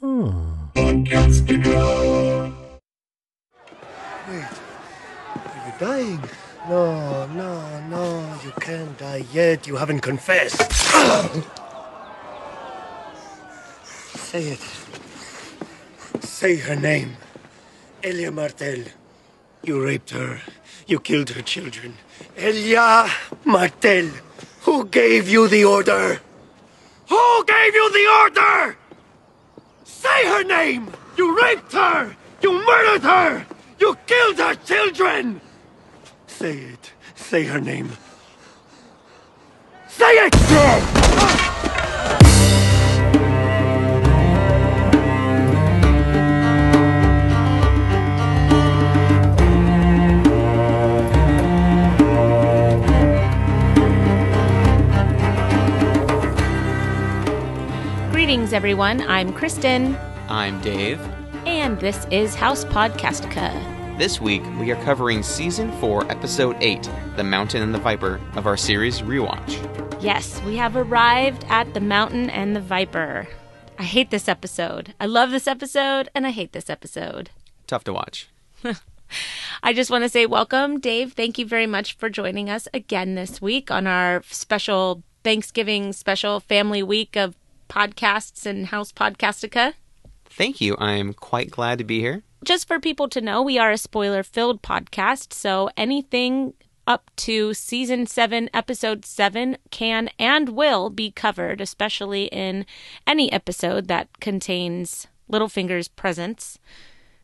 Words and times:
Hmm. 0.00 0.30
Wait, 0.74 1.12
are 4.32 5.62
you 5.66 5.72
dying? 5.78 6.20
No, 6.70 7.26
no, 7.26 7.80
no, 7.90 8.34
you 8.42 8.50
can't 8.60 8.96
die 8.96 9.24
yet. 9.34 9.66
You 9.66 9.76
haven't 9.76 10.00
confessed. 10.00 10.72
Say 14.16 14.56
it. 14.56 14.64
Say 16.24 16.56
her 16.56 16.76
name. 16.76 17.18
Elia 18.02 18.30
Martell. 18.32 18.84
You 19.62 19.84
raped 19.84 20.10
her. 20.10 20.40
You 20.86 20.98
killed 20.98 21.28
her 21.28 21.42
children. 21.42 21.98
Elia 22.38 23.06
Martell. 23.44 24.08
Who 24.62 24.86
gave 24.86 25.28
you 25.28 25.46
the 25.46 25.66
order? 25.66 26.22
Who 27.10 27.44
gave 27.44 27.74
you 27.74 27.92
the 27.92 28.06
order? 28.22 28.79
Say 30.00 30.26
her 30.28 30.42
name! 30.44 30.88
You 31.18 31.36
raped 31.38 31.72
her! 31.72 32.16
You 32.40 32.52
murdered 32.64 33.02
her! 33.02 33.46
You 33.78 33.98
killed 34.06 34.38
her 34.38 34.54
children! 34.54 35.42
Say 36.26 36.56
it. 36.56 36.92
Say 37.14 37.44
her 37.44 37.60
name. 37.60 37.90
Say 39.88 40.12
it! 40.26 41.39
Greetings, 58.50 58.64
everyone. 58.64 59.00
I'm 59.02 59.32
Kristen, 59.32 59.96
I'm 60.28 60.60
Dave. 60.60 61.00
and 61.46 61.78
this 61.78 62.04
is 62.10 62.34
House 62.34 62.64
Podcastica. 62.64 63.52
This 63.96 64.20
week 64.20 64.42
we 64.58 64.72
are 64.72 64.82
covering 64.82 65.22
season 65.22 65.70
4, 65.78 66.10
episode 66.10 66.56
8, 66.58 66.90
The 67.14 67.22
Mountain 67.22 67.62
and 67.62 67.72
the 67.72 67.78
Viper 67.78 68.20
of 68.34 68.48
our 68.48 68.56
series 68.56 69.02
Rewatch. 69.02 70.02
Yes, 70.02 70.42
we 70.42 70.56
have 70.56 70.74
arrived 70.74 71.44
at 71.48 71.74
the 71.74 71.80
Mountain 71.80 72.28
and 72.28 72.56
the 72.56 72.60
Viper. 72.60 73.28
I 73.78 73.84
hate 73.84 74.10
this 74.10 74.26
episode. 74.26 74.94
I 74.98 75.06
love 75.06 75.30
this 75.30 75.46
episode, 75.46 76.08
and 76.12 76.26
I 76.26 76.30
hate 76.30 76.52
this 76.52 76.68
episode. 76.68 77.30
Tough 77.68 77.84
to 77.84 77.92
watch. 77.92 78.30
I 79.62 79.72
just 79.72 79.92
want 79.92 80.02
to 80.02 80.08
say 80.08 80.26
welcome, 80.26 80.80
Dave. 80.80 81.12
Thank 81.12 81.38
you 81.38 81.46
very 81.46 81.68
much 81.68 81.96
for 81.96 82.10
joining 82.10 82.50
us 82.50 82.66
again 82.74 83.14
this 83.14 83.40
week 83.40 83.70
on 83.70 83.86
our 83.86 84.24
special 84.28 85.04
Thanksgiving 85.22 85.92
special 85.92 86.40
family 86.40 86.82
week 86.82 87.16
of 87.16 87.36
podcasts 87.70 88.44
and 88.44 88.66
House 88.66 88.92
Podcastica. 88.92 89.72
Thank 90.26 90.60
you. 90.60 90.76
I'm 90.78 91.14
quite 91.14 91.50
glad 91.50 91.78
to 91.78 91.84
be 91.84 92.00
here. 92.00 92.22
Just 92.44 92.68
for 92.68 92.80
people 92.80 93.08
to 93.08 93.20
know, 93.20 93.40
we 93.40 93.58
are 93.58 93.70
a 93.70 93.78
spoiler 93.78 94.22
filled 94.22 94.60
podcast, 94.60 95.32
so 95.32 95.70
anything 95.76 96.54
up 96.86 97.10
to 97.14 97.54
season 97.54 98.06
7, 98.06 98.50
episode 98.52 99.04
7 99.04 99.56
can 99.70 100.10
and 100.18 100.50
will 100.50 100.90
be 100.90 101.10
covered, 101.10 101.60
especially 101.60 102.24
in 102.24 102.66
any 103.06 103.30
episode 103.30 103.88
that 103.88 104.08
contains 104.20 105.06
Littlefinger's 105.30 105.88
presence. 105.88 106.58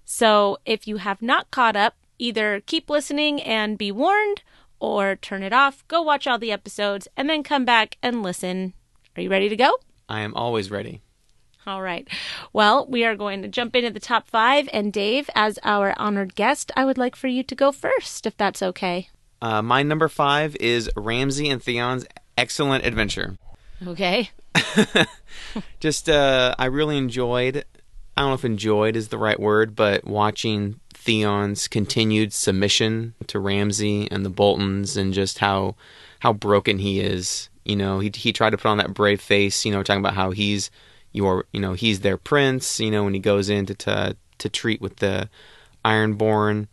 So 0.05 0.59
if 0.65 0.87
you 0.87 0.99
have 0.99 1.21
not 1.21 1.51
caught 1.51 1.75
up, 1.77 1.97
either 2.19 2.61
keep 2.61 2.89
listening 2.89 3.43
and 3.43 3.77
be 3.77 3.91
warned, 3.91 4.43
or 4.79 5.17
turn 5.17 5.43
it 5.43 5.53
off, 5.53 5.87
go 5.89 6.03
watch 6.03 6.27
all 6.27 6.39
the 6.39 6.53
episodes, 6.53 7.09
and 7.17 7.29
then 7.29 7.43
come 7.43 7.65
back 7.65 7.97
and 8.03 8.23
listen. 8.23 8.75
Are 9.17 9.23
you 9.23 9.31
ready 9.31 9.49
to 9.49 9.57
go? 9.57 9.73
I 10.09 10.21
am 10.21 10.35
always 10.35 10.71
ready. 10.71 11.03
All 11.67 11.83
right. 11.83 12.07
Well, 12.53 12.87
we 12.87 13.05
are 13.05 13.17
going 13.17 13.43
to 13.43 13.49
jump 13.49 13.75
into 13.75 13.91
the 13.91 13.99
top 13.99 14.29
five. 14.29 14.69
And 14.73 14.93
Dave, 14.93 15.29
as 15.35 15.59
our 15.65 15.95
honored 15.99 16.37
guest, 16.37 16.71
I 16.77 16.85
would 16.85 16.97
like 16.97 17.17
for 17.17 17.27
you 17.27 17.43
to 17.43 17.55
go 17.57 17.73
first, 17.73 18.25
if 18.25 18.37
that's 18.37 18.63
okay. 18.63 19.09
Uh, 19.43 19.63
my 19.63 19.83
number 19.83 20.09
five 20.09 20.57
is 20.61 20.89
Ramsay 20.97 21.49
and 21.49 21.61
Theon's 21.61 22.07
Excellent 22.39 22.87
Adventure. 22.87 23.37
Okay. 23.85 24.31
Just, 25.81 26.09
uh, 26.09 26.55
I 26.57 26.67
really 26.67 26.99
enjoyed, 26.99 27.65
I 28.17 28.21
don't 28.21 28.31
know 28.31 28.35
if 28.35 28.45
enjoyed 28.45 28.95
is 28.95 29.09
the 29.09 29.19
right 29.19 29.39
word, 29.39 29.75
but 29.75 30.05
watching 30.05 30.79
Theon's 31.07 31.69
continued 31.69 32.33
submission 32.33 33.15
to 33.27 33.39
Ramsay 33.39 34.11
and 34.11 34.25
the 34.25 34.31
Boltons 34.31 34.97
and 34.97 35.15
just 35.15 35.39
how 35.39 35.77
how 36.21 36.33
broken 36.33 36.79
he 36.79 36.99
is. 36.99 37.49
You 37.67 37.77
know, 37.77 37.99
he 37.99 38.11
he 38.15 38.33
tried 38.33 38.51
to 38.51 38.57
put 38.57 38.69
on 38.69 38.79
that 38.79 38.95
brave 38.95 39.21
face, 39.21 39.65
you 39.65 39.73
know, 39.73 39.83
talking 39.83 40.01
about 40.01 40.15
how 40.15 40.31
he's 40.31 40.71
your, 41.13 41.45
you 41.53 41.61
know, 41.61 41.75
he's 41.75 42.01
their 42.01 42.17
prince, 42.17 42.81
you 42.81 42.91
know, 42.91 43.05
when 43.05 43.15
he 43.15 43.21
goes 43.21 43.49
in 43.49 43.67
to 43.67 43.75
to, 43.75 44.17
to 44.39 44.49
treat 44.49 44.81
with 44.81 44.97
the 44.97 45.29
Ironborn 45.85 46.69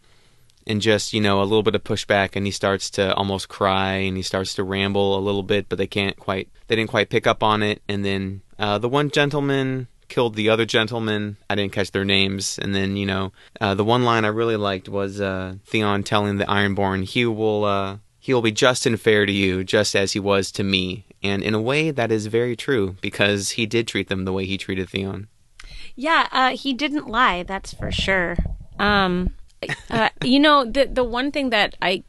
and 0.66 0.82
just, 0.82 1.14
you 1.14 1.22
know, 1.22 1.42
a 1.42 1.44
little 1.44 1.64
bit 1.64 1.76
of 1.76 1.84
pushback 1.84 2.36
and 2.36 2.46
he 2.46 2.52
starts 2.52 2.90
to 2.92 3.14
almost 3.16 3.50
cry 3.50 3.94
and 3.94 4.16
he 4.16 4.24
starts 4.24 4.54
to 4.56 4.64
ramble 4.64 5.18
a 5.18 5.22
little 5.22 5.44
bit, 5.44 5.68
but 5.70 5.78
they 5.78 5.88
can't 5.88 6.18
quite 6.18 6.50
they 6.68 6.76
didn't 6.76 6.90
quite 6.90 7.10
pick 7.10 7.28
up 7.28 7.44
on 7.44 7.64
it 7.64 7.82
and 7.88 8.06
then 8.06 8.42
uh, 8.60 8.78
the 8.78 8.90
one 8.90 9.10
gentleman 9.10 9.88
killed 10.14 10.36
the 10.36 10.50
other 10.50 10.66
gentleman. 10.66 11.38
I 11.50 11.56
didn't 11.56 11.74
catch 11.74 11.90
their 11.90 12.06
names. 12.06 12.60
And 12.60 12.76
then, 12.76 12.96
you 12.98 13.06
know, 13.08 13.32
uh, 13.60 13.74
the 13.74 13.84
one 13.84 14.04
line 14.04 14.26
I 14.26 14.30
really 14.30 14.58
liked 14.58 14.88
was 14.88 15.20
uh, 15.20 15.56
Theon 15.66 16.04
telling 16.04 16.38
the 16.38 16.46
Ironborn, 16.46 17.04
he 17.04 17.26
will, 17.26 17.66
uh, 17.66 17.98
he 18.24 18.34
will 18.34 18.42
be 18.42 18.54
just 18.54 18.86
and 18.86 18.98
fair 19.02 19.26
to 19.26 19.34
you, 19.34 19.66
just 19.66 19.98
as 19.98 20.14
he 20.14 20.20
was 20.20 20.50
to 20.54 20.64
me. 20.64 21.04
And 21.22 21.44
in 21.44 21.54
a 21.54 21.62
way, 21.62 21.92
that 21.92 22.10
is 22.10 22.28
very 22.28 22.56
true 22.56 22.96
because 23.02 23.50
he 23.52 23.66
did 23.66 23.86
treat 23.86 24.08
them 24.08 24.24
the 24.24 24.32
way 24.32 24.46
he 24.46 24.58
treated 24.58 24.90
Theon. 24.90 25.28
Yeah, 25.98 26.30
uh, 26.32 26.56
he 26.56 26.72
didn't 26.72 27.10
lie. 27.10 27.44
That's 27.44 27.74
for 27.74 27.92
sure. 27.92 28.38
Um, 28.80 29.34
uh, 29.90 30.08
you 30.24 30.40
know, 30.40 30.64
the 30.64 30.86
the 30.86 31.04
one 31.04 31.32
thing 31.32 31.50
that 31.50 31.76
I 31.82 32.06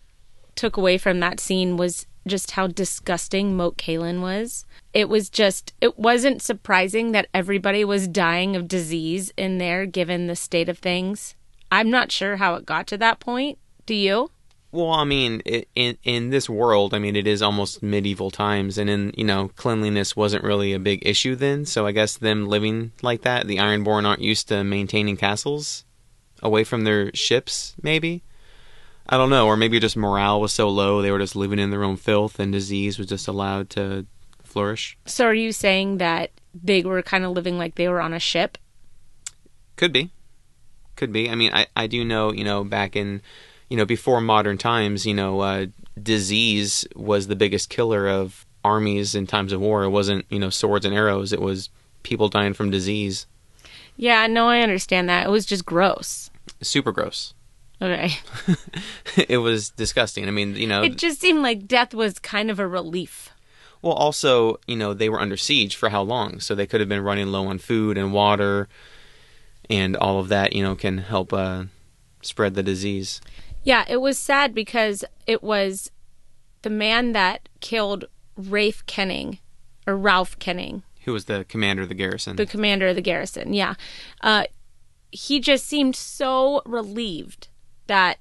took 0.55 0.77
away 0.77 0.99
from 0.99 1.19
that 1.19 1.41
scene 1.41 1.77
was 1.77 2.07
just 2.29 2.53
how 2.53 2.69
disgusting 2.69 3.57
Moat 3.57 3.77
Cailin 3.77 4.21
was. 4.21 4.65
It 4.93 5.09
was 5.09 5.29
just, 5.29 5.75
it 5.81 5.99
wasn't 5.99 6.41
surprising 6.41 7.11
that 7.11 7.27
everybody 7.35 7.85
was 7.85 8.07
dying 8.07 8.55
of 8.55 8.69
disease 8.69 9.33
in 9.37 9.59
there 9.59 9.85
given 9.85 10.29
the 10.29 10.37
state 10.37 10.69
of 10.69 10.79
things. 10.79 11.35
I'm 11.73 11.91
not 11.91 12.13
sure 12.13 12.37
how 12.37 12.55
it 12.55 12.65
got 12.65 12.87
to 12.87 12.99
that 12.99 13.19
point. 13.19 13.59
Do 13.85 13.97
you? 13.97 14.31
Well, 14.75 14.91
I 14.91 15.05
mean, 15.05 15.41
i- 15.47 15.67
in 15.77 15.97
in 16.03 16.31
this 16.31 16.49
world, 16.51 16.95
I 16.95 16.99
mean, 16.99 17.15
it 17.15 17.29
is 17.29 17.43
almost 17.43 17.81
medieval 17.81 18.33
times, 18.33 18.77
and 18.77 18.91
in 18.91 19.13
you 19.17 19.23
know, 19.23 19.53
cleanliness 19.55 20.17
wasn't 20.17 20.43
really 20.43 20.73
a 20.73 20.81
big 20.81 21.07
issue 21.07 21.37
then. 21.37 21.65
So 21.65 21.87
I 21.87 21.93
guess 21.93 22.17
them 22.17 22.49
living 22.49 22.91
like 23.01 23.23
that, 23.23 23.47
the 23.47 23.59
Ironborn 23.59 24.05
aren't 24.05 24.21
used 24.23 24.49
to 24.49 24.65
maintaining 24.65 25.17
castles 25.17 25.85
away 26.43 26.65
from 26.65 26.83
their 26.83 27.15
ships. 27.15 27.77
Maybe 27.83 28.25
I 29.09 29.17
don't 29.17 29.31
know, 29.31 29.47
or 29.47 29.57
maybe 29.57 29.79
just 29.79 29.97
morale 29.97 30.41
was 30.41 30.53
so 30.53 30.69
low 30.69 31.01
they 31.03 31.13
were 31.13 31.21
just 31.21 31.37
living 31.37 31.61
in 31.61 31.71
their 31.71 31.85
own 31.85 31.97
filth, 31.97 32.41
and 32.41 32.51
disease 32.53 32.99
was 32.99 33.07
just 33.07 33.29
allowed 33.29 33.71
to 33.71 34.07
flourish. 34.43 34.99
So 35.07 35.27
are 35.27 35.35
you 35.35 35.53
saying 35.53 35.99
that 35.99 36.33
they 36.53 36.83
were 36.83 37.01
kind 37.03 37.25
of 37.25 37.31
living 37.31 37.59
like 37.59 37.77
they 37.77 37.87
were 37.87 38.01
on 38.01 38.13
a 38.13 38.19
ship? 38.19 38.59
Could 39.77 39.93
be. 39.93 40.11
Could 40.97 41.13
be. 41.13 41.31
I 41.31 41.37
mean, 41.37 41.53
I, 41.55 41.67
I 41.77 41.87
do 41.87 42.05
know, 42.05 42.33
you 42.33 42.43
know, 42.45 42.65
back 42.65 42.97
in, 42.97 43.23
you 43.69 43.77
know, 43.77 43.85
before 43.85 44.21
modern 44.21 44.59
times, 44.59 45.07
you 45.07 45.15
know, 45.15 45.41
uh, 45.41 45.67
disease 46.01 46.87
was 46.95 47.27
the 47.27 47.37
biggest 47.37 47.71
killer 47.71 48.09
of 48.09 48.47
armies 48.65 49.15
in 49.15 49.27
times 49.27 49.53
of 49.53 49.61
war. 49.61 49.85
It 49.85 49.91
wasn't, 49.91 50.27
you 50.29 50.39
know, 50.39 50.51
swords 50.51 50.85
and 50.87 50.95
arrows. 50.95 51.33
It 51.33 51.41
was 51.41 51.71
people 52.03 52.29
dying 52.29 52.55
from 52.55 52.71
disease. 52.71 53.27
Yeah, 53.97 54.27
no, 54.27 54.49
I 54.49 54.61
understand 54.61 55.09
that. 55.09 55.27
It 55.27 55.31
was 55.31 55.47
just 55.47 55.65
gross. 55.65 56.31
Super 56.61 56.93
gross. 56.93 57.35
Okay. 57.81 58.13
it 59.29 59.39
was 59.39 59.71
disgusting. 59.71 60.27
I 60.27 60.31
mean, 60.31 60.57
you 60.57 60.67
know, 60.67 60.83
It 60.83 60.97
just 60.97 61.21
seemed 61.21 61.43
like 61.43 61.67
death 61.67 61.95
was 61.95 62.19
kind 62.19 62.51
of 62.51 62.59
a 62.59 62.67
relief. 62.67 63.31
well, 63.83 63.93
also, 63.93 64.59
you 64.67 64.77
know, 64.77 64.95
they 64.95 65.09
were 65.09 65.21
under 65.21 65.37
siege 65.37 65.77
for 65.77 65.91
how 65.91 66.03
long? 66.03 66.41
So 66.41 66.55
they 66.55 66.67
could 66.67 66.81
have 66.81 66.89
been 66.89 67.03
running 67.05 67.27
low 67.29 67.47
on 67.47 67.59
food 67.59 67.99
and 67.99 68.13
water 68.13 68.69
and 69.69 69.97
all 69.97 70.19
of 70.19 70.29
that, 70.29 70.55
you 70.55 70.63
know, 70.63 70.75
can 70.75 70.99
help 70.99 71.33
uh, 71.33 71.65
spread 72.23 72.55
the 72.55 72.63
disease. 72.63 73.21
Yeah, 73.65 73.85
it 73.89 73.97
was 73.97 74.19
sad 74.19 74.55
because 74.55 75.05
it 75.27 75.43
was 75.43 75.91
the 76.63 76.71
man 76.71 77.13
that 77.13 77.49
killed 77.61 78.05
Rafe 78.37 78.85
Kenning 78.87 79.39
or 79.87 79.97
Ralf 79.97 80.39
Kenning, 80.39 80.83
Who 81.05 81.13
was 81.13 81.27
the 81.27 81.45
commander 81.47 81.83
of 81.83 81.89
the 81.89 81.95
garrison? 81.95 82.37
the 82.37 82.47
commander 82.47 82.89
of 82.89 82.97
the 82.97 83.03
garrison. 83.03 83.53
Yeah. 83.53 83.75
Uh, 84.21 84.45
he 85.11 85.41
just 85.41 85.67
seemed 85.67 85.95
so 85.97 86.63
relieved 86.67 87.49
that 87.87 88.19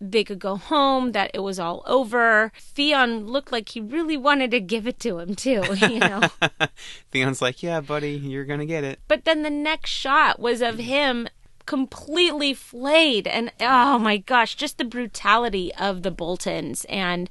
they 0.00 0.22
could 0.24 0.38
go 0.38 0.56
home, 0.56 1.12
that 1.12 1.30
it 1.32 1.38
was 1.38 1.58
all 1.58 1.82
over. 1.86 2.52
Theon 2.58 3.26
looked 3.26 3.50
like 3.52 3.70
he 3.70 3.80
really 3.80 4.16
wanted 4.18 4.50
to 4.50 4.60
give 4.60 4.86
it 4.86 5.00
to 5.00 5.18
him, 5.18 5.34
too, 5.34 5.62
you 5.88 5.98
know? 5.98 6.20
Theon's 7.10 7.40
like, 7.40 7.62
yeah, 7.62 7.80
buddy, 7.80 8.10
you're 8.12 8.44
gonna 8.44 8.66
get 8.66 8.84
it. 8.84 9.00
But 9.08 9.24
then 9.24 9.42
the 9.42 9.50
next 9.50 9.90
shot 9.90 10.38
was 10.38 10.60
of 10.60 10.78
him 10.78 11.28
completely 11.66 12.54
flayed 12.54 13.26
and 13.26 13.52
oh 13.60 13.98
my 13.98 14.16
gosh, 14.18 14.54
just 14.54 14.78
the 14.78 14.84
brutality 14.84 15.72
of 15.74 16.02
the 16.02 16.10
Boltons 16.10 16.84
and 16.88 17.28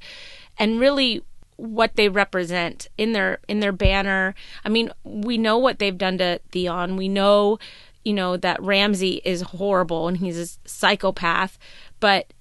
and 0.58 0.80
really 0.80 1.22
what 1.56 1.94
they 1.94 2.08
represent 2.08 2.88
in 2.98 3.12
their 3.12 3.38
in 3.48 3.60
their 3.60 3.72
banner. 3.72 4.34
I 4.64 4.68
mean, 4.68 4.90
we 5.04 5.38
know 5.38 5.58
what 5.58 5.78
they've 5.78 5.96
done 5.96 6.18
to 6.18 6.40
Theon. 6.50 6.96
We 6.96 7.08
know, 7.08 7.58
you 8.04 8.12
know, 8.12 8.36
that 8.36 8.62
Ramsay 8.62 9.20
is 9.24 9.42
horrible 9.42 10.08
and 10.08 10.16
he's 10.16 10.38
a 10.38 10.68
psychopath, 10.68 11.58
but 12.00 12.32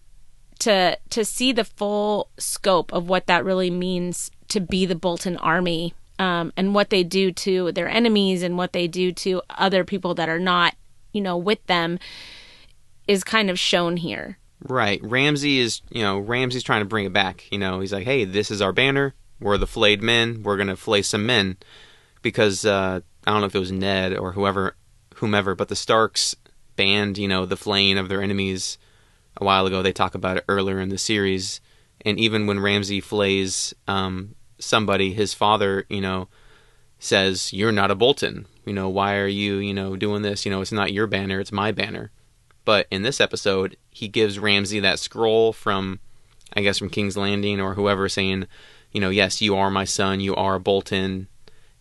to 0.60 0.98
to 1.10 1.26
see 1.26 1.52
the 1.52 1.66
full 1.66 2.30
scope 2.38 2.94
of 2.94 3.10
what 3.10 3.28
that 3.28 3.46
really 3.46 3.70
means 3.70 4.32
to 4.50 4.60
be 4.60 4.86
the 4.86 4.96
Bolton 4.96 5.38
army 5.38 5.94
um, 6.20 6.54
and 6.56 6.76
what 6.76 6.90
they 6.90 7.04
do 7.04 7.32
to 7.32 7.72
their 7.72 7.90
enemies 7.90 8.44
and 8.44 8.58
what 8.58 8.74
they 8.74 8.88
do 8.88 9.12
to 9.12 9.42
other 9.50 9.84
people 9.84 10.14
that 10.16 10.30
are 10.30 10.40
not 10.40 10.76
you 11.14 11.22
know 11.22 11.38
with 11.38 11.66
them 11.68 11.98
is 13.08 13.24
kind 13.24 13.50
of 13.50 13.58
shown 13.58 13.98
here 13.98 14.38
Right. 14.66 15.02
Ramsay 15.04 15.60
is, 15.60 15.82
you 15.90 16.02
know, 16.02 16.20
Ramsay's 16.20 16.64
trying 16.64 16.82
to 16.82 16.88
bring 16.88 17.06
it 17.06 17.14
back. 17.14 17.52
You 17.52 17.58
know, 17.58 17.82
he's 17.82 17.92
like, 17.92 18.06
hey, 18.06 18.24
this 18.26 18.50
is 18.50 18.62
our 18.62 18.72
banner. 18.72 19.14
We're 19.40 19.58
the 19.58 19.68
flayed 19.68 20.02
men. 20.02 20.42
We're 20.44 20.56
going 20.56 20.70
to 20.70 20.78
flay 20.78 21.02
some 21.02 21.26
men. 21.26 21.58
Because, 22.22 22.66
uh, 22.66 23.02
I 23.28 23.32
don't 23.32 23.42
know 23.42 23.48
if 23.48 23.56
it 23.56 23.60
was 23.60 23.72
Ned 23.72 24.18
or 24.18 24.32
whoever, 24.32 24.76
whomever, 25.16 25.56
but 25.56 25.68
the 25.68 25.76
Starks 25.76 26.36
banned, 26.78 27.18
you 27.18 27.28
know, 27.28 27.46
the 27.46 27.58
flaying 27.58 27.98
of 27.98 28.08
their 28.08 28.22
enemies 28.22 28.78
a 29.36 29.44
while 29.44 29.66
ago. 29.66 29.82
They 29.82 29.92
talk 29.92 30.16
about 30.16 30.38
it 30.38 30.46
earlier 30.48 30.80
in 30.80 30.90
the 30.90 30.98
series. 30.98 31.60
And 32.02 32.18
even 32.18 32.48
when 32.48 32.60
Ramsay 32.60 33.02
flays 33.02 33.74
um, 33.88 34.36
somebody, 34.60 35.14
his 35.14 35.34
father, 35.34 35.86
you 35.90 36.00
know, 36.00 36.30
says, 37.00 37.52
You're 37.52 37.74
not 37.74 37.92
a 37.92 37.96
Bolton. 37.96 38.46
You 38.66 38.74
know, 38.74 38.90
why 38.90 39.16
are 39.18 39.28
you, 39.28 39.56
you 39.58 39.74
know, 39.74 39.96
doing 39.96 40.22
this? 40.22 40.46
You 40.46 40.52
know, 40.52 40.62
it's 40.62 40.72
not 40.72 40.94
your 40.94 41.08
banner, 41.08 41.40
it's 41.40 41.52
my 41.52 41.72
banner. 41.72 42.12
But 42.66 42.88
in 42.90 43.02
this 43.02 43.20
episode, 43.20 43.76
he 43.90 44.08
gives 44.08 44.40
Ramsay 44.40 44.80
that 44.82 45.00
scroll 45.00 45.52
from, 45.52 46.00
I 46.54 46.62
guess, 46.62 46.78
from 46.80 46.90
King's 46.90 47.18
Landing 47.18 47.60
or 47.60 47.74
whoever 47.74 48.08
saying, 48.08 48.48
you 48.92 49.02
know, 49.02 49.10
yes, 49.10 49.42
you 49.42 49.56
are 49.56 49.70
my 49.70 49.84
son, 49.84 50.20
you 50.22 50.34
are 50.36 50.60
Bolton. 50.60 51.28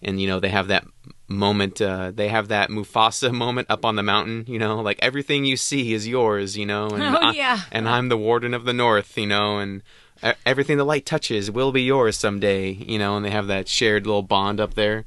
And, 0.05 0.21
you 0.21 0.27
know, 0.27 0.41
they 0.41 0.49
have 0.49 0.67
that 0.67 0.85
moment, 1.29 1.81
uh, 1.81 2.11
they 2.13 2.27
have 2.29 2.49
that 2.49 2.69
Mufasa 2.71 3.33
moment 3.45 3.69
up 3.71 3.85
on 3.85 3.95
the 3.95 4.03
mountain, 4.03 4.45
you 4.49 4.59
know, 4.59 4.81
like 4.81 4.99
everything 5.01 5.45
you 5.45 5.57
see 5.57 5.93
is 5.95 6.09
yours, 6.09 6.57
you 6.57 6.67
know. 6.67 6.89
And 6.89 7.03
Oh, 7.17 7.19
I- 7.21 7.33
yeah. 7.33 7.61
and 7.71 7.89
I'm 7.89 8.09
the 8.09 8.17
Warden 8.19 8.53
of 8.55 8.65
the 8.65 8.73
North, 8.73 9.17
you 9.17 9.27
know, 9.29 9.59
and 9.59 9.83
everything 10.45 10.77
the 10.79 10.85
light 10.85 11.07
touches 11.07 11.49
will 11.51 11.71
be 11.71 11.83
yours 11.83 12.17
someday, 12.17 12.71
you 12.73 12.99
know, 12.99 13.17
and 13.17 13.25
they 13.25 13.31
have 13.31 13.47
that 13.47 13.69
shared 13.69 14.05
little 14.07 14.23
bond 14.23 14.59
up 14.61 14.75
there. 14.75 15.05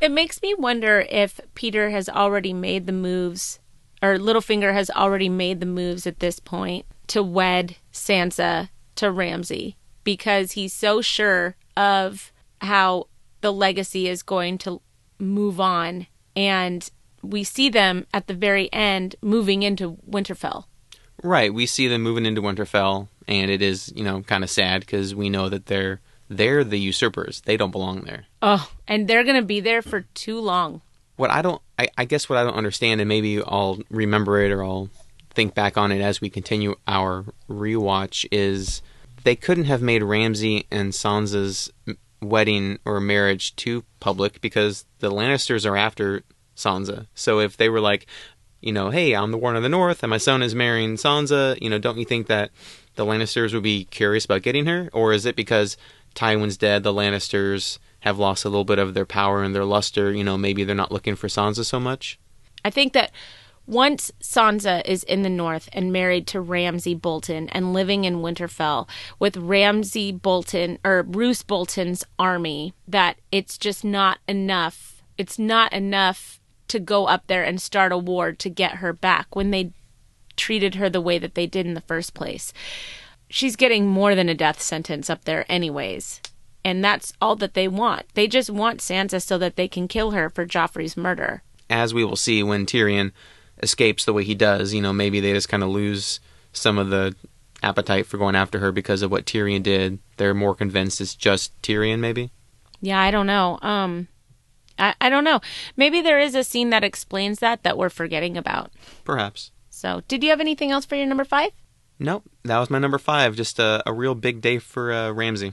It 0.00 0.10
makes 0.10 0.42
me 0.42 0.54
wonder 0.54 1.06
if 1.08 1.40
petyr 1.54 1.90
has 1.90 2.08
already 2.08 2.52
made 2.52 2.86
the 2.86 2.92
moves 2.92 3.58
or 4.02 4.18
littlefinger 4.18 4.72
has 4.72 4.90
already 4.90 5.28
made 5.28 5.60
the 5.60 5.66
moves 5.66 6.06
at 6.06 6.20
this 6.20 6.38
point 6.38 6.84
to 7.08 7.22
wed 7.22 7.76
sansa 7.92 8.68
to 8.96 9.10
ramsay 9.10 9.76
because 10.04 10.52
he's 10.52 10.72
so 10.72 11.00
sure 11.00 11.56
of 11.76 12.32
how 12.60 13.06
the 13.40 13.52
legacy 13.52 14.06
is 14.06 14.22
going 14.22 14.58
to 14.58 14.80
move 15.18 15.60
on 15.60 16.06
and 16.34 16.90
we 17.22 17.42
see 17.42 17.68
them 17.68 18.06
at 18.12 18.26
the 18.26 18.34
very 18.34 18.72
end 18.72 19.16
moving 19.22 19.62
into 19.62 19.96
winterfell. 20.08 20.64
Right, 21.22 21.52
we 21.52 21.66
see 21.66 21.88
them 21.88 22.02
moving 22.02 22.26
into 22.26 22.42
Winterfell, 22.42 23.08
and 23.26 23.50
it 23.50 23.62
is, 23.62 23.90
you 23.96 24.04
know, 24.04 24.22
kind 24.22 24.44
of 24.44 24.50
sad 24.50 24.80
because 24.80 25.14
we 25.14 25.30
know 25.30 25.48
that 25.48 25.66
they're 25.66 26.00
they're 26.28 26.64
the 26.64 26.78
usurpers. 26.78 27.42
They 27.42 27.56
don't 27.56 27.70
belong 27.70 28.02
there. 28.02 28.26
oh 28.42 28.70
and 28.88 29.08
they're 29.08 29.24
gonna 29.24 29.42
be 29.42 29.60
there 29.60 29.82
for 29.82 30.02
too 30.14 30.40
long 30.40 30.80
What 31.16 31.30
I 31.30 31.40
don't, 31.42 31.62
I, 31.78 31.88
I 31.96 32.04
guess, 32.04 32.28
what 32.28 32.38
I 32.38 32.44
don't 32.44 32.54
understand, 32.54 33.00
and 33.00 33.08
maybe 33.08 33.42
I'll 33.42 33.78
remember 33.90 34.40
it 34.40 34.52
or 34.52 34.62
I'll 34.64 34.90
think 35.34 35.54
back 35.54 35.76
on 35.76 35.92
it 35.92 36.00
as 36.00 36.20
we 36.20 36.30
continue 36.30 36.74
our 36.86 37.24
rewatch, 37.48 38.26
is 38.30 38.82
they 39.24 39.36
couldn't 39.36 39.64
have 39.64 39.82
made 39.82 40.02
Ramsay 40.02 40.66
and 40.70 40.92
Sansa's 40.92 41.70
wedding 42.20 42.78
or 42.84 43.00
marriage 43.00 43.54
too 43.56 43.84
public 44.00 44.40
because 44.40 44.84
the 45.00 45.10
Lannisters 45.10 45.68
are 45.68 45.76
after 45.76 46.22
Sansa. 46.56 47.06
So 47.14 47.40
if 47.40 47.56
they 47.56 47.68
were 47.68 47.80
like, 47.80 48.06
you 48.60 48.72
know, 48.72 48.90
hey, 48.90 49.14
I'm 49.14 49.30
the 49.30 49.38
Warden 49.38 49.58
of 49.58 49.62
the 49.62 49.68
North 49.68 50.02
and 50.02 50.10
my 50.10 50.16
son 50.18 50.42
is 50.42 50.54
marrying 50.54 50.96
Sansa, 50.96 51.60
you 51.60 51.68
know, 51.70 51.78
don't 51.78 51.98
you 51.98 52.04
think 52.06 52.26
that 52.28 52.50
the 52.94 53.04
Lannisters 53.04 53.52
would 53.52 53.62
be 53.62 53.84
curious 53.84 54.24
about 54.24 54.42
getting 54.42 54.66
her? 54.66 54.88
Or 54.92 55.12
is 55.12 55.26
it 55.26 55.36
because 55.36 55.76
Tywin's 56.16 56.56
dead, 56.56 56.82
the 56.82 56.92
Lannisters 56.92 57.78
have 58.00 58.18
lost 58.18 58.44
a 58.44 58.48
little 58.48 58.64
bit 58.64 58.78
of 58.78 58.94
their 58.94 59.06
power 59.06 59.42
and 59.42 59.54
their 59.54 59.64
luster, 59.64 60.12
you 60.12 60.24
know, 60.24 60.36
maybe 60.36 60.64
they're 60.64 60.74
not 60.74 60.90
looking 60.90 61.14
for 61.14 61.28
Sansa 61.28 61.64
so 61.64 61.78
much? 61.78 62.18
I 62.64 62.70
think 62.70 62.92
that 62.94 63.12
once 63.66 64.12
Sansa 64.20 64.84
is 64.86 65.02
in 65.04 65.22
the 65.22 65.28
north 65.28 65.68
and 65.72 65.92
married 65.92 66.26
to 66.28 66.40
Ramsay 66.40 66.94
Bolton 66.94 67.48
and 67.50 67.72
living 67.72 68.04
in 68.04 68.16
Winterfell 68.16 68.88
with 69.18 69.36
Ramsay 69.36 70.12
Bolton 70.12 70.78
or 70.84 71.02
Roose 71.02 71.42
Bolton's 71.42 72.04
army, 72.18 72.74
that 72.86 73.18
it's 73.32 73.58
just 73.58 73.84
not 73.84 74.18
enough. 74.28 75.02
It's 75.18 75.38
not 75.38 75.72
enough 75.72 76.40
to 76.68 76.78
go 76.78 77.06
up 77.06 77.26
there 77.26 77.44
and 77.44 77.60
start 77.60 77.92
a 77.92 77.98
war 77.98 78.32
to 78.32 78.48
get 78.48 78.76
her 78.76 78.92
back 78.92 79.34
when 79.34 79.50
they 79.50 79.72
treated 80.36 80.76
her 80.76 80.88
the 80.88 81.00
way 81.00 81.18
that 81.18 81.34
they 81.34 81.46
did 81.46 81.66
in 81.66 81.74
the 81.74 81.80
first 81.80 82.14
place. 82.14 82.52
She's 83.36 83.54
getting 83.54 83.86
more 83.86 84.14
than 84.14 84.30
a 84.30 84.34
death 84.34 84.62
sentence 84.62 85.10
up 85.10 85.26
there, 85.26 85.44
anyways. 85.46 86.22
And 86.64 86.82
that's 86.82 87.12
all 87.20 87.36
that 87.36 87.52
they 87.52 87.68
want. 87.68 88.06
They 88.14 88.28
just 88.28 88.48
want 88.48 88.80
Sansa 88.80 89.20
so 89.20 89.36
that 89.36 89.56
they 89.56 89.68
can 89.68 89.88
kill 89.88 90.12
her 90.12 90.30
for 90.30 90.46
Joffrey's 90.46 90.96
murder. 90.96 91.42
As 91.68 91.92
we 91.92 92.02
will 92.02 92.16
see 92.16 92.42
when 92.42 92.64
Tyrion 92.64 93.12
escapes 93.62 94.06
the 94.06 94.14
way 94.14 94.24
he 94.24 94.34
does, 94.34 94.72
you 94.72 94.80
know, 94.80 94.94
maybe 94.94 95.20
they 95.20 95.34
just 95.34 95.50
kind 95.50 95.62
of 95.62 95.68
lose 95.68 96.18
some 96.54 96.78
of 96.78 96.88
the 96.88 97.14
appetite 97.62 98.06
for 98.06 98.16
going 98.16 98.36
after 98.36 98.58
her 98.60 98.72
because 98.72 99.02
of 99.02 99.10
what 99.10 99.26
Tyrion 99.26 99.62
did. 99.62 99.98
They're 100.16 100.32
more 100.32 100.54
convinced 100.54 101.02
it's 101.02 101.14
just 101.14 101.60
Tyrion, 101.60 101.98
maybe? 101.98 102.30
Yeah, 102.80 103.02
I 103.02 103.10
don't 103.10 103.26
know. 103.26 103.58
Um 103.60 104.08
I, 104.78 104.94
I 104.98 105.10
don't 105.10 105.24
know. 105.24 105.42
Maybe 105.76 106.00
there 106.00 106.20
is 106.20 106.34
a 106.34 106.42
scene 106.42 106.70
that 106.70 106.84
explains 106.84 107.40
that 107.40 107.64
that 107.64 107.76
we're 107.76 107.90
forgetting 107.90 108.38
about. 108.38 108.72
Perhaps. 109.04 109.50
So, 109.68 110.00
did 110.08 110.24
you 110.24 110.30
have 110.30 110.40
anything 110.40 110.70
else 110.70 110.86
for 110.86 110.96
your 110.96 111.04
number 111.04 111.26
five? 111.26 111.50
Nope, 111.98 112.24
that 112.44 112.58
was 112.58 112.68
my 112.70 112.78
number 112.78 112.98
five. 112.98 113.36
Just 113.36 113.58
a, 113.58 113.82
a 113.86 113.92
real 113.92 114.14
big 114.14 114.40
day 114.40 114.58
for 114.58 114.92
uh, 114.92 115.12
Ramsay. 115.12 115.52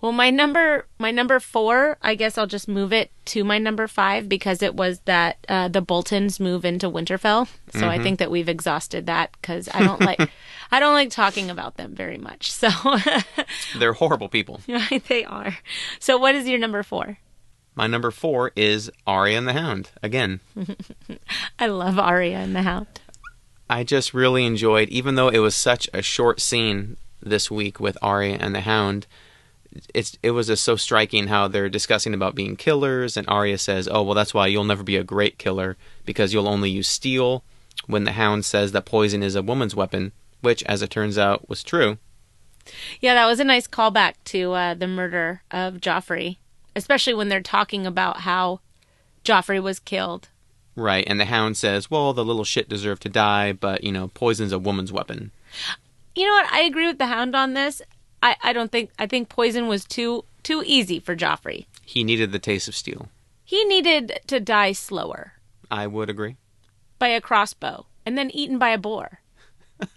Well, 0.00 0.12
my 0.12 0.28
number 0.28 0.86
my 0.98 1.10
number 1.10 1.40
four, 1.40 1.96
I 2.02 2.16
guess 2.16 2.36
I'll 2.36 2.46
just 2.46 2.68
move 2.68 2.92
it 2.92 3.10
to 3.26 3.44
my 3.44 3.56
number 3.58 3.88
five 3.88 4.28
because 4.28 4.60
it 4.62 4.74
was 4.74 5.00
that 5.06 5.38
uh, 5.48 5.68
the 5.68 5.80
Boltons 5.80 6.38
move 6.38 6.64
into 6.66 6.90
Winterfell. 6.90 7.48
So 7.72 7.88
I 7.88 7.98
Mhm. 7.98 8.02
think 8.02 8.18
that 8.18 8.30
we've 8.30 8.48
exhausted 8.48 9.06
that 9.06 9.30
because 9.40 9.70
I 9.72 9.80
don't 9.82 10.00
like 10.02 10.20
I 10.70 10.80
don't 10.80 10.92
like 10.92 11.10
talking 11.10 11.48
about 11.48 11.76
them 11.78 11.94
very 11.94 12.18
much. 12.18 12.52
So 12.52 12.68
They're 13.78 13.94
horrible 13.94 14.28
people. 14.28 14.60
they 15.08 15.24
are. 15.24 15.56
So 15.98 16.18
what 16.18 16.34
is 16.34 16.46
your 16.46 16.58
number 16.58 16.82
four? 16.82 17.18
My 17.74 17.86
number 17.86 18.10
four 18.10 18.52
is 18.56 18.90
Arya 19.06 19.38
and 19.38 19.48
the 19.48 19.52
Hound. 19.54 19.90
Again, 20.02 20.40
I 21.58 21.66
love 21.66 21.98
Arya 21.98 22.38
and 22.38 22.54
the 22.56 22.62
Hound. 22.62 22.86
I 23.68 23.84
just 23.84 24.14
really 24.14 24.44
enjoyed, 24.44 24.88
even 24.90 25.16
though 25.16 25.28
it 25.28 25.38
was 25.38 25.54
such 25.54 25.88
a 25.92 26.02
short 26.02 26.40
scene 26.40 26.96
this 27.20 27.50
week 27.50 27.80
with 27.80 27.98
Arya 28.00 28.38
and 28.40 28.54
the 28.54 28.60
Hound. 28.60 29.06
It's 29.92 30.16
it 30.22 30.30
was 30.30 30.46
just 30.46 30.64
so 30.64 30.76
striking 30.76 31.26
how 31.26 31.48
they're 31.48 31.68
discussing 31.68 32.14
about 32.14 32.34
being 32.34 32.56
killers, 32.56 33.16
and 33.16 33.28
Arya 33.28 33.58
says, 33.58 33.88
"Oh 33.90 34.02
well, 34.02 34.14
that's 34.14 34.32
why 34.32 34.46
you'll 34.46 34.64
never 34.64 34.82
be 34.82 34.96
a 34.96 35.04
great 35.04 35.38
killer 35.38 35.76
because 36.04 36.32
you'll 36.32 36.48
only 36.48 36.70
use 36.70 36.88
steel." 36.88 37.44
When 37.86 38.04
the 38.04 38.12
Hound 38.12 38.44
says 38.44 38.72
that 38.72 38.86
poison 38.86 39.22
is 39.22 39.34
a 39.34 39.42
woman's 39.42 39.76
weapon, 39.76 40.12
which, 40.40 40.62
as 40.62 40.80
it 40.80 40.90
turns 40.90 41.18
out, 41.18 41.48
was 41.48 41.62
true. 41.62 41.98
Yeah, 43.00 43.14
that 43.14 43.26
was 43.26 43.38
a 43.38 43.44
nice 43.44 43.66
callback 43.66 44.14
to 44.26 44.52
uh, 44.52 44.74
the 44.74 44.88
murder 44.88 45.42
of 45.50 45.74
Joffrey, 45.74 46.38
especially 46.74 47.14
when 47.14 47.28
they're 47.28 47.40
talking 47.40 47.86
about 47.86 48.20
how 48.20 48.60
Joffrey 49.24 49.62
was 49.62 49.78
killed. 49.78 50.28
Right, 50.76 51.04
and 51.08 51.18
the 51.18 51.24
Hound 51.24 51.56
says, 51.56 51.90
"Well, 51.90 52.12
the 52.12 52.24
little 52.24 52.44
shit 52.44 52.68
deserved 52.68 53.02
to 53.02 53.08
die, 53.08 53.52
but 53.52 53.82
you 53.82 53.90
know, 53.90 54.08
poison's 54.08 54.52
a 54.52 54.58
woman's 54.58 54.92
weapon." 54.92 55.32
You 56.14 56.24
know 56.26 56.32
what? 56.34 56.52
I 56.52 56.60
agree 56.60 56.86
with 56.86 56.98
the 56.98 57.06
Hound 57.06 57.34
on 57.34 57.54
this. 57.54 57.80
I, 58.22 58.36
I 58.42 58.52
don't 58.52 58.70
think 58.70 58.90
I 58.98 59.06
think 59.06 59.28
poison 59.28 59.68
was 59.68 59.84
too 59.84 60.24
too 60.42 60.62
easy 60.66 61.00
for 61.00 61.16
Joffrey. 61.16 61.66
He 61.84 62.04
needed 62.04 62.30
the 62.32 62.38
taste 62.38 62.68
of 62.68 62.74
steel. 62.74 63.08
He 63.44 63.64
needed 63.64 64.20
to 64.26 64.38
die 64.40 64.72
slower 64.72 65.32
I 65.70 65.86
would 65.86 66.10
agree. 66.10 66.36
by 66.98 67.08
a 67.08 67.20
crossbow 67.20 67.86
and 68.04 68.16
then 68.18 68.30
eaten 68.30 68.58
by 68.58 68.70
a 68.70 68.78
boar. 68.78 69.20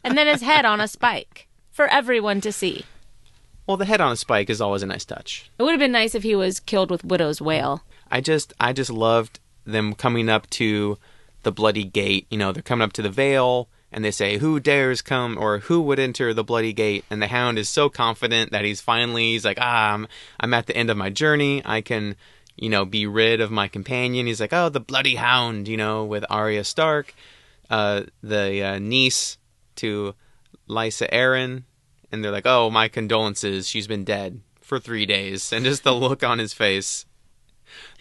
and 0.04 0.18
then 0.18 0.28
his 0.28 0.42
head 0.42 0.66
on 0.66 0.80
a 0.82 0.88
spike 0.88 1.48
for 1.72 1.88
everyone 1.88 2.42
to 2.42 2.52
see. 2.52 2.86
Well, 3.66 3.78
the 3.78 3.86
head 3.86 4.02
on 4.02 4.12
a 4.12 4.16
spike 4.16 4.50
is 4.50 4.60
always 4.62 4.84
a 4.84 4.88
nice 4.88 5.06
touch. 5.06 5.50
It 5.58 5.64
would 5.64 5.72
have 5.72 5.80
been 5.80 5.92
nice 5.92 6.16
if 6.16 6.24
he 6.24 6.36
was 6.36 6.60
killed 6.60 6.90
with 6.92 7.06
widow's 7.06 7.42
wail. 7.42 7.84
I 8.12 8.22
just 8.22 8.54
I 8.60 8.74
just 8.74 8.90
loved 8.92 9.40
them 9.72 9.94
coming 9.94 10.30
up 10.30 10.50
to 10.52 10.98
the 11.44 11.52
bloody 11.52 11.84
gate. 11.84 12.28
You 12.30 12.38
know, 12.38 12.52
they're 12.52 12.62
coming 12.64 12.84
up 12.84 12.94
to 12.94 13.02
the 13.02 13.10
veil 13.10 13.70
and 13.92 14.04
they 14.04 14.12
say, 14.12 14.38
"Who 14.38 14.60
dares 14.60 15.02
come 15.02 15.38
or 15.38 15.60
who 15.60 15.82
would 15.82 16.00
enter 16.00 16.34
the 16.34 16.44
bloody 16.44 16.74
gate?" 16.74 17.06
And 17.10 17.22
the 17.22 17.28
hound 17.28 17.58
is 17.58 17.70
so 17.70 17.90
confident 17.90 18.52
that 18.52 18.66
he's 18.66 18.82
finally 18.82 19.32
he's 19.32 19.46
like, 19.46 19.58
"Ah, 19.60 19.94
I'm 19.94 20.08
I'm 20.40 20.54
at 20.54 20.68
the 20.68 20.76
end 20.76 20.90
of 20.90 20.98
my 20.98 21.10
journey. 21.10 21.62
I 21.66 21.82
can, 21.82 22.16
you 22.56 22.70
know, 22.70 22.86
be 22.86 23.08
rid 23.08 23.42
of 23.42 23.52
my 23.52 23.68
companion." 23.68 24.28
He's 24.28 24.42
like, 24.42 24.54
"Oh, 24.54 24.70
the 24.70 24.80
bloody 24.80 25.16
hound," 25.16 25.68
you 25.68 25.78
know, 25.78 26.06
with 26.06 26.26
Arya 26.30 26.64
Stark, 26.64 27.14
uh 27.70 28.04
the 28.22 28.64
uh, 28.64 28.80
niece 28.80 29.38
to 29.78 30.14
Lysa 30.68 31.10
Arryn, 31.12 31.64
and 32.12 32.24
they're 32.24 32.32
like, 32.32 32.46
"Oh, 32.46 32.70
my 32.70 32.88
condolences. 32.88 33.68
She's 33.68 33.88
been 33.88 34.04
dead 34.04 34.42
for 34.62 34.80
3 34.80 35.06
days." 35.06 35.52
And 35.52 35.66
just 35.66 35.84
the 35.84 35.96
look 35.96 36.24
on 36.24 36.38
his 36.38 36.54
face 36.54 37.06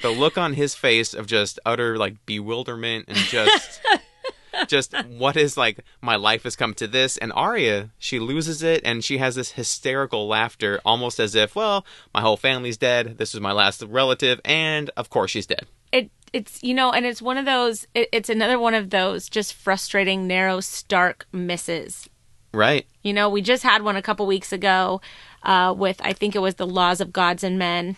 the 0.02 0.10
look 0.10 0.38
on 0.38 0.54
his 0.54 0.74
face 0.74 1.14
of 1.14 1.26
just 1.26 1.58
utter 1.64 1.96
like 1.96 2.24
bewilderment 2.26 3.06
and 3.08 3.16
just 3.16 3.80
just 4.66 4.94
what 5.08 5.36
is 5.36 5.56
like 5.56 5.80
my 6.00 6.16
life 6.16 6.42
has 6.44 6.56
come 6.56 6.74
to 6.74 6.86
this. 6.86 7.16
And 7.16 7.32
Arya 7.32 7.90
she 7.98 8.18
loses 8.18 8.62
it 8.62 8.82
and 8.84 9.04
she 9.04 9.18
has 9.18 9.34
this 9.34 9.52
hysterical 9.52 10.26
laughter 10.26 10.80
almost 10.84 11.20
as 11.20 11.34
if 11.34 11.54
well 11.54 11.84
my 12.14 12.20
whole 12.20 12.36
family's 12.36 12.76
dead. 12.76 13.18
This 13.18 13.34
is 13.34 13.40
my 13.40 13.52
last 13.52 13.82
relative. 13.82 14.40
And 14.44 14.90
of 14.96 15.10
course 15.10 15.30
she's 15.30 15.46
dead. 15.46 15.66
It 15.92 16.10
it's 16.32 16.62
you 16.62 16.74
know, 16.74 16.92
and 16.92 17.06
it's 17.06 17.22
one 17.22 17.38
of 17.38 17.46
those. 17.46 17.86
It, 17.94 18.08
it's 18.12 18.28
another 18.28 18.58
one 18.58 18.74
of 18.74 18.90
those 18.90 19.28
just 19.28 19.54
frustrating, 19.54 20.26
narrow, 20.26 20.60
stark 20.60 21.26
misses. 21.32 22.08
right. 22.52 22.86
You 23.02 23.14
know, 23.14 23.30
we 23.30 23.40
just 23.40 23.62
had 23.62 23.82
one 23.82 23.96
a 23.96 24.02
couple 24.02 24.26
weeks 24.26 24.52
ago 24.52 25.00
uh, 25.42 25.74
with 25.76 26.00
I 26.02 26.12
think 26.12 26.36
it 26.36 26.40
was 26.40 26.56
the 26.56 26.66
laws 26.66 27.00
of 27.00 27.12
gods 27.12 27.42
and 27.42 27.58
men 27.58 27.96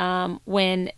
um, 0.00 0.40
when 0.44 0.90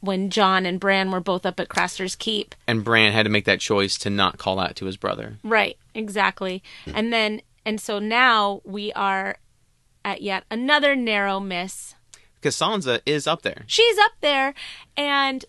when 0.00 0.30
Jon 0.30 0.64
and 0.64 0.80
Bran 0.80 1.10
were 1.10 1.20
both 1.20 1.44
up 1.44 1.60
at 1.60 1.68
Craster's 1.68 2.16
Keep. 2.16 2.54
and 2.66 2.82
Bran 2.82 3.12
had 3.12 3.24
to 3.24 3.30
make 3.30 3.44
that 3.44 3.60
choice 3.60 3.98
to 3.98 4.08
not 4.10 4.38
call 4.38 4.58
out 4.58 4.74
to 4.76 4.86
his 4.86 4.96
brother 4.96 5.36
Right, 5.44 5.76
exactly. 5.94 6.62
And 6.94 7.12
then 7.12 7.42
and 7.66 7.80
so 7.80 7.98
now 7.98 8.62
we 8.64 8.92
are 8.94 9.36
at 10.04 10.22
yet 10.22 10.44
another 10.50 10.96
narrow 10.96 11.38
miss. 11.40 11.94
because 12.36 12.56
Sansa 12.56 13.00
is 13.04 13.26
up 13.26 13.42
there 13.42 13.64
She's 13.66 13.98
up 13.98 14.12
there, 14.22 14.54
and 14.96 15.44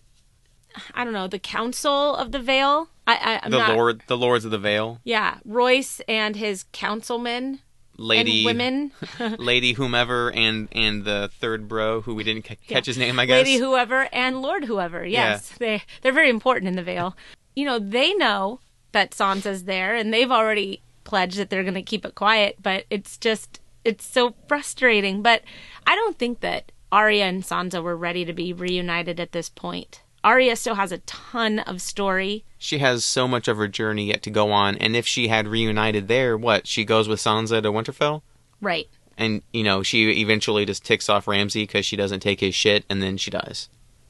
I 0.94 1.04
don't 1.04 1.12
know 1.14 1.26
the 1.28 1.38
Council 1.38 2.14
of 2.16 2.32
the 2.32 2.38
Vale. 2.38 2.88
I, 3.06 3.40
I 3.42 3.48
the 3.48 3.58
not. 3.58 3.74
lord 3.74 4.02
the 4.06 4.16
lords 4.18 4.44
of 4.44 4.50
the 4.50 4.58
Vale 4.58 5.00
Yeah, 5.02 5.38
Royce 5.44 6.00
and 6.06 6.36
his 6.36 6.64
councilmen 6.72 7.60
lady 7.96 8.38
and 8.38 8.46
women. 8.46 8.92
lady 9.38 9.72
whomever 9.72 10.30
and 10.32 10.68
and 10.72 11.04
the 11.04 11.30
third 11.40 11.68
bro 11.68 12.00
who 12.00 12.14
we 12.14 12.24
didn't 12.24 12.42
ca- 12.42 12.56
catch 12.66 12.86
his 12.86 12.98
name 12.98 13.18
I 13.18 13.26
guess 13.26 13.44
Lady 13.44 13.56
whoever 13.56 14.08
and 14.12 14.42
Lord 14.42 14.64
whoever. 14.64 15.04
Yes, 15.04 15.50
they 15.58 15.82
they're 16.02 16.12
very 16.12 16.30
important 16.30 16.68
in 16.68 16.76
the 16.76 16.82
Vale. 16.82 17.16
You 17.54 17.66
know, 17.66 17.78
they 17.78 18.14
know 18.14 18.60
that 18.92 19.10
Sansa's 19.10 19.64
there, 19.64 19.94
and 19.94 20.12
they've 20.12 20.30
already 20.30 20.82
pledged 21.04 21.36
that 21.38 21.50
they're 21.50 21.62
going 21.62 21.74
to 21.74 21.82
keep 21.82 22.04
it 22.04 22.14
quiet. 22.14 22.56
But 22.62 22.84
it's 22.90 23.18
just 23.18 23.60
it's 23.84 24.04
so 24.04 24.34
frustrating. 24.48 25.22
But 25.22 25.42
I 25.86 25.94
don't 25.94 26.18
think 26.18 26.40
that 26.40 26.72
Arya 26.90 27.24
and 27.24 27.42
Sansa 27.42 27.82
were 27.82 27.96
ready 27.96 28.24
to 28.24 28.32
be 28.32 28.52
reunited 28.52 29.18
at 29.18 29.32
this 29.32 29.48
point. 29.48 30.01
Arya 30.24 30.56
still 30.56 30.76
has 30.76 30.92
a 30.92 30.98
ton 30.98 31.58
of 31.60 31.80
story. 31.82 32.44
she 32.58 32.78
has 32.78 33.04
so 33.04 33.26
much 33.26 33.48
of 33.48 33.56
her 33.56 33.66
journey 33.68 34.06
yet 34.06 34.22
to 34.22 34.30
go 34.30 34.52
on, 34.52 34.76
and 34.76 34.94
if 34.94 35.06
she 35.06 35.28
had 35.28 35.48
reunited 35.48 36.06
there, 36.08 36.36
what 36.36 36.66
she 36.66 36.84
goes 36.84 37.08
with 37.08 37.18
Sansa 37.20 37.60
to 37.62 37.72
Winterfell, 37.72 38.22
Right. 38.60 38.88
and 39.18 39.42
you 39.52 39.64
know 39.64 39.82
she 39.82 40.20
eventually 40.20 40.64
just 40.64 40.84
ticks 40.84 41.08
off 41.08 41.26
Ramsay 41.26 41.64
because 41.64 41.84
she 41.84 41.96
doesn't 41.96 42.20
take 42.20 42.40
his 42.40 42.54
shit, 42.54 42.84
and 42.88 43.02
then 43.02 43.16
she 43.16 43.30
dies. 43.32 43.68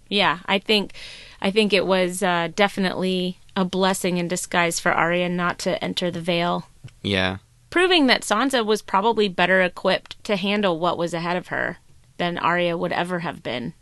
Yeah, 0.08 0.40
I 0.46 0.58
think 0.58 0.92
I 1.40 1.50
think 1.50 1.72
it 1.72 1.86
was 1.86 2.22
uh, 2.22 2.48
definitely 2.54 3.38
a 3.56 3.64
blessing 3.64 4.18
in 4.18 4.28
disguise 4.28 4.78
for 4.78 4.92
Arya 4.92 5.28
not 5.30 5.58
to 5.60 5.82
enter 5.82 6.10
the 6.10 6.20
Vale. 6.20 6.68
Yeah, 7.02 7.38
proving 7.70 8.06
that 8.08 8.20
Sansa 8.22 8.64
was 8.66 8.82
probably 8.82 9.28
better 9.28 9.62
equipped 9.62 10.22
to 10.24 10.36
handle 10.36 10.78
what 10.78 10.98
was 10.98 11.14
ahead 11.14 11.36
of 11.38 11.48
her 11.48 11.78
than 12.18 12.36
Arya 12.36 12.76
would 12.76 12.92
ever 12.92 13.20
have 13.20 13.42
been. 13.42 13.72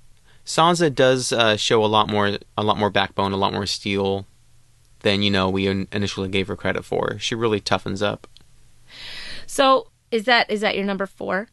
Sansa 0.50 0.92
does 0.92 1.32
uh, 1.32 1.56
show 1.56 1.84
a 1.84 1.86
lot 1.86 2.08
more, 2.08 2.38
a 2.58 2.62
lot 2.64 2.76
more 2.76 2.90
backbone, 2.90 3.30
a 3.30 3.36
lot 3.36 3.52
more 3.52 3.66
steel 3.66 4.26
than 5.00 5.22
you 5.22 5.30
know 5.30 5.48
we 5.48 5.68
in- 5.68 5.86
initially 5.92 6.28
gave 6.28 6.48
her 6.48 6.56
credit 6.56 6.84
for. 6.84 7.18
She 7.20 7.36
really 7.36 7.60
toughens 7.60 8.02
up. 8.02 8.26
So, 9.46 9.90
is 10.10 10.24
that 10.24 10.50
is 10.50 10.60
that 10.60 10.74
your 10.74 10.84
number 10.84 11.06
4? 11.06 11.48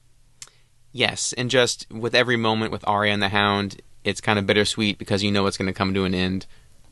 Yes, 0.91 1.31
and 1.33 1.49
just 1.49 1.85
with 1.91 2.15
every 2.15 2.37
moment 2.37 2.71
with 2.71 2.87
Arya 2.87 3.13
and 3.13 3.21
the 3.21 3.29
Hound, 3.29 3.81
it's 4.03 4.19
kind 4.19 4.39
of 4.39 4.47
bittersweet 4.47 4.97
because 4.97 5.21
you 5.21 5.31
know 5.31 5.45
it's 5.45 5.57
going 5.57 5.67
to 5.67 5.73
come 5.73 5.93
to 5.93 6.03
an 6.05 6.15
end 6.15 6.47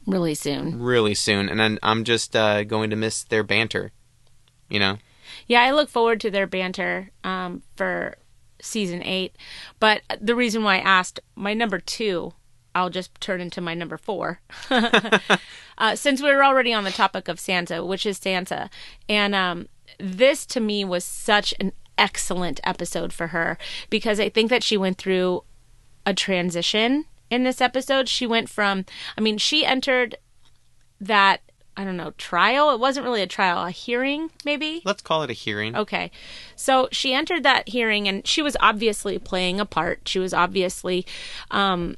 Really 0.05 0.35
soon. 0.35 0.79
really 0.79 1.15
soon, 1.15 1.49
and 1.49 1.59
I'm, 1.59 1.79
I'm 1.81 2.03
just 2.03 2.35
uh, 2.35 2.63
going 2.63 2.91
to 2.91 2.95
miss 2.95 3.23
their 3.23 3.41
banter. 3.43 3.91
You 4.69 4.79
know. 4.79 4.97
Yeah, 5.47 5.61
I 5.63 5.71
look 5.71 5.89
forward 5.89 6.19
to 6.21 6.29
their 6.29 6.45
banter 6.45 7.09
um, 7.23 7.63
for 7.75 8.15
season 8.61 9.03
8. 9.03 9.35
But 9.79 10.01
the 10.19 10.35
reason 10.35 10.63
why 10.63 10.75
I 10.75 10.79
asked 10.79 11.19
my 11.35 11.53
number 11.53 11.79
2, 11.79 12.33
I'll 12.73 12.89
just 12.89 13.19
turn 13.21 13.41
into 13.41 13.61
my 13.61 13.73
number 13.73 13.97
4. 13.97 14.39
uh, 15.77 15.95
since 15.95 16.21
we 16.21 16.29
were 16.29 16.43
already 16.43 16.73
on 16.73 16.83
the 16.83 16.91
topic 16.91 17.27
of 17.27 17.39
Santa, 17.39 17.85
which 17.85 18.05
is 18.05 18.17
Santa, 18.17 18.69
And 19.07 19.33
um, 19.33 19.67
this 19.99 20.45
to 20.47 20.59
me 20.59 20.83
was 20.83 21.05
such 21.05 21.53
an 21.59 21.71
excellent 21.97 22.59
episode 22.63 23.13
for 23.13 23.27
her 23.27 23.57
because 23.89 24.19
I 24.19 24.29
think 24.29 24.49
that 24.49 24.63
she 24.63 24.77
went 24.77 24.97
through 24.97 25.43
a 26.05 26.13
transition 26.13 27.05
in 27.29 27.43
this 27.43 27.61
episode. 27.61 28.09
She 28.09 28.27
went 28.27 28.49
from, 28.49 28.85
I 29.17 29.21
mean, 29.21 29.37
she 29.37 29.65
entered 29.65 30.17
that, 30.99 31.41
I 31.77 31.83
don't 31.83 31.97
know, 31.97 32.11
trial. 32.17 32.71
It 32.71 32.79
wasn't 32.79 33.05
really 33.05 33.21
a 33.21 33.27
trial, 33.27 33.65
a 33.65 33.71
hearing, 33.71 34.31
maybe? 34.45 34.81
Let's 34.85 35.01
call 35.01 35.23
it 35.23 35.29
a 35.29 35.33
hearing. 35.33 35.75
Okay. 35.75 36.09
So 36.55 36.87
she 36.91 37.13
entered 37.13 37.43
that 37.43 37.67
hearing 37.67 38.07
and 38.07 38.25
she 38.25 38.41
was 38.41 38.55
obviously 38.59 39.19
playing 39.19 39.59
a 39.59 39.65
part. 39.65 40.07
She 40.07 40.19
was 40.19 40.33
obviously 40.33 41.05
um, 41.51 41.97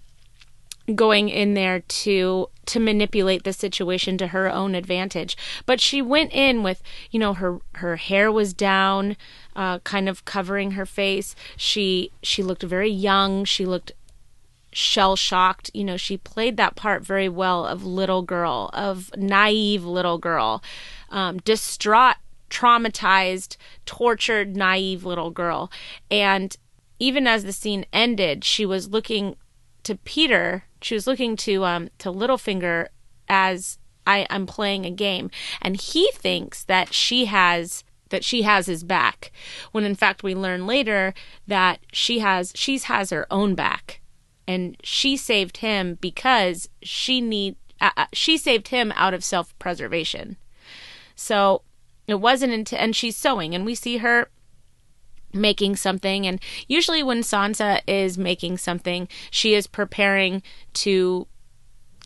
going 0.96 1.30
in 1.30 1.54
there 1.54 1.82
to 1.82 2.50
to 2.66 2.80
manipulate 2.80 3.44
the 3.44 3.54
situation 3.54 4.18
to 4.18 4.28
her 4.28 4.52
own 4.52 4.76
advantage. 4.76 5.38
But 5.66 5.80
she 5.80 6.02
went 6.02 6.34
in 6.34 6.64
with, 6.64 6.82
you 7.12 7.20
know, 7.20 7.34
her 7.34 7.60
her 7.76 7.98
hair 7.98 8.32
was 8.32 8.54
down, 8.54 9.16
uh, 9.56 9.80
kind 9.80 10.10
of 10.10 10.26
covering 10.26 10.72
her 10.72 10.86
face. 10.86 11.36
She 11.56 12.12
she 12.24 12.44
looked 12.44 12.64
very 12.64 12.90
young. 12.90 13.46
She 13.46 13.66
looked 13.66 13.92
shell 14.78 15.16
shocked. 15.16 15.72
You 15.74 15.84
know, 15.84 15.98
she 15.98 16.18
played 16.18 16.56
that 16.58 16.76
part 16.76 17.04
very 17.04 17.28
well 17.28 17.66
of 17.66 17.84
little 17.84 18.22
girl, 18.22 18.70
of 18.74 19.10
naive 19.18 19.84
little 19.84 20.20
girl, 20.20 20.64
um, 21.10 21.38
distraught, 21.40 22.18
traumatized, 22.50 23.58
tortured, 23.86 24.56
naive 24.56 25.04
little 25.04 25.32
girl. 25.32 25.72
And 26.12 26.56
even 27.00 27.26
as 27.26 27.44
the 27.44 27.54
scene 27.54 27.86
ended, 27.92 28.44
she 28.44 28.66
was 28.66 28.90
looking 28.90 29.36
to 29.84 29.96
Petyr. 29.96 30.62
She 30.82 30.94
was 30.94 31.08
looking 31.08 31.36
to 31.38 31.66
um 31.66 31.90
to 31.98 32.12
Littlefinger 32.12 32.88
as 33.28 33.80
I, 34.06 34.26
I'm 34.30 34.46
playing 34.46 34.86
a 34.86 34.92
game, 34.92 35.32
and 35.62 35.76
he 35.76 36.10
thinks 36.14 36.64
that 36.64 36.94
she 36.94 37.26
has 37.26 37.84
that 38.10 38.24
she 38.24 38.44
has 38.44 38.68
his 38.68 38.84
back, 38.84 39.32
when 39.72 39.84
in 39.84 39.96
fact 39.96 40.24
we 40.24 40.36
learn 40.36 40.68
later 40.68 41.14
that 41.48 41.80
she 41.92 42.20
has 42.20 42.52
she's 42.56 42.84
has 42.84 43.10
her 43.10 43.26
own 43.30 43.56
back, 43.56 44.02
and 44.48 44.78
she 44.84 45.18
saved 45.18 45.58
him 45.58 45.98
because 46.00 46.70
she 46.82 47.22
need 47.22 47.56
uh, 47.82 47.92
uh 47.98 48.06
she 48.14 48.38
saved 48.38 48.70
him 48.70 48.92
out 48.96 49.14
of 49.14 49.24
self 49.24 49.58
preservation. 49.60 50.38
So 51.16 51.64
it 52.08 52.16
wasn't 52.16 52.54
until 52.54 52.80
and 52.80 52.96
she's 52.96 53.18
sewing, 53.18 53.54
and 53.54 53.66
we 53.66 53.76
see 53.76 53.98
her 53.98 54.30
making 55.34 55.76
something 55.76 56.26
and 56.26 56.40
usually 56.68 57.04
when 57.04 57.20
Sansa 57.20 57.82
is 57.86 58.18
making 58.18 58.58
something 58.58 59.08
she 59.30 59.54
is 59.54 59.68
preparing 59.68 60.42
to 60.74 61.28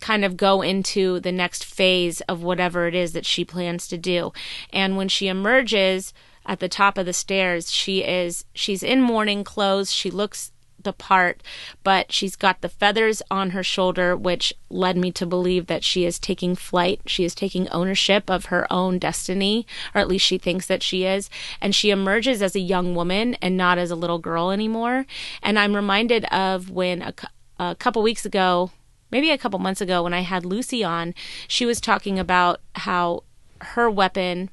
kind 0.01 0.25
of 0.25 0.35
go 0.35 0.61
into 0.61 1.19
the 1.21 1.31
next 1.31 1.63
phase 1.63 2.19
of 2.21 2.43
whatever 2.43 2.87
it 2.87 2.95
is 2.95 3.13
that 3.13 3.25
she 3.25 3.45
plans 3.45 3.87
to 3.87 3.97
do. 3.97 4.33
And 4.73 4.97
when 4.97 5.07
she 5.07 5.27
emerges 5.27 6.13
at 6.45 6.59
the 6.59 6.67
top 6.67 6.97
of 6.97 7.05
the 7.05 7.13
stairs, 7.13 7.71
she 7.71 8.03
is 8.03 8.43
she's 8.53 8.83
in 8.83 9.01
mourning 9.01 9.43
clothes. 9.43 9.93
She 9.93 10.11
looks 10.11 10.51
the 10.83 10.93
part, 10.93 11.41
but 11.83 12.11
she's 12.11 12.35
got 12.35 12.61
the 12.61 12.69
feathers 12.69 13.21
on 13.29 13.51
her 13.51 13.63
shoulder, 13.63 14.15
which 14.15 14.53
led 14.69 14.97
me 14.97 15.11
to 15.11 15.25
believe 15.25 15.67
that 15.67 15.83
she 15.83 16.05
is 16.05 16.19
taking 16.19 16.55
flight. 16.55 17.01
She 17.05 17.23
is 17.23 17.35
taking 17.35 17.69
ownership 17.69 18.29
of 18.29 18.45
her 18.45 18.71
own 18.71 18.99
destiny, 18.99 19.65
or 19.93 20.01
at 20.01 20.07
least 20.07 20.25
she 20.25 20.37
thinks 20.37 20.67
that 20.67 20.83
she 20.83 21.05
is. 21.05 21.29
And 21.59 21.75
she 21.75 21.89
emerges 21.89 22.41
as 22.41 22.55
a 22.55 22.59
young 22.59 22.95
woman 22.95 23.35
and 23.41 23.57
not 23.57 23.77
as 23.77 23.91
a 23.91 23.95
little 23.95 24.19
girl 24.19 24.51
anymore. 24.51 25.05
And 25.41 25.57
I'm 25.59 25.75
reminded 25.75 26.25
of 26.25 26.69
when 26.69 27.01
a, 27.01 27.13
a 27.59 27.75
couple 27.75 28.01
weeks 28.01 28.25
ago, 28.25 28.71
maybe 29.11 29.29
a 29.29 29.37
couple 29.37 29.59
months 29.59 29.81
ago 29.81 30.03
when 30.03 30.13
I 30.13 30.21
had 30.21 30.45
Lucy 30.45 30.83
on, 30.83 31.13
she 31.47 31.65
was 31.65 31.81
talking 31.81 32.17
about 32.17 32.61
how 32.75 33.23
her 33.59 33.89
weapon, 33.89 34.49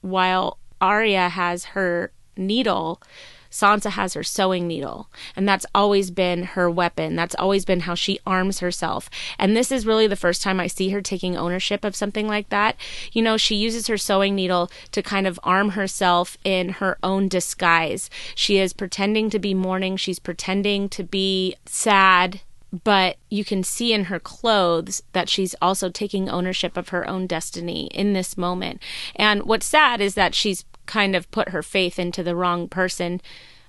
while 0.00 0.58
Arya 0.80 1.28
has 1.28 1.66
her 1.66 2.12
needle, 2.36 3.00
Sansa 3.50 3.90
has 3.90 4.14
her 4.14 4.22
sewing 4.22 4.66
needle, 4.66 5.08
and 5.34 5.48
that's 5.48 5.66
always 5.74 6.10
been 6.10 6.44
her 6.44 6.70
weapon. 6.70 7.16
That's 7.16 7.34
always 7.34 7.64
been 7.64 7.80
how 7.80 7.94
she 7.94 8.20
arms 8.26 8.60
herself. 8.60 9.10
And 9.38 9.56
this 9.56 9.72
is 9.72 9.86
really 9.86 10.06
the 10.06 10.16
first 10.16 10.42
time 10.42 10.60
I 10.60 10.66
see 10.66 10.90
her 10.90 11.00
taking 11.00 11.36
ownership 11.36 11.84
of 11.84 11.96
something 11.96 12.28
like 12.28 12.48
that. 12.50 12.76
You 13.12 13.22
know, 13.22 13.36
she 13.36 13.56
uses 13.56 13.86
her 13.88 13.98
sewing 13.98 14.34
needle 14.34 14.70
to 14.92 15.02
kind 15.02 15.26
of 15.26 15.40
arm 15.42 15.70
herself 15.70 16.38
in 16.44 16.70
her 16.70 16.98
own 17.02 17.28
disguise. 17.28 18.08
She 18.34 18.58
is 18.58 18.72
pretending 18.72 19.30
to 19.30 19.38
be 19.38 19.54
mourning, 19.54 19.96
she's 19.96 20.18
pretending 20.18 20.88
to 20.90 21.02
be 21.02 21.56
sad 21.66 22.40
but 22.84 23.16
you 23.28 23.44
can 23.44 23.64
see 23.64 23.92
in 23.92 24.04
her 24.04 24.20
clothes 24.20 25.02
that 25.12 25.28
she's 25.28 25.54
also 25.60 25.90
taking 25.90 26.28
ownership 26.28 26.76
of 26.76 26.90
her 26.90 27.08
own 27.08 27.26
destiny 27.26 27.86
in 27.86 28.12
this 28.12 28.36
moment. 28.36 28.80
And 29.16 29.42
what's 29.42 29.66
sad 29.66 30.00
is 30.00 30.14
that 30.14 30.34
she's 30.34 30.64
kind 30.90 31.14
of 31.14 31.30
put 31.30 31.50
her 31.50 31.62
faith 31.62 31.98
into 31.98 32.24
the 32.24 32.34
wrong 32.34 32.68
person 32.68 33.20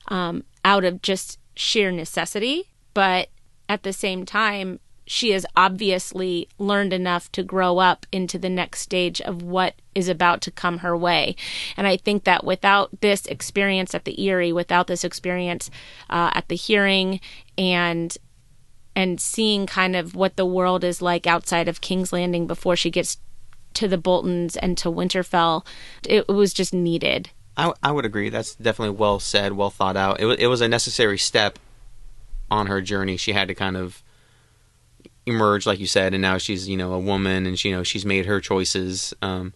um, 0.08 0.44
out 0.66 0.84
of 0.84 1.04
just 1.04 1.38
sheer 1.56 1.92
necessity. 1.92 2.70
But 2.96 3.30
at 3.70 3.84
the 3.84 3.94
same 3.94 4.26
time, 4.26 4.80
she 5.06 5.32
has 5.32 5.46
obviously 5.56 6.48
learned 6.58 6.94
enough 6.94 7.32
to 7.34 7.44
grow 7.44 7.78
up 7.78 8.06
into 8.12 8.40
the 8.40 8.50
next 8.50 8.82
stage 8.82 9.22
of 9.22 9.44
what 9.44 9.76
is 9.94 10.08
about 10.10 10.42
to 10.42 10.52
come 10.52 10.80
her 10.80 10.98
way. 10.98 11.36
And 11.78 11.86
I 11.86 11.98
think 11.98 12.24
that 12.24 12.44
without 12.44 13.02
this 13.02 13.26
experience 13.28 13.94
at 13.94 14.06
the 14.06 14.28
Eyrie, 14.28 14.54
without 14.54 14.88
this 14.88 15.04
experience 15.04 15.70
uh, 16.10 16.32
at 16.34 16.48
the 16.48 16.56
hearing, 16.56 17.20
and 17.58 18.18
and 18.96 19.22
seeing 19.22 19.66
kind 19.68 19.96
of 19.96 20.16
what 20.16 20.36
the 20.36 20.46
world 20.46 20.84
is 20.84 21.02
like 21.02 21.28
outside 21.28 21.68
of 21.68 21.82
King's 21.82 22.12
Landing 22.12 22.48
before 22.48 22.76
she 22.76 22.90
gets 22.90 23.18
to 23.76 23.88
the 23.88 23.98
Boltons 23.98 24.58
and 24.58 24.78
to 24.80 24.90
Winterfell, 24.90 25.66
it, 26.08 26.26
it 26.28 26.34
was 26.34 26.54
just 26.54 26.74
needed. 26.74 27.30
I, 27.58 27.74
I 27.84 27.92
would 27.92 28.06
agree. 28.06 28.30
That's 28.30 28.56
definitely 28.56 28.96
well 28.96 29.20
said, 29.20 29.54
well 29.54 29.70
thought 29.70 29.98
out. 29.98 30.20
It 30.20 30.26
was, 30.26 30.38
it 30.40 30.48
was 30.48 30.62
a 30.62 30.68
necessary 30.68 31.18
step 31.18 31.60
on 32.50 32.68
her 32.68 32.82
journey. 32.82 33.18
She 33.18 33.34
had 33.34 33.48
to 33.48 33.56
kind 33.56 33.78
of 33.78 34.04
emerge, 35.26 35.66
like 35.66 35.80
you 35.80 35.88
said, 35.88 36.14
and 36.14 36.22
now 36.22 36.38
she's 36.38 36.68
you 36.68 36.78
know 36.78 36.94
a 36.94 37.00
woman, 37.00 37.46
and 37.46 37.58
she, 37.58 37.70
you 37.70 37.76
know 37.76 37.84
she's 37.84 38.06
made 38.06 38.26
her 38.26 38.40
choices. 38.40 39.14
Um, 39.22 39.54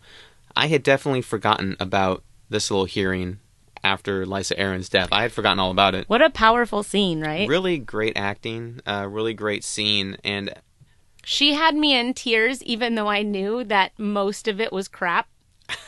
I 0.56 0.68
had 0.68 0.84
definitely 0.84 1.22
forgotten 1.22 1.76
about 1.80 2.24
this 2.50 2.72
little 2.72 2.86
hearing 2.86 3.39
after 3.84 4.26
Lysa 4.26 4.58
Arryn's 4.58 4.89
death. 4.89 5.10
I 5.12 5.24
had 5.24 5.32
forgotten 5.32 5.60
all 5.60 5.72
about 5.72 5.96
it. 5.96 6.10
What 6.10 6.22
a 6.22 6.30
powerful 6.30 6.84
scene, 6.84 7.22
right? 7.22 7.48
Really 7.48 7.78
great 7.78 8.18
acting, 8.18 8.82
uh, 8.86 9.08
really 9.10 9.34
great 9.34 9.63
scene, 9.63 10.18
and 10.24 10.54
she 11.26 11.54
had 11.54 11.76
me 11.76 11.98
in 11.98 12.14
tears, 12.14 12.64
even 12.64 12.96
though 12.96 13.08
I 13.08 13.24
knew 13.24 13.64
that 13.66 13.92
most 13.98 14.48
of 14.48 14.62
it 14.62 14.72
was 14.72 14.88
crap. 14.88 15.28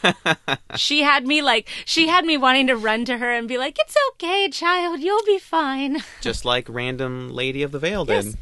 she 0.76 1.04
had 1.04 1.28
me 1.28 1.42
like 1.42 1.70
she 1.86 2.08
had 2.08 2.26
me 2.26 2.36
wanting 2.36 2.66
to 2.66 2.76
run 2.76 3.06
to 3.06 3.20
her 3.20 3.32
and 3.32 3.48
be 3.48 3.58
like, 3.58 3.78
"It's 3.80 3.96
okay, 4.14 4.50
child, 4.50 5.02
you'll 5.02 5.26
be 5.26 5.38
fine." 5.38 6.04
Just 6.22 6.46
like 6.46 6.68
random 6.68 7.30
Lady 7.30 7.62
of 7.62 7.72
the 7.72 7.80
Vale 7.80 8.04
did. 8.04 8.26
Yes. 8.26 8.36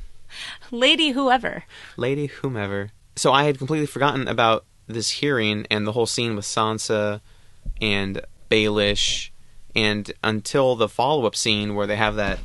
Lady 0.71 1.12
whoever. 1.12 1.65
Lady 1.97 2.27
whomever. 2.27 2.91
So 3.15 3.34
I 3.34 3.43
had 3.43 3.58
completely 3.58 3.86
forgotten 3.86 4.27
about 4.27 4.65
this 4.88 5.10
hearing 5.10 5.65
and 5.69 5.86
the 5.86 5.91
whole 5.91 6.05
scene 6.05 6.36
with 6.36 6.45
Sansa 6.45 7.21
and 7.81 8.21
Baelish 8.49 9.29
and 9.75 10.12
until 10.23 10.75
the 10.75 10.88
follow 10.88 11.25
up 11.25 11.36
scene 11.36 11.75
where 11.75 11.88
they 11.88 11.95
have 11.95 12.15
that 12.15 12.39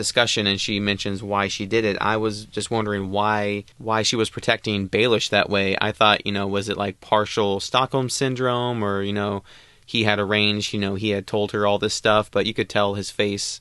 discussion 0.00 0.46
and 0.46 0.58
she 0.58 0.80
mentions 0.80 1.22
why 1.22 1.48
she 1.48 1.66
did 1.66 1.84
it, 1.84 1.98
I 2.00 2.16
was 2.16 2.46
just 2.46 2.70
wondering 2.70 3.10
why 3.10 3.64
why 3.76 4.02
she 4.02 4.16
was 4.16 4.30
protecting 4.30 4.88
Baelish 4.88 5.28
that 5.28 5.50
way. 5.50 5.76
I 5.78 5.92
thought, 5.92 6.24
you 6.26 6.32
know, 6.32 6.46
was 6.46 6.70
it 6.70 6.78
like 6.78 7.00
partial 7.02 7.60
Stockholm 7.60 8.08
syndrome 8.08 8.82
or, 8.82 9.02
you 9.02 9.12
know, 9.12 9.42
he 9.84 10.04
had 10.04 10.18
arranged, 10.18 10.72
you 10.72 10.80
know, 10.80 10.94
he 10.94 11.10
had 11.10 11.26
told 11.26 11.52
her 11.52 11.66
all 11.66 11.78
this 11.78 11.92
stuff, 11.92 12.30
but 12.30 12.46
you 12.46 12.54
could 12.54 12.70
tell 12.70 12.94
his 12.94 13.10
face 13.10 13.60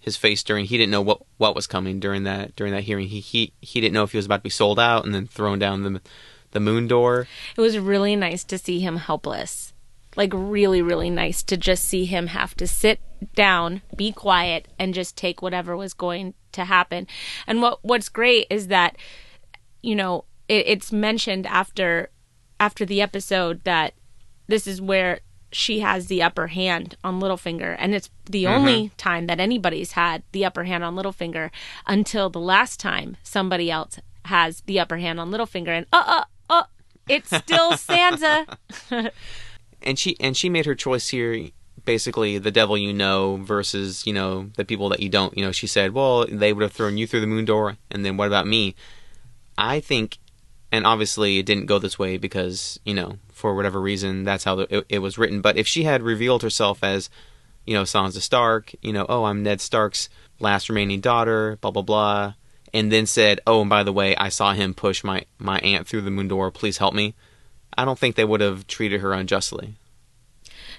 his 0.00 0.16
face 0.16 0.42
during 0.42 0.66
he 0.66 0.76
didn't 0.76 0.90
know 0.90 1.02
what 1.02 1.22
what 1.38 1.54
was 1.54 1.66
coming 1.66 2.00
during 2.00 2.24
that 2.24 2.54
during 2.54 2.72
that 2.74 2.84
hearing. 2.84 3.08
He 3.08 3.20
he 3.20 3.52
he 3.60 3.80
didn't 3.80 3.94
know 3.94 4.04
if 4.04 4.12
he 4.12 4.18
was 4.18 4.26
about 4.26 4.38
to 4.38 4.42
be 4.42 4.50
sold 4.50 4.78
out 4.78 5.06
and 5.06 5.14
then 5.14 5.26
thrown 5.26 5.58
down 5.58 5.82
the 5.82 6.00
the 6.50 6.60
moon 6.60 6.86
door. 6.86 7.26
It 7.56 7.60
was 7.60 7.78
really 7.78 8.14
nice 8.14 8.44
to 8.44 8.58
see 8.58 8.80
him 8.80 8.96
helpless 8.96 9.67
like 10.18 10.32
really 10.34 10.82
really 10.82 11.08
nice 11.08 11.42
to 11.42 11.56
just 11.56 11.84
see 11.84 12.04
him 12.04 12.26
have 12.26 12.54
to 12.54 12.66
sit 12.66 13.00
down 13.34 13.80
be 13.96 14.12
quiet 14.12 14.68
and 14.78 14.92
just 14.92 15.16
take 15.16 15.40
whatever 15.40 15.76
was 15.76 15.94
going 15.94 16.34
to 16.52 16.64
happen 16.64 17.06
and 17.46 17.62
what 17.62 17.78
what's 17.82 18.08
great 18.10 18.46
is 18.50 18.66
that 18.66 18.96
you 19.80 19.94
know 19.94 20.24
it, 20.48 20.66
it's 20.66 20.92
mentioned 20.92 21.46
after 21.46 22.10
after 22.60 22.84
the 22.84 23.00
episode 23.00 23.62
that 23.64 23.94
this 24.48 24.66
is 24.66 24.82
where 24.82 25.20
she 25.50 25.80
has 25.80 26.08
the 26.08 26.22
upper 26.22 26.48
hand 26.48 26.96
on 27.02 27.20
Littlefinger, 27.20 27.74
and 27.78 27.94
it's 27.94 28.10
the 28.26 28.44
mm-hmm. 28.44 28.54
only 28.54 28.90
time 28.98 29.26
that 29.28 29.40
anybody's 29.40 29.92
had 29.92 30.22
the 30.32 30.44
upper 30.44 30.64
hand 30.64 30.84
on 30.84 30.94
Littlefinger 30.94 31.50
until 31.86 32.28
the 32.28 32.40
last 32.40 32.78
time 32.78 33.16
somebody 33.22 33.70
else 33.70 33.98
has 34.26 34.60
the 34.62 34.78
upper 34.78 34.98
hand 34.98 35.18
on 35.18 35.30
Littlefinger, 35.30 35.68
and 35.68 35.86
uh 35.92 36.02
uh 36.06 36.24
uh, 36.50 36.64
it's 37.08 37.34
still 37.34 37.72
Sansa. 37.72 38.58
and 39.82 39.98
she 39.98 40.16
and 40.20 40.36
she 40.36 40.48
made 40.48 40.66
her 40.66 40.74
choice 40.74 41.08
here 41.08 41.48
basically 41.84 42.36
the 42.36 42.50
devil 42.50 42.76
you 42.76 42.92
know 42.92 43.36
versus 43.36 44.06
you 44.06 44.12
know 44.12 44.50
the 44.56 44.64
people 44.64 44.88
that 44.90 45.00
you 45.00 45.08
don't. 45.08 45.36
You 45.36 45.44
know 45.44 45.52
she 45.52 45.66
said 45.66 45.94
well 45.94 46.26
they 46.26 46.52
would 46.52 46.62
have 46.62 46.72
thrown 46.72 46.96
you 46.98 47.06
through 47.06 47.20
the 47.20 47.26
moon 47.26 47.44
door 47.44 47.76
and 47.90 48.04
then 48.04 48.16
what 48.16 48.28
about 48.28 48.46
me? 48.46 48.74
I 49.56 49.80
think 49.80 50.18
and 50.70 50.86
obviously 50.86 51.38
it 51.38 51.46
didn't 51.46 51.66
go 51.66 51.78
this 51.78 51.98
way 51.98 52.18
because 52.18 52.78
you 52.84 52.94
know 52.94 53.18
for 53.32 53.54
whatever 53.54 53.80
reason 53.80 54.24
that's 54.24 54.44
how 54.44 54.60
it, 54.60 54.86
it, 54.88 54.98
was 54.98 55.16
written. 55.16 55.40
But 55.40 55.56
if 55.56 55.66
she 55.66 55.84
had 55.84 56.02
revealed 56.02 56.42
herself 56.42 56.82
as 56.82 57.08
you 57.64 57.74
know 57.74 57.82
sansa 57.82 58.20
stark 58.20 58.74
you 58.80 58.92
know 58.92 59.04
oh 59.10 59.24
i'm 59.24 59.42
ned 59.42 59.60
stark's 59.60 60.08
last 60.40 60.70
remaining 60.70 61.00
daughter 61.00 61.58
blah 61.60 61.70
blah 61.70 61.82
blah 61.82 62.32
and 62.72 62.90
then 62.90 63.04
said 63.04 63.40
oh 63.46 63.60
and 63.60 63.68
by 63.68 63.82
the 63.82 63.92
way 63.92 64.16
i 64.16 64.30
saw 64.30 64.54
him 64.54 64.72
push 64.72 65.04
my 65.04 65.24
my 65.38 65.58
aunt 65.58 65.86
through 65.86 66.00
the 66.00 66.10
moon 66.10 66.28
door. 66.28 66.50
Please 66.50 66.78
help 66.78 66.94
me 66.94 67.14
I 67.78 67.84
don't 67.84 67.98
think 67.98 68.16
they 68.16 68.24
would 68.24 68.40
have 68.40 68.66
treated 68.66 69.00
her 69.02 69.12
unjustly. 69.12 69.74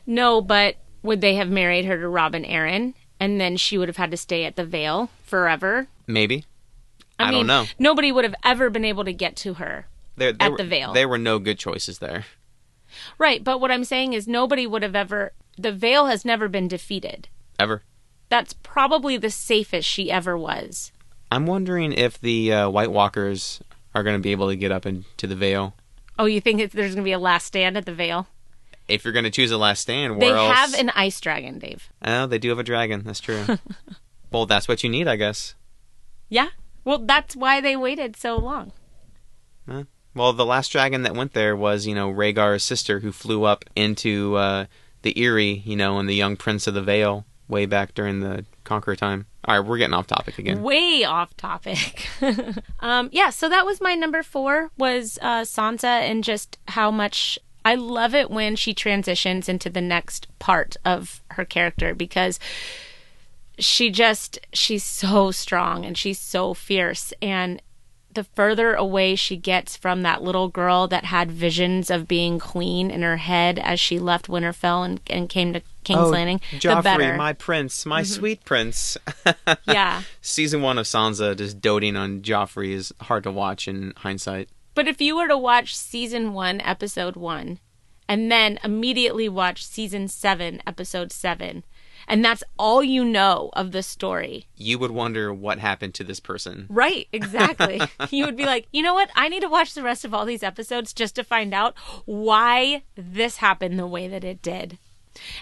No, 0.05 0.41
but 0.41 0.75
would 1.01 1.21
they 1.21 1.35
have 1.35 1.49
married 1.49 1.85
her 1.85 1.97
to 1.97 2.09
Robin 2.09 2.43
Arryn 2.43 2.93
and 3.21 3.39
then 3.39 3.55
she 3.55 3.77
would 3.77 3.87
have 3.87 3.95
had 3.95 4.11
to 4.11 4.17
stay 4.17 4.43
at 4.43 4.57
the 4.57 4.65
Vale 4.65 5.09
forever? 5.23 5.87
Maybe. 6.07 6.43
I, 7.17 7.23
I 7.23 7.31
mean, 7.31 7.39
don't 7.39 7.47
know. 7.47 7.65
Nobody 7.79 8.11
would 8.11 8.25
have 8.25 8.35
ever 8.43 8.69
been 8.69 8.83
able 8.83 9.05
to 9.05 9.13
get 9.13 9.37
to 9.37 9.55
her 9.55 9.87
there, 10.17 10.33
there 10.33 10.47
at 10.47 10.51
were, 10.51 10.57
the 10.57 10.65
Vale. 10.65 10.91
There 10.91 11.07
were 11.07 11.17
no 11.17 11.39
good 11.39 11.57
choices 11.57 11.99
there. 11.99 12.25
Right, 13.17 13.43
but 13.45 13.61
what 13.61 13.71
I'm 13.71 13.85
saying 13.85 14.11
is 14.11 14.27
nobody 14.27 14.67
would 14.67 14.83
have 14.83 14.95
ever. 14.95 15.31
The 15.57 15.71
Vale 15.71 16.07
has 16.07 16.25
never 16.25 16.49
been 16.49 16.67
defeated. 16.67 17.29
Ever. 17.57 17.83
That's 18.27 18.53
probably 18.53 19.15
the 19.15 19.29
safest 19.29 19.87
she 19.87 20.11
ever 20.11 20.37
was. 20.37 20.91
I'm 21.31 21.45
wondering 21.45 21.93
if 21.93 22.19
the 22.19 22.51
uh, 22.51 22.69
White 22.69 22.91
Walkers 22.91 23.61
are 23.95 24.03
going 24.03 24.17
to 24.17 24.21
be 24.21 24.31
able 24.31 24.49
to 24.49 24.55
get 24.57 24.71
up 24.71 24.85
into 24.85 25.27
the 25.27 25.35
Vale. 25.35 25.75
Oh, 26.19 26.25
you 26.25 26.41
think 26.41 26.71
there's 26.73 26.93
going 26.93 27.03
to 27.03 27.07
be 27.07 27.13
a 27.13 27.19
last 27.19 27.45
stand 27.47 27.77
at 27.77 27.85
the 27.85 27.93
Vale? 27.93 28.27
If 28.87 29.03
you're 29.03 29.13
going 29.13 29.23
to 29.23 29.31
choose 29.31 29.51
a 29.51 29.57
last 29.57 29.81
stand, 29.81 30.21
they 30.21 30.29
else? 30.29 30.53
have 30.53 30.73
an 30.73 30.89
ice 30.89 31.19
dragon, 31.21 31.59
Dave. 31.59 31.89
Oh, 32.03 32.27
they 32.27 32.37
do 32.37 32.49
have 32.49 32.59
a 32.59 32.63
dragon. 32.63 33.03
That's 33.05 33.19
true. 33.21 33.45
Well, 34.31 34.45
that's 34.45 34.67
what 34.67 34.83
you 34.83 34.89
need, 34.89 35.07
I 35.07 35.15
guess. 35.15 35.55
Yeah. 36.29 36.49
Well, 36.83 36.99
that's 36.99 37.35
why 37.35 37.61
they 37.61 37.75
waited 37.75 38.15
so 38.15 38.37
long. 38.37 38.71
Huh? 39.67 39.85
Well, 40.13 40.33
the 40.33 40.45
last 40.45 40.71
dragon 40.71 41.03
that 41.03 41.15
went 41.15 41.33
there 41.33 41.55
was, 41.55 41.87
you 41.87 41.95
know, 41.95 42.11
Rhaegar's 42.11 42.63
sister 42.63 42.99
who 42.99 43.11
flew 43.11 43.43
up 43.43 43.65
into 43.75 44.35
uh, 44.35 44.65
the 45.01 45.19
Eyrie, 45.19 45.63
you 45.65 45.75
know, 45.75 45.97
and 45.99 46.07
the 46.07 46.15
young 46.15 46.35
prince 46.35 46.67
of 46.67 46.73
the 46.73 46.81
Vale 46.81 47.25
way 47.47 47.65
back 47.65 47.93
during 47.93 48.19
the 48.19 48.45
Conqueror 48.63 48.95
time. 48.95 49.25
All 49.45 49.59
right, 49.59 49.67
we're 49.67 49.77
getting 49.77 49.93
off 49.93 50.07
topic 50.07 50.37
again. 50.37 50.61
Way 50.61 51.03
off 51.03 51.35
topic. 51.37 52.07
um, 52.79 53.09
yeah, 53.11 53.29
so 53.29 53.49
that 53.49 53.65
was 53.65 53.81
my 53.81 53.95
number 53.95 54.21
four 54.23 54.71
was 54.77 55.17
uh, 55.21 55.41
Sansa 55.41 55.85
and 55.85 56.23
just 56.23 56.57
how 56.67 56.91
much 56.91 57.39
I 57.65 57.75
love 57.75 58.13
it 58.13 58.29
when 58.29 58.55
she 58.55 58.73
transitions 58.73 59.49
into 59.49 59.69
the 59.69 59.81
next 59.81 60.27
part 60.39 60.77
of 60.85 61.21
her 61.31 61.45
character 61.45 61.93
because 61.93 62.39
she 63.57 63.89
just 63.89 64.39
she's 64.53 64.83
so 64.83 65.31
strong 65.31 65.85
and 65.85 65.97
she's 65.97 66.19
so 66.19 66.53
fierce 66.53 67.13
and 67.21 67.61
the 68.11 68.23
further 68.23 68.73
away 68.73 69.15
she 69.15 69.37
gets 69.37 69.77
from 69.77 70.01
that 70.01 70.23
little 70.23 70.47
girl 70.47 70.87
that 70.87 71.05
had 71.05 71.31
visions 71.31 71.91
of 71.91 72.07
being 72.07 72.39
queen 72.39 72.89
in 72.89 73.01
her 73.01 73.17
head 73.17 73.59
as 73.59 73.79
she 73.79 73.99
left 73.99 74.27
Winterfell 74.27 74.83
and, 74.83 74.99
and 75.07 75.29
came 75.29 75.53
to 75.53 75.61
King's 75.89 75.99
oh, 76.07 76.09
Landing, 76.09 76.39
Joffrey, 76.59 76.75
the 76.77 76.81
better. 76.83 77.17
my 77.17 77.33
prince, 77.33 77.85
my 77.85 78.01
Mhm. 78.03 78.05
sweet 78.05 78.45
prince. 78.45 78.97
yeah. 79.67 80.03
Season 80.21 80.61
one 80.61 80.77
of 80.77 80.85
Sansa 80.85 81.35
just 81.35 81.59
doting 81.59 81.95
on 81.95 82.21
Joffrey 82.21 82.69
is 82.71 82.93
hard 83.01 83.23
to 83.23 83.31
watch 83.31 83.67
in 83.67 83.93
hindsight. 83.97 84.49
But 84.75 84.87
if 84.87 85.01
you 85.01 85.17
were 85.17 85.27
to 85.27 85.37
watch 85.37 85.75
season 85.75 86.33
one, 86.33 86.61
episode 86.61 87.15
one, 87.15 87.59
and 88.07 88.31
then 88.31 88.59
immediately 88.63 89.27
watch 89.27 89.65
season 89.65 90.07
seven, 90.07 90.61
episode 90.65 91.11
seven, 91.11 91.63
and 92.07 92.23
that's 92.23 92.43
all 92.57 92.81
you 92.81 93.03
know 93.03 93.49
of 93.53 93.71
the 93.71 93.83
story, 93.83 94.47
You 94.55 94.79
would 94.79 94.91
wonder 94.91 95.31
what 95.33 95.59
happened 95.59 95.93
to 95.95 96.03
this 96.03 96.19
person. 96.19 96.65
Right, 96.69 97.07
exactly. 97.11 97.81
you 98.09 98.25
would 98.25 98.37
be 98.37 98.45
like, 98.45 98.67
you 98.71 98.81
know 98.81 98.93
what? 98.93 99.09
I 99.15 99.27
need 99.27 99.41
to 99.41 99.49
watch 99.49 99.73
the 99.73 99.83
rest 99.83 100.05
of 100.05 100.13
all 100.13 100.25
these 100.25 100.41
episodes 100.43 100.93
just 100.93 101.13
to 101.15 101.23
find 101.23 101.53
out 101.53 101.75
why 102.05 102.83
this 102.95 103.37
happened 103.37 103.77
the 103.77 103.85
way 103.87 104.07
that 104.07 104.23
it 104.23 104.41
did. 104.41 104.77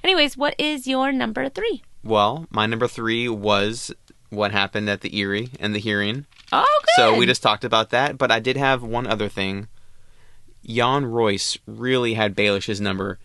Anyways, 0.03 0.37
what 0.37 0.55
is 0.57 0.87
your 0.87 1.11
number 1.11 1.49
three? 1.49 1.83
Well, 2.03 2.47
my 2.49 2.65
number 2.65 2.87
three 2.87 3.27
was 3.27 3.91
what 4.29 4.51
happened 4.51 4.89
at 4.89 5.01
the 5.01 5.19
Eyrie 5.19 5.49
and 5.59 5.73
the 5.73 5.79
hearing. 5.79 6.25
Oh, 6.51 6.81
good. 6.81 7.01
So 7.01 7.17
we 7.17 7.25
just 7.25 7.43
talked 7.43 7.63
about 7.63 7.89
that, 7.89 8.17
but 8.17 8.31
I 8.31 8.39
did 8.39 8.57
have 8.57 8.83
one 8.83 9.07
other 9.07 9.29
thing. 9.29 9.67
Yohn 10.61 11.05
Royce 11.05 11.57
really 11.65 12.13
had 12.13 12.35
Baelish's 12.35 12.81
number 12.81 13.19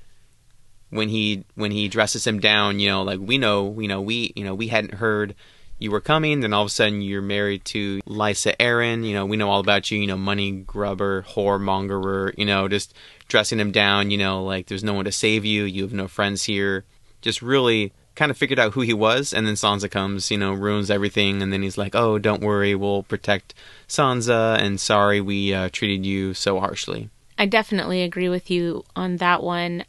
when 0.91 1.09
he 1.09 1.45
when 1.55 1.71
he 1.71 1.89
dresses 1.89 2.27
him 2.27 2.39
down. 2.39 2.79
You 2.79 2.89
know, 2.89 3.03
like 3.03 3.21
we 3.21 3.39
know, 3.39 3.79
you 3.81 3.89
know, 3.89 4.01
we 4.01 4.33
you 4.37 4.45
know 4.45 4.55
we 4.55 4.69
hadn't 4.69 4.95
heard 4.95 5.35
you 5.83 5.91
were 5.91 6.01
coming. 6.01 6.41
Then 6.41 6.53
all 6.53 6.63
of 6.63 6.69
a 6.69 6.71
sudden 6.71 7.03
you're 7.03 7.21
married 7.21 7.65
to 7.67 8.01
Lysa 8.03 8.57
Arryn. 8.57 9.05
You 9.07 9.15
know, 9.15 9.27
we 9.27 9.37
know 9.37 9.51
all 9.51 9.61
about 9.61 9.91
you. 9.91 9.99
You 9.99 10.07
know, 10.07 10.17
money 10.17 10.53
grubber, 10.53 11.23
whoremongerer. 11.23 12.33
You 12.39 12.47
know, 12.47 12.69
just 12.69 12.95
dressing 13.29 13.59
him 13.59 13.73
down. 13.73 14.11
You 14.11 14.19
know, 14.19 14.43
like 14.43 14.67
there's 14.67 14.85
no 14.85 14.95
one 14.95 15.05
to 15.05 15.13
save 15.13 15.45
you. 15.45 15.65
You 15.65 15.83
have 15.83 15.93
no 15.93 16.09
friends 16.09 16.45
here. 16.45 16.85
Just 17.21 17.43
really 17.43 17.93
kind 18.15 18.31
of 18.31 18.37
figured 18.37 18.59
out 18.59 18.75
who 18.75 18.83
he 18.83 18.93
was, 18.93 19.33
and 19.33 19.47
then 19.47 19.55
Sansa 19.55 19.91
comes, 19.91 20.31
you 20.31 20.37
know, 20.37 20.53
ruins 20.53 20.91
everything, 20.91 21.41
and 21.41 21.53
then 21.53 21.63
he's 21.63 21.79
like, 21.79 21.95
"Oh, 21.95 22.19
don't 22.19 22.43
worry, 22.43 22.75
we'll 22.75 23.03
protect 23.03 23.55
Sansa." 23.89 24.59
And 24.61 24.81
sorry, 24.81 25.21
we 25.21 25.55
uh, 25.55 25.71
treated 25.73 26.05
you 26.05 26.35
so 26.35 26.61
harshly. 26.61 27.11
I 27.39 27.47
definitely 27.47 28.03
agree 28.03 28.29
with 28.29 28.51
you 28.51 28.85
on 28.95 29.17
that 29.17 29.43
one. 29.43 29.85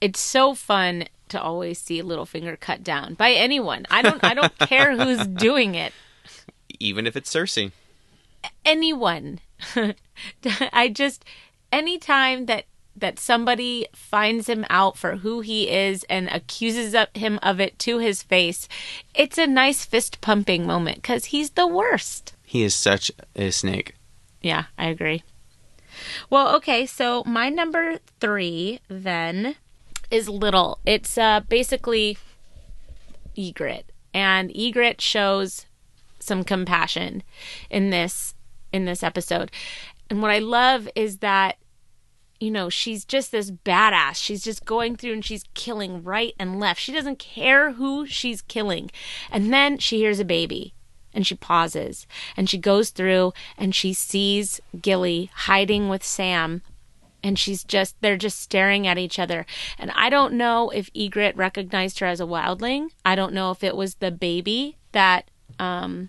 It's 0.00 0.20
so 0.20 0.54
fun 0.54 1.06
to 1.28 1.40
always 1.40 1.78
see 1.78 2.02
Littlefinger 2.02 2.58
cut 2.58 2.82
down 2.82 3.14
by 3.14 3.32
anyone. 3.32 3.86
I 3.90 4.02
don't 4.02 4.22
I 4.22 4.34
don't 4.34 4.56
care 4.58 4.96
who's 4.96 5.26
doing 5.26 5.74
it. 5.74 5.92
Even 6.78 7.06
if 7.06 7.16
it's 7.16 7.32
Cersei. 7.32 7.72
Anyone. 8.64 9.40
I 10.72 10.88
just 10.88 11.24
anytime 11.72 12.46
that 12.46 12.64
that 12.98 13.18
somebody 13.18 13.86
finds 13.94 14.48
him 14.48 14.64
out 14.70 14.96
for 14.96 15.16
who 15.16 15.40
he 15.40 15.68
is 15.68 16.04
and 16.08 16.28
accuses 16.28 16.94
of 16.94 17.08
him 17.14 17.38
of 17.42 17.60
it 17.60 17.78
to 17.80 17.98
his 17.98 18.22
face, 18.22 18.68
it's 19.14 19.36
a 19.36 19.46
nice 19.46 19.84
fist 19.84 20.20
pumping 20.20 20.66
moment 20.66 21.02
cuz 21.02 21.26
he's 21.26 21.50
the 21.50 21.66
worst. 21.66 22.34
He 22.44 22.62
is 22.62 22.74
such 22.74 23.10
a 23.34 23.50
snake. 23.50 23.94
Yeah, 24.40 24.64
I 24.78 24.86
agree. 24.86 25.24
Well, 26.30 26.54
okay, 26.56 26.86
so 26.86 27.22
my 27.24 27.48
number 27.48 27.98
three 28.20 28.80
then 28.88 29.56
is 30.10 30.28
little. 30.28 30.78
It's 30.86 31.16
uh, 31.18 31.40
basically 31.48 32.18
Ygritte, 33.36 33.90
and 34.14 34.50
Ygritte 34.50 35.00
shows 35.00 35.66
some 36.18 36.44
compassion 36.44 37.22
in 37.70 37.90
this 37.90 38.34
in 38.72 38.84
this 38.84 39.02
episode. 39.02 39.50
And 40.08 40.22
what 40.22 40.30
I 40.30 40.38
love 40.38 40.88
is 40.94 41.18
that 41.18 41.56
you 42.38 42.50
know, 42.50 42.68
she's 42.68 43.04
just 43.04 43.32
this 43.32 43.50
badass. 43.50 44.16
She's 44.16 44.44
just 44.44 44.64
going 44.64 44.96
through 44.96 45.14
and 45.14 45.24
she's 45.24 45.44
killing 45.54 46.02
right 46.02 46.34
and 46.38 46.60
left. 46.60 46.80
She 46.80 46.92
doesn't 46.92 47.18
care 47.18 47.72
who 47.72 48.06
she's 48.06 48.42
killing. 48.42 48.90
And 49.30 49.52
then 49.52 49.78
she 49.78 49.98
hears 49.98 50.20
a 50.20 50.24
baby 50.24 50.74
and 51.14 51.26
she 51.26 51.34
pauses 51.34 52.06
and 52.36 52.48
she 52.48 52.58
goes 52.58 52.90
through 52.90 53.32
and 53.56 53.74
she 53.74 53.94
sees 53.94 54.60
Gilly 54.80 55.30
hiding 55.32 55.88
with 55.88 56.04
Sam 56.04 56.62
and 57.26 57.36
she's 57.36 57.64
just 57.64 57.96
they're 58.00 58.16
just 58.16 58.38
staring 58.38 58.86
at 58.86 58.98
each 58.98 59.18
other. 59.18 59.44
And 59.78 59.90
i 59.96 60.08
don't 60.08 60.32
know 60.32 60.70
if 60.70 60.92
ygritte 60.92 61.36
recognized 61.36 61.98
her 61.98 62.06
as 62.06 62.20
a 62.20 62.24
wildling. 62.24 62.90
I 63.04 63.16
don't 63.16 63.34
know 63.34 63.50
if 63.50 63.64
it 63.64 63.76
was 63.76 63.96
the 63.96 64.12
baby 64.12 64.76
that 64.92 65.28
um 65.58 66.08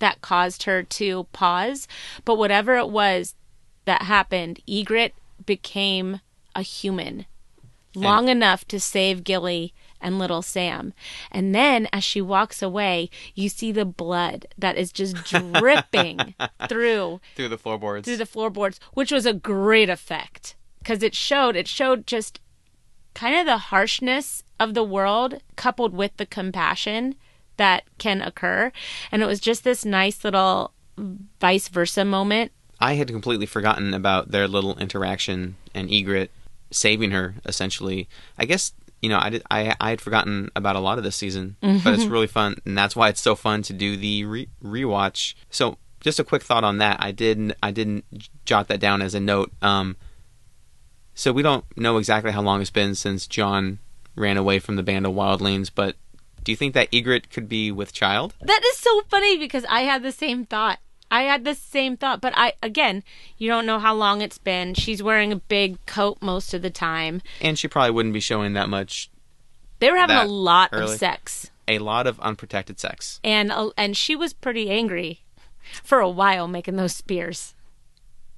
that 0.00 0.20
caused 0.20 0.64
her 0.64 0.82
to 0.82 1.24
pause. 1.32 1.86
But 2.24 2.38
whatever 2.38 2.76
it 2.76 2.90
was 2.90 3.36
that 3.84 4.02
happened 4.02 4.60
ygritte 4.68 5.12
became 5.46 6.20
a 6.56 6.62
human 6.62 7.26
long 7.94 8.28
enough 8.28 8.66
to 8.66 8.80
save 8.80 9.24
gilly 9.24 9.72
and 10.00 10.18
little 10.18 10.42
sam 10.42 10.92
and 11.30 11.54
then 11.54 11.88
as 11.92 12.04
she 12.04 12.20
walks 12.20 12.62
away 12.62 13.10
you 13.34 13.48
see 13.48 13.72
the 13.72 13.84
blood 13.84 14.46
that 14.56 14.76
is 14.76 14.92
just 14.92 15.16
dripping 15.54 16.34
through 16.68 17.20
Through 17.36 17.48
the 17.48 17.58
floorboards. 17.58 18.06
through 18.06 18.16
the 18.16 18.26
floorboards, 18.26 18.78
which 18.94 19.10
was 19.12 19.26
a 19.26 19.32
great 19.32 19.88
effect 19.88 20.54
because 20.80 21.02
it 21.02 21.14
showed 21.14 21.56
it 21.56 21.68
showed 21.68 22.06
just 22.06 22.40
kind 23.14 23.36
of 23.36 23.46
the 23.46 23.58
harshness 23.58 24.44
of 24.60 24.74
the 24.74 24.84
world 24.84 25.40
coupled 25.56 25.92
with 25.92 26.16
the 26.16 26.26
compassion 26.26 27.14
that 27.56 27.82
can 27.98 28.22
occur, 28.22 28.70
and 29.10 29.22
it 29.22 29.26
was 29.26 29.40
just 29.40 29.64
this 29.64 29.84
nice 29.84 30.22
little 30.22 30.72
vice 31.40 31.68
versa 31.68 32.04
moment. 32.04 32.52
I 32.80 32.94
had 32.94 33.08
completely 33.08 33.46
forgotten 33.46 33.92
about 33.92 34.30
their 34.30 34.46
little 34.46 34.78
interaction 34.78 35.56
and 35.74 35.88
Ygritte 35.88 36.28
saving 36.70 37.10
her 37.10 37.34
essentially. 37.44 38.08
I 38.38 38.44
guess 38.44 38.72
you 39.02 39.08
know 39.08 39.18
I 39.20 39.30
did, 39.30 39.42
I 39.50 39.74
I 39.80 39.90
had 39.90 40.00
forgotten 40.00 40.50
about 40.56 40.76
a 40.76 40.80
lot 40.80 40.98
of 40.98 41.04
this 41.04 41.16
season, 41.16 41.56
but 41.60 41.94
it's 41.94 42.04
Mhm. 42.04 42.10
really 42.10 42.26
fun, 42.26 42.56
and 42.64 42.76
that's 42.76 42.96
why 42.96 43.08
it's 43.08 43.20
so 43.20 43.34
fun 43.34 43.62
to 43.62 43.72
do 43.72 43.96
the 43.96 44.24
re- 44.24 44.48
rewatch. 44.62 45.34
So 45.50 45.78
just 46.00 46.18
a 46.18 46.24
quick 46.24 46.42
thought 46.42 46.64
on 46.64 46.78
that. 46.78 46.96
I 47.00 47.12
didn't 47.12 47.54
I 47.62 47.70
didn't 47.70 48.04
jot 48.44 48.68
that 48.68 48.80
down 48.80 49.02
as 49.02 49.14
a 49.14 49.20
note. 49.20 49.52
Um, 49.62 49.96
so 51.14 51.32
we 51.32 51.42
don't 51.42 51.64
know 51.76 51.98
exactly 51.98 52.30
how 52.32 52.42
long 52.42 52.60
it's 52.60 52.70
been 52.70 52.94
since 52.94 53.26
Jon 53.26 53.78
ran 54.14 54.36
away 54.36 54.58
from 54.58 54.76
the 54.76 54.82
band 54.82 55.06
of 55.06 55.12
wildlings, 55.12 55.70
but 55.74 55.96
do 56.44 56.52
you 56.52 56.56
think 56.56 56.74
that 56.74 56.90
Ygritte 56.92 57.30
could 57.30 57.48
be 57.48 57.70
with 57.70 57.92
child? 57.92 58.34
That 58.40 58.62
is 58.64 58.76
so 58.78 59.02
funny 59.10 59.36
because 59.36 59.64
I 59.68 59.80
had 59.82 60.02
the 60.02 60.12
same 60.12 60.44
thought. 60.46 60.78
I 61.10 61.22
had 61.22 61.44
the 61.44 61.54
same 61.54 61.96
thought, 61.96 62.20
but 62.20 62.32
I 62.36 62.52
again, 62.62 63.02
you 63.38 63.48
don't 63.48 63.66
know 63.66 63.78
how 63.78 63.94
long 63.94 64.20
it's 64.20 64.38
been. 64.38 64.74
She's 64.74 65.02
wearing 65.02 65.32
a 65.32 65.36
big 65.36 65.84
coat 65.86 66.18
most 66.20 66.52
of 66.54 66.62
the 66.62 66.70
time. 66.70 67.22
And 67.40 67.58
she 67.58 67.68
probably 67.68 67.92
wouldn't 67.92 68.12
be 68.12 68.20
showing 68.20 68.52
that 68.54 68.68
much. 68.68 69.10
They 69.80 69.90
were 69.90 69.96
having 69.96 70.16
a 70.16 70.26
lot 70.26 70.70
early. 70.72 70.92
of 70.94 70.98
sex, 70.98 71.50
A 71.68 71.78
lot 71.78 72.06
of 72.06 72.18
unprotected 72.20 72.78
sex. 72.80 73.20
and 73.24 73.50
uh, 73.52 73.70
and 73.76 73.96
she 73.96 74.14
was 74.16 74.32
pretty 74.32 74.70
angry 74.70 75.20
for 75.82 76.00
a 76.00 76.08
while 76.10 76.48
making 76.48 76.76
those 76.76 76.94
spears. 76.96 77.54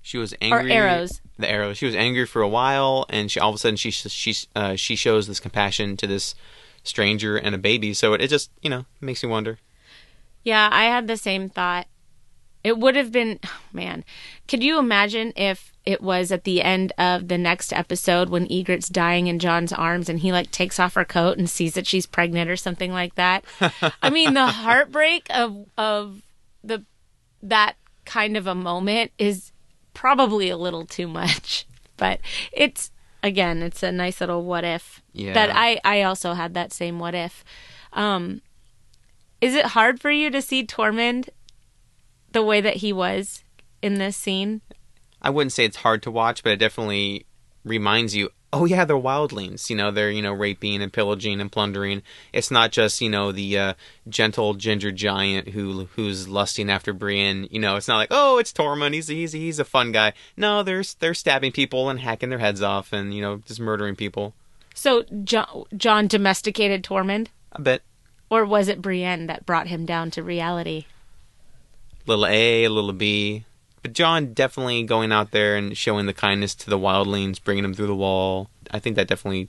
She 0.03 0.17
was 0.19 0.35
angry. 0.41 0.71
Or 0.71 0.75
arrows. 0.75 1.21
The 1.39 1.51
arrows. 1.51 1.79
She 1.79 1.87
was 1.87 1.95
angry 1.95 2.27
for 2.27 2.41
a 2.43 2.49
while, 2.49 3.05
and 3.11 3.31
she 3.31 3.39
all 3.41 3.51
of 3.51 3.55
a 3.57 3.59
sudden 3.59 3.77
she 3.77 3.91
she 3.91 4.35
uh, 4.55 4.77
she 4.77 4.97
shows 4.97 5.27
this 5.27 5.41
compassion 5.41 5.97
to 5.99 6.07
this 6.07 6.35
stranger 6.83 7.37
and 7.37 7.55
a 7.55 7.59
baby. 7.59 7.95
So 7.95 8.15
it, 8.15 8.21
it 8.23 8.29
just 8.29 8.51
you 8.63 8.71
know 8.71 8.85
makes 9.01 9.23
me 9.23 9.29
wonder. 9.29 9.59
Yeah, 10.43 10.69
I 10.73 10.85
had 10.85 11.07
the 11.07 11.17
same 11.19 11.49
thought. 11.51 11.87
It 12.63 12.79
would 12.79 12.97
have 12.97 13.11
been, 13.11 13.41
man, 13.73 14.05
could 14.47 14.63
you 14.63 14.79
imagine 14.79 15.33
if 15.35 15.73
it 15.87 16.03
was 16.03 16.31
at 16.31 16.45
the 16.45 16.63
end 16.63 16.93
of 16.99 17.29
the 17.29 17.39
next 17.39 17.73
episode 17.73 18.29
when 18.29 18.47
Ygritte's 18.49 18.89
dying 18.89 19.29
in 19.29 19.39
Jon's 19.39 19.73
arms 19.73 20.09
and 20.09 20.21
he 20.21 20.31
like 20.31 20.51
takes 20.51 20.79
off 20.79 20.95
her 20.95 21.05
coat 21.05 21.39
and 21.39 21.49
sees 21.49 21.75
that 21.75 21.87
she's 21.87 22.07
pregnant 22.07 22.51
or 22.51 22.57
something 22.57 22.93
like 22.93 23.15
that? 23.15 23.45
I 24.03 24.11
mean, 24.11 24.35
the 24.35 24.47
heartbreak 24.47 25.27
of 25.31 25.67
of 25.79 26.23
the 26.63 26.85
that 27.43 27.77
kind 28.05 28.37
of 28.37 28.47
a 28.47 28.55
moment 28.55 29.13
is 29.17 29.53
probably 29.95 30.51
a 30.51 30.59
little 30.59 30.85
too 30.85 31.09
much, 31.09 31.67
but 31.97 32.21
it's 32.53 32.91
again, 33.23 33.63
it's 33.63 33.83
a 33.83 33.91
nice 33.91 34.21
little 34.21 34.45
what 34.45 34.65
if. 34.65 35.03
Yeah. 35.13 35.33
That 35.33 35.51
I 35.55 35.81
I 35.83 36.03
also 36.03 36.35
had 36.35 36.53
that 36.55 36.75
same 36.75 36.99
what 36.99 37.15
if. 37.15 37.43
Um 37.95 38.43
Is 39.41 39.55
it 39.55 39.67
hard 39.67 39.99
for 39.99 40.11
you 40.11 40.31
to 40.31 40.43
see 40.43 40.67
Tormund 40.67 41.31
the 42.33 42.43
way 42.43 42.61
that 42.61 42.77
he 42.77 42.93
was 42.93 43.43
in 43.83 43.95
this 43.95 44.17
scene? 44.17 44.61
I 45.23 45.31
wouldn't 45.31 45.53
say 45.53 45.65
it's 45.65 45.79
hard 45.79 46.03
to 46.05 46.11
watch, 46.11 46.43
but 46.43 46.53
it 46.53 46.57
definitely 46.57 47.27
reminds 47.65 48.17
you, 48.17 48.31
oh 48.53 48.65
yeah, 48.65 48.85
they're 48.85 48.97
wildlings. 48.97 49.69
You 49.69 49.77
know, 49.77 49.91
they're 49.91 50.11
you 50.11 50.23
know 50.23 50.33
raping 50.33 50.81
and 50.83 50.93
pillaging 50.93 51.41
and 51.41 51.53
plundering. 51.53 52.03
It's 52.33 52.51
not 52.51 52.73
just 52.73 53.01
you 53.01 53.11
know 53.11 53.31
the 53.33 53.59
uh, 53.59 53.75
gentle 54.09 54.55
ginger 54.55 54.91
giant 54.91 55.49
who 55.51 55.89
who's 55.97 56.27
lusting 56.29 56.71
after 56.71 56.93
Brienne. 56.93 57.47
You 57.51 57.61
know, 57.61 57.77
it's 57.77 57.87
not 57.89 57.99
like 57.99 58.09
oh, 58.11 58.39
it's 58.39 58.53
Tormund. 58.53 58.95
He's 58.95 59.09
he's 59.09 59.33
he's 59.33 59.59
a 59.59 59.65
fun 59.65 59.93
guy. 59.93 60.15
No, 60.37 60.63
they're 60.63 60.83
they're 61.01 61.15
stabbing 61.15 61.53
people 61.53 61.91
and 61.91 62.01
hacking 62.01 62.31
their 62.31 62.39
heads 62.39 62.63
off 62.63 62.93
and 62.93 63.13
you 63.15 63.21
know 63.21 63.39
just 63.47 63.61
murdering 63.61 63.95
people. 63.97 64.35
So 64.75 65.05
Jon, 65.25 65.65
Jon 65.77 66.07
domesticated 66.07 66.83
Tormund, 66.83 67.27
A 67.53 67.61
bit. 67.61 67.83
or 68.31 68.45
was 68.47 68.69
it 68.69 68.81
Brienne 68.81 69.27
that 69.27 69.45
brought 69.45 69.67
him 69.67 69.85
down 69.85 70.11
to 70.13 70.23
reality? 70.23 70.87
Little 72.07 72.27
A, 72.27 72.69
little 72.69 72.93
B. 72.93 73.45
But 73.83 73.93
Jon 73.95 74.35
definitely 74.35 74.83
going 74.83 75.11
out 75.13 75.31
there 75.31 75.57
and 75.57 75.77
showing 75.77 76.07
the 76.07 76.13
kindness 76.13 76.55
to 76.57 76.71
the 76.71 76.79
wildlings, 76.79 77.43
bringing 77.43 77.63
them 77.63 77.75
through 77.75 77.87
the 77.87 77.95
wall. 77.95 78.51
I 78.71 78.79
think 78.79 78.97
that 78.97 79.09
definitely 79.09 79.49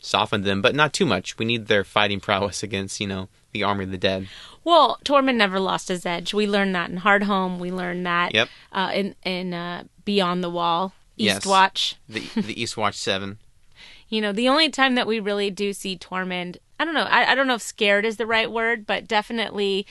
softened 0.00 0.44
them, 0.44 0.62
but 0.62 0.74
not 0.74 0.92
too 0.92 1.06
much. 1.06 1.36
We 1.38 1.44
need 1.44 1.66
their 1.66 1.84
fighting 1.84 2.20
prowess 2.20 2.62
against, 2.62 3.00
you 3.00 3.06
know, 3.06 3.28
the 3.52 3.62
army 3.64 3.84
of 3.84 3.90
the 3.90 3.98
dead. 3.98 4.28
Well, 4.64 4.98
Tormund 5.04 5.34
never 5.36 5.58
lost 5.58 5.88
his 5.88 6.06
edge. 6.06 6.32
We 6.32 6.46
learned 6.46 6.74
that 6.76 6.90
in 6.90 6.98
Hard 6.98 7.24
Home. 7.24 7.58
We 7.58 7.72
learned 7.72 8.06
that 8.06 8.32
Yep. 8.34 8.48
uh, 8.72 8.90
in 8.94 9.14
in 9.24 9.52
uh, 9.52 9.84
Beyond 10.04 10.44
the 10.44 10.50
Wall, 10.50 10.92
Eastwatch. 11.18 11.94
Yes. 12.08 12.32
The 12.34 12.40
the 12.42 12.54
Eastwatch 12.54 12.94
Seven. 12.94 13.38
You 14.08 14.20
know, 14.20 14.32
the 14.32 14.46
only 14.50 14.68
time 14.68 14.94
that 14.96 15.06
we 15.06 15.20
really 15.20 15.48
do 15.50 15.72
see 15.72 15.96
Tormund, 15.96 16.58
I 16.78 16.84
don't 16.84 16.92
know. 16.92 17.04
I, 17.04 17.32
I 17.32 17.34
don't 17.34 17.46
know 17.46 17.54
if 17.54 17.62
scared 17.62 18.04
is 18.04 18.18
the 18.18 18.26
right 18.26 18.50
word, 18.52 18.84
but 18.86 19.08
definitely, 19.08 19.86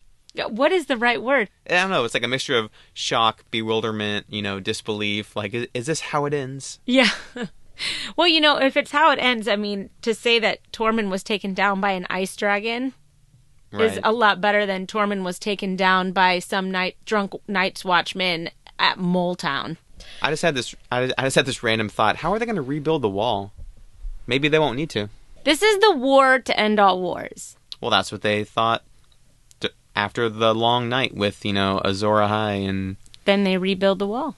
what 0.49 0.71
is 0.71 0.85
the 0.85 0.97
right 0.97 1.21
word? 1.21 1.49
I 1.69 1.75
don't 1.75 1.89
know. 1.89 2.03
It's 2.03 2.13
like 2.13 2.23
a 2.23 2.27
mixture 2.27 2.57
of 2.57 2.69
shock, 2.93 3.43
bewilderment, 3.51 4.27
you 4.29 4.41
know, 4.41 4.59
disbelief. 4.59 5.35
Like, 5.35 5.53
is, 5.53 5.67
is 5.73 5.85
this 5.87 5.99
how 5.99 6.25
it 6.25 6.33
ends? 6.33 6.79
Yeah. 6.85 7.09
well, 8.15 8.27
you 8.27 8.41
know, 8.41 8.57
if 8.57 8.77
it's 8.77 8.91
how 8.91 9.11
it 9.11 9.19
ends, 9.19 9.47
I 9.47 9.55
mean, 9.55 9.89
to 10.01 10.13
say 10.13 10.39
that 10.39 10.59
Tormund 10.71 11.09
was 11.09 11.23
taken 11.23 11.53
down 11.53 11.81
by 11.81 11.91
an 11.91 12.07
ice 12.09 12.35
dragon 12.35 12.93
is 13.73 13.99
a 14.03 14.11
lot 14.11 14.41
better 14.41 14.65
than 14.65 14.85
Tormund 14.85 15.23
was 15.23 15.39
taken 15.39 15.77
down 15.77 16.11
by 16.11 16.39
some 16.39 16.69
night 16.69 16.97
drunk 17.05 17.33
Night's 17.47 17.85
Watchmen 17.85 18.49
at 18.77 18.99
Mole 18.99 19.35
Town. 19.35 19.77
I 20.21 20.29
just 20.29 20.41
had 20.41 20.55
this. 20.55 20.75
I 20.91 21.05
just, 21.05 21.15
I 21.17 21.23
just 21.23 21.35
had 21.35 21.45
this 21.45 21.63
random 21.63 21.87
thought. 21.87 22.17
How 22.17 22.33
are 22.33 22.39
they 22.39 22.45
going 22.45 22.55
to 22.57 22.61
rebuild 22.61 23.01
the 23.01 23.09
wall? 23.09 23.53
Maybe 24.27 24.49
they 24.49 24.59
won't 24.59 24.75
need 24.75 24.89
to. 24.91 25.09
This 25.45 25.61
is 25.61 25.79
the 25.79 25.95
war 25.95 26.39
to 26.39 26.59
end 26.59 26.79
all 26.79 27.01
wars. 27.01 27.55
Well, 27.79 27.91
that's 27.91 28.11
what 28.11 28.21
they 28.21 28.43
thought 28.43 28.83
after 29.95 30.29
the 30.29 30.53
long 30.55 30.87
night 30.89 31.13
with 31.15 31.43
you 31.45 31.53
know 31.53 31.81
Azor 31.83 32.07
Ahai 32.21 32.67
and 32.67 32.95
Then 33.25 33.43
they 33.43 33.57
rebuild 33.57 33.99
the 33.99 34.07
wall. 34.07 34.35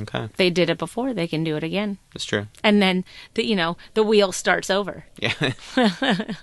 okay, 0.00 0.28
They 0.36 0.50
did 0.50 0.70
it 0.70 0.78
before, 0.78 1.12
they 1.12 1.26
can 1.26 1.42
do 1.44 1.56
it 1.56 1.64
again. 1.64 1.98
that's 2.12 2.24
true. 2.24 2.46
And 2.62 2.80
then 2.82 3.04
the 3.34 3.44
you 3.46 3.56
know, 3.56 3.76
the 3.94 4.02
wheel 4.02 4.32
starts 4.32 4.70
over. 4.70 5.04
Yeah, 5.20 5.52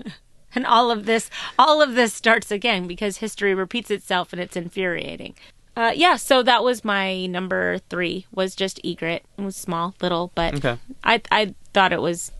And 0.57 0.65
all 0.65 0.89
of 0.89 1.05
this 1.05 1.29
all 1.59 1.81
of 1.81 1.95
this 1.95 2.13
starts 2.13 2.49
again 2.49 2.87
because 2.87 3.17
history 3.17 3.53
repeats 3.53 3.91
itself 3.91 4.31
and 4.31 4.41
it's 4.41 4.55
infuriating. 4.55 5.35
Uh, 5.75 5.91
yeah, 5.93 6.15
so 6.15 6.41
that 6.43 6.63
was 6.63 6.85
my 6.85 7.25
number 7.25 7.79
three. 7.89 8.25
Was 8.33 8.55
just 8.55 8.81
Ygritte. 8.81 9.23
It 9.37 9.41
was 9.41 9.57
small, 9.57 9.93
little, 10.01 10.31
but 10.33 10.55
Okay. 10.55 10.77
I 11.03 11.21
I 11.29 11.53
thought 11.73 11.91
it 11.91 12.01
was 12.01 12.31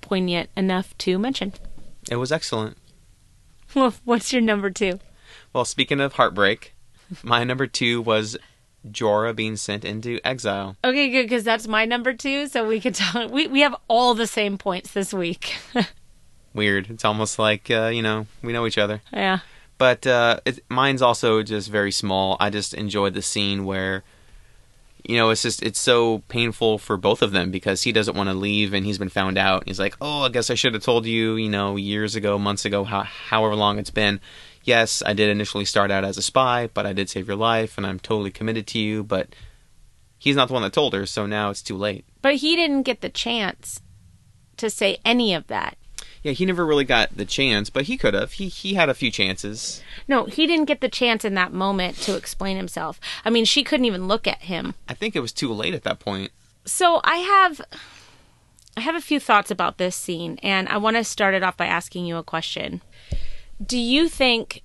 poignant 0.00 0.50
enough 0.56 0.98
to 0.98 1.16
mention. 1.16 1.52
it 2.10 2.16
was 2.16 2.32
excellent. 2.32 2.76
Well 3.74 3.94
what's 4.04 4.32
your 4.32 4.42
number 4.42 4.70
two? 4.70 5.00
Well, 5.52 5.64
speaking 5.64 6.00
of 6.00 6.14
heartbreak, 6.14 6.74
my 7.22 7.44
number 7.44 7.66
two 7.66 8.00
was 8.02 8.36
Jorah 8.88 9.34
being 9.34 9.56
sent 9.56 9.84
into 9.84 10.20
exile. 10.24 10.76
Okay, 10.84 11.10
good, 11.10 11.24
because 11.24 11.44
that's 11.44 11.68
my 11.68 11.84
number 11.84 12.12
two. 12.12 12.46
So 12.46 12.66
we 12.66 12.80
could 12.80 12.94
talk. 12.94 13.30
We 13.30 13.46
we 13.46 13.60
have 13.60 13.76
all 13.88 14.14
the 14.14 14.26
same 14.26 14.58
points 14.58 14.92
this 14.92 15.12
week. 15.12 15.56
Weird. 16.54 16.90
It's 16.90 17.04
almost 17.04 17.38
like 17.38 17.70
uh, 17.70 17.88
you 17.88 18.02
know 18.02 18.26
we 18.42 18.52
know 18.52 18.66
each 18.66 18.78
other. 18.78 19.02
yeah. 19.12 19.40
But 19.78 20.06
uh, 20.06 20.40
it, 20.44 20.60
mine's 20.68 21.00
also 21.00 21.42
just 21.42 21.70
very 21.70 21.90
small. 21.90 22.36
I 22.38 22.50
just 22.50 22.74
enjoyed 22.74 23.14
the 23.14 23.22
scene 23.22 23.64
where, 23.64 24.04
you 25.10 25.16
know, 25.16 25.30
it's 25.30 25.42
just 25.42 25.60
it's 25.64 25.80
so 25.80 26.20
painful 26.28 26.78
for 26.78 26.96
both 26.96 27.20
of 27.20 27.32
them 27.32 27.50
because 27.50 27.82
he 27.82 27.90
doesn't 27.90 28.16
want 28.16 28.28
to 28.28 28.34
leave 28.34 28.72
and 28.72 28.86
he's 28.86 28.96
been 28.96 29.08
found 29.08 29.36
out. 29.36 29.64
He's 29.66 29.80
like, 29.80 29.96
oh, 30.00 30.22
I 30.22 30.28
guess 30.28 30.50
I 30.50 30.54
should 30.54 30.72
have 30.74 30.84
told 30.84 31.04
you, 31.04 31.34
you 31.34 31.48
know, 31.48 31.74
years 31.74 32.14
ago, 32.14 32.38
months 32.38 32.64
ago, 32.64 32.84
how, 32.84 33.02
however 33.02 33.56
long 33.56 33.80
it's 33.80 33.90
been. 33.90 34.20
Yes, 34.62 35.02
I 35.04 35.12
did 35.12 35.28
initially 35.28 35.64
start 35.64 35.90
out 35.90 36.04
as 36.04 36.16
a 36.16 36.22
spy, 36.22 36.68
but 36.72 36.86
I 36.86 36.92
did 36.92 37.10
save 37.10 37.26
your 37.26 37.36
life 37.36 37.76
and 37.76 37.84
I'm 37.84 37.98
totally 37.98 38.30
committed 38.30 38.68
to 38.68 38.78
you. 38.78 39.02
But 39.02 39.34
he's 40.16 40.36
not 40.36 40.46
the 40.46 40.54
one 40.54 40.62
that 40.62 40.72
told 40.72 40.94
her, 40.94 41.06
so 41.06 41.26
now 41.26 41.50
it's 41.50 41.62
too 41.62 41.76
late. 41.76 42.04
But 42.22 42.36
he 42.36 42.54
didn't 42.54 42.82
get 42.82 43.00
the 43.00 43.08
chance 43.08 43.80
to 44.58 44.70
say 44.70 44.98
any 45.04 45.34
of 45.34 45.48
that. 45.48 45.76
Yeah, 46.22 46.32
he 46.32 46.44
never 46.44 46.66
really 46.66 46.84
got 46.84 47.16
the 47.16 47.24
chance, 47.24 47.70
but 47.70 47.84
he 47.84 47.96
could 47.96 48.12
have. 48.14 48.32
He 48.32 48.48
he 48.48 48.74
had 48.74 48.88
a 48.90 48.94
few 48.94 49.10
chances. 49.10 49.82
No, 50.06 50.26
he 50.26 50.46
didn't 50.46 50.66
get 50.66 50.80
the 50.82 50.88
chance 50.88 51.24
in 51.24 51.34
that 51.34 51.52
moment 51.52 51.96
to 52.02 52.14
explain 52.16 52.56
himself. 52.58 53.00
I 53.24 53.30
mean, 53.30 53.44
she 53.46 53.64
couldn't 53.64 53.86
even 53.86 54.06
look 54.06 54.26
at 54.26 54.42
him. 54.42 54.74
I 54.88 54.94
think 54.94 55.16
it 55.16 55.20
was 55.20 55.32
too 55.32 55.52
late 55.52 55.72
at 55.74 55.82
that 55.84 55.98
point. 55.98 56.30
So 56.66 57.00
I 57.04 57.16
have 57.16 57.60
I 58.76 58.80
have 58.80 58.94
a 58.94 59.00
few 59.00 59.18
thoughts 59.18 59.50
about 59.50 59.78
this 59.78 59.96
scene 59.96 60.38
and 60.42 60.68
I 60.68 60.76
want 60.76 60.96
to 60.96 61.04
start 61.04 61.34
it 61.34 61.42
off 61.42 61.56
by 61.56 61.66
asking 61.66 62.04
you 62.04 62.16
a 62.18 62.22
question. 62.22 62.82
Do 63.64 63.78
you 63.78 64.08
think 64.08 64.62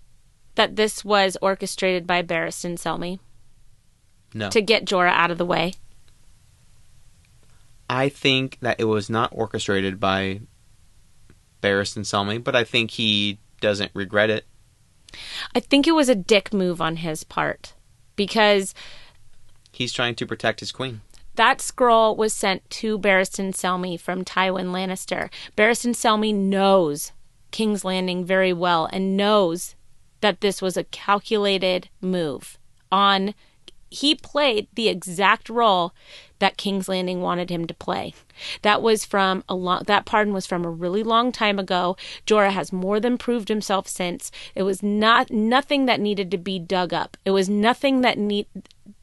that 0.56 0.76
this 0.76 1.04
was 1.06 1.38
orchestrated 1.42 2.06
by 2.06 2.22
Barristan 2.22 2.78
Selmy 2.78 3.20
No. 4.34 4.50
to 4.50 4.62
get 4.62 4.86
Jorah 4.86 5.12
out 5.12 5.32
of 5.32 5.38
the 5.38 5.46
way? 5.46 5.74
I 7.90 8.10
think 8.10 8.58
that 8.62 8.80
it 8.80 8.86
was 8.86 9.10
not 9.10 9.30
orchestrated 9.34 10.00
by 10.00 10.42
Barristan 11.66 12.04
Selmy, 12.06 12.44
but 12.44 12.56
I 12.56 12.64
think 12.64 12.92
he 12.92 13.40
doesn't 13.60 13.92
regret 13.96 14.30
it. 14.30 14.46
I 15.56 15.60
think 15.60 15.88
it 15.88 15.94
was 15.94 16.10
a 16.10 16.16
dick 16.16 16.54
move 16.54 16.80
on 16.82 16.98
his 16.98 17.24
part 17.24 17.74
because 18.16 18.74
He's 19.72 19.92
trying 19.94 20.16
to 20.16 20.26
protect 20.28 20.60
his 20.60 20.72
queen. 20.72 21.02
that 21.36 21.60
scroll 21.62 22.16
was 22.16 22.34
sent 22.34 22.70
to 22.70 23.00
Barristan 23.00 23.52
Selmy 23.54 24.00
from 24.00 24.24
Tywin 24.24 24.68
Lannister. 24.72 25.30
Barristan 25.58 25.94
Selmy 25.96 26.34
knows 26.34 27.12
King's 27.52 27.84
Landing 27.84 28.24
very 28.24 28.54
well 28.54 28.88
and 28.94 29.18
knows 29.18 29.76
that 30.22 30.42
this 30.42 30.62
was 30.62 30.78
a 30.78 30.84
calculated 30.86 31.90
move 32.00 32.58
on 32.92 33.34
he 33.96 34.14
played 34.14 34.68
the 34.74 34.90
exact 34.90 35.50
role 35.50 35.94
that 36.40 36.58
King's 36.58 36.90
Landing 36.90 37.22
wanted 37.22 37.50
him 37.50 37.66
to 37.66 37.74
play. 37.74 38.14
That 38.62 38.82
was 38.82 39.06
from 39.06 39.44
a 39.48 39.56
long 39.56 39.84
that 39.88 40.06
pardon 40.06 40.34
was 40.34 40.46
from 40.46 40.66
a 40.66 40.70
really 40.70 41.02
long 41.02 41.32
time 41.32 41.58
ago. 41.58 41.96
Jorah 42.28 42.52
has 42.52 42.74
more 42.74 43.00
than 43.00 43.18
proved 43.18 43.48
himself 43.48 43.88
since. 43.88 44.32
It 44.54 44.64
was 44.64 44.84
not 44.84 45.32
nothing 45.32 45.86
that 45.86 46.02
needed 46.02 46.30
to 46.32 46.38
be 46.38 46.60
dug 46.60 46.94
up. 46.94 47.16
It 47.24 47.32
was 47.32 47.48
nothing 47.48 48.02
that 48.02 48.18
need 48.18 48.48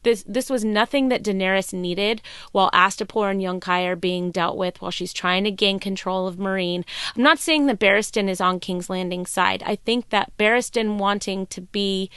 this 0.03 0.23
this 0.27 0.49
was 0.49 0.63
nothing 0.63 1.09
that 1.09 1.23
Daenerys 1.23 1.73
needed 1.73 2.21
while 2.51 2.69
Astapor 2.71 3.31
and 3.31 3.41
Yunkai 3.41 3.87
are 3.87 3.95
being 3.95 4.29
dealt 4.29 4.57
with 4.57 4.81
while 4.81 4.91
she's 4.91 5.13
trying 5.13 5.43
to 5.45 5.51
gain 5.51 5.79
control 5.79 6.27
of 6.27 6.35
Meereen. 6.35 6.85
I'm 7.15 7.23
not 7.23 7.39
saying 7.39 7.65
that 7.65 7.79
Barristan 7.79 8.29
is 8.29 8.39
on 8.41 8.59
King's 8.59 8.89
Landing 8.89 9.25
side. 9.25 9.63
I 9.65 9.75
think 9.75 10.09
that 10.09 10.37
Barristan 10.37 10.97
wanting 10.97 11.47
to 11.47 11.61
be 11.61 12.11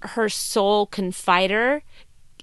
her 0.00 0.28
sole 0.28 0.86
confider 0.86 1.82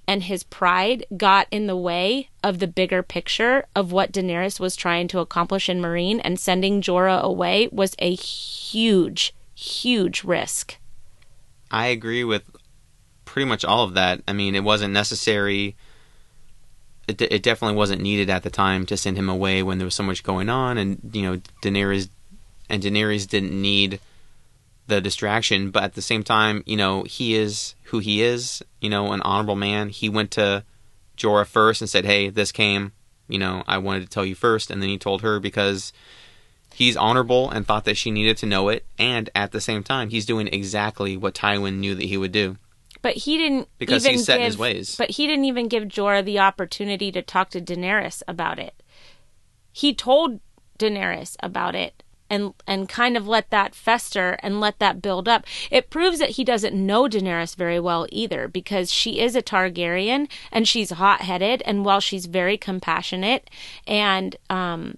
and 0.07 0.23
his 0.23 0.43
pride 0.43 1.05
got 1.17 1.47
in 1.49 1.67
the 1.67 1.75
way 1.75 2.29
of 2.43 2.59
the 2.59 2.67
bigger 2.67 3.01
picture 3.01 3.65
of 3.75 3.91
what 3.91 4.11
Daenerys 4.11 4.59
was 4.59 4.75
trying 4.75 5.07
to 5.09 5.19
accomplish 5.19 5.67
in 5.67 5.81
Meereen 5.81 6.21
and 6.23 6.39
sending 6.39 6.81
Jorah 6.81 7.21
away 7.21 7.69
was 7.71 7.95
a 7.99 8.13
huge 8.13 9.33
huge 9.55 10.23
risk. 10.23 10.77
I 11.71 11.87
agree 11.87 12.23
with 12.23 12.43
pretty 13.23 13.47
much 13.47 13.65
all 13.65 13.83
of 13.83 13.93
that. 13.95 14.21
I 14.27 14.33
mean, 14.33 14.53
it 14.53 14.63
wasn't 14.63 14.93
necessary. 14.93 15.75
It, 17.07 17.21
it 17.21 17.43
definitely 17.43 17.77
wasn't 17.77 18.01
needed 18.01 18.29
at 18.29 18.43
the 18.43 18.49
time 18.49 18.85
to 18.87 18.97
send 18.97 19.17
him 19.17 19.29
away 19.29 19.63
when 19.63 19.77
there 19.77 19.85
was 19.85 19.95
so 19.95 20.03
much 20.03 20.23
going 20.23 20.49
on, 20.49 20.77
and 20.77 20.99
you 21.13 21.21
know, 21.21 21.41
Daenerys 21.61 22.09
and 22.69 22.83
Daenerys 22.83 23.27
didn't 23.27 23.59
need 23.59 23.99
the 24.88 25.02
distraction. 25.02 25.71
But 25.71 25.84
at 25.84 25.93
the 25.93 26.02
same 26.02 26.24
time, 26.24 26.63
you 26.65 26.78
know, 26.78 27.04
he 27.04 27.36
is 27.36 27.76
who 27.86 28.00
he 28.00 28.21
is. 28.21 28.63
You 28.82 28.89
know, 28.89 29.12
an 29.12 29.21
honorable 29.21 29.56
man. 29.56 29.89
He 29.89 30.10
went 30.10 30.32
to 30.32 30.63
Jorah 31.17 31.48
first 31.48 31.82
and 31.82 31.89
said, 31.89 32.06
"Hey, 32.06 32.30
this 32.30 32.52
came. 32.52 32.93
You 33.28 33.39
know, 33.39 33.63
I 33.67 33.78
wanted 33.80 34.02
to 34.02 34.10
tell 34.10 34.26
you 34.26 34.36
first, 34.36 34.69
and 34.69 34.82
then 34.82 34.89
he 34.89 34.98
told 34.98 35.21
her 35.21 35.39
because." 35.39 35.93
He's 36.74 36.98
honorable 36.98 37.50
and 37.50 37.65
thought 37.65 37.86
that 37.86 37.95
she 37.95 38.12
needed 38.12 38.36
to 38.38 38.45
know 38.45 38.67
it, 38.67 38.86
and 39.00 39.30
at 39.34 39.54
the 39.54 39.62
same 39.62 39.82
time, 39.82 40.10
he's 40.10 40.26
doing 40.26 40.50
exactly 40.50 41.15
what 41.15 41.34
Tywin 41.34 41.76
knew 41.76 41.95
that 41.95 42.04
he 42.04 42.17
would 42.17 42.34
do. 42.34 42.58
But 43.02 43.15
he 43.15 43.38
didn't 43.38 43.69
Because 43.78 44.04
even 44.04 44.17
he's 44.17 44.26
set 44.26 44.39
in 44.39 44.45
his 44.45 44.58
ways. 44.58 44.95
But 44.98 45.12
he 45.12 45.26
didn't 45.26 45.45
even 45.45 45.69
give 45.69 45.84
Jorah 45.84 46.26
the 46.26 46.39
opportunity 46.39 47.13
to 47.13 47.21
talk 47.21 47.50
to 47.52 47.62
Daenerys 47.62 48.24
about 48.28 48.60
it. 48.60 48.84
He 49.71 49.93
told 49.93 50.41
Daenerys 50.78 51.38
about 51.41 51.76
it 51.76 52.04
and 52.29 52.53
and 52.67 52.89
kind 52.89 53.15
of 53.17 53.27
let 53.27 53.49
that 53.49 53.75
fester 53.75 54.38
and 54.41 54.59
let 54.59 54.79
that 54.79 55.01
build 55.01 55.27
up. 55.27 55.45
It 55.71 55.89
proves 55.89 56.19
that 56.19 56.31
he 56.31 56.43
doesn't 56.43 56.75
know 56.75 57.03
Daenerys 57.03 57.55
very 57.55 57.79
well 57.79 58.07
either 58.11 58.47
because 58.47 58.91
she 58.91 59.19
is 59.19 59.35
a 59.35 59.41
Targaryen 59.41 60.29
and 60.51 60.67
she's 60.67 60.91
hot-headed 60.91 61.61
and 61.63 61.85
while 61.85 61.99
she's 61.99 62.25
very 62.25 62.57
compassionate 62.57 63.49
and 63.88 64.35
um 64.49 64.97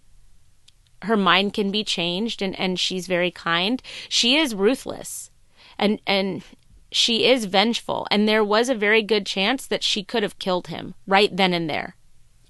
her 1.03 1.17
mind 1.17 1.53
can 1.53 1.71
be 1.71 1.83
changed 1.83 2.41
and 2.41 2.57
and 2.59 2.79
she's 2.79 3.07
very 3.07 3.31
kind, 3.31 3.81
she 4.09 4.37
is 4.37 4.55
ruthless. 4.55 5.31
And 5.77 6.01
and 6.07 6.43
she 6.91 7.25
is 7.25 7.45
vengeful 7.45 8.07
and 8.09 8.27
there 8.27 8.43
was 8.43 8.69
a 8.69 8.75
very 8.75 9.03
good 9.03 9.25
chance 9.25 9.67
that 9.67 9.83
she 9.83 10.03
could 10.03 10.23
have 10.23 10.39
killed 10.39 10.67
him 10.67 10.95
right 11.05 11.35
then 11.35 11.53
and 11.53 11.69
there. 11.69 11.95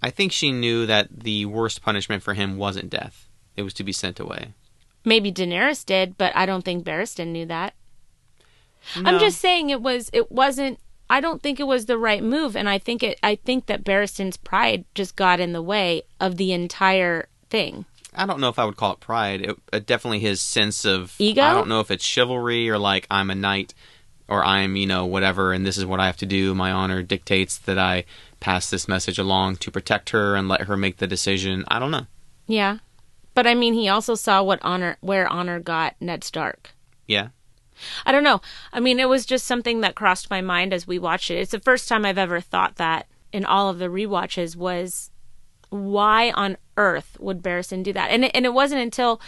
I 0.01 0.11
think 0.11 0.31
she 0.31 0.51
knew 0.51 0.85
that 0.85 1.07
the 1.23 1.45
worst 1.45 1.81
punishment 1.81 2.21
for 2.21 2.35
him 2.35 2.57
wasn't 2.57 2.91
death. 2.91 3.27
It 3.55 3.63
was 3.63 3.73
to 3.73 3.83
be 3.83 3.91
sent 3.91 4.19
away. 4.19 4.53
Maybe 5.07 5.31
Daenerys 5.31 5.85
did, 5.85 6.17
but 6.17 6.35
I 6.35 6.45
don't 6.45 6.65
think 6.65 6.83
Barristan 6.83 7.27
knew 7.27 7.45
that. 7.45 7.73
No. 8.97 9.09
I'm 9.09 9.19
just 9.19 9.39
saying 9.39 9.69
it 9.69 9.81
was 9.81 10.09
it 10.11 10.29
wasn't 10.29 10.79
I 11.09 11.21
don't 11.21 11.41
think 11.41 11.61
it 11.61 11.63
was 11.63 11.85
the 11.85 11.97
right 11.97 12.21
move 12.21 12.57
and 12.57 12.67
I 12.67 12.77
think 12.77 13.03
it 13.03 13.17
I 13.23 13.35
think 13.35 13.67
that 13.67 13.85
Barristan's 13.85 14.35
pride 14.35 14.83
just 14.95 15.15
got 15.15 15.39
in 15.39 15.53
the 15.53 15.61
way 15.61 16.03
of 16.19 16.35
the 16.35 16.51
entire 16.51 17.29
thing. 17.49 17.85
I 18.13 18.25
don't 18.25 18.41
know 18.41 18.49
if 18.49 18.59
I 18.59 18.65
would 18.65 18.75
call 18.75 18.91
it 18.93 18.99
pride. 18.99 19.41
It, 19.43 19.57
uh, 19.71 19.79
definitely 19.79 20.19
his 20.19 20.41
sense 20.41 20.83
of 20.83 21.15
Ego? 21.19 21.41
I 21.41 21.53
don't 21.53 21.69
know 21.69 21.79
if 21.79 21.89
it's 21.89 22.03
chivalry 22.03 22.69
or 22.69 22.77
like 22.77 23.07
I'm 23.09 23.29
a 23.29 23.35
knight 23.35 23.73
or 24.27 24.43
I'm, 24.43 24.75
you 24.75 24.87
know, 24.87 25.05
whatever 25.05 25.53
and 25.53 25.65
this 25.65 25.77
is 25.77 25.85
what 25.85 26.01
I 26.01 26.07
have 26.07 26.17
to 26.17 26.25
do. 26.25 26.53
My 26.53 26.73
honor 26.73 27.01
dictates 27.01 27.57
that 27.59 27.79
I 27.79 28.03
pass 28.41 28.69
this 28.69 28.89
message 28.89 29.17
along 29.17 29.55
to 29.57 29.71
protect 29.71 30.09
her 30.09 30.35
and 30.35 30.49
let 30.49 30.63
her 30.63 30.75
make 30.75 30.97
the 30.97 31.07
decision. 31.07 31.63
I 31.69 31.79
don't 31.79 31.91
know. 31.91 32.07
Yeah. 32.45 32.79
But 33.37 33.45
I 33.45 33.53
mean 33.53 33.75
he 33.75 33.87
also 33.87 34.15
saw 34.15 34.41
what 34.41 34.57
honor 34.63 34.97
where 34.99 35.27
honor 35.27 35.59
got 35.59 35.93
Ned 35.99 36.23
Stark. 36.23 36.71
Yeah. 37.05 37.27
I 38.03 38.11
don't 38.11 38.23
know. 38.23 38.41
I 38.73 38.79
mean, 38.79 38.99
it 38.99 39.07
was 39.07 39.27
just 39.27 39.45
something 39.45 39.81
that 39.81 39.93
crossed 39.93 40.31
my 40.31 40.41
mind 40.41 40.73
as 40.73 40.87
we 40.87 40.97
watched 40.97 41.29
it. 41.29 41.35
It's 41.35 41.51
the 41.51 41.59
first 41.59 41.87
time 41.87 42.03
I've 42.03 42.17
ever 42.17 42.41
thought 42.41 42.77
that 42.77 43.05
in 43.31 43.45
all 43.45 43.69
of 43.69 43.77
the 43.77 43.89
rewatches 43.89 44.55
was 44.55 45.11
why 45.69 46.31
on 46.31 46.57
earth 46.77 47.15
would 47.19 47.43
Barristan 47.43 47.83
do 47.83 47.93
that? 47.93 48.09
And 48.09 48.25
it, 48.25 48.31
and 48.33 48.43
it 48.43 48.55
wasn't 48.55 48.81
until 48.81 49.21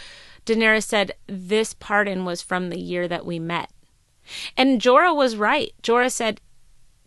Daenerys 0.44 0.86
said 0.86 1.12
this 1.28 1.72
pardon 1.74 2.24
was 2.24 2.42
from 2.42 2.70
the 2.70 2.80
year 2.80 3.06
that 3.06 3.24
we 3.24 3.38
met. 3.38 3.70
And 4.56 4.80
Jorah 4.80 5.14
was 5.14 5.36
right. 5.36 5.72
Jorah 5.84 6.10
said 6.10 6.40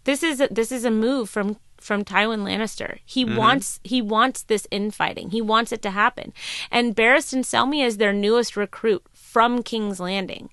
this 0.05 0.23
is 0.23 0.39
a, 0.39 0.47
this 0.47 0.71
is 0.71 0.85
a 0.85 0.89
move 0.89 1.29
from 1.29 1.57
from 1.83 2.03
Tywin 2.03 2.43
Lannister. 2.43 2.99
He 3.05 3.25
Mhm. 3.25 3.35
wants 3.35 3.79
he 3.83 4.01
wants 4.01 4.43
this 4.43 4.67
infighting. 4.71 5.29
He 5.31 5.41
wants 5.41 5.71
it 5.71 5.81
to 5.83 5.91
happen. 5.91 6.33
And 6.71 6.95
Barristan 6.95 7.43
Selmy 7.43 7.85
is 7.85 7.97
their 7.97 8.13
newest 8.13 8.55
recruit 8.57 9.03
from 9.13 9.61
King's 9.63 9.99
Landing. 9.99 10.49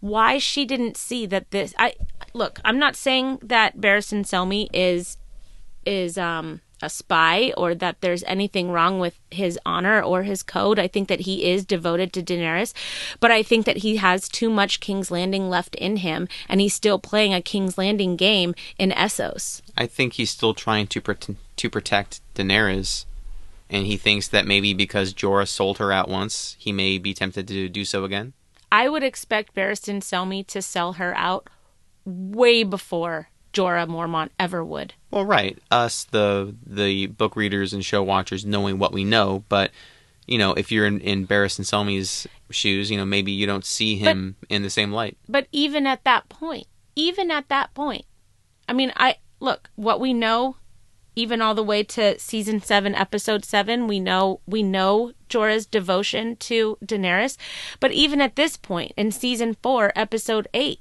Why 0.00 0.38
she 0.38 0.64
didn't 0.64 0.96
see 0.96 1.26
that 1.26 1.50
this 1.50 1.74
I 1.78 1.94
look, 2.34 2.60
I'm 2.64 2.78
not 2.78 2.96
saying 2.96 3.38
that 3.42 3.78
Barristan 3.78 4.24
Selmy 4.24 4.68
is 4.72 5.16
is 5.84 6.16
um 6.16 6.60
a 6.82 6.90
spy 6.90 7.52
or 7.56 7.74
that 7.74 8.00
there's 8.00 8.24
anything 8.24 8.70
wrong 8.70 8.98
with 8.98 9.18
his 9.30 9.58
honor 9.64 10.02
or 10.02 10.24
his 10.24 10.42
code. 10.42 10.78
I 10.78 10.88
think 10.88 11.08
that 11.08 11.20
he 11.20 11.50
is 11.50 11.64
devoted 11.64 12.12
to 12.12 12.22
Daenerys, 12.22 12.74
but 13.20 13.30
I 13.30 13.42
think 13.42 13.64
that 13.66 13.78
he 13.78 13.96
has 13.96 14.28
too 14.28 14.50
much 14.50 14.80
King's 14.80 15.10
Landing 15.10 15.48
left 15.48 15.74
in 15.76 15.98
him 15.98 16.28
and 16.48 16.60
he's 16.60 16.74
still 16.74 16.98
playing 16.98 17.32
a 17.32 17.40
King's 17.40 17.78
Landing 17.78 18.16
game 18.16 18.54
in 18.78 18.90
Essos. 18.90 19.62
I 19.76 19.86
think 19.86 20.14
he's 20.14 20.30
still 20.30 20.54
trying 20.54 20.86
to 20.88 21.00
prote- 21.00 21.36
to 21.56 21.70
protect 21.70 22.20
Daenerys 22.34 23.06
and 23.72 23.86
he 23.86 23.96
thinks 23.96 24.28
that 24.28 24.46
maybe 24.46 24.74
because 24.74 25.14
Jorah 25.14 25.48
sold 25.48 25.78
her 25.78 25.90
out 25.90 26.08
once, 26.08 26.56
he 26.58 26.72
may 26.72 26.98
be 26.98 27.14
tempted 27.14 27.48
to 27.48 27.70
do 27.70 27.86
so 27.86 28.04
again. 28.04 28.34
I 28.70 28.88
would 28.88 29.02
expect 29.02 29.54
Barristan 29.54 30.00
Selmy 30.00 30.46
to 30.48 30.60
sell 30.60 30.94
her 30.94 31.16
out 31.16 31.48
way 32.04 32.64
before 32.64 33.28
Jorah 33.52 33.88
Mormont 33.88 34.30
ever 34.38 34.64
would. 34.64 34.94
Well, 35.10 35.24
right. 35.24 35.58
Us, 35.70 36.04
the 36.04 36.54
the 36.66 37.06
book 37.06 37.36
readers 37.36 37.72
and 37.72 37.84
show 37.84 38.02
watchers, 38.02 38.44
knowing 38.44 38.78
what 38.78 38.92
we 38.92 39.04
know, 39.04 39.44
but 39.48 39.70
you 40.26 40.38
know, 40.38 40.52
if 40.52 40.70
you're 40.70 40.86
in, 40.86 41.00
in 41.00 41.26
Barristan 41.26 41.66
Selmy's 41.66 42.26
shoes, 42.50 42.90
you 42.90 42.96
know, 42.96 43.04
maybe 43.04 43.32
you 43.32 43.46
don't 43.46 43.64
see 43.64 43.96
him 43.96 44.36
in 44.48 44.62
the 44.62 44.70
same 44.70 44.92
light. 44.92 45.16
But 45.28 45.48
even 45.52 45.86
at 45.86 46.04
that 46.04 46.28
point, 46.28 46.66
even 46.94 47.30
at 47.30 47.48
that 47.48 47.74
point, 47.74 48.04
I 48.68 48.72
mean, 48.72 48.92
I 48.96 49.16
look 49.40 49.70
what 49.74 50.00
we 50.00 50.14
know, 50.14 50.56
even 51.16 51.42
all 51.42 51.54
the 51.54 51.62
way 51.62 51.82
to 51.82 52.18
season 52.18 52.62
seven, 52.62 52.94
episode 52.94 53.44
seven, 53.44 53.86
we 53.86 54.00
know 54.00 54.40
we 54.46 54.62
know 54.62 55.12
Jorah's 55.28 55.66
devotion 55.66 56.36
to 56.36 56.78
Daenerys. 56.84 57.36
But 57.80 57.92
even 57.92 58.20
at 58.20 58.36
this 58.36 58.56
point, 58.56 58.92
in 58.96 59.10
season 59.10 59.56
four, 59.62 59.92
episode 59.96 60.48
eight, 60.54 60.80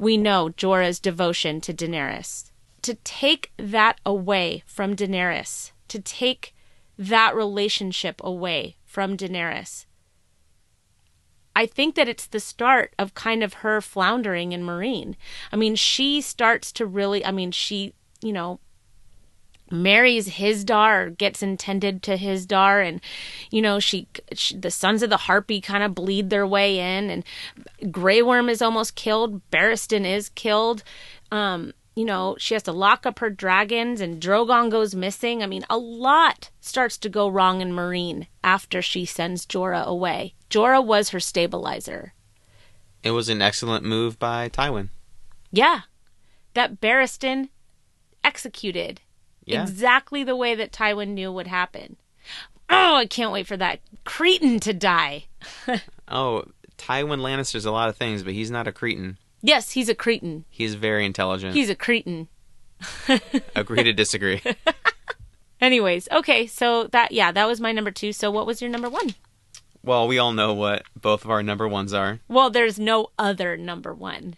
we 0.00 0.16
know 0.16 0.48
Jorah's 0.48 0.98
devotion 0.98 1.60
to 1.60 1.74
Daenerys. 1.74 2.50
To 2.82 2.94
take 3.04 3.52
that 3.58 4.00
away 4.06 4.64
from 4.66 4.96
Daenerys, 4.96 5.72
to 5.88 6.00
take 6.00 6.54
that 6.96 7.36
relationship 7.36 8.18
away 8.24 8.76
from 8.86 9.18
Daenerys, 9.18 9.84
I 11.54 11.66
think 11.66 11.96
that 11.96 12.08
it's 12.08 12.26
the 12.26 12.40
start 12.40 12.94
of 12.98 13.12
kind 13.12 13.42
of 13.42 13.54
her 13.54 13.82
floundering 13.82 14.52
in 14.52 14.62
Meereen. 14.62 15.16
I 15.52 15.56
mean, 15.56 15.74
she 15.74 16.22
starts 16.22 16.72
to 16.72 16.86
really, 16.86 17.22
I 17.24 17.30
mean, 17.30 17.50
she, 17.50 17.92
you 18.22 18.32
know, 18.32 18.58
marries 19.70 20.28
Hizdahr, 20.28 21.16
gets 21.16 21.42
intended 21.42 22.02
to 22.04 22.16
Hizdahr, 22.16 22.86
and 22.86 23.00
you 23.50 23.62
know, 23.62 23.80
she, 23.80 24.08
she 24.32 24.56
the 24.56 24.70
sons 24.70 25.02
of 25.02 25.10
the 25.10 25.16
harpy 25.16 25.60
kind 25.60 25.82
of 25.82 25.94
bleed 25.94 26.30
their 26.30 26.46
way 26.46 26.78
in, 26.78 27.10
and 27.10 27.24
Grey 27.92 28.22
Worm 28.22 28.48
is 28.48 28.62
almost 28.62 28.94
killed. 28.94 29.40
Barristan 29.50 30.04
is 30.04 30.28
killed. 30.30 30.82
Um, 31.30 31.72
you 31.94 32.04
know, 32.04 32.36
she 32.38 32.54
has 32.54 32.62
to 32.64 32.72
lock 32.72 33.04
up 33.04 33.18
her 33.18 33.30
dragons, 33.30 34.00
and 34.00 34.22
Drogon 34.22 34.70
goes 34.70 34.94
missing. 34.94 35.42
I 35.42 35.46
mean, 35.46 35.64
a 35.68 35.76
lot 35.76 36.50
starts 36.60 36.96
to 36.98 37.08
go 37.08 37.28
wrong 37.28 37.60
in 37.60 37.72
Meereen 37.72 38.26
after 38.42 38.80
she 38.80 39.04
sends 39.04 39.44
Jorah 39.44 39.84
away. 39.84 40.34
Jorah 40.48 40.84
was 40.84 41.10
her 41.10 41.20
stabilizer. 41.20 42.14
It 43.02 43.10
was 43.10 43.28
an 43.28 43.42
excellent 43.42 43.84
move 43.84 44.18
by 44.18 44.48
Tywin. 44.48 44.90
Yeah, 45.50 45.80
that 46.54 46.80
Barristan 46.80 47.48
executed 48.22 49.00
Yeah. 49.44 49.62
exactly 49.62 50.22
the 50.24 50.36
way 50.36 50.54
that 50.54 50.72
Tywin 50.72 51.08
knew 51.08 51.32
would 51.32 51.46
happen. 51.48 51.96
Oh, 52.68 52.94
I 52.96 53.06
can't 53.06 53.32
wait 53.32 53.46
for 53.46 53.56
that 53.56 53.80
Cretan 54.04 54.60
to 54.60 54.72
die. 54.72 55.24
Oh, 56.12 56.42
Tywin 56.76 57.20
Lannister's 57.20 57.64
a 57.64 57.70
lot 57.70 57.88
of 57.88 57.96
things, 57.96 58.22
but 58.24 58.32
he's 58.32 58.50
not 58.50 58.66
a 58.66 58.72
Cretan. 58.72 59.16
yes, 59.42 59.70
he's 59.72 59.88
a 59.88 59.94
Cretan. 59.94 60.44
He's 60.50 60.74
very 60.74 61.06
intelligent. 61.06 61.54
He's 61.54 61.70
a 61.70 61.74
Cretan. 61.76 62.26
Agree 63.54 63.84
to 63.84 63.92
disagree. 63.92 64.42
Anyways, 65.60 66.08
okay, 66.10 66.46
so 66.46 66.84
that 66.88 67.12
yeah, 67.12 67.30
that 67.32 67.46
was 67.46 67.60
my 67.60 67.70
number 67.70 67.90
two. 67.92 68.12
So 68.12 68.30
what 68.30 68.46
was 68.46 68.60
your 68.60 68.70
number 68.70 68.88
one? 68.88 69.14
well, 69.84 70.08
we 70.08 70.18
all 70.18 70.32
know 70.32 70.52
what 70.52 70.82
both 71.00 71.24
of 71.24 71.30
our 71.30 71.42
number 71.42 71.68
ones 71.68 71.92
are. 71.94 72.18
Well, 72.28 72.50
there's 72.50 72.78
no 72.78 73.10
other 73.18 73.56
number 73.56 73.94
one. 73.94 74.34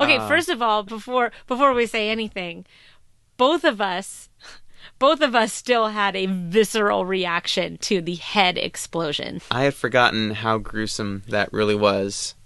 okay, 0.00 0.16
Uh. 0.16 0.28
first 0.28 0.48
of 0.48 0.62
all, 0.62 0.82
before 0.82 1.32
before 1.46 1.72
we 1.72 1.86
say 1.86 2.08
anything, 2.10 2.66
both 3.42 3.64
of 3.64 3.80
us 3.80 4.28
both 5.00 5.20
of 5.20 5.34
us 5.34 5.52
still 5.52 5.88
had 5.88 6.14
a 6.14 6.26
visceral 6.26 7.04
reaction 7.04 7.76
to 7.78 8.00
the 8.00 8.14
head 8.14 8.56
explosion. 8.56 9.40
I 9.50 9.64
had 9.64 9.74
forgotten 9.74 10.30
how 10.30 10.58
gruesome 10.58 11.24
that 11.26 11.52
really 11.52 11.74
was. 11.74 12.36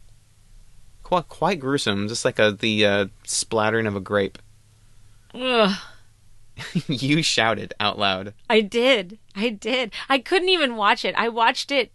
Quite, 1.03 1.29
quite 1.29 1.61
gruesome, 1.61 2.09
just 2.09 2.25
like 2.25 2.39
a, 2.39 2.51
the 2.51 2.87
uh, 2.87 3.07
splattering 3.25 3.87
of 3.87 3.95
a 3.95 4.01
grape. 4.01 4.39
Ugh. 5.35 5.77
you 6.89 7.23
shouted 7.23 7.75
out 7.79 7.99
loud. 7.99 8.33
I 8.49 8.63
did. 8.63 9.19
I 9.35 9.51
did. 9.51 9.93
I 10.09 10.19
couldn't 10.19 10.49
even 10.49 10.77
watch 10.77 11.05
it. 11.05 11.15
I 11.15 11.29
watched 11.29 11.71
it 11.71 11.93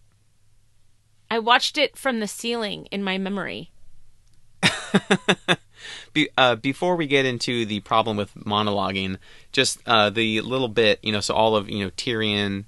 I 1.32 1.40
watched 1.40 1.78
it 1.78 1.98
from 1.98 2.20
the 2.20 2.28
ceiling 2.28 2.88
in 2.92 3.04
my 3.04 3.18
memory. 3.18 3.72
Be, 6.14 6.30
uh, 6.38 6.56
before 6.56 6.96
we 6.96 7.08
get 7.08 7.26
into 7.26 7.66
the 7.66 7.80
problem 7.82 8.18
with 8.18 8.34
monologuing, 8.36 9.18
just 9.52 9.80
uh, 9.86 10.10
the 10.10 10.42
little 10.42 10.68
bit, 10.68 11.00
you 11.02 11.12
know, 11.12 11.22
so 11.22 11.34
all 11.34 11.56
of 11.56 11.70
you 11.70 11.84
know 11.86 11.92
Tyrion 11.92 12.66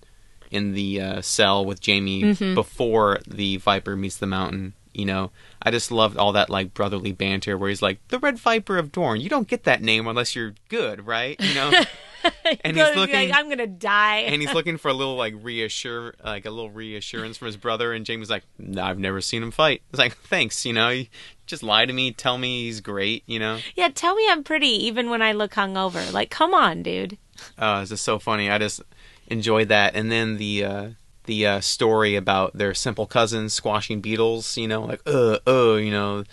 in 0.51 0.73
the 0.73 1.01
uh, 1.01 1.21
cell 1.21 1.65
with 1.65 1.83
Jaime 1.85 2.23
Mhm. 2.23 2.55
before 2.55 3.19
the 3.27 3.57
Viper 3.57 3.95
meets 3.95 4.17
the 4.17 4.27
Mountain. 4.27 4.73
You 4.93 5.05
know, 5.05 5.31
I 5.61 5.71
just 5.71 5.91
loved 5.91 6.17
all 6.17 6.33
that 6.33 6.49
like 6.51 6.73
brotherly 6.75 7.11
banter 7.11 7.57
where 7.57 7.69
he's 7.69 7.81
like, 7.81 7.97
"The 8.09 8.19
Red 8.19 8.37
Viper 8.37 8.77
of 8.77 8.91
Dorne. 8.91 9.19
You 9.21 9.29
don't 9.29 9.47
get 9.47 9.63
that 9.63 9.81
name 9.81 10.07
unless 10.07 10.35
you're 10.35 10.53
good, 10.69 11.07
right?" 11.07 11.35
You 11.41 11.53
know, 11.55 11.71
and 12.61 12.77
he's 12.77 12.95
looking. 12.95 13.15
like, 13.15 13.31
I'm 13.33 13.49
gonna 13.49 13.67
die. 13.67 14.19
and 14.19 14.41
he's 14.41 14.53
looking 14.53 14.77
for 14.77 14.89
a 14.89 14.93
little 14.93 15.15
like 15.15 15.33
reassure 15.41 16.15
like 16.23 16.45
a 16.45 16.49
little 16.49 16.69
reassurance 16.71 17.37
from 17.37 17.47
his 17.47 17.57
brother 17.57 17.93
and 17.93 18.05
Jaime's 18.07 18.29
like 18.29 18.43
"No, 18.57 18.83
I've 18.83 18.99
never 18.99 19.21
seen 19.21 19.43
him 19.43 19.51
fight 19.51 19.81
it's 19.89 19.99
like 19.99 20.15
thanks 20.17 20.65
you 20.65 20.73
know 20.73 20.89
you 20.89 21.07
just 21.45 21.63
lie 21.63 21.85
to 21.85 21.93
me 21.93 22.11
tell 22.11 22.37
me 22.37 22.63
he's 22.63 22.81
great 22.81 23.23
you 23.25 23.39
know 23.39 23.59
Yeah, 23.75 23.89
tell 23.93 24.15
me 24.15 24.27
I'm 24.29 24.43
pretty 24.43 24.67
even 24.85 25.09
when 25.09 25.21
I 25.21 25.31
look 25.33 25.51
hungover. 25.53 26.11
Like, 26.13 26.29
come 26.29 26.53
on, 26.53 26.83
dude. 26.83 27.17
uh 27.57 27.79
it's 27.81 27.89
just 27.89 28.03
so 28.03 28.19
funny 28.19 28.49
I 28.49 28.57
just 28.57 28.81
enjoyed 29.27 29.69
that 29.69 29.95
and 29.95 30.11
then 30.11 30.37
the 30.37 30.63
uh 30.63 30.89
the 31.25 31.47
uh, 31.47 31.59
story 31.61 32.17
about 32.17 32.51
their 32.57 32.73
simple 32.73 33.05
cousins 33.07 33.53
squashing 33.53 34.01
beetles. 34.01 34.57
You 34.57 34.67
know, 34.67 34.81
like 34.81 35.01
uh 35.05 35.37
uh, 35.47 35.75
you 35.75 35.89
know, 35.89 36.25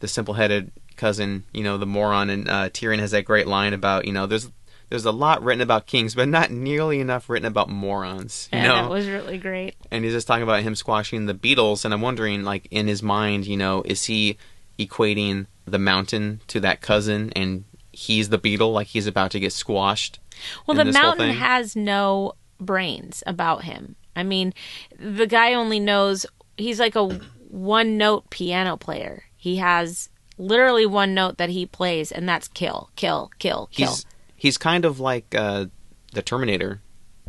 the 0.00 0.08
simple-headed 0.08 0.72
cousin, 0.96 1.44
you 1.52 1.62
know, 1.62 1.76
the 1.76 1.84
moron, 1.84 2.30
and 2.30 2.48
uh, 2.48 2.70
Tyrion 2.70 2.98
has 2.98 3.10
that 3.10 3.26
great 3.26 3.46
line 3.46 3.74
about 3.74 4.06
you 4.06 4.12
know, 4.12 4.26
there's 4.26 4.50
there's 4.92 5.06
a 5.06 5.10
lot 5.10 5.42
written 5.42 5.62
about 5.62 5.86
kings, 5.86 6.14
but 6.14 6.28
not 6.28 6.50
nearly 6.50 7.00
enough 7.00 7.30
written 7.30 7.46
about 7.46 7.70
morons. 7.70 8.50
You 8.52 8.58
Yeah, 8.58 8.68
know, 8.68 8.74
that 8.82 8.90
was 8.90 9.08
really 9.08 9.38
great. 9.38 9.74
and 9.90 10.04
he's 10.04 10.12
just 10.12 10.26
talking 10.26 10.42
about 10.42 10.62
him 10.62 10.74
squashing 10.74 11.24
the 11.24 11.32
beetles, 11.32 11.86
and 11.86 11.94
I'm 11.94 12.02
wondering, 12.02 12.44
like 12.44 12.68
in 12.70 12.88
his 12.88 13.02
mind, 13.02 13.46
you 13.46 13.56
know, 13.56 13.82
is 13.86 14.04
he 14.04 14.36
equating 14.78 15.46
the 15.64 15.78
mountain 15.78 16.42
to 16.48 16.60
that 16.60 16.82
cousin, 16.82 17.32
and 17.34 17.64
he's 17.90 18.28
the 18.28 18.36
beetle, 18.36 18.72
like 18.72 18.88
he's 18.88 19.06
about 19.06 19.30
to 19.30 19.40
get 19.40 19.54
squashed? 19.54 20.18
Well, 20.66 20.76
the 20.76 20.84
mountain 20.92 21.30
has 21.30 21.74
no 21.74 22.34
brains 22.60 23.22
about 23.26 23.64
him. 23.64 23.96
I 24.14 24.24
mean, 24.24 24.52
the 24.98 25.26
guy 25.26 25.54
only 25.54 25.80
knows 25.80 26.26
he's 26.58 26.78
like 26.78 26.96
a 26.96 27.08
one 27.48 27.96
note 27.96 28.28
piano 28.28 28.76
player. 28.76 29.24
He 29.38 29.56
has 29.56 30.10
literally 30.36 30.84
one 30.84 31.14
note 31.14 31.38
that 31.38 31.48
he 31.48 31.64
plays, 31.64 32.12
and 32.12 32.28
that's 32.28 32.48
kill, 32.48 32.90
kill, 32.96 33.30
kill, 33.38 33.68
kill. 33.72 33.88
He's 33.88 34.06
he's 34.42 34.58
kind 34.58 34.84
of 34.84 34.98
like 34.98 35.36
uh, 35.36 35.66
the 36.12 36.20
Terminator 36.20 36.80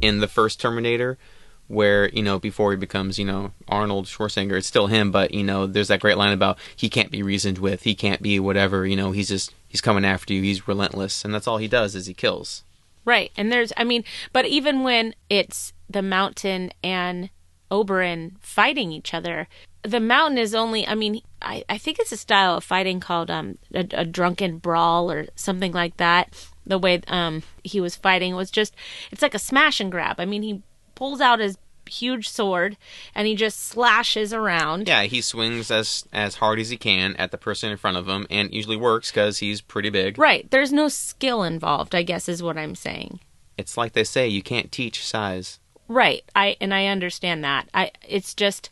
in 0.01 0.19
the 0.19 0.27
first 0.27 0.59
Terminator, 0.59 1.19
where 1.67 2.09
you 2.09 2.23
know 2.23 2.39
before 2.39 2.71
he 2.71 2.77
becomes 2.77 3.19
you 3.19 3.25
know 3.25 3.51
Arnold 3.67 4.07
Schwarzenegger, 4.07 4.57
it's 4.57 4.65
still 4.65 4.87
him, 4.87 5.11
but 5.11 5.31
you 5.31 5.43
know 5.43 5.67
there's 5.67 5.89
that 5.89 5.99
great 5.99 6.17
line 6.17 6.33
about 6.33 6.57
he 6.75 6.89
can't 6.89 7.11
be 7.11 7.21
reasoned 7.21 7.59
with, 7.59 7.83
he 7.83 7.93
can't 7.93 8.23
be 8.23 8.39
whatever, 8.39 8.87
you 8.87 8.95
know 8.95 9.11
he's 9.11 9.27
just 9.27 9.53
he's 9.67 9.79
coming 9.79 10.03
after 10.03 10.33
you, 10.33 10.41
he's 10.41 10.67
relentless, 10.67 11.23
and 11.23 11.31
that's 11.31 11.47
all 11.47 11.59
he 11.59 11.67
does 11.67 11.93
is 11.93 12.07
he 12.07 12.15
kills. 12.15 12.63
Right. 13.05 13.31
And 13.35 13.51
there's, 13.51 13.73
I 13.75 13.83
mean, 13.83 14.05
but 14.31 14.45
even 14.45 14.83
when 14.83 15.13
it's 15.29 15.73
the 15.89 16.01
mountain 16.01 16.71
and 16.81 17.29
Oberyn 17.69 18.37
fighting 18.39 18.93
each 18.93 19.13
other, 19.13 19.49
the 19.83 19.99
mountain 19.99 20.37
is 20.37 20.55
only, 20.55 20.87
I 20.87 20.95
mean, 20.95 21.19
I, 21.41 21.65
I 21.67 21.77
think 21.77 21.99
it's 21.99 22.13
a 22.13 22.17
style 22.17 22.55
of 22.55 22.63
fighting 22.63 23.01
called 23.01 23.29
um, 23.29 23.57
a, 23.73 23.85
a 23.91 24.05
drunken 24.05 24.57
brawl 24.57 25.11
or 25.11 25.25
something 25.35 25.73
like 25.73 25.97
that. 25.97 26.33
The 26.65 26.79
way 26.79 27.01
um, 27.07 27.43
he 27.63 27.81
was 27.81 27.95
fighting 27.95 28.35
was 28.35 28.49
just, 28.49 28.75
it's 29.11 29.21
like 29.21 29.33
a 29.33 29.39
smash 29.39 29.79
and 29.79 29.91
grab. 29.91 30.19
I 30.19 30.25
mean, 30.25 30.43
he 30.43 30.61
pulls 30.95 31.19
out 31.19 31.39
his 31.39 31.57
huge 31.89 32.29
sword 32.29 32.77
and 33.13 33.27
he 33.27 33.35
just 33.35 33.59
slashes 33.59 34.33
around. 34.33 34.87
Yeah, 34.87 35.03
he 35.03 35.21
swings 35.21 35.69
as 35.69 36.05
as 36.13 36.35
hard 36.35 36.59
as 36.59 36.69
he 36.69 36.77
can 36.77 37.15
at 37.17 37.31
the 37.31 37.37
person 37.37 37.71
in 37.71 37.77
front 37.77 37.97
of 37.97 38.07
him, 38.07 38.25
and 38.29 38.53
usually 38.53 38.77
works 38.77 39.11
because 39.11 39.39
he's 39.39 39.61
pretty 39.61 39.89
big. 39.89 40.17
Right. 40.17 40.49
There's 40.49 40.71
no 40.71 40.87
skill 40.87 41.43
involved, 41.43 41.93
I 41.93 42.03
guess 42.03 42.29
is 42.29 42.43
what 42.43 42.57
I'm 42.57 42.75
saying. 42.75 43.19
It's 43.57 43.77
like 43.77 43.93
they 43.93 44.03
say, 44.03 44.27
you 44.27 44.41
can't 44.41 44.71
teach 44.71 45.05
size. 45.05 45.59
Right. 45.87 46.23
I 46.35 46.57
and 46.61 46.73
I 46.73 46.87
understand 46.87 47.43
that. 47.43 47.67
I 47.73 47.91
it's 48.07 48.33
just 48.33 48.69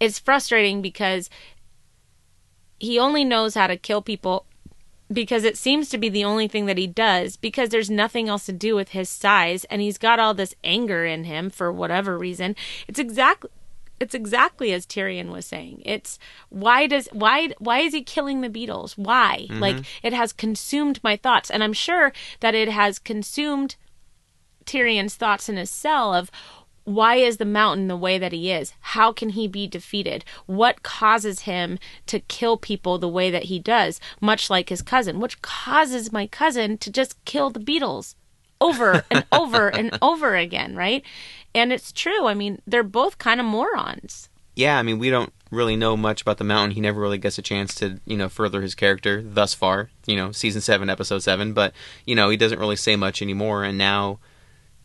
it's 0.00 0.18
frustrating 0.18 0.82
because 0.82 1.30
he 2.80 2.98
only 2.98 3.24
knows 3.24 3.54
how 3.54 3.66
to 3.66 3.76
kill 3.76 4.02
people 4.02 4.46
because 5.12 5.44
it 5.44 5.56
seems 5.56 5.88
to 5.90 5.98
be 5.98 6.08
the 6.08 6.24
only 6.24 6.48
thing 6.48 6.66
that 6.66 6.78
he 6.78 6.86
does 6.86 7.36
because 7.36 7.68
there's 7.68 7.90
nothing 7.90 8.28
else 8.28 8.46
to 8.46 8.52
do 8.52 8.74
with 8.74 8.90
his 8.90 9.08
size 9.08 9.64
and 9.66 9.82
he's 9.82 9.98
got 9.98 10.18
all 10.18 10.34
this 10.34 10.54
anger 10.64 11.04
in 11.04 11.24
him 11.24 11.50
for 11.50 11.70
whatever 11.72 12.18
reason. 12.18 12.56
It's 12.88 12.98
exactly 12.98 13.50
it's 14.00 14.14
exactly 14.14 14.72
as 14.72 14.86
Tyrion 14.86 15.30
was 15.30 15.46
saying. 15.46 15.80
It's 15.84 16.18
why 16.48 16.86
does 16.86 17.08
why 17.12 17.50
why 17.58 17.78
is 17.80 17.92
he 17.92 18.02
killing 18.02 18.40
the 18.40 18.48
beetles? 18.48 18.98
Why? 18.98 19.46
Mhm. 19.48 19.60
Like 19.60 19.76
it 20.02 20.12
has 20.12 20.32
consumed 20.32 21.00
my 21.04 21.16
thoughts 21.16 21.50
and 21.50 21.62
I'm 21.62 21.72
sure 21.72 22.12
that 22.40 22.54
it 22.54 22.68
has 22.68 22.98
consumed 22.98 23.76
Tyrion's 24.64 25.14
thoughts 25.14 25.48
in 25.48 25.56
his 25.56 25.70
cell 25.70 26.14
of 26.14 26.30
why 26.84 27.16
is 27.16 27.38
the 27.38 27.44
mountain 27.44 27.88
the 27.88 27.96
way 27.96 28.18
that 28.18 28.32
he 28.32 28.52
is? 28.52 28.74
How 28.80 29.12
can 29.12 29.30
he 29.30 29.48
be 29.48 29.66
defeated? 29.66 30.24
What 30.46 30.82
causes 30.82 31.40
him 31.40 31.78
to 32.06 32.20
kill 32.20 32.56
people 32.56 32.98
the 32.98 33.08
way 33.08 33.30
that 33.30 33.44
he 33.44 33.58
does, 33.58 34.00
much 34.20 34.50
like 34.50 34.68
his 34.68 34.82
cousin? 34.82 35.18
Which 35.18 35.42
causes 35.42 36.12
my 36.12 36.26
cousin 36.26 36.78
to 36.78 36.90
just 36.90 37.22
kill 37.24 37.50
the 37.50 37.60
beetles 37.60 38.16
over 38.60 39.04
and 39.10 39.24
over 39.32 39.68
and 39.68 39.98
over 40.02 40.36
again, 40.36 40.76
right? 40.76 41.02
And 41.54 41.72
it's 41.72 41.92
true. 41.92 42.26
I 42.26 42.34
mean, 42.34 42.60
they're 42.66 42.82
both 42.82 43.18
kind 43.18 43.40
of 43.40 43.46
morons. 43.46 44.28
Yeah, 44.56 44.78
I 44.78 44.82
mean, 44.82 44.98
we 44.98 45.10
don't 45.10 45.32
really 45.50 45.76
know 45.76 45.96
much 45.96 46.22
about 46.22 46.38
the 46.38 46.44
mountain. 46.44 46.74
He 46.74 46.80
never 46.80 47.00
really 47.00 47.18
gets 47.18 47.38
a 47.38 47.42
chance 47.42 47.74
to, 47.76 48.00
you 48.04 48.16
know, 48.16 48.28
further 48.28 48.62
his 48.62 48.74
character 48.74 49.22
thus 49.22 49.54
far. 49.54 49.90
You 50.06 50.16
know, 50.16 50.32
season 50.32 50.60
seven, 50.60 50.90
episode 50.90 51.20
seven. 51.20 51.52
But 51.54 51.72
you 52.04 52.14
know, 52.14 52.28
he 52.28 52.36
doesn't 52.36 52.58
really 52.58 52.76
say 52.76 52.94
much 52.94 53.22
anymore. 53.22 53.64
And 53.64 53.78
now, 53.78 54.18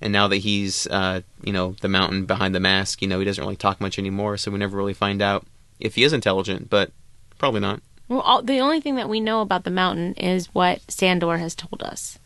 and 0.02 0.14
now 0.14 0.28
that 0.28 0.38
he's, 0.38 0.88
uh, 0.88 1.22
you 1.44 1.52
know, 1.54 1.76
the 1.82 1.88
mountain 1.90 2.26
behind 2.26 2.56
the 2.56 2.60
mask, 2.60 3.02
you 3.02 3.08
know, 3.08 3.20
he 3.20 3.26
doesn't 3.26 3.44
really 3.44 3.56
talk 3.56 3.80
much 3.82 4.00
anymore. 4.00 4.38
So 4.38 4.52
we 4.52 4.58
never 4.60 4.78
really 4.78 4.94
find 4.94 5.22
out 5.22 5.46
if 5.80 5.96
he 5.96 6.04
is 6.04 6.14
intelligent. 6.14 6.70
But 6.70 6.92
probably 7.38 7.60
not. 7.60 7.82
Well, 8.08 8.22
all, 8.22 8.42
the 8.42 8.60
only 8.60 8.82
thing 8.82 8.96
that 8.96 9.10
we 9.10 9.20
know 9.20 9.42
about 9.42 9.64
the 9.66 9.70
mountain 9.72 10.14
is 10.16 10.48
what 10.54 10.90
Sandor 10.92 11.38
has 11.38 11.54
told 11.56 11.84
us, 11.84 12.18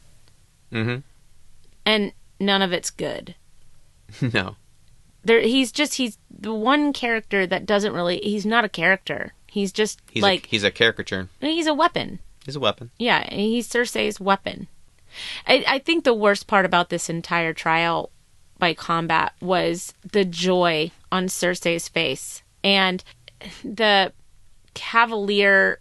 Mm-hmm. 0.71 0.99
and 1.85 2.11
none 2.39 2.61
of 2.61 2.71
it's 2.73 2.89
good. 2.89 3.35
no. 4.33 4.55
there 5.23 5.41
he's 5.41 5.71
just 5.71 5.95
he's 5.95 6.17
the 6.29 6.53
one 6.53 6.93
character 6.93 7.45
that 7.47 7.65
doesn't 7.65 7.93
really 7.93 8.19
he's 8.23 8.45
not 8.45 8.63
a 8.65 8.69
character 8.69 9.33
he's 9.47 9.71
just 9.71 9.99
He's 10.11 10.21
like 10.21 10.45
a, 10.45 10.49
he's 10.49 10.63
a 10.63 10.69
caricature. 10.71 11.29
he's 11.41 11.65
a 11.67 11.73
weapon 11.73 12.19
He's 12.45 12.55
a 12.55 12.59
weapon. 12.59 12.91
yeah 12.99 13.27
he's 13.33 13.67
cersei's 13.67 14.19
weapon 14.19 14.67
I, 15.47 15.63
I 15.67 15.79
think 15.79 16.03
the 16.03 16.13
worst 16.13 16.47
part 16.47 16.65
about 16.65 16.89
this 16.89 17.09
entire 17.09 17.53
trial 17.53 18.11
by 18.59 18.73
combat 18.73 19.33
was 19.41 19.93
the 20.11 20.25
joy 20.25 20.91
on 21.11 21.27
cersei's 21.27 21.87
face 21.87 22.43
and 22.63 23.03
the 23.63 24.13
cavalier 24.73 25.79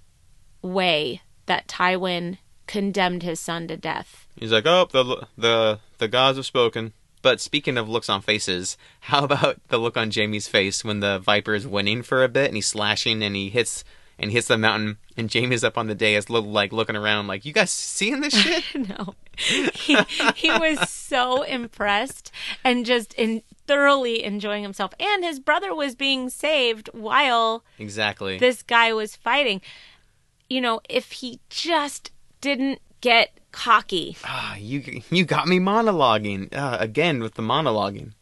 way 0.63 1.23
that 1.47 1.69
tywin 1.69 2.39
condemned 2.67 3.23
his 3.23 3.39
son 3.41 3.69
to 3.69 3.77
death 3.77 4.23
He's 4.37 4.53
like, 4.53 4.67
oh, 4.67 4.89
the 4.91 5.27
the 5.37 5.79
the 5.99 6.09
gods 6.09 6.39
have 6.39 6.47
spoken. 6.47 6.93
But 7.21 7.41
speaking 7.41 7.79
of 7.79 7.89
looks 7.89 8.09
on 8.09 8.23
faces, 8.23 8.77
how 9.01 9.25
about 9.25 9.57
the 9.69 9.79
look 9.79 9.97
on 9.97 10.11
Jaime's 10.11 10.49
face 10.49 10.85
when 10.85 11.01
the 11.01 11.19
Viper 11.21 11.55
is 11.55 11.67
winning 11.67 12.03
for 12.03 12.25
a 12.25 12.29
bit 12.29 12.47
and 12.47 12.57
he's 12.57 12.67
slashing 12.67 13.23
and 13.23 13.37
he 13.37 13.49
hits 13.51 13.85
and 14.19 14.31
hits 14.31 14.49
the 14.49 14.59
mountain 14.59 14.99
and 15.17 15.33
Jaime's 15.33 15.65
up 15.65 15.77
on 15.77 15.87
the 15.87 15.95
dais, 15.95 16.31
look, 16.31 16.45
like 16.47 16.73
looking 16.73 16.97
around, 16.97 17.27
like, 17.27 17.45
you 17.45 17.53
guys 17.53 17.71
seeing 17.71 18.21
this 18.21 18.35
shit? 18.41 18.65
no, 18.75 19.15
he, 19.37 19.97
he 20.37 20.51
was 20.51 20.89
so 20.89 21.43
impressed 21.43 22.31
and 22.65 22.87
just 22.87 23.15
in 23.15 23.43
thoroughly 23.67 24.25
enjoying 24.25 24.63
himself. 24.63 24.93
And 25.01 25.25
his 25.25 25.41
brother 25.41 25.75
was 25.75 25.95
being 25.95 26.31
saved 26.31 26.89
while 26.93 27.65
exactly. 27.79 28.39
this 28.39 28.63
guy 28.63 28.93
was 28.93 29.17
fighting. 29.17 29.61
You 30.49 30.61
know, 30.61 30.81
if 30.89 31.13
he 31.13 31.41
just 31.49 32.11
didn't 32.41 32.81
get 33.01 33.39
cocky. 33.53 34.17
Ah, 34.25 34.57
you 34.57 35.03
you 35.11 35.25
got 35.25 35.47
me 35.47 35.59
monologuing 35.59 36.55
uh, 36.55 36.79
again 36.81 37.23
with 37.23 37.35
the 37.35 37.43
monologuing. 37.43 38.13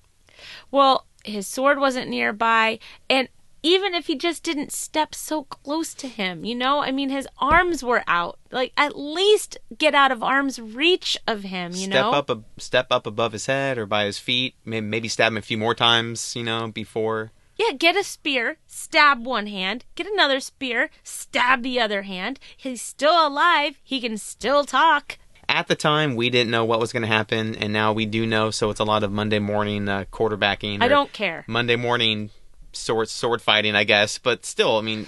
Well, 0.71 1.07
his 1.25 1.47
sword 1.47 1.79
wasn't 1.79 2.09
nearby, 2.09 2.79
and 3.09 3.29
even 3.63 3.95
if 3.95 4.07
he 4.07 4.17
just 4.17 4.43
didn't 4.43 4.73
step 4.73 5.15
so 5.15 5.45
close 5.45 5.95
to 5.95 6.09
him, 6.09 6.45
you 6.45 6.55
know, 6.55 6.81
I 6.81 6.93
mean, 6.93 7.11
his 7.11 7.29
arms 7.39 7.83
were 7.83 8.03
out. 8.07 8.39
Like, 8.51 8.73
at 8.77 8.99
least 8.99 9.59
get 9.77 9.95
out 9.95 10.13
of 10.13 10.23
arm's 10.23 10.59
reach 10.59 11.19
of 11.27 11.43
him, 11.43 11.73
you 11.73 11.87
step 11.87 11.93
know? 11.93 12.13
up 12.13 12.31
a 12.31 12.43
step 12.59 12.89
up 12.91 13.07
above 13.07 13.33
his 13.33 13.47
head 13.47 13.79
or 13.79 13.87
by 13.87 14.05
his 14.05 14.19
feet. 14.19 14.55
Maybe, 14.65 14.87
maybe 14.87 15.09
stab 15.09 15.33
him 15.33 15.37
a 15.37 15.43
few 15.43 15.59
more 15.59 15.75
times. 15.75 16.35
You 16.35 16.45
know, 16.45 16.69
before. 16.69 17.33
Yeah, 17.57 17.73
get 17.77 17.95
a 17.95 18.03
spear, 18.03 18.57
stab 18.67 19.27
one 19.27 19.47
hand, 19.47 19.85
get 19.95 20.07
another 20.07 20.41
spear, 20.41 20.89
stab 21.05 21.63
the 21.63 21.79
other 21.79 22.03
hand. 22.03 22.41
He's 22.57 22.81
still 22.81 23.27
alive. 23.27 23.79
He 23.83 24.01
can 24.01 24.17
still 24.17 24.65
talk. 24.65 25.19
At 25.47 25.67
the 25.67 25.75
time, 25.75 26.17
we 26.17 26.31
didn't 26.31 26.51
know 26.51 26.65
what 26.65 26.81
was 26.81 26.91
going 26.91 27.03
to 27.03 27.09
happen, 27.09 27.55
and 27.57 27.71
now 27.71 27.93
we 27.93 28.07
do 28.07 28.25
know. 28.25 28.51
So 28.51 28.71
it's 28.71 28.81
a 28.81 28.85
lot 28.85 29.03
of 29.03 29.13
Monday 29.13 29.41
morning 29.41 29.91
uh, 29.91 30.05
quarterbacking. 30.11 30.81
I 30.81 30.89
don't 30.89 31.13
care. 31.13 31.45
Monday 31.49 31.77
morning 31.77 32.31
sword 32.73 33.09
sword 33.09 33.43
fighting, 33.43 33.75
I 33.75 33.85
guess. 33.85 34.19
But 34.19 34.45
still, 34.45 34.79
I 34.79 34.83
mean, 34.83 35.07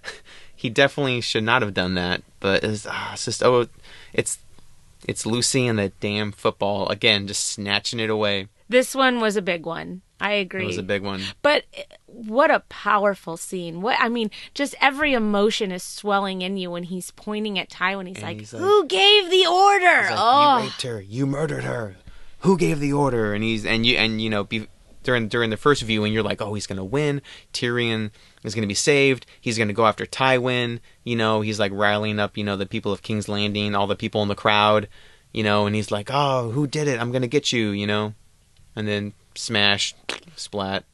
he 0.54 0.70
definitely 0.70 1.20
should 1.20 1.44
not 1.44 1.62
have 1.62 1.74
done 1.74 1.94
that. 1.94 2.22
But 2.40 2.64
it's, 2.64 2.86
ah, 2.88 3.12
it's 3.14 3.24
just 3.24 3.42
oh, 3.42 3.68
it's 4.12 4.38
it's 5.06 5.24
Lucy 5.26 5.66
and 5.66 5.78
the 5.78 5.90
damn 6.00 6.32
football 6.32 6.88
again, 6.88 7.26
just 7.26 7.46
snatching 7.46 8.00
it 8.00 8.10
away. 8.10 8.48
This 8.68 8.94
one 8.94 9.20
was 9.20 9.36
a 9.36 9.42
big 9.42 9.64
one. 9.64 10.02
I 10.20 10.32
agree. 10.32 10.64
It 10.64 10.66
was 10.66 10.78
a 10.78 10.82
big 10.82 11.02
one. 11.02 11.22
But 11.42 11.64
eh, 11.74 11.84
what 12.06 12.50
a 12.50 12.60
powerful 12.68 13.36
scene. 13.36 13.80
What 13.80 13.96
I 14.00 14.08
mean, 14.08 14.30
just 14.52 14.74
every 14.80 15.14
emotion 15.14 15.70
is 15.70 15.82
swelling 15.84 16.42
in 16.42 16.56
you 16.56 16.70
when 16.72 16.82
he's 16.82 17.12
pointing 17.12 17.58
at 17.58 17.70
Ty 17.70 17.94
when 17.96 18.06
he's, 18.06 18.20
like, 18.20 18.40
he's 18.40 18.52
like- 18.52 18.60
"Who 18.62 18.86
gave 18.86 19.30
the 19.30 19.46
order?" 19.46 19.84
Like, 20.10 20.18
oh, 20.18 20.58
You 20.58 20.64
raped 20.64 20.82
her. 20.82 21.00
You 21.00 21.26
murdered 21.26 21.64
her. 21.64 21.96
Who 22.40 22.58
gave 22.58 22.80
the 22.80 22.92
order? 22.92 23.32
And 23.32 23.44
he's 23.44 23.64
and 23.64 23.86
you 23.86 23.96
and 23.96 24.20
you 24.20 24.28
know 24.28 24.42
be, 24.44 24.66
during 25.08 25.28
during 25.28 25.48
the 25.48 25.56
first 25.56 25.80
viewing, 25.80 26.12
you're 26.12 26.22
like, 26.22 26.42
oh, 26.42 26.52
he's 26.52 26.66
gonna 26.66 26.84
win. 26.84 27.22
Tyrion 27.54 28.10
is 28.44 28.54
gonna 28.54 28.66
be 28.66 28.74
saved. 28.74 29.24
He's 29.40 29.56
gonna 29.56 29.72
go 29.72 29.86
after 29.86 30.04
Tywin. 30.04 30.80
You 31.02 31.16
know, 31.16 31.40
he's 31.40 31.58
like 31.58 31.72
rallying 31.74 32.18
up, 32.18 32.36
you 32.36 32.44
know, 32.44 32.56
the 32.56 32.66
people 32.66 32.92
of 32.92 33.00
King's 33.00 33.26
Landing, 33.26 33.74
all 33.74 33.86
the 33.86 33.96
people 33.96 34.20
in 34.20 34.28
the 34.28 34.34
crowd. 34.34 34.86
You 35.32 35.42
know, 35.42 35.64
and 35.64 35.74
he's 35.74 35.90
like, 35.90 36.10
oh, 36.12 36.50
who 36.50 36.66
did 36.66 36.88
it? 36.88 37.00
I'm 37.00 37.10
gonna 37.10 37.26
get 37.26 37.54
you. 37.54 37.70
You 37.70 37.86
know, 37.86 38.12
and 38.76 38.86
then 38.86 39.14
smash, 39.34 39.94
splat. 40.36 40.84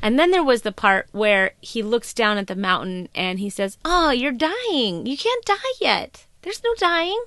And 0.00 0.20
then 0.20 0.30
there 0.30 0.44
was 0.44 0.62
the 0.62 0.70
part 0.70 1.08
where 1.10 1.54
he 1.60 1.82
looks 1.82 2.14
down 2.14 2.38
at 2.38 2.46
the 2.46 2.54
mountain 2.54 3.08
and 3.12 3.40
he 3.40 3.50
says, 3.50 3.76
"Oh, 3.84 4.10
you're 4.10 4.30
dying. 4.30 5.04
You 5.04 5.16
can't 5.16 5.44
die 5.44 5.74
yet. 5.80 6.26
There's 6.42 6.62
no 6.62 6.74
dying." 6.78 7.20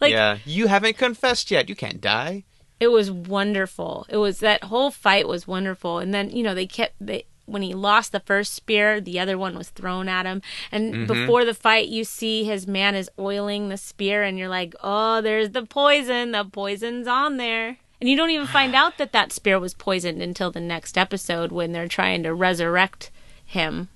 Like 0.00 0.12
yeah, 0.12 0.38
you 0.44 0.68
haven't 0.68 0.98
confessed 0.98 1.50
yet. 1.50 1.68
You 1.68 1.74
can't 1.74 2.00
die. 2.00 2.44
It 2.80 2.88
was 2.88 3.10
wonderful. 3.10 4.06
It 4.08 4.16
was 4.16 4.40
that 4.40 4.64
whole 4.64 4.90
fight 4.90 5.28
was 5.28 5.46
wonderful. 5.46 5.98
And 5.98 6.12
then, 6.12 6.30
you 6.30 6.42
know, 6.42 6.54
they 6.54 6.66
kept 6.66 6.94
they 7.00 7.24
when 7.46 7.62
he 7.62 7.74
lost 7.74 8.12
the 8.12 8.20
first 8.20 8.54
spear, 8.54 9.00
the 9.00 9.18
other 9.18 9.36
one 9.36 9.56
was 9.58 9.70
thrown 9.70 10.08
at 10.08 10.24
him. 10.24 10.40
And 10.70 10.94
Mhm. 10.94 11.06
before 11.08 11.44
the 11.44 11.52
fight, 11.54 11.88
you 11.88 12.04
see 12.04 12.44
his 12.44 12.66
man 12.68 12.94
is 12.94 13.10
oiling 13.18 13.68
the 13.68 13.76
spear, 13.76 14.22
and 14.22 14.38
you're 14.38 14.48
like, 14.48 14.72
oh, 14.84 15.20
there's 15.20 15.50
the 15.50 15.66
poison. 15.66 16.30
The 16.30 16.44
poison's 16.44 17.08
on 17.08 17.38
there. 17.38 17.78
And 18.00 18.08
you 18.08 18.16
don't 18.16 18.30
even 18.30 18.46
find 18.46 18.74
out 18.74 18.98
that 18.98 19.10
that 19.12 19.32
spear 19.32 19.58
was 19.58 19.74
poisoned 19.74 20.22
until 20.22 20.50
the 20.52 20.60
next 20.60 20.96
episode 20.96 21.50
when 21.50 21.72
they're 21.72 21.88
trying 21.88 22.22
to 22.22 22.32
resurrect 22.32 23.10
him. 23.44 23.88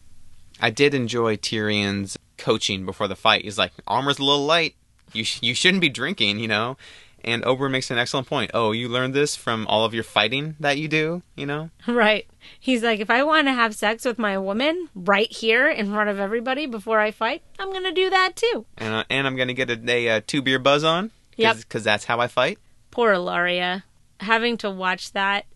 I 0.61 0.71
did 0.71 0.93
enjoy 0.93 1.37
Tyrion's 1.37 2.19
coaching 2.37 2.85
before 2.85 3.07
the 3.09 3.17
fight. 3.17 3.45
He's 3.45 3.57
like, 3.59 3.73
armor's 3.87 4.19
a 4.19 4.25
little 4.25 4.45
light. 4.45 4.75
You 5.13 5.23
sh- 5.25 5.39
you 5.43 5.55
shouldn't 5.55 5.81
be 5.81 5.89
drinking, 5.89 6.41
you 6.41 6.49
know. 6.49 6.77
And 7.25 7.45
Ober 7.45 7.69
makes 7.69 7.91
an 7.91 7.97
excellent 7.99 8.27
point. 8.27 8.51
Oh, 8.53 8.73
you 8.73 8.89
learned 8.89 9.15
this 9.15 9.35
from 9.35 9.67
all 9.67 9.85
of 9.85 9.95
your 9.95 10.05
fighting 10.05 10.57
that 10.61 10.77
you 10.79 10.89
do, 10.89 11.23
you 11.35 11.47
know. 11.47 11.71
Right. 11.89 12.27
He's 12.61 12.83
like, 12.83 13.01
if 13.01 13.09
I 13.09 13.23
want 13.23 13.47
to 13.47 13.53
have 13.53 13.75
sex 13.75 14.05
with 14.05 14.19
my 14.19 14.37
woman 14.37 14.89
right 14.95 15.31
here 15.33 15.69
in 15.69 15.91
front 15.91 16.11
of 16.11 16.19
everybody 16.19 16.67
before 16.67 17.01
I 17.01 17.11
fight, 17.11 17.43
I'm 17.59 17.71
going 17.71 17.85
to 17.85 17.93
do 17.93 18.11
that 18.11 18.37
too. 18.37 18.67
And 18.77 18.95
uh, 18.95 19.05
and 19.09 19.27
I'm 19.27 19.37
gonna 19.37 19.55
get 19.55 19.71
a, 19.71 19.91
a, 19.91 20.09
uh 20.11 20.21
two 20.27 20.43
beer 20.43 20.59
buzz 20.59 20.85
on. 20.85 21.11
Yep. 21.37 21.57
Because 21.59 21.85
that's 21.85 22.05
how 22.05 22.21
I 22.21 22.27
fight. 22.27 22.59
Poor 22.91 23.13
Ellaria. 23.13 23.85
Having 24.21 24.59
to 24.59 24.71
watch 24.71 25.13
that, 25.13 25.47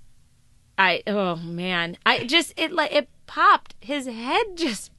I, 0.78 1.02
oh 1.06 1.36
man. 1.36 1.96
I 2.06 2.24
just, 2.24 2.54
it 2.56 2.72
like, 2.72 2.92
it 2.92 3.08
popped. 3.26 3.74
His 3.80 4.06
head 4.06 4.56
just 4.56 4.90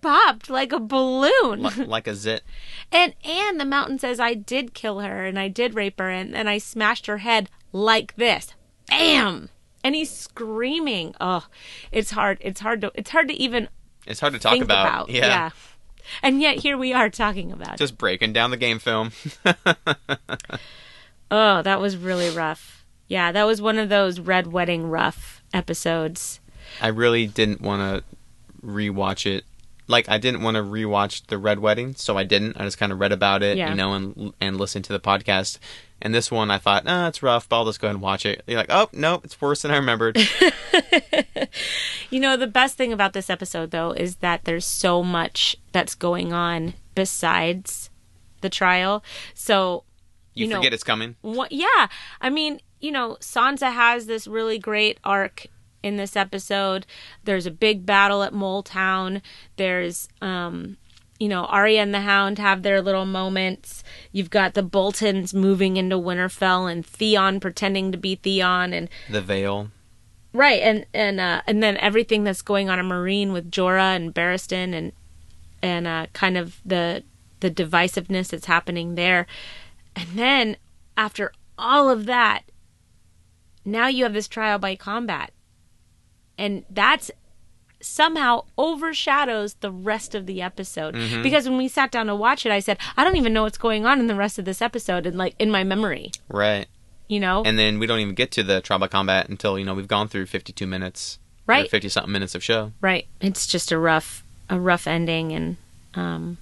popped 0.00 0.48
like 0.50 0.72
a 0.72 0.78
balloon. 0.80 1.62
Li- 1.62 1.84
like 1.84 2.06
a 2.06 2.14
zit. 2.14 2.42
And 2.90 3.14
and 3.22 3.60
the 3.60 3.66
mountain 3.66 3.98
says 3.98 4.18
I 4.18 4.32
did 4.32 4.72
kill 4.72 5.00
her 5.00 5.26
and 5.26 5.38
I 5.38 5.48
did 5.48 5.74
rape 5.74 5.98
her 5.98 6.08
and, 6.08 6.34
and 6.34 6.48
I 6.48 6.56
smashed 6.56 7.04
her 7.06 7.18
head 7.18 7.50
like 7.70 8.16
this. 8.16 8.54
Bam! 8.88 9.50
And 9.84 9.94
he's 9.94 10.10
screaming. 10.10 11.14
Oh, 11.20 11.46
it's 11.92 12.12
hard. 12.12 12.38
It's 12.40 12.60
hard 12.60 12.80
to 12.80 12.92
it's 12.94 13.10
hard 13.10 13.28
to 13.28 13.34
even 13.34 13.68
It's 14.06 14.20
hard 14.20 14.32
to 14.32 14.38
talk 14.38 14.58
about. 14.58 14.86
about. 14.86 15.10
Yeah. 15.10 15.50
And 16.22 16.40
yet 16.40 16.56
here 16.60 16.78
we 16.78 16.94
are 16.94 17.10
talking 17.10 17.52
about 17.52 17.74
it. 17.74 17.78
Just 17.78 17.98
breaking 17.98 18.32
down 18.32 18.50
the 18.50 18.56
game 18.56 18.78
film. 18.78 19.12
Oh, 21.30 21.60
that 21.62 21.80
was 21.80 21.96
really 21.96 22.30
rough. 22.30 22.84
Yeah, 23.06 23.32
that 23.32 23.44
was 23.44 23.60
one 23.60 23.78
of 23.78 23.88
those 23.88 24.18
red 24.20 24.46
wedding 24.46 24.88
rough 24.88 25.42
episodes. 25.52 26.40
I 26.80 26.88
really 26.88 27.26
didn't 27.26 27.60
want 27.60 27.82
to 27.82 28.66
rewatch 28.66 29.26
it. 29.26 29.44
Like 29.88 30.08
I 30.08 30.18
didn't 30.18 30.42
want 30.42 30.56
to 30.56 30.62
rewatch 30.62 31.26
the 31.26 31.38
Red 31.38 31.58
Wedding, 31.58 31.94
so 31.96 32.16
I 32.16 32.24
didn't. 32.24 32.56
I 32.60 32.64
just 32.64 32.78
kind 32.78 32.92
of 32.92 33.00
read 33.00 33.10
about 33.12 33.42
it, 33.42 33.56
Yeah. 33.56 33.70
you 33.70 33.74
know, 33.74 33.94
and 33.94 34.32
and 34.40 34.56
listened 34.58 34.84
to 34.86 34.92
the 34.92 35.00
podcast. 35.00 35.58
And 36.00 36.14
this 36.14 36.30
one, 36.30 36.48
I 36.50 36.58
thought, 36.58 36.84
ah, 36.86 37.08
it's 37.08 37.24
rough, 37.24 37.48
but 37.48 37.56
I'll 37.56 37.64
just 37.64 37.80
go 37.80 37.88
ahead 37.88 37.96
and 37.96 38.02
watch 38.02 38.24
it. 38.24 38.42
You're 38.46 38.58
like, 38.58 38.70
oh 38.70 38.88
no, 38.92 39.20
it's 39.24 39.40
worse 39.40 39.62
than 39.62 39.72
I 39.72 39.76
remembered. 39.76 40.16
You 42.10 42.20
know, 42.20 42.36
the 42.38 42.46
best 42.46 42.76
thing 42.76 42.92
about 42.92 43.12
this 43.12 43.28
episode, 43.28 43.70
though, 43.70 43.90
is 43.92 44.16
that 44.16 44.44
there's 44.44 44.64
so 44.64 45.02
much 45.02 45.56
that's 45.72 45.94
going 45.94 46.32
on 46.32 46.72
besides 46.94 47.90
the 48.40 48.48
trial. 48.48 49.04
So, 49.34 49.84
You, 50.34 50.44
you, 50.46 50.50
know, 50.50 50.56
forget 50.56 50.72
it's 50.72 50.84
coming. 50.84 51.16
what, 51.20 51.52
yeah. 51.52 51.88
I 52.22 52.30
mean, 52.30 52.60
you 52.80 52.90
know, 52.92 53.18
Sansa 53.20 53.70
has 53.72 54.06
this 54.06 54.26
really 54.26 54.58
great 54.58 54.98
arc 55.04 55.48
in 55.82 55.96
this 55.96 56.16
episode. 56.16 56.86
There's 57.24 57.46
a 57.46 57.50
big 57.50 57.86
battle 57.86 58.22
at 58.22 58.32
Mole 58.32 58.62
Town. 58.62 59.22
There's, 59.56 60.08
um, 60.20 60.76
you 61.18 61.28
know, 61.28 61.44
Arya 61.46 61.82
and 61.82 61.94
the 61.94 62.00
Hound 62.00 62.38
have 62.38 62.62
their 62.62 62.80
little 62.80 63.06
moments. 63.06 63.82
You've 64.12 64.30
got 64.30 64.54
the 64.54 64.62
Boltons 64.62 65.34
moving 65.34 65.76
into 65.76 65.96
Winterfell 65.96 66.70
and 66.70 66.84
Theon 66.84 67.40
pretending 67.40 67.92
to 67.92 67.98
be 67.98 68.14
Theon 68.14 68.72
and 68.72 68.88
The 69.10 69.20
Veil. 69.20 69.70
Right, 70.32 70.60
and 70.62 70.86
and 70.92 71.20
uh, 71.20 71.42
and 71.46 71.62
then 71.62 71.78
everything 71.78 72.22
that's 72.22 72.42
going 72.42 72.68
on 72.68 72.78
in 72.78 72.86
Meereen 72.86 73.32
with 73.32 73.50
Jorah 73.50 73.96
and 73.96 74.14
Barristan 74.14 74.74
and 74.74 74.92
and 75.62 75.86
uh, 75.86 76.06
kind 76.12 76.36
of 76.36 76.60
the 76.64 77.02
the 77.40 77.50
divisiveness 77.50 78.28
that's 78.28 78.46
happening 78.46 78.94
there, 78.94 79.26
and 79.96 80.06
then 80.14 80.56
after 80.96 81.32
all 81.56 81.88
of 81.88 82.04
that, 82.06 82.42
now 83.64 83.88
you 83.88 84.04
have 84.04 84.12
this 84.12 84.28
trial 84.28 84.58
by 84.58 84.76
combat, 84.76 85.32
and 86.38 86.64
that's 86.70 87.10
somehow 87.80 88.44
overshadows 88.56 89.54
the 89.60 89.70
rest 89.70 90.14
of 90.14 90.26
the 90.26 90.42
episode 90.42 90.94
Mhm. 90.94 91.22
because 91.22 91.48
when 91.48 91.58
we 91.58 91.68
sat 91.68 91.90
down 91.92 92.06
to 92.06 92.14
watch 92.16 92.44
it, 92.44 92.50
I 92.52 92.58
said 92.60 92.78
I 92.96 93.04
don't 93.04 93.16
even 93.16 93.32
know 93.32 93.42
what's 93.44 93.58
going 93.58 93.86
on 93.86 94.00
in 94.00 94.06
the 94.08 94.14
rest 94.14 94.38
of 94.38 94.44
this 94.44 94.60
episode, 94.62 95.06
and 95.06 95.16
like 95.16 95.34
in 95.38 95.50
my 95.50 95.62
memory, 95.64 96.10
Right. 96.28 96.66
you 97.08 97.20
know, 97.20 97.42
And 97.44 97.58
then 97.58 97.78
we 97.78 97.86
don't 97.86 98.00
even 98.00 98.14
get 98.14 98.30
to 98.32 98.42
the 98.42 98.60
tribal 98.60 98.88
combat 98.88 99.28
until, 99.28 99.58
you 99.58 99.64
know, 99.64 99.74
we've 99.74 99.86
gone 99.88 100.08
through 100.08 100.26
52 100.26 100.66
minutes. 100.66 101.18
Right. 101.46 101.70
50 101.70 101.88
something 101.88 102.12
minutes 102.12 102.34
of 102.34 102.42
show. 102.44 102.72
Right. 102.80 103.06
It's 103.20 103.46
just 103.46 103.70
a 103.72 103.78
rough 103.78 104.22
a 104.50 104.58
rough 104.58 104.86
ending 104.86 105.32
and 105.32 105.56
um 105.94 106.38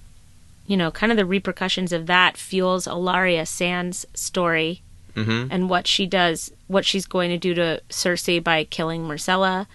you 0.65 0.75
know, 0.75 0.91
kind 0.91 1.11
of 1.13 1.17
the 1.17 1.25
repercussions 1.25 1.93
of 1.93 2.07
that 2.07 2.35
fuels 2.35 2.87
Ellaria 2.87 3.47
Sand's 3.47 4.05
story 4.13 4.81
Mhm. 5.15 5.47
and 5.49 5.69
what 5.69 5.87
she 5.87 6.05
does, 6.05 6.51
what 6.67 6.83
she's 6.85 7.05
going 7.05 7.29
to 7.29 7.37
do 7.37 7.53
to 7.53 7.81
Cersei 7.89 8.43
by 8.43 8.65
killing 8.65 9.03
Myrcella 9.03 9.65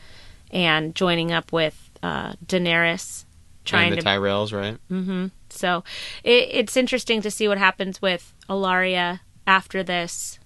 and 0.53 0.95
joining 0.95 1.33
up 1.33 1.53
with 1.53 1.91
uh 2.03 2.35
Daenerys 2.47 3.25
trying 3.65 3.89
and 3.93 3.99
the 3.99 4.03
to 4.03 4.09
Tyrells, 4.09 4.53
right? 4.53 4.79
Mm-hmm. 4.91 5.27
So 5.51 5.85
it, 6.25 6.49
it's 6.51 6.77
interesting 6.77 7.23
to 7.23 7.31
see 7.31 7.47
what 7.49 7.59
happens 7.59 8.03
with 8.03 8.33
Ellaria 8.49 9.21
after 9.47 9.83
this. 9.83 10.39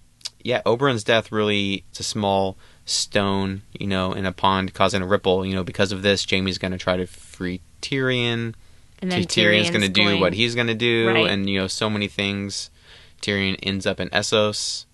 yeah, 0.43 0.63
Oberyn's 0.67 1.05
death 1.05 1.31
really 1.33 1.85
it's 1.91 2.01
a 2.01 2.05
small 2.05 2.57
stone, 2.85 3.63
you 3.79 3.87
know, 3.87 4.13
in 4.13 4.27
a 4.27 4.33
pond 4.33 4.73
causing 4.75 5.03
a 5.03 5.07
ripple. 5.07 5.45
You 5.47 5.55
know, 5.55 5.65
because 5.65 5.93
of 5.93 6.03
this, 6.03 6.25
Jaime's 6.25 6.59
going 6.59 6.73
to 6.73 6.79
try 6.79 6.97
to 6.97 7.07
free 7.07 7.61
Tyrion. 7.83 8.55
And 9.03 9.13
then 9.13 9.25
Tyrion's 9.25 9.71
going 9.71 9.83
to 9.83 9.89
Tyrion's 9.89 10.17
do 10.17 10.21
what 10.21 10.33
he's 10.35 10.55
going 10.55 10.69
to 10.69 10.75
do, 10.75 11.09
Right. 11.09 11.27
and 11.29 11.49
you 11.51 11.59
know, 11.59 11.67
so 11.67 11.91
many 11.91 12.09
things. 12.09 12.71
Tyrion 13.23 13.57
ends 13.63 13.87
up 13.87 13.99
in 14.01 14.09
Essos. 14.11 14.85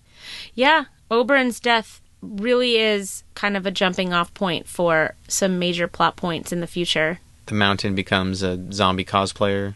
Yeah, 0.53 0.85
Oberyn's 1.11 1.59
death 1.59 2.01
really 2.23 2.77
is 2.77 3.23
kind 3.35 3.57
of 3.57 3.65
a 3.65 3.71
jumping 3.71 4.13
off 4.13 4.33
point 4.33 4.67
for 4.67 5.15
some 5.27 5.59
major 5.59 5.87
plot 5.87 6.15
points 6.15 6.51
in 6.51 6.61
the 6.61 6.67
future. 6.67 7.19
The 7.47 7.55
Mountain 7.55 7.95
becomes 7.95 8.41
a 8.41 8.71
zombie 8.71 9.05
cosplayer. 9.05 9.75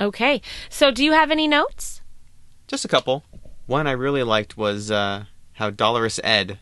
Okay, 0.00 0.40
so 0.68 0.90
do 0.90 1.04
you 1.04 1.12
have 1.12 1.30
any 1.30 1.46
notes? 1.46 2.00
Just 2.66 2.84
a 2.84 2.88
couple. 2.88 3.24
One 3.66 3.86
I 3.86 3.92
really 3.92 4.22
liked 4.22 4.56
was 4.56 4.90
uh, 4.90 5.24
how 5.54 5.70
Dolorous 5.70 6.18
Ed 6.24 6.58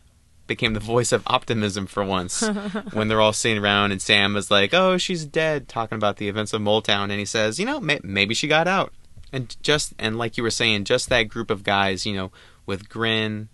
became 0.47 0.73
the 0.75 0.81
voice 0.81 1.13
of 1.13 1.23
optimism 1.27 1.87
for 1.87 2.05
once. 2.05 2.43
when 2.93 3.09
they're 3.09 3.21
all 3.21 3.33
sitting 3.33 3.63
around 3.63 3.93
and 3.93 4.03
Sam 4.03 4.37
is 4.37 4.51
like, 4.51 4.75
"Oh, 4.75 4.99
she's 4.99 5.25
dead," 5.25 5.69
talking 5.69 5.97
about 5.97 6.17
the 6.17 6.29
events 6.29 6.53
of 6.53 6.61
Moletown, 6.61 7.05
and 7.05 7.13
he 7.13 7.25
says, 7.25 7.59
"You 7.59 7.67
know, 7.67 7.81
may- 7.81 8.01
maybe 8.03 8.35
she 8.35 8.49
got 8.49 8.67
out." 8.67 8.93
And 9.33 9.55
just 9.63 9.95
and 9.99 10.19
like 10.19 10.37
you 10.37 10.43
were 10.43 10.51
saying, 10.51 10.85
just 10.85 11.09
that 11.11 11.25
group 11.29 11.51
of 11.51 11.63
guys, 11.63 12.05
you 12.07 12.15
know, 12.15 12.33
with 12.67 12.89
Grenn, 12.89 13.49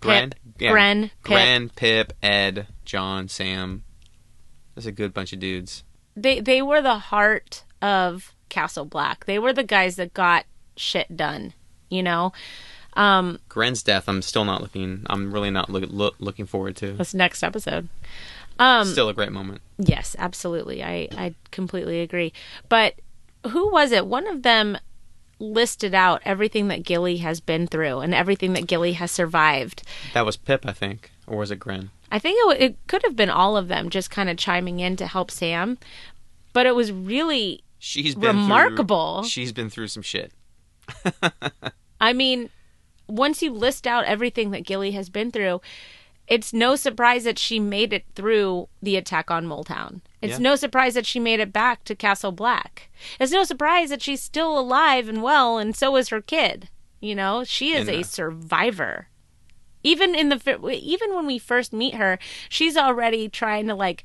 Grenn, 0.00 0.30
Pip, 0.58 0.70
Grenn, 0.72 1.02
Pip. 1.02 1.10
Grenn, 1.22 1.68
Pip, 1.70 2.12
Ed, 2.22 2.66
Jon, 2.84 3.28
Sam. 3.28 3.84
That's 4.74 4.86
a 4.86 4.92
good 4.92 5.12
bunch 5.12 5.32
of 5.32 5.40
dudes. 5.40 5.84
They 6.16 6.40
they 6.40 6.62
were 6.62 6.82
the 6.82 6.98
heart 6.98 7.64
of 7.80 8.34
Castle 8.48 8.84
Black. 8.84 9.26
They 9.26 9.38
were 9.38 9.52
the 9.52 9.64
guys 9.64 9.96
that 9.96 10.14
got 10.14 10.44
shit 10.76 11.16
done. 11.16 11.54
You 11.88 12.02
know, 12.02 12.32
um, 12.94 13.38
Grenn's 13.48 13.82
death, 13.82 14.08
I'm 14.08 14.22
still 14.22 14.44
not 14.44 14.60
looking. 14.62 15.04
I'm 15.08 15.32
really 15.32 15.50
not 15.50 15.70
look, 15.70 15.84
look, 15.88 16.16
looking 16.18 16.46
forward 16.46 16.76
to. 16.76 16.92
this 16.92 17.14
next 17.14 17.42
episode. 17.42 17.88
Um, 18.58 18.86
Still 18.86 19.08
a 19.08 19.14
great 19.14 19.32
moment. 19.32 19.62
Yes, 19.78 20.14
absolutely. 20.18 20.84
I, 20.84 21.08
I 21.12 21.34
completely 21.50 22.00
agree. 22.00 22.32
But 22.68 22.94
who 23.48 23.70
was 23.70 23.90
it? 23.90 24.06
One 24.06 24.26
of 24.26 24.42
them 24.42 24.76
listed 25.40 25.94
out 25.94 26.22
everything 26.24 26.68
that 26.68 26.84
Gilly 26.84 27.16
has 27.18 27.40
been 27.40 27.66
through 27.66 28.00
and 28.00 28.14
everything 28.14 28.52
that 28.52 28.66
Gilly 28.66 28.92
has 28.92 29.10
survived. 29.10 29.82
That 30.14 30.26
was 30.26 30.36
Pip, 30.36 30.66
I 30.66 30.72
think, 30.72 31.10
or 31.26 31.38
was 31.38 31.50
it 31.50 31.56
Grenn? 31.56 31.90
I 32.12 32.18
think 32.18 32.36
it, 32.38 32.48
w- 32.50 32.66
it 32.66 32.86
could 32.86 33.02
have 33.04 33.16
been 33.16 33.30
all 33.30 33.56
of 33.56 33.68
them 33.68 33.88
just 33.90 34.10
kind 34.10 34.28
of 34.28 34.36
chiming 34.36 34.80
in 34.80 34.96
to 34.96 35.06
help 35.06 35.30
Sam. 35.30 35.78
But 36.52 36.66
it 36.66 36.74
was 36.74 36.92
really 36.92 37.62
She's 37.78 38.14
been 38.14 38.36
remarkable. 38.36 39.22
Through, 39.22 39.30
she's 39.30 39.52
been 39.52 39.70
through 39.70 39.88
some 39.88 40.02
shit. 40.02 40.32
I 42.00 42.12
mean, 42.12 42.50
once 43.06 43.42
you 43.42 43.52
list 43.52 43.86
out 43.86 44.04
everything 44.04 44.50
that 44.50 44.66
Gilly 44.66 44.90
has 44.92 45.08
been 45.08 45.30
through, 45.30 45.60
it's 46.30 46.52
no 46.52 46.76
surprise 46.76 47.24
that 47.24 47.38
she 47.38 47.58
made 47.58 47.92
it 47.92 48.04
through 48.14 48.68
the 48.80 48.96
attack 48.96 49.30
on 49.30 49.44
Moletown. 49.46 50.00
It's 50.22 50.34
Yeah. 50.34 50.38
no 50.38 50.54
surprise 50.54 50.94
that 50.94 51.04
she 51.04 51.18
made 51.18 51.40
it 51.40 51.52
back 51.52 51.82
to 51.84 51.96
Castle 51.96 52.30
Black. 52.30 52.88
It's 53.18 53.32
no 53.32 53.42
surprise 53.42 53.90
that 53.90 54.00
she's 54.00 54.22
still 54.22 54.58
alive 54.58 55.08
and 55.08 55.22
well, 55.22 55.58
and 55.58 55.74
so 55.76 55.96
is 55.96 56.08
her 56.10 56.20
kid. 56.22 56.68
You 57.00 57.16
know, 57.16 57.42
she 57.44 57.72
is 57.72 57.88
a 57.88 58.00
uh, 58.00 58.02
survivor. 58.04 59.08
Even 59.82 60.14
in 60.14 60.28
the 60.28 60.78
even 60.82 61.14
when 61.14 61.26
we 61.26 61.38
first 61.38 61.72
meet 61.72 61.94
her, 61.94 62.18
she's 62.48 62.76
already 62.76 63.28
trying 63.28 63.66
to 63.66 63.74
like 63.74 64.04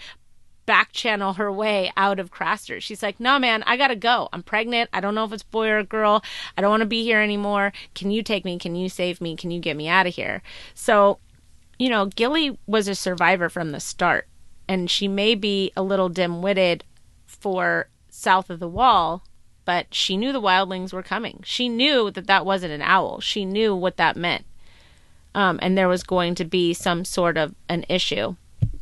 back 0.66 0.92
channel 0.94 1.34
her 1.34 1.52
way 1.52 1.92
out 1.96 2.18
of 2.20 2.32
Craster. 2.32 2.82
She's 2.82 3.04
like, 3.04 3.20
"No, 3.20 3.38
man, 3.38 3.62
I 3.68 3.78
gotta 3.78 3.96
go. 3.96 4.30
I'm 4.34 4.42
pregnant. 4.42 4.90
I 4.94 5.00
don't 5.00 5.14
know 5.14 5.26
if 5.26 5.34
it's 5.34 5.44
boy 5.44 5.70
or 5.70 5.84
girl. 5.84 6.24
I 6.58 6.62
don't 6.62 6.72
want 6.72 6.82
to 6.82 6.88
be 6.88 7.04
here 7.04 7.20
anymore. 7.22 7.72
Can 7.94 8.10
you 8.10 8.24
take 8.24 8.46
me? 8.46 8.58
Can 8.58 8.76
you 8.76 8.90
save 8.90 9.22
me? 9.22 9.36
Can 9.36 9.52
you 9.52 9.60
get 9.60 9.76
me 9.78 9.88
out 9.88 10.08
of 10.08 10.16
here?" 10.16 10.42
So, 10.74 11.20
you 11.78 11.90
know, 11.90 12.06
Gilly 12.06 12.58
was 12.66 12.88
a 12.88 12.96
survivor 12.96 13.50
from 13.50 13.72
the 13.72 13.80
start, 13.80 14.28
and 14.68 14.90
she 14.90 15.08
may 15.08 15.36
be 15.36 15.72
a 15.76 15.84
little 15.84 16.10
dim-witted 16.10 16.84
for 17.26 17.88
south 18.10 18.50
of 18.50 18.60
the 18.60 18.68
wall, 18.68 19.24
but 19.66 19.94
she 19.94 20.16
knew 20.18 20.32
the 20.32 20.42
wildlings 20.42 20.94
were 20.94 21.04
coming. 21.04 21.42
She 21.44 21.70
knew 21.70 22.12
that 22.12 22.28
that 22.28 22.46
wasn't 22.46 22.74
an 22.74 22.82
owl. 22.82 23.20
She 23.20 23.46
knew 23.46 23.76
what 23.76 23.98
that 23.98 24.16
meant. 24.16 24.46
Um, 25.34 25.60
and 25.62 25.78
there 25.78 25.90
was 25.90 26.04
going 26.04 26.36
to 26.36 26.46
be 26.46 26.74
some 26.74 27.04
sort 27.04 27.38
of 27.38 27.54
an 27.68 27.86
issue. 27.90 28.36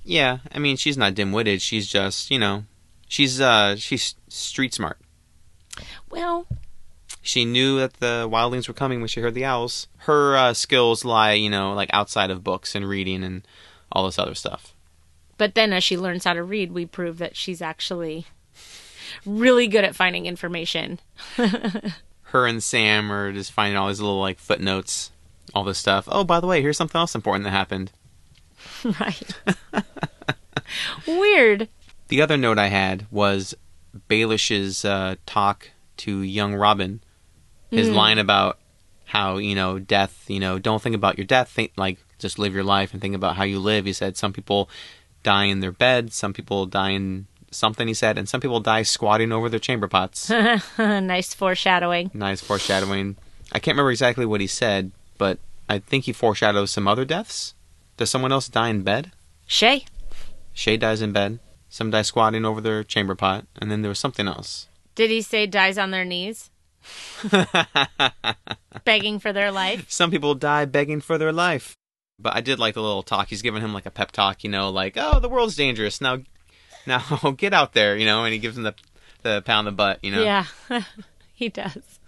Yeah, 0.04 0.40
I 0.52 0.60
mean, 0.60 0.78
she's 0.78 0.98
not 0.98 1.16
dim-witted. 1.16 1.62
She's 1.62 1.88
just, 1.88 2.30
you 2.30 2.38
know, 2.38 2.66
she's 3.08 3.40
uh 3.40 3.76
she's 3.76 4.16
street 4.28 4.74
smart. 4.74 5.00
Well, 6.10 6.46
She 7.24 7.46
knew 7.46 7.80
that 7.80 7.94
the 7.96 8.28
wildlings 8.30 8.68
were 8.68 8.74
coming 8.74 9.00
when 9.00 9.08
she 9.08 9.22
heard 9.22 9.34
the 9.34 9.46
owls. 9.46 9.88
Her 10.00 10.36
uh, 10.36 10.54
skills 10.54 11.04
lie, 11.06 11.32
you 11.34 11.50
know, 11.50 11.74
like 11.74 11.90
outside 11.94 12.30
of 12.30 12.44
books 12.44 12.76
and 12.76 12.88
reading 12.88 13.24
and 13.24 13.48
all 13.92 14.06
this 14.06 14.20
other 14.20 14.36
stuff. 14.36 14.74
but 15.38 15.56
then 15.56 15.72
as 15.74 15.84
she 15.84 15.98
learns 15.98 16.26
how 16.26 16.34
to 16.34 16.44
read, 16.44 16.72
we 16.72 16.86
prove 16.86 17.18
that 17.20 17.36
she's 17.36 17.62
actually 17.62 18.26
really 19.26 19.68
good 19.68 19.84
at 19.84 19.96
finding 19.96 20.26
information. 20.26 21.00
Her 22.24 22.46
and 22.48 22.62
Sam 22.62 23.12
are 23.12 23.32
just 23.32 23.52
finding 23.52 23.78
all 23.78 23.88
these 23.88 24.02
little 24.02 24.20
like 24.20 24.38
footnotes, 24.40 25.12
all 25.56 25.64
this 25.64 25.78
stuff. 25.78 26.08
Oh, 26.12 26.24
by 26.24 26.40
the 26.40 26.48
way, 26.48 26.62
here's 26.62 26.78
something 26.78 27.00
else 27.00 27.16
important 27.16 27.44
that 27.46 27.52
happened. 27.52 27.92
right. 29.00 29.36
Weird. 31.08 31.70
The 32.10 32.22
other 32.22 32.38
note 32.38 32.58
I 32.58 32.68
had 32.68 33.06
was 33.12 33.56
Baelish's 34.10 34.84
uh, 34.84 35.16
talk 35.26 35.72
to 35.98 36.20
young 36.22 36.56
Robin. 36.56 37.02
His 37.74 37.90
Mm. 37.90 37.96
line 37.96 38.18
about 38.20 38.60
how 39.06 39.38
you 39.38 39.56
know 39.56 39.80
death. 39.80 40.26
You 40.28 40.40
know, 40.40 40.60
don't 40.60 40.82
think 40.82 40.96
about 40.96 41.18
your 41.18 41.26
death. 41.26 41.50
Think 41.50 41.72
like 41.76 41.98
just 42.20 42.40
live 42.40 42.54
your 42.54 42.64
life 42.64 42.94
and 42.94 43.02
think 43.02 43.16
about 43.16 43.36
how 43.36 43.44
you 43.44 43.60
live. 43.60 43.86
He 43.86 43.94
said 43.94 44.18
some 44.18 44.34
people 44.34 44.70
die 45.24 45.46
in 45.46 45.60
their 45.60 45.72
bed, 45.72 46.14
some 46.14 46.34
people 46.34 46.66
die 46.66 46.92
in 46.92 47.28
something. 47.52 47.88
He 47.88 47.94
said, 47.94 48.18
and 48.18 48.28
some 48.28 48.42
people 48.42 48.60
die 48.60 48.84
squatting 48.84 49.32
over 49.32 49.48
their 49.50 49.60
chamber 49.60 49.88
pots. 49.88 50.30
nice 50.78 51.34
foreshadowing. 51.34 52.12
nice 52.14 52.42
foreshadowing. 52.42 53.16
I 53.52 53.60
can't 53.60 53.76
remember 53.76 53.92
exactly 53.92 54.26
what 54.26 54.42
he 54.42 54.48
said, 54.48 54.92
but 55.18 55.38
I 55.70 55.80
think 55.80 56.06
he 56.06 56.14
foreshadows 56.14 56.72
some 56.72 56.88
other 56.88 57.06
deaths. 57.06 57.54
Does 57.98 58.10
someone 58.10 58.32
else 58.32 58.48
die 58.50 58.70
in 58.70 58.82
bed? 58.84 59.12
Shae. 59.48 59.86
Shae 60.56 60.80
dies 60.80 61.02
in 61.02 61.12
bed. 61.12 61.40
Some 61.70 61.92
die 61.92 62.02
squatting 62.04 62.46
over 62.46 62.60
their 62.62 62.84
chamber 62.84 63.16
pot, 63.16 63.46
and 63.60 63.70
then 63.72 63.82
there 63.82 63.90
was 63.90 64.00
something 64.00 64.28
else. 64.28 64.68
Did 64.96 65.10
he 65.10 65.22
say 65.22 65.46
dies 65.48 65.78
on 65.78 65.92
their 65.92 66.06
knees? 66.06 66.50
Begging 68.86 69.20
for 69.20 69.34
their 69.34 69.52
life? 69.52 69.86
Some 69.90 70.12
people 70.12 70.36
die 70.36 70.66
begging 70.66 71.02
for 71.02 71.18
their 71.18 71.32
life. 71.32 71.76
But 72.20 72.36
I 72.36 72.42
did 72.42 72.60
like 72.60 72.76
the 72.76 72.82
little 72.82 73.04
talk. 73.04 73.28
He's 73.28 73.42
giving 73.42 73.62
him 73.62 73.74
like 73.74 73.86
a 73.86 73.92
pep 73.92 74.12
talk, 74.12 74.44
you 74.44 74.50
know, 74.50 74.70
like, 74.70 74.96
"Oh, 74.98 75.20
the 75.20 75.30
world's 75.30 75.56
dangerous. 75.56 76.00
Now 76.00 76.20
now 76.88 77.02
get 77.38 77.54
out 77.54 77.74
there," 77.74 77.98
you 77.98 78.06
know, 78.06 78.24
and 78.24 78.34
he 78.34 78.40
gives 78.40 78.58
him 78.58 78.64
the 78.64 78.76
the 79.24 79.42
pound 79.42 79.68
the 79.68 79.72
butt, 79.72 80.00
you 80.04 80.12
know. 80.12 80.24
Yeah, 80.24 80.46
he 81.34 81.50
does. 81.50 82.00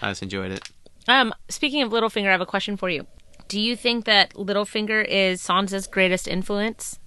I 0.00 0.10
just 0.10 0.22
enjoyed 0.22 0.52
it. 0.52 0.68
Um, 1.08 1.34
speaking 1.48 1.82
of 1.82 1.90
Littlefinger, 1.90 2.28
I 2.28 2.32
have 2.32 2.40
a 2.40 2.46
question 2.46 2.76
for 2.76 2.88
you. 2.88 3.06
Do 3.48 3.60
you 3.60 3.76
think 3.76 4.04
that 4.06 4.34
Littlefinger 4.34 5.04
is 5.04 5.40
Sansa's 5.40 5.86
greatest 5.86 6.26
influence? 6.26 6.98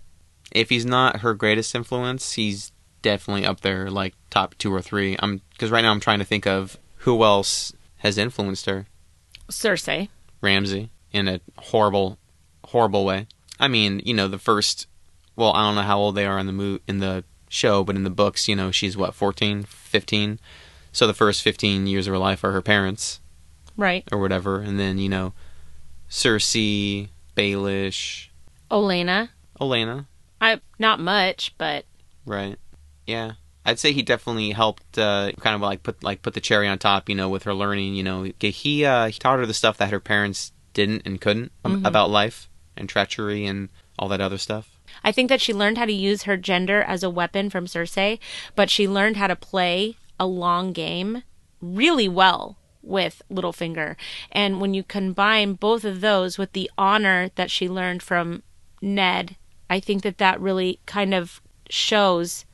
If 0.52 0.70
he's 0.70 0.86
not 0.86 1.18
her 1.18 1.34
greatest 1.34 1.76
influence, 1.76 2.34
he's 2.34 2.72
definitely 3.02 3.46
up 3.46 3.62
there 3.62 3.90
like 3.90 4.14
top 4.30 4.56
2 4.58 4.74
or 4.74 4.82
3. 4.82 5.16
I'm 5.20 5.42
cuz 5.58 5.72
right 5.72 5.82
now 5.82 5.92
I'm 5.92 6.00
trying 6.00 6.20
to 6.20 6.26
think 6.26 6.46
of 6.48 6.78
who 7.04 7.24
else 7.24 7.74
has 7.98 8.18
influenced 8.18 8.66
her. 8.66 8.88
Cersei. 9.50 10.10
Ramsay 10.42 10.90
in 11.12 11.28
a 11.28 11.42
horrible, 11.58 12.18
horrible 12.66 13.04
way. 13.06 13.28
I 13.60 13.68
mean, 13.68 14.02
you 14.06 14.14
know, 14.14 14.28
the 14.28 14.38
first. 14.40 14.88
Well, 15.36 15.52
I 15.54 15.64
don't 15.64 15.76
know 15.76 15.82
how 15.82 15.98
old 16.00 16.16
they 16.16 16.26
are 16.26 16.38
in 16.40 16.46
the 16.48 16.54
mo- 16.54 16.80
in 16.88 17.00
the 17.00 17.24
show, 17.50 17.84
but 17.84 17.96
in 17.96 18.04
the 18.04 18.10
books, 18.10 18.48
you 18.48 18.56
know, 18.56 18.72
she's 18.72 18.96
what 18.96 19.16
14, 19.16 19.64
15. 19.64 20.40
So 20.92 21.08
the 21.08 21.14
first 21.14 21.42
15 21.42 21.88
years 21.88 22.08
of 22.08 22.12
her 22.12 22.18
life 22.18 22.44
are 22.44 22.52
her 22.52 22.62
parents 22.62 23.20
Right. 23.78 24.04
or 24.12 24.20
whatever, 24.20 24.60
and 24.62 24.80
then 24.80 24.98
you 24.98 25.08
know, 25.10 25.34
Cersei, 26.10 27.10
Baelish, 27.36 28.28
Olenna. 28.72 29.30
Olenna, 29.62 30.06
I 30.42 30.60
not 30.78 31.00
much, 31.00 31.54
but 31.58 31.86
right? 32.26 32.58
Yeah, 33.10 33.34
I'd 33.66 33.80
say 33.80 33.92
he 33.92 34.02
definitely 34.04 34.52
helped, 34.52 34.98
uh, 34.98 35.32
kind 35.40 35.56
of 35.56 35.62
like 35.62 35.84
put 35.84 36.04
like 36.04 36.22
put 36.22 36.34
the 36.36 36.42
cherry 36.42 36.68
on 36.68 36.78
top, 36.78 37.10
you 37.10 37.16
know, 37.16 37.28
with 37.30 37.44
her 37.44 37.54
learning. 37.54 37.96
You 37.96 38.04
know, 38.04 38.32
he 38.40 38.86
uh, 38.86 39.08
he 39.08 39.18
taught 39.20 39.40
her 39.40 39.46
the 39.46 39.54
stuff 39.54 39.78
that 39.78 39.90
her 39.92 40.00
parents 40.00 40.52
didn't 40.74 41.02
and 41.06 41.20
couldn't 41.20 41.52
Mhm. 41.66 41.86
about 41.86 42.10
life 42.12 42.48
and 42.78 42.88
treachery 42.88 43.46
and 43.46 43.70
all 43.98 44.08
that 44.10 44.22
other 44.22 44.38
stuff. 44.38 44.70
I 45.04 45.12
think 45.12 45.30
that 45.30 45.42
she 45.42 45.54
learned 45.54 45.78
how 45.78 45.86
to 45.86 45.92
use 45.94 46.24
her 46.24 46.38
gender 46.38 46.82
as 46.84 47.04
a 47.04 47.10
weapon 47.10 47.50
from 47.50 47.66
Cersei, 47.66 48.20
but 48.56 48.70
she 48.70 48.88
learned 48.88 49.18
how 49.18 49.28
to 49.28 49.36
play 49.36 49.98
a 50.20 50.26
long 50.28 50.72
game 50.72 51.24
really 51.62 52.08
well 52.08 52.58
with 52.82 53.22
Littlefinger. 53.32 53.96
And 54.32 54.62
when 54.62 54.74
you 54.74 54.84
combine 54.84 55.54
both 55.54 55.84
of 55.84 56.02
those 56.02 56.38
with 56.38 56.54
the 56.54 56.70
honor 56.78 57.30
that 57.36 57.52
she 57.52 57.68
learned 57.68 58.02
from 58.04 58.44
Ned, 58.82 59.36
I 59.70 59.80
think 59.80 60.04
that 60.04 60.18
that 60.20 60.40
really 60.40 60.80
kind 60.86 61.14
of 61.14 61.42
shows 61.70 62.46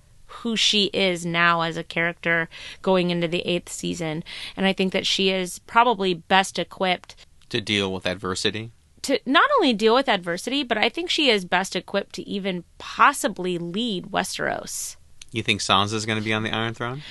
who 0.42 0.56
she 0.56 0.86
is 0.86 1.26
now 1.26 1.62
as 1.62 1.78
a 1.78 1.84
character 1.84 2.50
going 2.82 3.10
into 3.10 3.28
the 3.28 3.42
eighth 3.42 3.72
season. 3.72 4.24
And 4.56 4.66
I 4.66 4.74
think 4.74 4.94
that 4.94 5.08
she 5.08 5.30
is 5.30 5.60
probably 5.60 6.14
best 6.14 6.60
equipped 6.60 7.16
to 7.50 7.62
deal 7.62 7.92
with 7.94 8.06
adversity. 8.06 8.72
to 9.04 9.20
not 9.26 9.50
only 9.58 9.72
deal 9.74 9.94
with 9.94 10.10
adversity, 10.10 10.64
but 10.64 10.78
I 10.78 10.90
think 10.90 11.10
she 11.10 11.30
is 11.30 11.46
best 11.46 11.76
equipped 11.76 12.14
to 12.16 12.28
even 12.28 12.64
possibly 12.80 13.58
lead 13.58 14.08
Westeros. 14.08 14.96
You 15.32 15.44
think 15.44 15.62
Sansa's 15.62 16.06
going 16.06 16.18
to 16.18 16.26
be 16.26 16.34
on 16.34 16.44
the 16.44 16.52
Iron 16.52 16.74
Throne, 16.74 17.04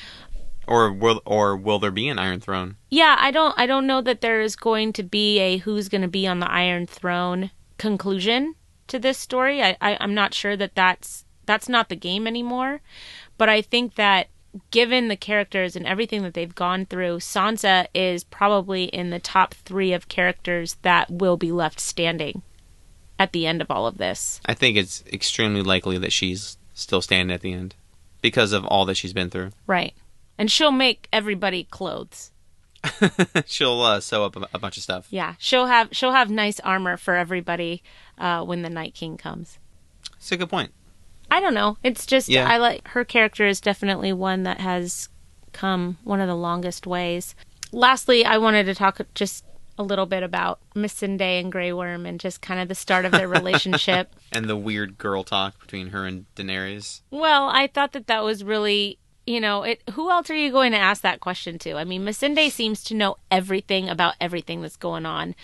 or 0.66 0.90
will 0.90 1.20
or 1.24 1.56
will 1.56 1.78
there 1.78 1.90
be 1.90 2.08
an 2.08 2.18
Iron 2.18 2.40
Throne? 2.40 2.76
Yeah, 2.90 3.16
I 3.18 3.30
don't 3.30 3.54
I 3.58 3.66
don't 3.66 3.86
know 3.86 4.00
that 4.00 4.22
there 4.22 4.40
is 4.40 4.56
going 4.56 4.92
to 4.94 5.02
be 5.02 5.38
a 5.38 5.58
who's 5.58 5.88
going 5.88 6.02
to 6.02 6.08
be 6.08 6.26
on 6.26 6.40
the 6.40 6.50
Iron 6.50 6.86
Throne 6.86 7.50
conclusion 7.78 8.54
to 8.88 8.98
this 8.98 9.18
story. 9.18 9.62
I, 9.62 9.76
I 9.80 9.96
I'm 10.00 10.14
not 10.14 10.34
sure 10.34 10.56
that 10.56 10.74
that's 10.74 11.23
that's 11.46 11.68
not 11.68 11.88
the 11.88 11.96
game 11.96 12.26
anymore, 12.26 12.80
but 13.38 13.48
I 13.48 13.62
think 13.62 13.94
that 13.96 14.28
given 14.70 15.08
the 15.08 15.16
characters 15.16 15.74
and 15.76 15.86
everything 15.86 16.22
that 16.22 16.34
they've 16.34 16.54
gone 16.54 16.86
through, 16.86 17.18
Sansa 17.18 17.86
is 17.94 18.24
probably 18.24 18.84
in 18.84 19.10
the 19.10 19.18
top 19.18 19.54
three 19.54 19.92
of 19.92 20.08
characters 20.08 20.76
that 20.82 21.10
will 21.10 21.36
be 21.36 21.52
left 21.52 21.80
standing 21.80 22.42
at 23.18 23.32
the 23.32 23.46
end 23.46 23.60
of 23.60 23.70
all 23.70 23.86
of 23.86 23.98
this. 23.98 24.40
I 24.46 24.54
think 24.54 24.76
it's 24.76 25.04
extremely 25.12 25.62
likely 25.62 25.98
that 25.98 26.12
she's 26.12 26.56
still 26.72 27.02
standing 27.02 27.34
at 27.34 27.40
the 27.40 27.52
end 27.52 27.74
because 28.20 28.52
of 28.52 28.64
all 28.64 28.84
that 28.86 28.96
she's 28.96 29.12
been 29.12 29.30
through. 29.30 29.50
Right. 29.66 29.94
And 30.38 30.50
she'll 30.50 30.72
make 30.72 31.08
everybody 31.12 31.64
clothes. 31.64 32.30
She'll 33.46 33.80
uh, 33.80 34.00
sew 34.00 34.24
up 34.26 34.36
a, 34.36 34.46
a 34.52 34.58
bunch 34.58 34.76
of 34.76 34.82
stuff. 34.82 35.06
Yeah, 35.08 35.36
she'll 35.38 35.66
have 35.66 35.88
she'll 35.92 36.12
have 36.12 36.30
nice 36.30 36.60
armor 36.60 36.98
for 36.98 37.16
everybody 37.16 37.82
uh, 38.18 38.44
when 38.44 38.60
the 38.60 38.68
Night 38.68 38.94
King 38.94 39.16
comes. 39.16 39.58
It's 40.16 40.30
a 40.32 40.36
good 40.36 40.50
point. 40.50 40.72
I 41.34 41.40
don't 41.40 41.54
know. 41.54 41.76
It's 41.82 42.06
just 42.06 42.28
Yeah. 42.28 42.48
I 42.48 42.58
like 42.58 42.86
her 42.88 43.04
character 43.04 43.44
is 43.46 43.60
definitely 43.60 44.12
one 44.12 44.44
that 44.44 44.60
has 44.60 45.08
come 45.52 45.98
one 46.04 46.20
of 46.20 46.28
the 46.28 46.36
longest 46.36 46.86
ways. 46.86 47.34
Lastly, 47.72 48.24
I 48.24 48.38
wanted 48.38 48.64
to 48.66 48.74
talk 48.74 49.00
just 49.14 49.44
a 49.76 49.82
little 49.82 50.06
bit 50.06 50.22
about 50.22 50.60
Miss 50.76 50.94
Missandei 50.94 51.40
and 51.40 51.50
Grey 51.50 51.72
Worm 51.72 52.06
and 52.06 52.20
just 52.20 52.40
kind 52.40 52.60
of 52.60 52.68
the 52.68 52.74
start 52.76 53.04
of 53.04 53.10
their 53.10 53.26
relationship. 53.40 54.14
And 54.30 54.46
the 54.48 54.56
weird 54.56 54.96
girl 54.96 55.24
talk 55.24 55.58
between 55.60 55.88
her 55.88 56.06
and 56.06 56.26
Daenerys. 56.36 57.00
Well, 57.10 57.48
I 57.48 57.66
thought 57.66 57.92
that 57.94 58.06
that 58.06 58.22
was 58.22 58.44
really, 58.44 58.98
you 59.26 59.40
know, 59.40 59.64
it. 59.64 59.82
Who 59.94 60.10
else 60.12 60.30
are 60.30 60.36
you 60.36 60.52
going 60.52 60.70
to 60.70 60.78
ask 60.78 61.02
that 61.02 61.18
question 61.18 61.58
to? 61.60 61.72
I 61.74 61.82
mean, 61.82 62.04
Missandei 62.04 62.50
seems 62.52 62.84
to 62.84 62.94
know 62.94 63.16
everything 63.32 63.88
about 63.88 64.14
everything 64.20 64.62
that's 64.62 64.76
going 64.76 65.06
on 65.06 65.34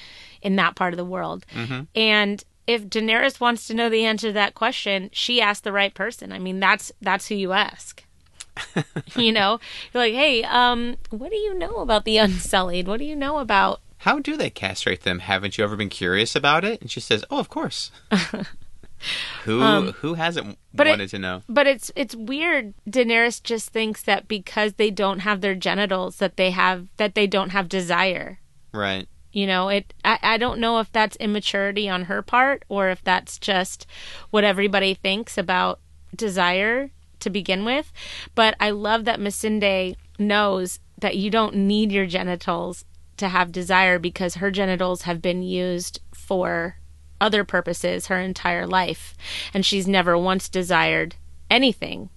in 0.42 0.54
that 0.56 0.76
part 0.76 0.92
of 0.92 0.98
the 0.98 1.04
world, 1.04 1.44
Mm-hmm. 1.52 1.80
and 1.96 2.44
if 2.66 2.86
Daenerys 2.88 3.40
wants 3.40 3.66
to 3.66 3.74
know 3.74 3.88
the 3.88 4.04
answer 4.04 4.28
to 4.28 4.32
that 4.34 4.54
question, 4.54 5.10
she 5.12 5.40
asked 5.40 5.64
the 5.64 5.72
right 5.72 5.92
person. 5.94 6.32
I 6.32 6.38
mean, 6.38 6.60
that's 6.60 6.92
that's 7.00 7.28
who 7.28 7.34
you 7.34 7.52
ask. 7.52 8.04
you 9.16 9.32
know, 9.32 9.58
you're 9.94 10.02
like, 10.02 10.12
hey, 10.14 10.44
um, 10.44 10.96
what 11.10 11.30
do 11.30 11.36
you 11.36 11.54
know 11.54 11.76
about 11.78 12.04
the 12.04 12.18
Unsullied? 12.18 12.86
What 12.86 12.98
do 12.98 13.04
you 13.04 13.16
know 13.16 13.38
about? 13.38 13.80
How 13.98 14.18
do 14.18 14.36
they 14.36 14.50
castrate 14.50 15.02
them? 15.02 15.20
Haven't 15.20 15.56
you 15.58 15.64
ever 15.64 15.76
been 15.76 15.88
curious 15.88 16.34
about 16.36 16.64
it? 16.64 16.80
And 16.80 16.90
she 16.90 17.00
says, 17.00 17.24
"Oh, 17.30 17.38
of 17.38 17.48
course." 17.48 17.90
who 19.44 19.62
Um, 19.62 19.92
who 19.92 20.14
hasn't 20.14 20.58
but 20.74 20.86
it- 20.86 20.90
wanted 20.90 21.10
to 21.10 21.18
know? 21.18 21.42
But 21.48 21.66
it's 21.66 21.90
it's 21.96 22.14
weird. 22.14 22.74
Daenerys 22.88 23.42
just 23.42 23.70
thinks 23.70 24.02
that 24.02 24.28
because 24.28 24.74
they 24.74 24.90
don't 24.90 25.20
have 25.20 25.40
their 25.40 25.54
genitals, 25.54 26.16
that 26.16 26.36
they 26.36 26.50
have 26.50 26.88
that 26.98 27.14
they 27.14 27.26
don't 27.26 27.50
have 27.50 27.68
desire. 27.68 28.38
Right. 28.72 29.08
You 29.32 29.46
know, 29.46 29.68
it 29.68 29.94
I, 30.04 30.18
I 30.22 30.36
don't 30.38 30.58
know 30.60 30.80
if 30.80 30.90
that's 30.92 31.16
immaturity 31.16 31.88
on 31.88 32.04
her 32.04 32.22
part 32.22 32.64
or 32.68 32.88
if 32.90 33.02
that's 33.02 33.38
just 33.38 33.86
what 34.30 34.44
everybody 34.44 34.94
thinks 34.94 35.38
about 35.38 35.78
desire 36.14 36.90
to 37.20 37.30
begin 37.30 37.64
with. 37.64 37.92
But 38.34 38.56
I 38.58 38.70
love 38.70 39.04
that 39.04 39.20
Missandei 39.20 39.96
knows 40.18 40.80
that 40.98 41.16
you 41.16 41.30
don't 41.30 41.54
need 41.54 41.92
your 41.92 42.06
genitals 42.06 42.84
to 43.18 43.28
have 43.28 43.52
desire 43.52 43.98
because 43.98 44.36
her 44.36 44.50
genitals 44.50 45.02
have 45.02 45.22
been 45.22 45.42
used 45.42 46.00
for 46.12 46.76
other 47.20 47.44
purposes 47.44 48.06
her 48.06 48.18
entire 48.18 48.66
life. 48.66 49.14
And 49.52 49.64
she's 49.64 49.86
never 49.86 50.16
once 50.16 50.48
desired 50.48 51.16
anything 51.50 52.08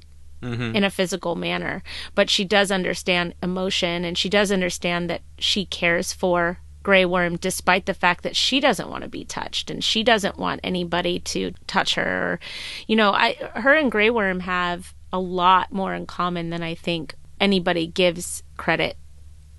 Mhm. 0.42 0.76
in 0.76 0.84
a 0.84 0.90
physical 0.90 1.36
manner. 1.36 1.84
But 2.16 2.30
she 2.30 2.44
does 2.44 2.72
understand 2.72 3.34
emotion 3.42 4.04
and 4.04 4.18
she 4.18 4.30
does 4.30 4.52
understand 4.52 5.10
that 5.10 5.22
she 5.38 5.66
cares 5.66 6.12
for 6.12 6.60
Grey 6.84 7.06
Worm 7.06 7.38
despite 7.38 7.86
the 7.86 7.94
fact 7.94 8.24
that 8.24 8.36
she 8.36 8.60
doesn't 8.60 8.90
want 8.90 9.04
to 9.04 9.10
be 9.10 9.24
touched 9.24 9.72
and 9.72 9.84
she 9.84 10.04
doesn't 10.04 10.38
want 10.38 10.62
anybody 10.64 11.20
to 11.20 11.54
touch 11.66 11.96
her. 11.96 12.40
You 12.88 12.98
know, 12.98 13.14
I 13.14 13.34
her 13.56 13.74
and 13.74 13.92
Grey 13.92 14.10
Worm 14.10 14.42
have 14.42 14.94
a 15.12 15.20
lot 15.20 15.72
more 15.72 15.94
in 15.94 16.06
common 16.06 16.50
than 16.50 16.62
I 16.62 16.76
think 16.76 17.16
anybody 17.40 17.88
gives 17.88 18.44
credit. 18.58 18.98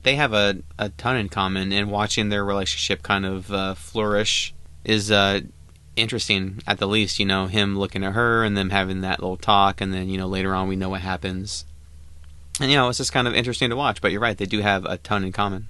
They 0.03 0.17
have 0.17 0.35
a, 0.35 0.63
a 0.79 0.91
ton 0.91 1.17
in 1.17 1.31
common, 1.31 1.73
and 1.73 1.91
watching 1.91 2.29
their 2.29 2.45
relationship 2.45 3.03
kind 3.03 3.25
of 3.25 3.51
uh, 3.51 3.75
flourish 3.75 4.53
is 4.85 5.11
uh, 5.11 5.41
interesting 5.97 6.61
at 6.67 6.79
the 6.79 6.87
least. 6.87 7.19
You 7.19 7.25
know, 7.25 7.47
him 7.47 7.79
looking 7.79 8.05
at 8.05 8.13
her 8.13 8.45
and 8.45 8.55
them 8.55 8.69
having 8.69 9.01
that 9.01 9.21
little 9.21 9.39
talk, 9.39 9.81
and 9.81 9.95
then, 9.95 10.11
you 10.11 10.19
know, 10.19 10.27
later 10.27 10.55
on 10.55 10.69
we 10.69 10.77
know 10.77 10.91
what 10.91 11.01
happens. 11.01 11.65
And, 12.61 12.71
you 12.71 12.77
know, 12.77 12.89
it's 12.89 12.99
just 12.99 13.13
kind 13.13 13.27
of 13.27 13.35
interesting 13.35 13.71
to 13.71 13.77
watch, 13.77 14.01
but 14.01 14.13
you're 14.13 14.21
right, 14.21 14.37
they 14.37 14.47
do 14.47 14.61
have 14.61 14.85
a 14.85 14.99
ton 14.99 15.25
in 15.25 15.33
common. 15.33 15.69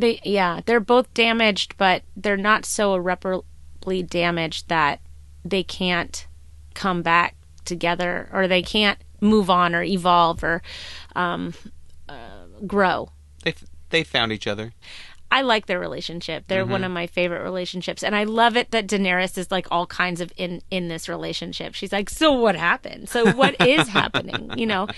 They 0.00 0.20
yeah, 0.24 0.60
they're 0.64 0.80
both 0.80 1.12
damaged, 1.12 1.74
but 1.76 2.02
they're 2.16 2.36
not 2.36 2.64
so 2.64 2.94
irreparably 2.94 4.02
damaged 4.02 4.68
that 4.68 5.00
they 5.44 5.62
can't 5.62 6.26
come 6.74 7.02
back 7.02 7.36
together 7.66 8.28
or 8.32 8.48
they 8.48 8.62
can't 8.62 8.98
move 9.20 9.50
on 9.50 9.74
or 9.74 9.82
evolve 9.82 10.42
or 10.42 10.62
um, 11.14 11.52
uh, 12.08 12.46
grow. 12.66 13.10
They, 13.44 13.54
they 13.90 14.02
found 14.02 14.32
each 14.32 14.46
other. 14.46 14.72
I 15.32 15.42
like 15.42 15.66
their 15.66 15.78
relationship. 15.78 16.44
They're 16.48 16.66
one 16.66 16.82
Mhm. 16.82 16.86
of 16.86 16.90
my 16.92 17.06
favorite 17.06 17.42
relationships, 17.42 18.02
and 18.02 18.16
I 18.16 18.24
love 18.24 18.56
it 18.56 18.70
that 18.72 18.86
Daenerys 18.88 19.38
is 19.38 19.50
like 19.50 19.66
all 19.70 19.86
kinds 19.86 20.20
of 20.20 20.32
in 20.36 20.60
in 20.70 20.88
this 20.88 21.08
relationship. 21.08 21.74
She's 21.74 21.92
like, 21.92 22.10
so 22.10 22.32
what 22.32 22.56
happened? 22.56 23.08
So 23.08 23.32
what 23.32 23.54
is 23.60 23.88
happening? 24.00 24.50
You 24.58 24.66
know, 24.66 24.88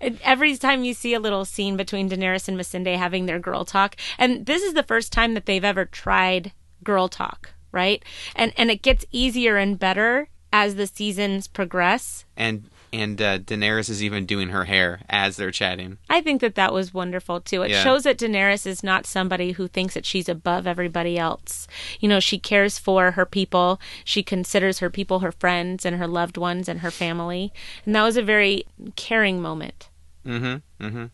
every 0.00 0.56
time 0.56 0.84
you 0.84 0.94
see 0.94 1.14
a 1.14 1.20
little 1.20 1.44
scene 1.44 1.76
between 1.76 2.08
Daenerys 2.08 2.48
and 2.48 2.58
Missandei 2.58 2.96
having 2.96 3.26
their 3.26 3.38
girl 3.38 3.64
talk, 3.64 3.96
and 4.18 4.46
this 4.46 4.62
is 4.62 4.74
the 4.74 4.82
first 4.82 5.12
time 5.12 5.34
that 5.34 5.46
they've 5.46 5.64
ever 5.64 5.84
tried 5.84 6.52
girl 6.82 7.08
talk, 7.08 7.50
right? 7.70 8.02
And 8.34 8.52
and 8.56 8.70
it 8.70 8.82
gets 8.82 9.04
easier 9.12 9.56
and 9.56 9.78
better 9.78 10.28
as 10.54 10.74
the 10.74 10.86
seasons 10.86 11.48
progress. 11.48 12.24
And 12.36 12.64
and 12.92 13.20
uh, 13.22 13.38
Daenerys 13.38 13.88
is 13.88 14.02
even 14.02 14.26
doing 14.26 14.50
her 14.50 14.64
hair 14.64 15.00
as 15.08 15.36
they're 15.36 15.50
chatting. 15.50 15.98
I 16.10 16.20
think 16.20 16.40
that 16.40 16.54
that 16.56 16.72
was 16.72 16.92
wonderful 16.92 17.40
too. 17.40 17.62
It 17.62 17.70
Yeah. 17.70 17.82
shows 17.82 18.02
that 18.04 18.18
Daenerys 18.18 18.66
is 18.66 18.82
not 18.82 19.06
somebody 19.06 19.52
who 19.52 19.66
thinks 19.68 19.94
that 19.94 20.04
she's 20.06 20.28
above 20.28 20.66
everybody 20.66 21.18
else. 21.18 21.66
You 22.00 22.08
know, 22.08 22.20
she 22.20 22.38
cares 22.38 22.78
for 22.78 23.12
her 23.12 23.24
people. 23.26 23.80
She 24.04 24.22
considers 24.22 24.80
her 24.80 24.90
people 24.90 25.20
her 25.20 25.32
friends 25.32 25.84
and 25.86 25.96
her 25.96 26.06
loved 26.06 26.36
ones 26.36 26.68
and 26.68 26.80
her 26.80 26.90
family. 26.90 27.52
And 27.86 27.94
that 27.94 28.02
was 28.02 28.16
a 28.16 28.22
very 28.22 28.64
caring 28.96 29.40
moment. 29.40 29.88
Mm-hmm. 30.26 30.84
Mm-hmm. 30.84 31.04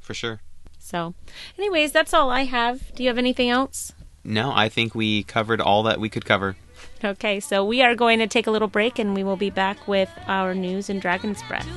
For 0.00 0.14
sure. 0.14 0.40
So, 0.78 1.14
anyways, 1.58 1.92
that's 1.92 2.14
all 2.14 2.30
I 2.30 2.44
have. 2.44 2.94
Do 2.94 3.02
you 3.02 3.08
have 3.10 3.18
anything 3.18 3.50
else? 3.50 3.92
No, 4.24 4.52
I 4.54 4.68
think 4.68 4.94
we 4.94 5.22
covered 5.22 5.60
all 5.60 5.82
that 5.84 6.00
we 6.00 6.08
could 6.08 6.24
cover. 6.24 6.56
Okay, 7.04 7.38
so 7.38 7.64
we 7.64 7.80
are 7.80 7.94
going 7.94 8.18
to 8.18 8.26
take 8.26 8.46
a 8.46 8.50
little 8.50 8.68
break 8.68 8.98
and 8.98 9.14
we 9.14 9.22
will 9.22 9.36
be 9.36 9.50
back 9.50 9.86
with 9.86 10.10
our 10.26 10.54
news 10.54 10.90
and 10.90 11.00
Dragon's 11.00 11.42
Breath. 11.44 11.68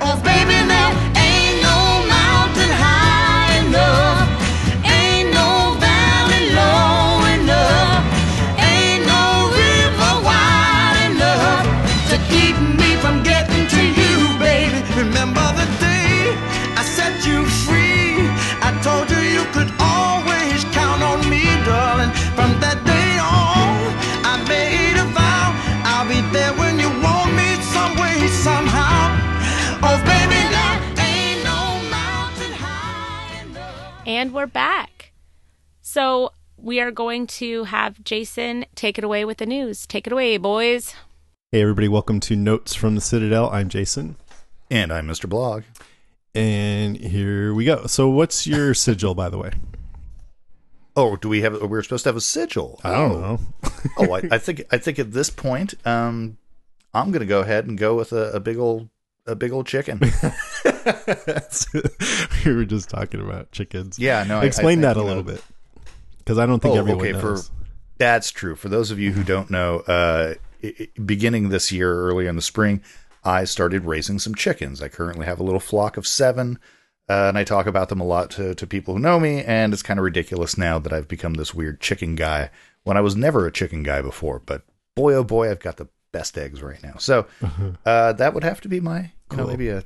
Oh, 0.00 0.20
baby, 0.24 0.56
And 34.16 34.32
we're 34.32 34.46
back. 34.46 35.12
So, 35.82 36.32
we 36.56 36.80
are 36.80 36.90
going 36.90 37.26
to 37.26 37.64
have 37.64 38.02
Jason 38.02 38.64
take 38.74 38.96
it 38.96 39.04
away 39.04 39.26
with 39.26 39.36
the 39.36 39.44
news. 39.44 39.86
Take 39.86 40.06
it 40.06 40.12
away, 40.14 40.38
boys. 40.38 40.94
Hey, 41.52 41.60
everybody, 41.60 41.86
welcome 41.86 42.18
to 42.20 42.34
Notes 42.34 42.74
from 42.74 42.94
the 42.94 43.02
Citadel. 43.02 43.50
I'm 43.50 43.68
Jason. 43.68 44.16
And 44.70 44.90
I'm 44.90 45.06
Mr. 45.06 45.28
Blog. 45.28 45.64
And 46.34 46.96
here 46.96 47.52
we 47.52 47.66
go. 47.66 47.86
So, 47.88 48.08
what's 48.08 48.46
your 48.46 48.72
sigil, 48.86 49.14
by 49.14 49.28
the 49.28 49.36
way? 49.36 49.50
Oh, 50.96 51.16
do 51.16 51.28
we 51.28 51.42
have? 51.42 51.60
We're 51.60 51.82
supposed 51.82 52.04
to 52.04 52.08
have 52.08 52.16
a 52.16 52.22
sigil. 52.22 52.80
I 52.82 52.92
don't 52.92 53.12
Oh. 53.12 53.20
know. 53.20 53.40
oh, 53.98 54.12
I, 54.14 54.22
I 54.30 54.38
think 54.38 54.62
I 54.72 54.78
think 54.78 54.98
at 54.98 55.12
this 55.12 55.28
point, 55.28 55.74
um, 55.86 56.38
I'm 56.94 57.10
going 57.10 57.20
to 57.20 57.26
go 57.26 57.40
ahead 57.40 57.66
and 57.66 57.76
go 57.76 57.94
with 57.94 58.14
a, 58.14 58.30
a 58.32 58.40
big 58.40 58.56
old 58.56 58.88
a 59.26 59.34
big 59.34 59.52
old 59.52 59.66
chicken. 59.66 60.00
we 62.44 62.54
were 62.54 62.64
just 62.64 62.88
talking 62.88 63.20
about 63.20 63.50
chickens. 63.52 63.98
Yeah, 63.98 64.24
no, 64.24 64.38
I- 64.38 64.42
I 64.42 64.44
Explain 64.46 64.80
that 64.82 64.96
a 64.96 65.02
little 65.02 65.22
bit. 65.22 65.42
Because 66.18 66.38
I 66.38 66.46
don't 66.46 66.60
think 66.60 66.74
oh, 66.74 66.78
everyone 66.78 67.06
okay, 67.06 67.12
knows. 67.12 67.48
For, 67.48 67.54
that's 67.98 68.30
true. 68.30 68.56
For 68.56 68.68
those 68.68 68.90
of 68.90 68.98
you 68.98 69.12
who 69.12 69.22
don't 69.22 69.50
know, 69.50 69.80
uh, 69.80 70.34
i- 70.62 70.74
i- 70.80 70.88
beginning 71.04 71.48
this 71.50 71.70
year, 71.70 71.92
early 71.92 72.26
in 72.26 72.36
the 72.36 72.42
spring, 72.42 72.82
I 73.24 73.44
started 73.44 73.84
raising 73.84 74.18
some 74.18 74.34
chickens. 74.34 74.82
I 74.82 74.88
currently 74.88 75.26
have 75.26 75.40
a 75.40 75.42
little 75.44 75.60
flock 75.60 75.96
of 75.96 76.06
seven, 76.06 76.58
uh, 77.08 77.26
and 77.28 77.38
I 77.38 77.44
talk 77.44 77.66
about 77.66 77.88
them 77.88 78.00
a 78.00 78.04
lot 78.04 78.30
to, 78.32 78.54
to 78.54 78.66
people 78.66 78.94
who 78.94 79.00
know 79.00 79.18
me. 79.20 79.42
And 79.42 79.72
it's 79.72 79.82
kind 79.82 79.98
of 79.98 80.04
ridiculous 80.04 80.56
now 80.58 80.78
that 80.80 80.92
I've 80.92 81.08
become 81.08 81.34
this 81.34 81.54
weird 81.54 81.80
chicken 81.80 82.14
guy 82.16 82.50
when 82.84 82.96
I 82.96 83.00
was 83.00 83.16
never 83.16 83.46
a 83.46 83.52
chicken 83.52 83.82
guy 83.82 84.02
before. 84.02 84.40
But 84.44 84.62
boy, 84.94 85.14
oh 85.14 85.24
boy, 85.24 85.50
I've 85.50 85.60
got 85.60 85.76
the 85.76 85.88
best 86.12 86.36
eggs 86.38 86.62
right 86.62 86.82
now. 86.82 86.94
So 86.98 87.26
uh, 87.86 88.12
that 88.14 88.34
would 88.34 88.44
have 88.44 88.60
to 88.62 88.68
be 88.68 88.80
my, 88.80 89.10
you 89.30 89.36
know, 89.36 89.46
maybe 89.46 89.68
a 89.68 89.84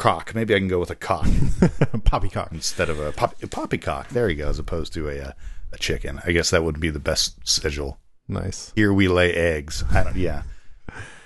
cock. 0.00 0.34
Maybe 0.34 0.54
I 0.54 0.58
can 0.58 0.66
go 0.66 0.80
with 0.80 0.90
a 0.90 0.96
cock. 0.96 1.28
Poppycock. 2.04 2.50
Instead 2.52 2.88
of 2.88 2.98
a 2.98 3.12
pop, 3.12 3.34
poppycock. 3.50 4.08
There 4.08 4.28
you 4.28 4.36
go, 4.36 4.48
as 4.48 4.58
opposed 4.58 4.94
to 4.94 5.08
a, 5.10 5.20
uh, 5.20 5.32
a 5.72 5.78
chicken. 5.78 6.20
I 6.24 6.32
guess 6.32 6.50
that 6.50 6.64
would 6.64 6.80
be 6.80 6.88
the 6.88 6.98
best 6.98 7.46
sigil. 7.46 8.00
Nice. 8.26 8.72
Here 8.74 8.92
we 8.92 9.08
lay 9.08 9.34
eggs. 9.34 9.84
I 9.90 10.04
don't, 10.04 10.16
yeah. 10.16 10.42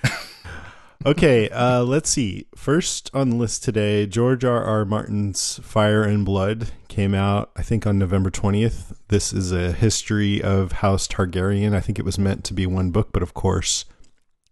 okay, 1.07 1.49
uh, 1.51 1.85
let's 1.85 2.11
see. 2.11 2.49
First 2.57 3.11
on 3.15 3.31
the 3.31 3.37
list 3.37 3.63
today, 3.63 4.07
George 4.07 4.45
R. 4.45 4.65
R. 4.65 4.85
Martin's 4.85 5.61
Fire 5.63 6.03
and 6.03 6.25
Blood 6.27 6.73
came 6.89 7.15
out, 7.15 7.53
I 7.57 7.63
think, 7.63 7.87
on 7.87 7.97
November 7.97 8.31
20th. 8.31 8.97
This 9.07 9.33
is 9.33 9.53
a 9.53 9.71
history 9.71 10.43
of 10.43 10.73
House 10.73 11.07
Targaryen. 11.07 11.77
I 11.77 11.81
think 11.81 12.01
it 12.01 12.05
was 12.05 12.19
meant 12.19 12.43
to 12.45 12.55
be 12.55 12.67
one 12.67 12.91
book, 12.91 13.11
but 13.13 13.23
of 13.23 13.35
course, 13.35 13.85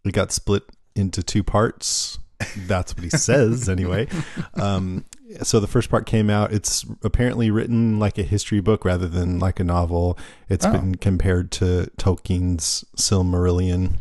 it 0.04 0.12
got 0.12 0.30
split 0.30 0.62
into 0.94 1.24
two 1.24 1.42
parts. 1.42 2.18
That's 2.66 2.94
what 2.94 3.04
he 3.04 3.10
says, 3.10 3.68
anyway. 3.68 4.08
Um, 4.54 5.04
so 5.42 5.60
the 5.60 5.66
first 5.66 5.88
part 5.90 6.06
came 6.06 6.28
out. 6.30 6.52
It's 6.52 6.84
apparently 7.02 7.50
written 7.50 7.98
like 7.98 8.18
a 8.18 8.22
history 8.22 8.60
book 8.60 8.84
rather 8.84 9.08
than 9.08 9.38
like 9.38 9.60
a 9.60 9.64
novel. 9.64 10.18
It's 10.48 10.64
Oh. 10.66 10.72
been 10.72 10.94
compared 10.96 11.50
to 11.52 11.90
Tolkien's 11.98 12.84
Silmarillion. 12.96 13.94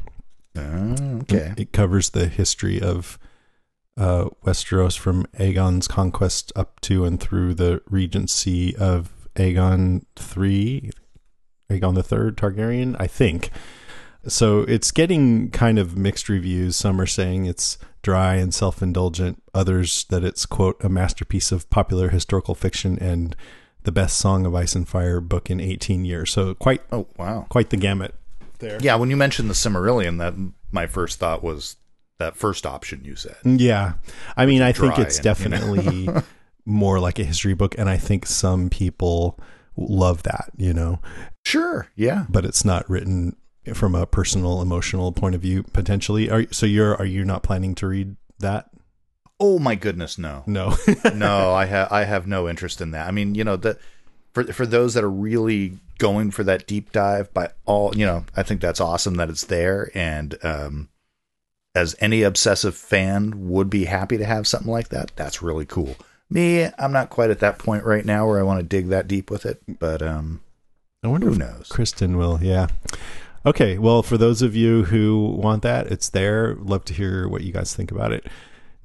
Oh, 0.57 1.19
okay. 1.21 1.53
It 1.57 1.71
covers 1.71 2.09
the 2.09 2.27
history 2.27 2.81
of 2.81 3.17
uh, 3.97 4.25
Westeros 4.45 4.97
from 4.97 5.25
Aegon's 5.39 5.87
conquest 5.87 6.51
up 6.55 6.79
to 6.81 7.05
and 7.05 7.19
through 7.19 7.53
the 7.53 7.81
regency 7.89 8.75
of 8.75 9.11
Aegon 9.35 10.03
three, 10.17 10.91
Aegon 11.69 11.95
the 11.95 12.03
Third 12.03 12.35
Targaryen, 12.35 12.95
I 12.99 13.07
think. 13.07 13.49
So 14.27 14.61
it's 14.61 14.91
getting 14.91 15.49
kind 15.49 15.79
of 15.79 15.97
mixed 15.97 16.29
reviews. 16.29 16.75
Some 16.75 17.01
are 17.01 17.07
saying 17.07 17.45
it's 17.45 17.77
dry 18.01 18.35
and 18.35 18.53
self-indulgent. 18.53 19.41
Others 19.53 20.05
that 20.09 20.23
it's 20.23 20.45
quote 20.45 20.83
a 20.83 20.89
masterpiece 20.89 21.51
of 21.51 21.69
popular 21.69 22.09
historical 22.09 22.55
fiction 22.55 22.99
and 22.99 23.35
the 23.83 23.91
best 23.91 24.17
Song 24.17 24.45
of 24.45 24.53
Ice 24.53 24.75
and 24.75 24.87
Fire 24.87 25.19
book 25.21 25.49
in 25.49 25.59
18 25.59 26.05
years. 26.05 26.31
So 26.31 26.53
quite 26.53 26.81
oh 26.91 27.07
wow, 27.17 27.47
quite 27.49 27.71
the 27.71 27.77
gamut 27.77 28.13
there. 28.59 28.77
Yeah, 28.79 28.95
when 28.95 29.09
you 29.09 29.17
mentioned 29.17 29.49
the 29.49 29.55
Silmarillion, 29.55 30.19
that 30.19 30.33
my 30.71 30.87
first 30.87 31.19
thought 31.19 31.43
was 31.43 31.77
that 32.19 32.37
first 32.37 32.65
option 32.65 33.03
you 33.03 33.15
said. 33.15 33.37
Mm, 33.43 33.59
yeah. 33.59 33.93
I 34.37 34.45
mean, 34.45 34.61
I 34.61 34.71
think 34.71 34.99
it's 34.99 35.17
and, 35.17 35.25
you 35.25 35.49
know. 35.49 35.75
definitely 35.75 36.23
more 36.65 36.99
like 36.99 37.19
a 37.19 37.23
history 37.23 37.55
book. 37.55 37.75
And 37.77 37.89
I 37.89 37.97
think 37.97 38.25
some 38.25 38.69
people 38.69 39.39
love 39.75 40.23
that, 40.23 40.51
you 40.55 40.73
know. 40.73 40.99
Sure, 41.43 41.87
yeah. 41.95 42.25
But 42.29 42.45
it's 42.45 42.63
not 42.63 42.87
written 42.89 43.35
from 43.73 43.95
a 43.95 44.05
personal, 44.05 44.61
emotional 44.61 45.11
point 45.11 45.35
of 45.35 45.41
view. 45.41 45.63
Potentially, 45.63 46.29
are 46.29 46.45
so 46.51 46.65
you're 46.65 46.95
are 46.95 47.05
you 47.05 47.23
not 47.23 47.43
planning 47.43 47.75
to 47.75 47.87
read 47.87 48.15
that? 48.39 48.69
Oh 49.39 49.57
my 49.57 49.73
goodness, 49.75 50.17
no, 50.19 50.43
No, 50.45 50.75
no. 51.15 51.51
I 51.53 51.65
have 51.65 51.91
I 51.91 52.03
have 52.03 52.27
no 52.27 52.47
interest 52.47 52.79
in 52.81 52.91
that. 52.91 53.07
I 53.07 53.11
mean, 53.11 53.33
you 53.35 53.43
know, 53.43 53.55
the 53.55 53.77
for 54.33 54.43
for 54.45 54.65
those 54.65 54.93
that 54.93 55.03
are 55.03 55.09
really 55.09 55.79
going 55.97 56.31
for 56.31 56.43
that 56.43 56.67
deep 56.67 56.91
dive, 56.91 57.33
by 57.33 57.49
all 57.65 57.95
you 57.95 58.05
know, 58.05 58.25
I 58.35 58.43
think 58.43 58.61
that's 58.61 58.79
awesome 58.81 59.15
that 59.15 59.29
it's 59.29 59.45
there. 59.45 59.89
And 59.95 60.37
um, 60.43 60.89
as 61.75 61.95
any 61.99 62.21
obsessive 62.23 62.75
fan 62.75 63.49
would 63.49 63.69
be 63.69 63.85
happy 63.85 64.17
to 64.17 64.25
have 64.25 64.47
something 64.47 64.71
like 64.71 64.89
that, 64.89 65.11
that's 65.15 65.41
really 65.41 65.65
cool. 65.65 65.95
Me, 66.29 66.69
I'm 66.77 66.91
not 66.93 67.09
quite 67.09 67.29
at 67.29 67.39
that 67.39 67.59
point 67.59 67.83
right 67.83 68.05
now 68.05 68.27
where 68.27 68.39
I 68.39 68.43
want 68.43 68.59
to 68.59 68.65
dig 68.65 68.87
that 68.89 69.07
deep 69.07 69.29
with 69.29 69.45
it, 69.45 69.61
but 69.79 70.01
um, 70.01 70.41
I 71.03 71.07
wonder 71.07 71.27
Who 71.27 71.33
if 71.33 71.39
knows? 71.39 71.67
Kristen 71.69 72.15
will. 72.17 72.39
Yeah. 72.41 72.67
Okay. 73.45 73.77
Well, 73.77 74.03
for 74.03 74.17
those 74.17 74.41
of 74.41 74.55
you 74.55 74.83
who 74.85 75.35
want 75.37 75.63
that, 75.63 75.87
it's 75.87 76.09
there. 76.09 76.55
Love 76.55 76.85
to 76.85 76.93
hear 76.93 77.27
what 77.27 77.43
you 77.43 77.51
guys 77.51 77.75
think 77.75 77.91
about 77.91 78.11
it. 78.11 78.27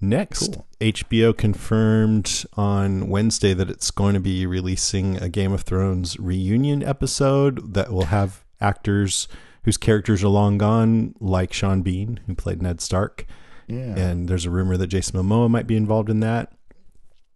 Next, 0.01 0.55
Cool. 0.55 0.67
HBO 0.81 1.37
confirmed 1.37 2.45
on 2.55 3.09
Wednesday 3.09 3.55
that 3.55 3.71
it's 3.71 3.91
going 3.91 4.13
to 4.15 4.21
be 4.21 4.45
releasing 4.47 5.17
a 5.17 5.29
Game 5.29 5.53
of 5.53 5.63
Thrones 5.63 6.19
reunion 6.19 6.83
episode 6.83 7.73
that 7.75 7.91
will 7.91 8.07
have 8.07 8.45
actors 8.61 9.27
whose 9.65 9.79
characters 9.79 10.23
are 10.23 10.29
long 10.29 10.59
gone, 10.59 11.15
like 11.19 11.53
Sean 11.53 11.81
Bean, 11.83 12.21
who 12.27 12.35
played 12.35 12.61
Ned 12.63 12.81
Stark. 12.81 13.27
yeah. 13.69 13.97
And 13.97 14.29
there's 14.29 14.45
a 14.45 14.51
rumor 14.51 14.77
that 14.77 14.87
Jason 14.89 15.19
Momoa 15.19 15.49
might 15.51 15.67
be 15.67 15.77
involved 15.77 16.11
in 16.11 16.21
that. 16.21 16.53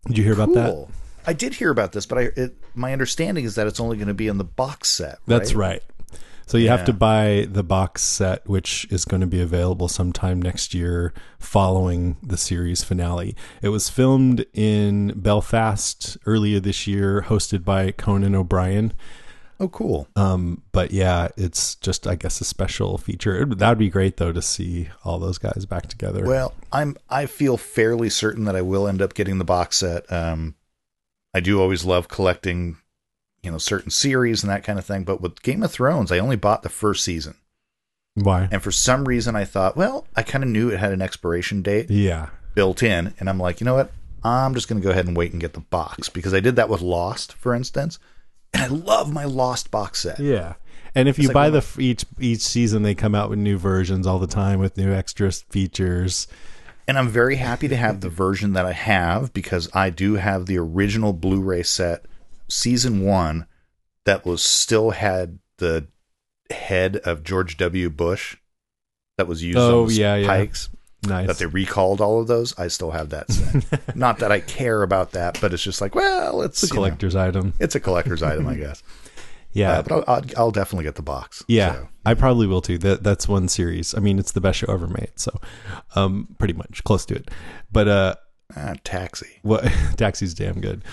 Did 0.07 0.19
you 0.19 0.25
hear 0.25 0.35
about 0.35 0.53
that? 0.55 0.87
I 1.27 1.33
did 1.33 1.55
hear 1.55 1.71
about 1.71 1.93
this, 1.93 2.07
but 2.07 2.19
I 2.19 2.21
it, 2.37 2.57
my 2.75 2.93
understanding 2.93 3.45
is 3.45 3.55
that 3.55 3.67
it's 3.67 3.81
only 3.81 3.97
going 3.97 4.09
to 4.09 4.15
be 4.15 4.29
in 4.29 4.39
the 4.39 4.45
box 4.45 4.89
set. 4.89 5.19
That's 5.27 5.55
right. 5.55 5.83
So 6.51 6.59
you 6.59 6.67
have 6.67 6.85
to 6.87 6.93
buy 6.93 7.47
the 7.49 7.63
box 7.63 8.03
set, 8.03 8.45
which 8.49 8.85
is 8.91 9.05
going 9.05 9.21
to 9.21 9.27
be 9.29 9.41
available 9.41 9.87
sometime 9.87 10.43
next 10.43 10.75
year 10.75 11.15
following 11.39 12.17
the 12.25 12.37
series 12.37 12.83
finale. 12.83 13.37
It 13.63 13.69
was 13.69 13.89
filmed 13.89 14.45
in 14.53 15.13
Belfast 15.15 16.17
earlier 16.27 16.59
this 16.59 16.89
year, 16.89 17.23
hosted 17.29 17.65
by 17.65 17.93
Conan 17.93 18.35
O'Brien. 18.35 18.95
Oh, 19.61 19.69
cool. 19.69 20.09
Um, 20.17 20.63
but 20.73 20.91
yeah, 20.91 21.29
it's 21.37 21.77
just, 21.77 22.09
I 22.09 22.17
guess, 22.17 22.41
a 22.41 22.45
special 22.45 22.99
feature. 22.99 23.45
That 23.45 23.69
would 23.69 23.79
be 23.79 23.89
great, 23.89 24.17
though, 24.17 24.33
to 24.33 24.43
see 24.43 24.89
all 25.05 25.21
those 25.21 25.39
guys 25.39 25.67
back 25.67 25.87
together. 25.87 26.25
Well, 26.25 26.53
I'm 26.73 26.97
I 27.09 27.27
feel 27.27 27.59
fairly 27.59 28.11
certain 28.11 28.43
that 28.47 28.57
I 28.57 28.63
will 28.63 28.89
end 28.89 29.01
up 29.01 29.15
getting 29.15 29.39
the 29.39 29.45
box 29.45 29.77
set. 29.77 30.11
Um, 30.13 30.57
I 31.33 31.39
do 31.39 31.61
always 31.61 31.85
love 31.85 32.09
collecting, 32.09 32.79
you 33.43 33.51
know, 33.51 33.59
certain 33.59 33.91
series 33.91 34.43
and 34.43 34.51
that 34.51 34.65
kind 34.65 34.79
of 34.79 34.85
thing. 34.85 35.05
But 35.05 35.21
with 35.21 35.43
Game 35.43 35.63
of 35.63 35.71
Thrones, 35.71 36.13
I 36.13 36.19
only 36.19 36.37
bought 36.37 36.63
the 36.63 36.69
first 36.69 37.05
season, 37.05 37.35
why? 38.15 38.49
and 38.51 38.63
for 38.63 38.71
some 38.71 39.07
reason, 39.07 39.37
I 39.37 39.45
thought, 39.45 39.77
well, 39.77 40.07
I 40.17 40.23
kind 40.23 40.45
of 40.45 40.51
knew 40.51 40.69
it 40.71 40.79
had 40.81 40.93
an 40.93 41.03
expiration 41.03 41.63
date 41.63 41.91
Yeah. 41.91 42.29
built 42.55 42.83
in, 42.83 43.15
and 43.19 43.29
I'm 43.29 43.39
like, 43.39 43.61
you 43.61 43.65
know 43.65 43.75
what? 43.75 43.93
I'm 44.23 44.53
just 44.55 44.69
going 44.69 44.81
to 44.81 44.85
go 44.85 44.91
ahead 44.91 45.07
and 45.07 45.17
wait 45.17 45.33
and 45.33 45.41
get 45.41 45.55
the 45.55 45.61
box 45.61 46.09
because 46.11 46.35
I 46.35 46.41
did 46.41 46.57
that 46.57 46.69
with 46.69 46.83
Lost, 46.83 47.33
for 47.33 47.55
instance, 47.55 47.99
and 48.53 48.63
I 48.63 48.67
love 48.67 49.11
my 49.13 49.25
Lost 49.25 49.71
box 49.71 50.01
set. 50.01 50.21
Yeah. 50.21 50.55
And 50.95 51.09
if 51.09 51.17
It's 51.19 51.23
you 51.23 51.29
like 51.29 51.35
buy 51.35 51.51
one 51.51 51.61
the 51.61 51.83
each 51.83 52.05
each 52.19 52.41
season, 52.41 52.83
they 52.83 52.95
come 52.97 53.15
out 53.15 53.31
with 53.31 53.39
new 53.39 53.57
versions 53.57 54.07
all 54.09 54.19
the 54.19 54.27
time 54.27 54.59
with 54.59 54.77
new 54.77 54.93
extra 54.93 55.31
features. 55.31 56.27
And 56.89 56.99
I'm 56.99 57.09
very 57.09 57.37
happy 57.37 57.69
to 57.69 57.77
have 57.77 58.01
the 58.01 58.09
version 58.09 58.55
that 58.55 58.67
I 58.67 58.73
have 58.73 59.33
because 59.33 59.71
I 59.73 59.91
do 59.91 60.15
have 60.15 60.47
the 60.47 60.59
original 60.59 61.13
Blu-ray 61.13 61.63
set, 61.63 62.05
season 62.51 63.03
one, 63.05 63.47
that 64.05 64.25
was 64.27 64.43
still 64.43 64.91
had 64.91 65.39
the 65.59 65.87
head 66.51 66.97
of 66.99 67.23
George 67.23 67.57
W. 67.57 67.89
Bush 67.91 68.37
that 69.19 69.27
was 69.29 69.43
used 69.43 69.59
Oh, 69.59 69.85
on 69.85 69.91
yeah, 69.91 70.17
yeah. 70.17 70.47
Nice. 71.07 71.27
That 71.29 71.39
they 71.39 71.47
recalled 71.47 72.03
all 72.03 72.21
of 72.21 72.27
those. 72.27 72.59
I 72.59 72.69
still 72.69 72.91
have 72.91 73.09
that 73.11 73.31
set. 73.33 73.97
Not 73.97 74.19
that 74.19 74.31
I 74.31 74.41
care 74.41 74.83
about 74.83 75.13
that, 75.13 75.39
but 75.41 75.55
it's 75.55 75.63
just 75.63 75.81
like, 75.81 75.95
well, 75.95 76.43
it's 76.43 76.63
It's 76.63 76.71
a 76.71 76.75
you 76.75 76.79
know, 76.81 76.85
collector's 76.87 77.17
item. 77.17 77.55
it's 77.59 77.75
a 77.75 77.81
collector's 77.81 78.23
item, 78.23 78.47
I 78.47 78.55
guess. 78.57 78.83
Yeah. 79.53 79.79
Uh, 79.79 79.83
but 79.83 79.93
I'll, 79.93 80.05
I'll, 80.07 80.23
I'll 80.37 80.51
definitely 80.53 80.85
get 80.85 80.95
the 80.95 81.03
box. 81.03 81.45
Yeah, 81.49 81.73
So, 81.73 81.89
I 82.07 82.15
probably 82.15 82.47
will 82.47 82.61
too. 82.61 82.79
That 82.79 83.03
that's 83.03 83.27
one 83.27 83.49
series. 83.49 83.97
I 83.97 83.99
mean, 83.99 84.21
it's 84.21 84.31
the 84.31 84.41
best 84.41 84.61
show 84.61 84.73
ever 84.73 84.87
made, 84.87 85.11
so 85.17 85.33
um, 85.97 86.29
pretty 86.39 86.55
much 86.55 86.85
close 86.85 87.05
to 87.07 87.17
it. 87.17 87.33
But 87.73 87.89
uh, 87.89 88.15
ah, 88.57 88.75
taxi. 88.85 89.41
what 89.43 89.65
Taxi's 89.97 90.35
damn 90.35 90.61
good. 90.61 90.85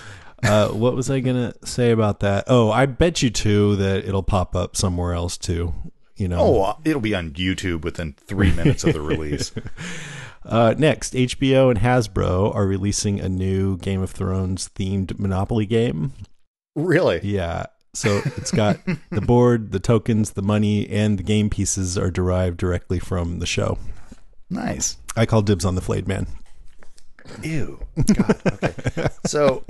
Uh, 0.42 0.68
what 0.68 0.94
was 0.94 1.10
I 1.10 1.20
gonna 1.20 1.52
say 1.64 1.90
about 1.90 2.20
that? 2.20 2.44
Oh, 2.46 2.70
I 2.70 2.86
bet 2.86 3.22
you 3.22 3.30
too 3.30 3.76
that 3.76 4.04
it'll 4.04 4.22
pop 4.22 4.54
up 4.54 4.76
somewhere 4.76 5.12
else 5.12 5.36
too. 5.36 5.74
You 6.16 6.28
know. 6.28 6.38
Oh, 6.40 6.62
uh, 6.62 6.74
it'll 6.84 7.00
be 7.00 7.14
on 7.14 7.30
YouTube 7.32 7.82
within 7.82 8.14
three 8.14 8.52
minutes 8.52 8.84
of 8.84 8.92
the 8.92 9.00
release. 9.02 9.52
Uh, 10.44 10.74
next, 10.78 11.14
HBO 11.14 11.70
and 11.70 11.80
Hasbro 11.80 12.54
are 12.54 12.66
releasing 12.66 13.20
a 13.20 13.28
new 13.28 13.76
Game 13.76 14.02
of 14.02 14.10
Thrones 14.10 14.70
themed 14.74 15.18
Monopoly 15.18 15.66
game. 15.66 16.12
Really? 16.74 17.20
Yeah. 17.22 17.66
So 17.94 18.22
it's 18.36 18.50
got 18.50 18.78
the 19.10 19.20
board, 19.20 19.72
the 19.72 19.80
tokens, 19.80 20.32
the 20.32 20.42
money, 20.42 20.88
and 20.88 21.18
the 21.18 21.22
game 21.22 21.50
pieces 21.50 21.98
are 21.98 22.10
derived 22.10 22.56
directly 22.56 22.98
from 22.98 23.40
the 23.40 23.46
show. 23.46 23.78
Nice. 24.50 24.96
I 25.16 25.26
call 25.26 25.42
dibs 25.42 25.64
on 25.64 25.74
the 25.74 25.80
flayed 25.80 26.08
man. 26.08 26.26
Ew. 27.42 27.80
God. 28.14 28.40
Okay. 28.46 29.08
so 29.26 29.64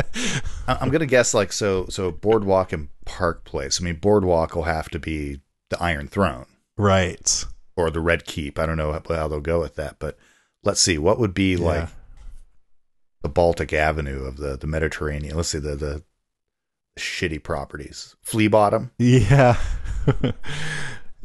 I'm 0.67 0.91
gonna 0.91 1.07
guess 1.07 1.35
like 1.35 1.53
so 1.53 1.87
so 1.89 2.11
Boardwalk 2.11 2.73
and 2.73 2.89
Park 3.05 3.45
Place. 3.45 3.81
I 3.81 3.85
mean 3.85 3.97
Boardwalk 3.97 4.55
will 4.55 4.63
have 4.65 4.89
to 4.91 4.99
be 4.99 5.41
the 5.71 5.83
Iron 5.83 6.09
Throne 6.09 6.47
Right. 6.77 7.45
or 7.77 7.91
the 7.91 8.01
Red 8.01 8.25
Keep. 8.25 8.59
I 8.59 8.67
don't 8.67 8.77
know 8.77 8.93
how, 8.93 9.03
how 9.15 9.29
they'll 9.29 9.41
go 9.41 9.61
with 9.61 9.75
that, 9.77 9.97
but 9.99 10.17
let's 10.65 10.81
see 10.81 10.99
what 10.99 11.19
would 11.19 11.35
be 11.35 11.57
like 11.57 11.89
the 13.23 13.29
Baltic 13.29 13.73
Avenue 13.73 14.25
of 14.25 14.37
the 14.37 14.57
the 14.57 14.67
Mediterranean. 14.67 15.37
Let's 15.37 15.49
see 15.51 15.59
the 15.59 15.75
the 15.77 16.03
shitty 16.99 17.43
properties. 17.43 18.17
Flea 18.23 18.49
Bottom. 18.49 18.91
Yeah. 18.99 19.57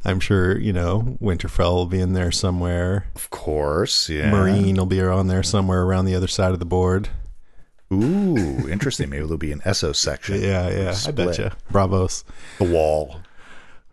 I'm 0.05 0.19
sure, 0.19 0.57
you 0.57 0.73
know, 0.73 1.17
Winterfell 1.21 1.73
will 1.73 1.85
be 1.85 1.99
in 1.99 2.13
there 2.13 2.31
somewhere. 2.31 3.07
Of 3.15 3.29
course. 3.29 4.09
Yeah. 4.09 4.31
Meereen 4.31 4.77
will 4.77 4.85
be 4.85 5.01
on 5.01 5.27
there 5.27 5.43
somewhere 5.43 5.83
around 5.83 6.05
the 6.05 6.15
other 6.15 6.27
side 6.27 6.51
of 6.51 6.59
the 6.59 6.65
board. 6.65 7.09
Ooh, 7.91 8.67
interesting. 8.69 9.09
Maybe 9.09 9.21
there'll 9.23 9.37
be 9.37 9.51
an 9.51 9.61
Esso 9.61 9.95
section. 9.95 10.41
Yeah, 10.41 10.69
yeah. 10.69 10.89
I 10.89 10.93
Split. 10.93 11.15
bet 11.15 11.37
you. 11.37 11.51
Braavos. 11.71 12.23
The 12.57 12.65
wall. 12.65 13.21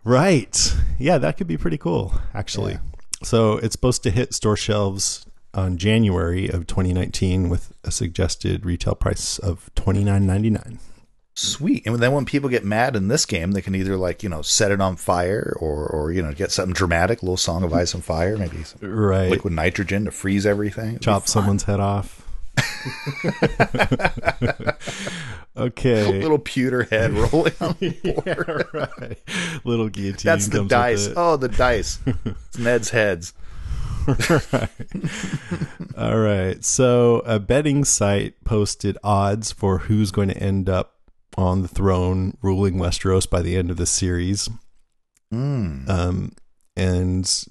Right. 0.03 0.75
Yeah, 0.99 1.17
that 1.19 1.37
could 1.37 1.47
be 1.47 1.57
pretty 1.57 1.77
cool, 1.77 2.13
actually. 2.33 2.79
So 3.23 3.57
it's 3.57 3.73
supposed 3.73 4.03
to 4.03 4.11
hit 4.11 4.33
store 4.33 4.57
shelves 4.57 5.25
on 5.53 5.77
January 5.77 6.49
of 6.49 6.65
2019 6.65 7.49
with 7.49 7.73
a 7.83 7.91
suggested 7.91 8.65
retail 8.65 8.95
price 8.95 9.37
of 9.37 9.69
$29.99. 9.75 10.79
Sweet. 11.33 11.87
And 11.87 11.95
then 11.97 12.11
when 12.11 12.25
people 12.25 12.49
get 12.49 12.65
mad 12.65 12.95
in 12.95 13.07
this 13.07 13.25
game, 13.25 13.51
they 13.51 13.61
can 13.61 13.73
either 13.73 13.95
like, 13.95 14.21
you 14.21 14.29
know, 14.29 14.41
set 14.41 14.71
it 14.71 14.81
on 14.81 14.97
fire 14.97 15.55
or 15.59 15.87
or 15.87 16.11
you 16.11 16.21
know, 16.21 16.33
get 16.33 16.51
something 16.51 16.73
dramatic, 16.73 17.21
a 17.21 17.25
little 17.25 17.37
song 17.37 17.63
of 17.63 17.73
ice 17.73 17.93
and 17.93 18.03
fire, 18.03 18.37
maybe 18.37 18.63
some 18.63 18.79
Right. 18.81 19.31
liquid 19.31 19.53
nitrogen 19.53 20.05
to 20.05 20.11
freeze 20.11 20.45
everything. 20.45 20.89
It'd 20.89 21.01
Chop 21.01 21.27
someone's 21.27 21.63
head 21.63 21.79
off. 21.79 22.27
okay. 25.57 26.21
little 26.21 26.39
pewter 26.39 26.83
head 26.83 27.11
rolling 27.13 27.53
on 27.61 27.75
the 27.79 27.89
board. 28.23 28.67
right. 28.73 29.17
Little 29.63 29.89
guillotine. 29.89 30.25
That's 30.25 30.47
the 30.47 30.65
dice. 30.65 31.09
Oh, 31.15 31.37
the 31.37 31.49
dice. 31.49 31.99
It's 32.25 32.57
Ned's 32.57 32.89
heads. 32.89 33.33
All 35.97 36.17
right. 36.19 36.63
So 36.63 37.19
a 37.25 37.39
betting 37.39 37.85
site 37.85 38.41
posted 38.43 38.97
odds 39.03 39.51
for 39.51 39.79
who's 39.79 40.11
going 40.11 40.29
to 40.29 40.37
end 40.37 40.69
up 40.69 40.95
on 41.37 41.61
the 41.61 41.67
throne 41.67 42.37
ruling 42.41 42.75
Westeros 42.75 43.29
by 43.29 43.41
the 43.41 43.55
end 43.55 43.71
of 43.71 43.77
the 43.77 43.85
series. 43.85 44.49
Mm. 45.33 45.89
Um, 45.89 46.33
and 46.75 47.45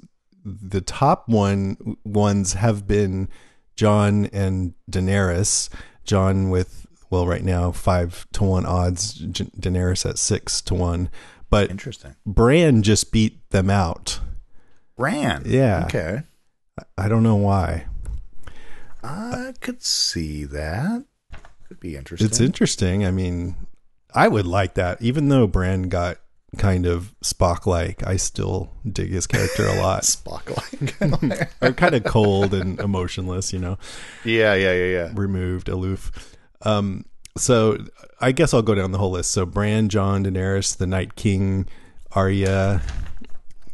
the 0.45 0.81
top 0.81 1.28
one 1.28 1.97
ones 2.05 2.55
have 2.55 2.87
been 2.87 3.28
Jon 3.76 4.26
and 4.26 4.74
Daenerys. 4.91 5.68
Jon 6.05 6.51
with 6.51 6.87
well, 7.11 7.26
right 7.26 7.43
now 7.43 7.72
five 7.72 8.26
to 8.33 8.45
one 8.45 8.64
odds. 8.64 9.14
J- 9.14 9.51
Daenerys 9.59 10.09
at 10.09 10.18
six 10.18 10.61
to 10.62 10.74
one. 10.74 11.11
But 11.51 11.70
Interesting. 11.70 12.14
Bran 12.24 12.83
just 12.83 13.11
beat 13.11 13.51
them 13.51 13.70
out. 13.70 14.20
Bran. 14.97 15.43
Yeah. 15.47 15.85
Okay. 15.87 16.22
I 16.97 17.09
don't 17.09 17.24
know 17.24 17.37
why. 17.37 17.87
I 19.03 19.55
could 19.61 19.83
see 19.83 20.45
that. 20.45 21.05
Could 21.66 21.81
be 21.81 21.97
interesting. 21.97 22.26
It's 22.26 22.41
interesting. 22.41 23.05
I 23.05 23.11
mean, 23.11 23.57
I 24.14 24.28
would 24.28 24.46
like 24.46 24.74
that. 24.74 25.00
Even 25.02 25.28
though 25.28 25.46
Bran 25.46 25.82
got 25.84 26.18
kind 26.56 26.86
of 26.86 27.14
Spock 27.22 27.66
like, 27.66 28.06
I 28.06 28.16
still 28.16 28.70
dig 28.90 29.11
his 29.11 29.26
character 29.26 29.66
a 29.66 29.74
lot. 29.80 30.02
Spock 30.02 30.56
like. 30.56 31.52
or 31.62 31.72
kind 31.72 31.94
of 31.94 32.04
cold 32.04 32.54
and 32.54 32.78
emotionless, 32.80 33.52
you 33.52 33.58
know, 33.58 33.78
yeah, 34.24 34.54
yeah, 34.54 34.72
yeah, 34.72 34.86
yeah. 34.86 35.11
removed, 35.14 35.68
aloof. 35.68 36.36
Um, 36.62 37.04
so 37.36 37.78
I 38.20 38.32
guess 38.32 38.52
I'll 38.52 38.62
go 38.62 38.74
down 38.74 38.92
the 38.92 38.98
whole 38.98 39.12
list. 39.12 39.30
So 39.30 39.46
Bran, 39.46 39.88
Jon, 39.88 40.24
Daenerys, 40.24 40.76
the 40.76 40.86
Night 40.86 41.16
King, 41.16 41.66
Arya, 42.12 42.82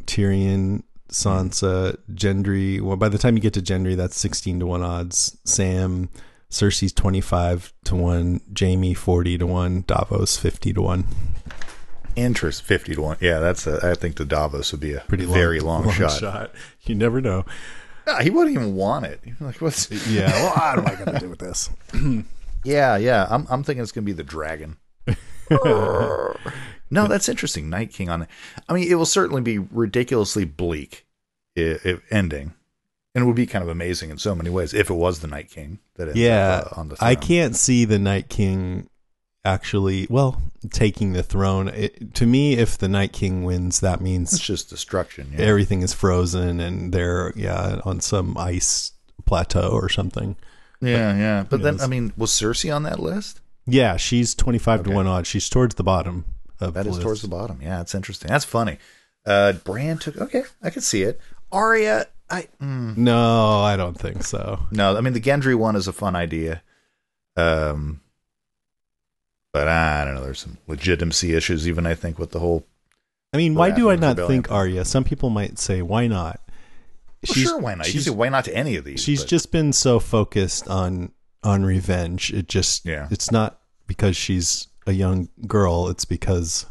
Tyrion, 0.05 0.83
Sansa, 1.09 1.97
Gendry. 2.13 2.81
Well, 2.81 2.97
by 2.97 3.09
the 3.09 3.17
time 3.17 3.35
you 3.35 3.41
get 3.41 3.53
to 3.53 3.61
Gendry, 3.61 3.95
that's 3.95 4.17
sixteen 4.17 4.59
to 4.59 4.65
one 4.65 4.83
odds. 4.83 5.37
Sam, 5.43 6.09
Cersei's 6.49 6.93
twenty 6.93 7.21
five 7.21 7.73
to 7.85 7.95
one. 7.95 8.41
Jaime 8.57 8.93
forty 8.93 9.37
to 9.37 9.45
one. 9.45 9.83
Davos 9.87 10.37
fifty 10.37 10.71
to 10.73 10.81
one. 10.81 11.05
Interest 12.15 12.63
fifty 12.63 12.95
to 12.95 13.01
one. 13.01 13.17
Yeah, 13.19 13.39
that's. 13.39 13.67
A, 13.67 13.79
I 13.91 13.93
think 13.95 14.15
the 14.15 14.25
Davos 14.25 14.71
would 14.71 14.81
be 14.81 14.93
a 14.93 15.01
Pretty 15.01 15.25
long, 15.25 15.33
very 15.35 15.59
long, 15.59 15.89
shot. 15.91 16.19
shot. 16.19 16.51
You 16.83 16.95
never 16.95 17.21
know. 17.21 17.45
Ah, 18.07 18.21
he 18.21 18.29
wouldn't 18.29 18.55
even 18.55 18.73
want 18.75 19.05
it. 19.05 19.19
Like 19.41 19.59
what's? 19.61 19.91
Yeah. 20.09 20.31
Well, 20.31 20.53
what 20.55 20.79
am 20.79 20.87
I 20.87 20.95
going 21.03 21.13
to 21.13 21.19
do 21.19 21.29
with 21.29 21.39
this? 21.39 21.69
Yeah, 22.63 22.97
yeah. 22.97 23.27
I'm 23.29 23.45
I'm 23.49 23.63
thinking 23.63 23.81
it's 23.83 23.91
gonna 23.93 24.03
be 24.03 24.11
the 24.13 24.23
dragon. 24.23 24.75
no, 25.51 27.07
that's 27.07 27.29
interesting. 27.29 27.69
Night 27.69 27.93
King 27.93 28.09
on. 28.09 28.23
it. 28.23 28.29
I 28.67 28.73
mean, 28.73 28.91
it 28.91 28.95
will 28.95 29.05
certainly 29.05 29.41
be 29.41 29.59
ridiculously 29.59 30.43
bleak, 30.43 31.05
i 31.57 31.77
i 31.85 31.97
ending, 32.11 32.53
and 33.17 33.23
it 33.23 33.25
would 33.25 33.35
be 33.35 33.47
kind 33.47 33.63
of 33.63 33.69
amazing 33.69 34.11
in 34.11 34.19
so 34.19 34.35
many 34.35 34.51
ways 34.51 34.75
if 34.75 34.91
it 34.91 34.93
was 34.93 35.21
the 35.21 35.27
Night 35.27 35.49
King 35.49 35.79
that 35.95 36.07
ends 36.07 36.19
yeah, 36.19 36.61
up, 36.63 36.77
uh, 36.77 36.79
on 36.81 36.89
the. 36.89 36.97
I 36.99 37.15
can't 37.15 37.55
see 37.55 37.83
the 37.83 37.97
Night 37.97 38.29
King 38.29 38.91
actually, 39.43 40.05
well, 40.07 40.39
taking 40.69 41.13
the 41.13 41.23
throne. 41.23 41.67
It, 41.69 42.13
to 42.13 42.27
me, 42.27 42.53
if 42.57 42.77
the 42.77 42.87
Night 42.87 43.13
King 43.13 43.43
wins, 43.43 43.79
that 43.79 44.01
means 44.01 44.33
It's 44.33 44.45
just 44.45 44.69
destruction. 44.69 45.31
Yeah. 45.33 45.45
everything 45.45 45.81
is 45.81 45.95
frozen 45.95 46.59
and 46.59 46.93
they're 46.93 47.33
yeah 47.35 47.81
on 47.83 48.01
some 48.01 48.37
ice 48.37 48.91
plateau 49.25 49.69
or 49.69 49.89
something. 49.89 50.35
yeah, 50.79 51.17
yeah. 51.17 51.45
But 51.49 51.63
then. 51.63 51.81
I 51.81 51.87
mean, 51.87 52.13
was 52.17 52.29
Cersei 52.29 52.71
on 52.73 52.83
that 52.83 52.99
list? 52.99 53.41
Yeah, 53.65 53.97
she's 53.97 54.35
twenty 54.35 54.59
five 54.59 54.83
to 54.83 54.91
one 54.91 55.07
odds. 55.07 55.27
She's 55.27 55.49
towards 55.49 55.73
the 55.73 55.83
bottom 55.83 56.25
of 56.59 56.75
That 56.75 56.85
is 56.85 56.97
list. 56.97 57.01
towards 57.01 57.21
the 57.23 57.29
bottom. 57.29 57.63
Yeah, 57.63 57.81
it's 57.81 57.95
interesting. 57.95 58.29
That's 58.29 58.45
funny. 58.45 58.77
Uh, 59.25 59.53
Bran 59.53 59.97
took. 59.97 60.17
Okay, 60.17 60.43
I 60.61 60.69
can 60.69 60.83
see 60.83 61.01
it. 61.01 61.19
Arya, 61.51 62.05
I. 62.29 62.47
Mm, 62.61 62.97
No, 62.97 63.59
I 63.61 63.77
don't 63.77 63.97
think 63.97 64.23
so. 64.23 64.59
No, 64.71 64.95
I 64.97 65.01
mean 65.01 65.13
the 65.13 65.21
Gendry 65.21 65.55
one 65.55 65.75
is 65.75 65.87
a 65.87 65.93
fun 65.93 66.15
idea. 66.15 66.61
Um, 67.35 68.01
but 69.53 69.67
I 69.67 70.03
don't 70.05 70.15
know. 70.15 70.21
There's 70.23 70.39
some 70.39 70.57
legitimacy 70.67 71.33
issues, 71.35 71.67
even 71.67 71.85
I 71.85 71.95
think, 71.95 72.19
with 72.19 72.31
the 72.31 72.39
whole. 72.39 72.65
I 73.33 73.37
mean, 73.37 73.55
why 73.55 73.71
do 73.71 73.89
I 73.89 73.95
not 73.95 74.09
rebellion. 74.17 74.43
think 74.43 74.51
Arya? 74.51 74.85
Some 74.85 75.03
people 75.03 75.29
might 75.29 75.59
say, 75.59 75.81
why 75.81 76.07
not? 76.07 76.39
Well, 77.27 77.35
sure, 77.35 77.59
why 77.59 77.75
not? 77.75 77.85
She's- 77.87 78.09
why 78.09 78.29
not 78.29 78.45
to 78.45 78.55
any 78.55 78.75
of 78.77 78.85
these. 78.85 79.01
She's 79.01 79.21
but- 79.21 79.29
just 79.29 79.51
been 79.51 79.73
so 79.73 79.99
focused 79.99 80.67
on 80.67 81.11
on 81.43 81.63
revenge. 81.63 82.31
It 82.33 82.47
just 82.47 82.85
Yeah. 82.85 83.07
it's 83.11 83.31
not 83.31 83.59
because 83.85 84.15
she's 84.17 84.67
a 84.85 84.91
young 84.91 85.29
girl. 85.47 85.87
It's 85.89 86.05
because 86.05 86.65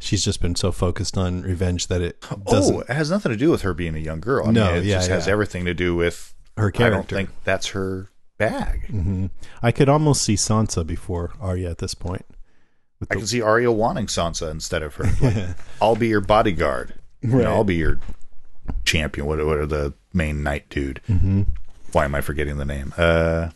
she's 0.00 0.24
just 0.24 0.40
been 0.42 0.56
so 0.56 0.72
focused 0.72 1.16
on 1.16 1.42
revenge 1.42 1.86
that 1.86 2.00
it 2.00 2.20
doesn't. 2.46 2.74
Oh, 2.76 2.80
it 2.80 2.88
has 2.88 3.10
nothing 3.10 3.30
to 3.30 3.36
do 3.38 3.50
with 3.50 3.62
her 3.62 3.72
being 3.74 3.94
a 3.94 3.98
young 4.00 4.18
girl. 4.20 4.48
I 4.48 4.50
No, 4.50 4.66
mean, 4.72 4.76
it 4.78 4.84
yeah, 4.86 4.96
just 4.96 5.08
has 5.10 5.28
everything 5.28 5.64
to 5.66 5.74
do 5.74 5.94
with 5.94 6.34
Her 6.56 6.68
I 6.68 6.70
don't 6.70 6.90
character. 6.92 7.14
think 7.16 7.30
that's 7.44 7.68
her 7.68 8.10
bag. 8.38 8.86
hmm 8.86 9.26
I 9.62 9.70
could 9.70 9.88
almost 9.88 10.22
see 10.22 10.34
Sansa 10.34 10.84
before 10.86 11.32
Arya 11.40 11.70
at 11.70 11.78
this 11.78 11.94
point. 11.94 12.24
With 12.98 13.12
I 13.12 13.14
the- 13.14 13.20
can 13.20 13.26
see 13.28 13.40
Arya 13.42 13.70
wanting 13.70 14.06
Sansa 14.06 14.50
instead 14.50 14.82
of 14.82 14.94
her. 14.96 15.04
Like, 15.22 15.56
I'll 15.80 15.96
be 15.96 16.08
your 16.08 16.20
bodyguard. 16.20 16.94
You 17.22 17.28
know, 17.36 17.52
I'll 17.52 17.64
be 17.64 17.76
your 17.76 18.00
champion. 18.86 19.26
What, 19.26 19.44
what 19.44 19.58
are 19.58 19.66
the 19.66 19.92
main 20.14 20.42
knight 20.42 20.68
dude? 20.70 21.00
Mhm. 21.08 21.46
Why 21.92 22.04
am 22.06 22.14
I 22.14 22.20
forgetting 22.22 22.56
the 22.56 22.64
name? 22.64 22.94
Uh, 22.96 23.50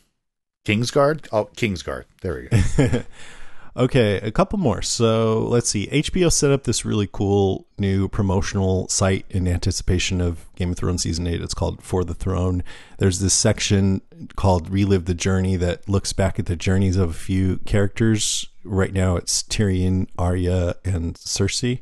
Kingsguard. 0.67 1.27
Oh, 1.33 1.47
Kingsguard. 1.57 2.05
There 2.21 2.49
we 2.51 2.87
go. 2.89 3.03
Okay, 3.77 4.19
a 4.19 4.31
couple 4.31 4.59
more. 4.59 4.83
So 4.83 5.41
let's 5.41 5.69
see. 5.69 5.89
HBO 5.89 6.31
set 6.31 6.53
up 6.53 6.63
this 6.63 6.85
really 6.85 7.09
cool 7.11 7.67
new 7.77 8.09
promotional 8.09 8.89
site 8.89 9.27
in 9.31 9.49
anticipation 9.49 10.21
of 10.21 10.47
Game 10.55 10.71
of 10.71 10.77
Thrones 10.77 11.03
season 11.03 11.27
eight. 11.27 11.43
It's 11.43 11.55
called 11.55 11.83
For 11.83 12.05
the 12.05 12.15
Throne. 12.15 12.63
There's 12.99 13.19
this 13.19 13.35
section 13.35 14.01
called 14.37 14.71
Relive 14.71 15.07
the 15.07 15.15
Journey 15.15 15.57
that 15.57 15.89
looks 15.89 16.13
back 16.13 16.39
at 16.39 16.47
the 16.47 16.55
journeys 16.55 16.97
of 16.97 17.11
a 17.11 17.15
few 17.15 17.59
characters. 17.59 18.47
Right 18.63 18.93
now, 18.93 19.17
it's 19.17 19.43
Tyrion, 19.43 20.07
Arya, 20.17 20.77
and 20.85 21.15
Cersei. 21.15 21.81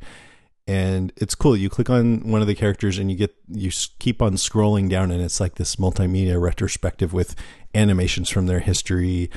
And 0.66 1.12
it's 1.16 1.34
cool. 1.34 1.56
You 1.56 1.68
click 1.68 1.90
on 1.90 2.30
one 2.30 2.40
of 2.40 2.46
the 2.46 2.54
characters 2.54 2.96
and 2.96 3.10
you 3.10 3.16
get 3.18 3.34
you 3.48 3.70
keep 3.98 4.22
on 4.22 4.34
scrolling 4.34 4.88
down, 4.88 5.10
and 5.10 5.20
it's 5.20 5.40
like 5.40 5.56
this 5.56 5.76
multimedia 5.76 6.40
retrospective 6.40 7.12
with 7.12 7.34
animations 7.74 8.30
from 8.30 8.46
their 8.46 8.60
history, 8.60 9.28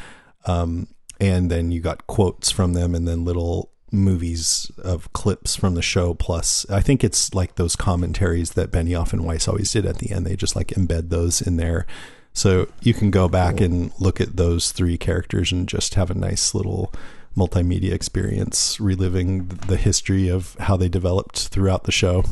um, 0.45 0.87
and 1.19 1.49
then 1.49 1.71
you 1.71 1.79
got 1.79 2.07
quotes 2.07 2.51
from 2.51 2.73
them 2.73 2.93
and 2.95 3.07
then 3.07 3.25
little 3.25 3.71
movies 3.91 4.71
of 4.83 5.11
clips 5.13 5.55
from 5.55 5.75
the 5.75 5.81
show 5.81 6.13
plus 6.13 6.65
i 6.69 6.81
think 6.81 7.03
it's 7.03 7.33
like 7.33 7.55
those 7.55 7.75
commentaries 7.75 8.51
that 8.51 8.71
benioff 8.71 9.13
and 9.13 9.23
weiss 9.23 9.47
always 9.47 9.71
did 9.71 9.85
at 9.85 9.99
the 9.99 10.11
end 10.11 10.25
they 10.25 10.35
just 10.35 10.55
like 10.55 10.69
embed 10.69 11.09
those 11.09 11.41
in 11.41 11.57
there 11.57 11.85
so 12.33 12.67
you 12.81 12.93
can 12.93 13.11
go 13.11 13.29
back 13.29 13.61
and 13.61 13.93
look 13.97 14.19
at 14.19 14.35
those 14.35 14.73
three 14.73 14.97
characters 14.97 15.53
and 15.53 15.69
just 15.69 15.93
have 15.93 16.11
a 16.11 16.15
nice 16.15 16.53
little 16.53 16.91
multimedia 17.37 17.93
experience 17.93 18.77
reliving 18.79 19.47
the 19.47 19.77
history 19.77 20.27
of 20.27 20.55
how 20.59 20.75
they 20.75 20.89
developed 20.89 21.47
throughout 21.47 21.83
the 21.85 21.91
show 21.91 22.23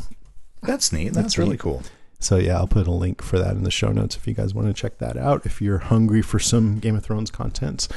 That's 0.62 0.92
neat. 0.92 1.14
That's, 1.14 1.38
really 1.38 1.52
neat. 1.52 1.60
cool. 1.60 1.82
so 2.18 2.36
yeah 2.36 2.56
i'll 2.58 2.66
put 2.66 2.86
a 2.86 2.90
link 2.92 3.22
for 3.22 3.38
that 3.38 3.52
in 3.56 3.64
the 3.64 3.70
show 3.70 3.92
notes 3.92 4.16
if 4.16 4.26
you 4.26 4.34
guys 4.34 4.52
want 4.52 4.66
to 4.66 4.74
check 4.74 4.98
that 4.98 5.16
out 5.16 5.46
if 5.46 5.62
you're 5.62 5.78
hungry 5.78 6.20
for 6.20 6.38
some 6.38 6.78
game 6.78 6.96
of 6.96 7.04
thrones 7.04 7.30
content 7.30 7.88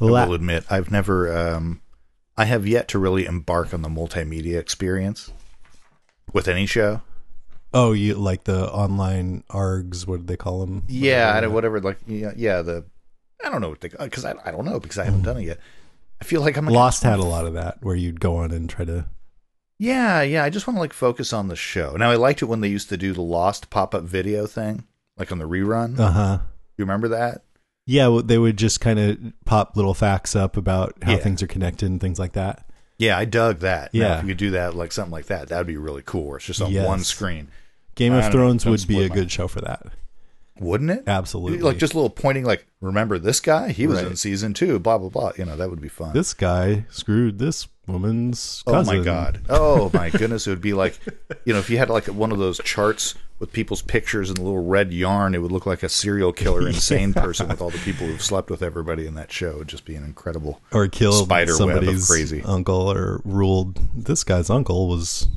I 0.00 0.04
La- 0.04 0.26
will 0.26 0.34
admit, 0.34 0.64
I've 0.70 0.90
never, 0.90 1.36
um, 1.36 1.80
I 2.36 2.44
have 2.44 2.66
yet 2.66 2.88
to 2.88 2.98
really 2.98 3.24
embark 3.24 3.72
on 3.72 3.82
the 3.82 3.88
multimedia 3.88 4.58
experience 4.58 5.32
with 6.32 6.48
any 6.48 6.66
show. 6.66 7.00
Oh, 7.72 7.92
you 7.92 8.14
like 8.14 8.44
the 8.44 8.70
online 8.70 9.42
args? 9.50 10.06
What 10.06 10.20
do 10.20 10.26
they 10.26 10.36
call 10.36 10.60
them? 10.60 10.84
Yeah, 10.88 11.32
I 11.34 11.40
don't, 11.40 11.52
whatever. 11.52 11.80
Like, 11.80 11.98
yeah, 12.06 12.32
yeah, 12.36 12.62
the, 12.62 12.84
I 13.44 13.50
don't 13.50 13.60
know 13.60 13.68
what 13.70 13.80
they, 13.80 13.88
because 13.88 14.24
I, 14.24 14.34
I 14.44 14.50
don't 14.50 14.64
know 14.64 14.80
because 14.80 14.98
I 14.98 15.04
haven't 15.04 15.22
done 15.22 15.38
it 15.38 15.44
yet. 15.44 15.60
I 16.20 16.24
feel 16.24 16.40
like 16.40 16.56
I'm 16.56 16.66
Lost 16.66 17.02
had 17.02 17.18
a 17.18 17.24
lot 17.24 17.46
of 17.46 17.54
that, 17.54 17.78
where 17.82 17.94
you'd 17.94 18.20
go 18.20 18.36
on 18.36 18.50
and 18.50 18.70
try 18.70 18.84
to. 18.86 19.06
Yeah, 19.78 20.22
yeah. 20.22 20.42
I 20.44 20.48
just 20.48 20.66
want 20.66 20.76
to 20.76 20.80
like 20.80 20.94
focus 20.94 21.34
on 21.34 21.48
the 21.48 21.56
show. 21.56 21.96
Now, 21.96 22.10
I 22.10 22.16
liked 22.16 22.40
it 22.40 22.46
when 22.46 22.62
they 22.62 22.68
used 22.68 22.88
to 22.88 22.96
do 22.96 23.12
the 23.12 23.20
Lost 23.20 23.68
pop 23.68 23.94
up 23.94 24.04
video 24.04 24.46
thing, 24.46 24.84
like 25.18 25.30
on 25.30 25.38
the 25.38 25.48
rerun. 25.48 25.98
Uh 25.98 26.10
huh. 26.10 26.36
Do 26.38 26.42
you 26.78 26.84
remember 26.84 27.08
that? 27.08 27.42
Yeah, 27.86 28.08
well, 28.08 28.22
they 28.22 28.36
would 28.38 28.56
just 28.58 28.80
kind 28.80 28.98
of 28.98 29.18
pop 29.44 29.76
little 29.76 29.94
facts 29.94 30.34
up 30.34 30.56
about 30.56 30.94
how 31.02 31.12
Yeah. 31.12 31.18
things 31.18 31.42
are 31.42 31.46
connected 31.46 31.88
and 31.88 32.00
things 32.00 32.18
like 32.18 32.32
that. 32.32 32.68
Yeah, 32.98 33.16
I 33.16 33.24
dug 33.26 33.60
that. 33.60 33.94
Now, 33.94 34.00
Yeah. 34.00 34.16
if 34.18 34.22
you 34.24 34.28
could 34.28 34.38
do 34.38 34.50
that, 34.52 34.74
like 34.74 34.90
something 34.90 35.12
like 35.12 35.26
that, 35.26 35.48
that'd 35.48 35.66
be 35.66 35.76
really 35.76 36.02
cool. 36.04 36.26
Where 36.26 36.36
it's 36.38 36.46
just 36.46 36.60
on 36.60 36.72
Yes. 36.72 36.86
one 36.86 37.04
screen. 37.04 37.48
Game 37.94 38.12
I 38.12 38.16
of 38.16 38.22
don't 38.24 38.32
know, 38.32 38.38
Thrones 38.38 38.64
don't 38.64 38.70
would 38.72 38.86
be 38.88 38.94
split 38.94 39.06
a 39.06 39.08
my- 39.10 39.14
good 39.14 39.30
show 39.30 39.48
for 39.48 39.60
that. 39.60 39.86
wouldn't 40.58 40.90
it? 40.90 41.04
Absolutely. 41.06 41.58
Like 41.58 41.76
just 41.76 41.92
a 41.92 41.96
little 41.96 42.08
pointing, 42.08 42.42
like 42.44 42.66
remember 42.80 43.18
this 43.18 43.40
guy? 43.40 43.72
He 43.72 43.86
was 43.86 43.98
Right. 43.98 44.06
in 44.12 44.16
season 44.16 44.54
two. 44.54 44.78
Blah 44.78 44.96
blah 44.96 45.10
blah. 45.10 45.32
You 45.36 45.44
know 45.44 45.54
that 45.54 45.68
would 45.68 45.82
be 45.82 45.88
fun. 45.90 46.14
This 46.14 46.32
guy 46.32 46.86
screwed 46.90 47.38
this 47.38 47.68
woman's 47.86 48.62
oh 48.66 48.84
my 48.84 48.98
god. 48.98 49.40
Oh 49.48 49.90
my 49.94 50.10
goodness. 50.10 50.46
It 50.46 50.50
would 50.50 50.60
be 50.60 50.74
like, 50.74 50.98
you 51.44 51.52
know, 51.52 51.58
if 51.58 51.70
you 51.70 51.78
had 51.78 51.88
like 51.90 52.06
one 52.06 52.32
of 52.32 52.38
those 52.38 52.58
charts 52.64 53.14
with 53.38 53.52
people's 53.52 53.82
pictures 53.82 54.30
and 54.30 54.38
a 54.38 54.42
little 54.42 54.64
red 54.64 54.92
yarn, 54.92 55.34
it 55.34 55.38
would 55.42 55.52
look 55.52 55.66
like 55.66 55.82
a 55.82 55.88
serial 55.88 56.32
killer, 56.32 56.66
insane 56.68 57.12
person 57.12 57.48
with 57.48 57.60
all 57.60 57.70
the 57.70 57.78
people 57.78 58.06
who've 58.06 58.22
slept 58.22 58.50
with 58.50 58.62
everybody 58.62 59.06
in 59.06 59.14
that 59.14 59.30
show. 59.30 59.56
It'd 59.56 59.68
just 59.68 59.84
be 59.84 59.94
an 59.94 60.04
incredible 60.04 60.60
Or 60.72 60.88
killed 60.88 61.24
spider 61.26 61.56
web 61.64 61.82
of 61.84 62.02
crazy. 62.06 62.42
uncle, 62.44 62.90
or 62.90 63.20
ruled. 63.24 63.78
This 63.94 64.24
guy's 64.24 64.48
uncle 64.50 64.88
was 64.88 65.28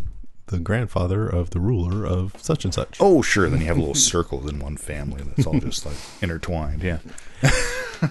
the 0.47 0.60
grandfather 0.60 1.28
of 1.28 1.52
the 1.52 1.60
ruler 1.60 2.06
of 2.08 2.34
such 2.41 2.64
and 2.66 2.74
such. 2.74 2.97
Oh, 3.00 3.22
sure. 3.22 3.50
Then 3.50 3.60
you 3.62 3.68
have 3.68 3.78
little 3.78 3.93
circles 3.93 4.50
in 4.50 4.60
one 4.60 4.78
family 4.78 5.22
that's 5.24 5.45
all 5.45 5.60
just 5.60 5.86
like 5.86 5.95
intertwined. 6.22 6.82
Yeah. 6.82 7.00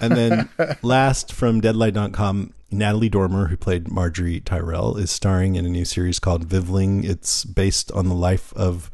and 0.01 0.13
then 0.15 0.49
last 0.81 1.33
from 1.33 1.61
Deadline.com, 1.61 2.53
Natalie 2.71 3.09
Dormer, 3.09 3.47
who 3.47 3.57
played 3.57 3.85
Margaery 3.85 4.43
Tyrell, 4.43 4.97
is 4.97 5.09
starring 5.11 5.55
in 5.55 5.65
a 5.65 5.69
new 5.69 5.85
series 5.85 6.19
called 6.19 6.43
Vivling. 6.45 7.03
It's 7.03 7.43
based 7.45 7.91
on 7.93 8.07
the 8.07 8.15
life 8.15 8.53
of 8.53 8.91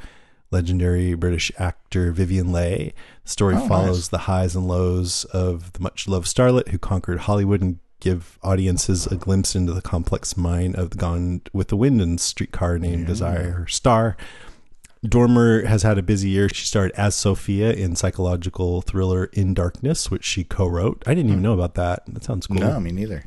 legendary 0.52 1.14
British 1.16 1.52
actor 1.58 2.12
Vivien 2.12 2.52
Leigh. 2.52 2.94
The 3.24 3.30
story 3.30 3.56
Oh, 3.56 3.68
follows 3.68 3.98
nice. 3.98 4.08
the 4.10 4.18
highs 4.20 4.56
and 4.56 4.68
lows 4.68 5.26
of 5.26 5.74
the 5.74 5.82
much 5.82 6.08
loved 6.08 6.28
starlet 6.28 6.70
who 6.70 6.78
conquered 6.78 7.20
Hollywood 7.22 7.62
and 7.62 7.80
give 8.00 8.38
audiences 8.44 9.08
a 9.08 9.16
glimpse 9.16 9.56
into 9.56 9.74
the 9.74 9.82
complex 9.82 10.38
mind 10.38 10.76
of 10.76 10.92
the 10.92 10.98
Gone 10.98 11.42
with 11.52 11.70
the 11.70 11.78
Wind 11.78 12.02
and 12.02 12.20
streetcar 12.22 12.78
named 12.78 13.08
Desire 13.08 13.66
Star. 13.68 14.16
Dormer 15.10 15.66
has 15.66 15.84
had 15.84 15.98
a 15.98 16.04
busy 16.04 16.30
year. 16.30 16.50
She 16.50 16.66
starred 16.66 16.92
as 16.92 17.16
Sophia 17.16 17.72
in 17.72 17.96
psychological 17.96 18.82
thriller 18.82 19.26
In 19.34 19.54
Darkness, 19.54 20.10
which 20.12 20.24
she 20.26 20.44
co-wrote. 20.44 21.04
I 21.06 21.14
didn't 21.14 21.30
even 21.32 21.42
know 21.42 21.54
about 21.54 21.76
that. 21.76 22.04
That 22.08 22.24
sounds 22.24 22.48
cool. 22.48 22.58
Hmm. 22.58 22.64
No, 22.64 22.80
me 22.80 22.92
neither. 22.92 23.26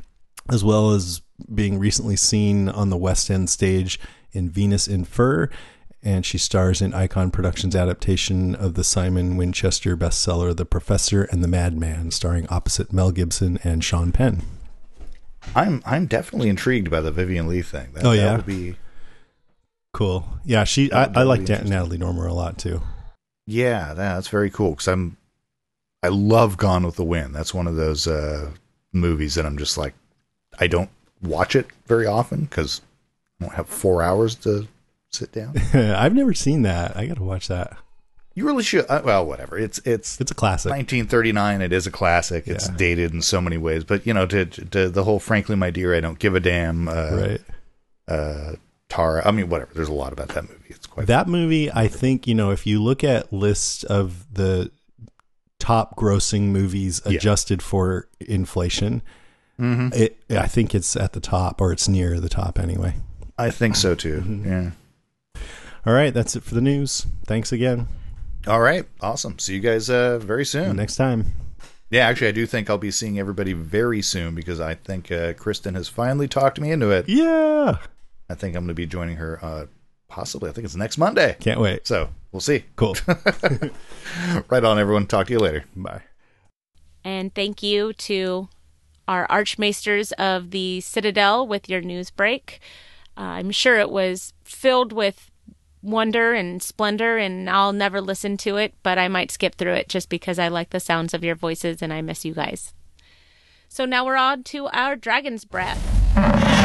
As 0.49 0.63
well 0.63 0.91
as 0.91 1.21
being 1.53 1.79
recently 1.79 2.15
seen 2.15 2.69
on 2.69 2.89
the 2.89 2.97
West 2.97 3.29
End 3.29 3.49
stage 3.49 3.99
in 4.31 4.49
Venus 4.49 4.87
in 4.87 5.05
Fur. 5.05 5.49
and 6.01 6.25
she 6.25 6.37
stars 6.37 6.81
in 6.81 6.93
Icon 6.93 7.29
Productions' 7.29 7.75
adaptation 7.75 8.55
of 8.55 8.75
the 8.75 8.83
Simon 8.85 9.35
Winchester 9.35 9.97
bestseller 9.97 10.55
The 10.55 10.65
Professor 10.65 11.23
and 11.23 11.43
the 11.43 11.47
Madman, 11.47 12.11
starring 12.11 12.47
opposite 12.49 12.93
Mel 12.93 13.11
Gibson 13.11 13.59
and 13.65 13.83
Sean 13.83 14.11
Penn. 14.13 14.41
I'm 15.55 15.81
I'm 15.85 16.05
definitely 16.05 16.47
intrigued 16.49 16.89
by 16.89 17.01
the 17.01 17.11
Vivien 17.11 17.47
Leigh 17.47 17.61
thing. 17.63 17.91
That, 17.93 18.05
Oh, 18.05 18.11
that 18.11 18.15
yeah? 18.15 18.35
would 18.37 18.45
be 18.45 18.75
Cool. 19.99 20.25
Yeah, 20.45 20.63
she. 20.63 20.89
I, 20.93 21.11
I 21.13 21.23
like 21.23 21.41
Natalie 21.41 21.97
Dormer 21.97 22.25
a 22.25 22.33
lot 22.33 22.57
too. 22.57 22.81
yeah, 23.45 23.93
that's 23.93 24.29
very 24.29 24.49
cool 24.49 24.69
because 24.71 24.87
I'm 24.87 25.17
I 26.01 26.07
love 26.07 26.55
Gone 26.55 26.85
with 26.85 26.95
the 26.95 27.03
Wind. 27.03 27.35
That's 27.35 27.53
one 27.53 27.67
of 27.67 27.75
those 27.75 28.07
uh, 28.07 28.51
movies 28.93 29.35
that 29.35 29.45
I'm 29.45 29.57
just 29.57 29.77
like 29.77 29.93
I 30.57 30.67
don't 30.67 30.89
watch 31.21 31.53
it 31.53 31.67
very 31.85 32.05
often 32.05 32.45
because 32.45 32.79
I 33.41 33.43
don't 33.43 33.55
have 33.55 33.67
four 33.67 34.01
hours 34.01 34.35
to 34.35 34.69
sit 35.09 35.33
down. 35.33 35.57
I've 35.73 36.15
never 36.15 36.33
seen 36.33 36.61
that. 36.61 36.95
I 36.95 37.05
got 37.05 37.17
to 37.17 37.23
watch 37.23 37.49
that. 37.49 37.75
You 38.35 38.45
really 38.45 38.63
should. 38.63 38.85
Uh, 38.87 39.01
well, 39.03 39.25
whatever. 39.25 39.57
It's 39.59 39.79
it's 39.79 40.21
it's 40.21 40.31
a 40.31 40.35
classic. 40.35 40.69
1939. 40.69 41.61
It 41.61 41.73
is 41.73 41.87
a 41.87 41.91
classic. 41.91 42.47
It's 42.47 42.69
Yeah. 42.69 42.75
dated 42.77 43.13
in 43.13 43.21
so 43.21 43.41
many 43.41 43.57
ways, 43.57 43.83
but 43.83 44.07
you 44.07 44.13
know, 44.13 44.25
to, 44.27 44.45
to 44.45 44.87
the 44.87 45.03
whole 45.03 45.19
"Frankly, 45.19 45.57
my 45.57 45.71
dear, 45.71 45.93
I 45.93 45.99
don't 45.99 46.19
give 46.19 46.35
a 46.35 46.39
damn." 46.39 46.87
Uh, 46.87 47.09
Right. 47.11 47.41
Uh, 48.07 48.53
Tara. 48.89 49.25
I 49.25 49.31
mean, 49.31 49.49
whatever. 49.49 49.71
There's 49.73 49.87
a 49.89 49.93
lot 49.93 50.11
about 50.13 50.29
that 50.29 50.43
movie. 50.43 50.55
It's 50.69 50.85
quite. 50.87 51.07
That 51.07 51.27
movie, 51.27 51.71
I 51.71 51.87
think, 51.87 52.27
you 52.27 52.33
know, 52.35 52.51
if 52.51 52.65
you 52.67 52.81
look 52.81 53.03
at 53.03 53.31
lists 53.31 53.83
of 53.83 54.25
the 54.33 54.71
top 55.59 55.95
grossing 55.95 56.43
movies 56.47 57.01
Yeah. 57.05 57.17
adjusted 57.17 57.61
for 57.61 58.07
inflation, 58.19 59.01
Mhm. 59.59 59.93
it 59.95 60.17
I 60.29 60.47
think 60.47 60.73
it's 60.73 60.95
at 60.95 61.13
the 61.13 61.19
top 61.19 61.59
or 61.61 61.71
it's 61.71 61.87
near 61.87 62.19
the 62.19 62.29
top 62.29 62.57
anyway. 62.59 62.95
I 63.37 63.51
think 63.51 63.75
so 63.75 63.93
too. 63.95 64.21
Mm-hmm. 64.25 64.49
Yeah. 64.49 64.71
All 65.85 65.93
right, 65.93 66.13
that's 66.13 66.35
it 66.35 66.43
for 66.43 66.55
the 66.55 66.61
news. 66.61 67.05
Thanks 67.25 67.51
again. 67.51 67.87
All 68.47 68.59
right. 68.61 68.85
Awesome. 69.01 69.37
See 69.37 69.53
you 69.55 69.59
guys 69.59 69.89
uh, 69.89 70.17
very 70.19 70.45
soon. 70.45 70.75
Next 70.77 70.95
time. 70.95 71.33
Yeah, 71.91 72.07
actually, 72.07 72.27
I 72.27 72.31
do 72.31 72.45
think 72.45 72.69
I'll 72.69 72.77
be 72.77 72.91
seeing 72.91 73.19
everybody 73.19 73.53
very 73.53 74.01
soon 74.01 74.33
because 74.35 74.59
I 74.59 74.75
think 74.75 75.11
uh, 75.11 75.33
Kristen 75.33 75.75
has 75.75 75.87
finally 75.89 76.27
talked 76.27 76.59
me 76.59 76.71
into 76.71 76.89
it. 76.91 77.09
Yeah. 77.09 77.77
I 78.29 78.35
think 78.35 78.55
I'm 78.55 78.63
going 78.63 78.69
to 78.69 78.73
be 78.73 78.85
joining 78.85 79.17
her 79.17 79.43
uh, 79.43 79.65
possibly. 80.07 80.49
I 80.49 80.53
think 80.53 80.65
it's 80.65 80.75
next 80.75 80.97
Monday. 80.97 81.35
Can't 81.39 81.59
wait. 81.59 81.87
So 81.87 82.09
we'll 82.31 82.41
see. 82.41 82.65
Cool. 82.75 82.95
right 84.49 84.63
on, 84.63 84.79
everyone. 84.79 85.07
Talk 85.07 85.27
to 85.27 85.33
you 85.33 85.39
later. 85.39 85.65
Bye. 85.75 86.03
And 87.03 87.33
thank 87.33 87.63
you 87.63 87.93
to 87.93 88.49
our 89.07 89.27
Archmaesters 89.27 90.11
of 90.13 90.51
the 90.51 90.81
Citadel 90.81 91.47
with 91.47 91.69
your 91.69 91.81
news 91.81 92.11
break. 92.11 92.59
Uh, 93.17 93.21
I'm 93.21 93.51
sure 93.51 93.77
it 93.79 93.89
was 93.89 94.33
filled 94.43 94.93
with 94.93 95.31
wonder 95.81 96.33
and 96.33 96.61
splendor, 96.61 97.17
and 97.17 97.49
I'll 97.49 97.73
never 97.73 98.01
listen 98.01 98.37
to 98.37 98.57
it, 98.57 98.73
but 98.83 98.97
I 98.97 99.07
might 99.07 99.31
skip 99.31 99.55
through 99.55 99.73
it 99.73 99.89
just 99.89 100.09
because 100.09 100.37
I 100.37 100.49
like 100.49 100.69
the 100.69 100.79
sounds 100.79 101.13
of 101.13 101.23
your 101.23 101.35
voices 101.35 101.81
and 101.81 101.91
I 101.93 102.01
miss 102.01 102.25
you 102.25 102.33
guys. 102.33 102.73
So 103.67 103.85
now 103.85 104.05
we're 104.05 104.15
on 104.15 104.43
to 104.45 104.67
our 104.67 104.95
Dragon's 104.95 105.45
Breath. 105.45 106.58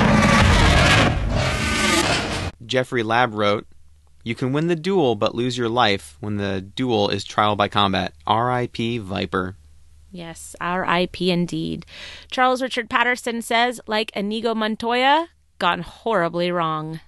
Jeffrey 2.67 3.03
Lab 3.03 3.35
wrote, 3.35 3.67
You 4.23 4.35
can 4.35 4.53
win 4.53 4.67
the 4.69 4.77
duel 4.77 5.15
but 5.15 5.35
lose 5.35 5.57
your 5.59 5.69
life 5.69 6.17
when 6.21 6.37
the 6.37 6.61
duel 6.61 7.09
is 7.09 7.25
trial 7.25 7.57
by 7.57 7.69
combat. 7.69 8.15
R.I.P. 8.27 8.99
Viper. 8.99 9.57
Yes, 10.11 10.55
R.I.P. 10.61 11.31
indeed. 11.31 11.87
Charles 12.31 12.62
Richard 12.62 12.89
Patterson 12.89 13.43
says, 13.43 13.81
like 13.87 14.15
Inigo 14.15 14.55
Montoya, 14.55 15.29
gone 15.59 15.81
horribly 15.81 16.53
wrong. 16.53 17.01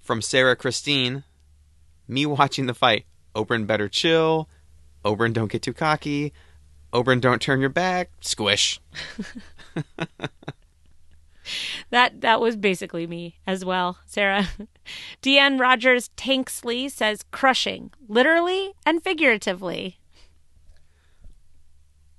From 0.00 0.20
Sarah 0.20 0.54
Christine, 0.54 1.24
me 2.06 2.26
watching 2.26 2.66
the 2.66 2.74
fight. 2.74 3.06
Oberyn 3.34 3.66
better 3.66 3.88
chill. 3.88 4.48
Oberyn 5.04 5.32
don't 5.32 5.50
get 5.50 5.62
too 5.62 5.72
cocky. 5.72 6.32
Oberyn 6.92 7.20
don't 7.20 7.40
turn 7.42 7.60
your 7.60 7.70
back. 7.70 8.10
Squish. 8.20 8.80
That 11.90 12.20
that 12.22 12.40
was 12.40 12.56
basically 12.56 13.06
me 13.06 13.36
as 13.46 13.64
well, 13.64 13.98
Sarah. 14.06 14.48
Deanne 15.22 15.60
Rogers 15.60 16.10
Tanksley 16.16 16.90
says 16.90 17.24
crushing, 17.30 17.92
literally 18.08 18.72
and 18.84 19.02
figuratively. 19.02 19.98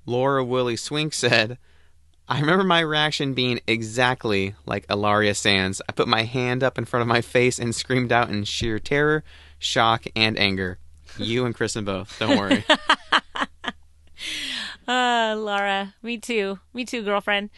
Laura 0.06 0.44
Willie 0.44 0.78
Swink 0.78 1.14
said, 1.14 1.58
I 2.30 2.40
remember 2.40 2.64
my 2.64 2.80
reaction 2.80 3.34
being 3.34 3.60
exactly 3.68 4.56
like 4.66 4.88
Ellaria 4.88 5.36
Sand's. 5.36 5.82
I 5.88 5.92
put 5.92 6.08
my 6.08 6.24
hand 6.24 6.64
up 6.64 6.78
in 6.78 6.86
front 6.86 7.02
of 7.02 7.08
my 7.08 7.22
face 7.22 7.60
and 7.60 7.76
screamed 7.76 8.12
out 8.12 8.30
in 8.30 8.44
sheer 8.46 8.80
terror, 8.80 9.24
shock, 9.60 10.06
and 10.16 10.38
anger. 10.38 10.78
You 11.18 11.46
and 11.46 11.56
Kristen 11.56 11.86
both. 11.86 12.18
Don't 12.20 12.38
worry. 12.38 12.64
Uh, 14.88 15.36
Laura, 15.38 15.94
me 16.02 16.18
too. 16.18 16.60
Me 16.74 16.86
too, 16.86 17.04
girlfriend. 17.04 17.50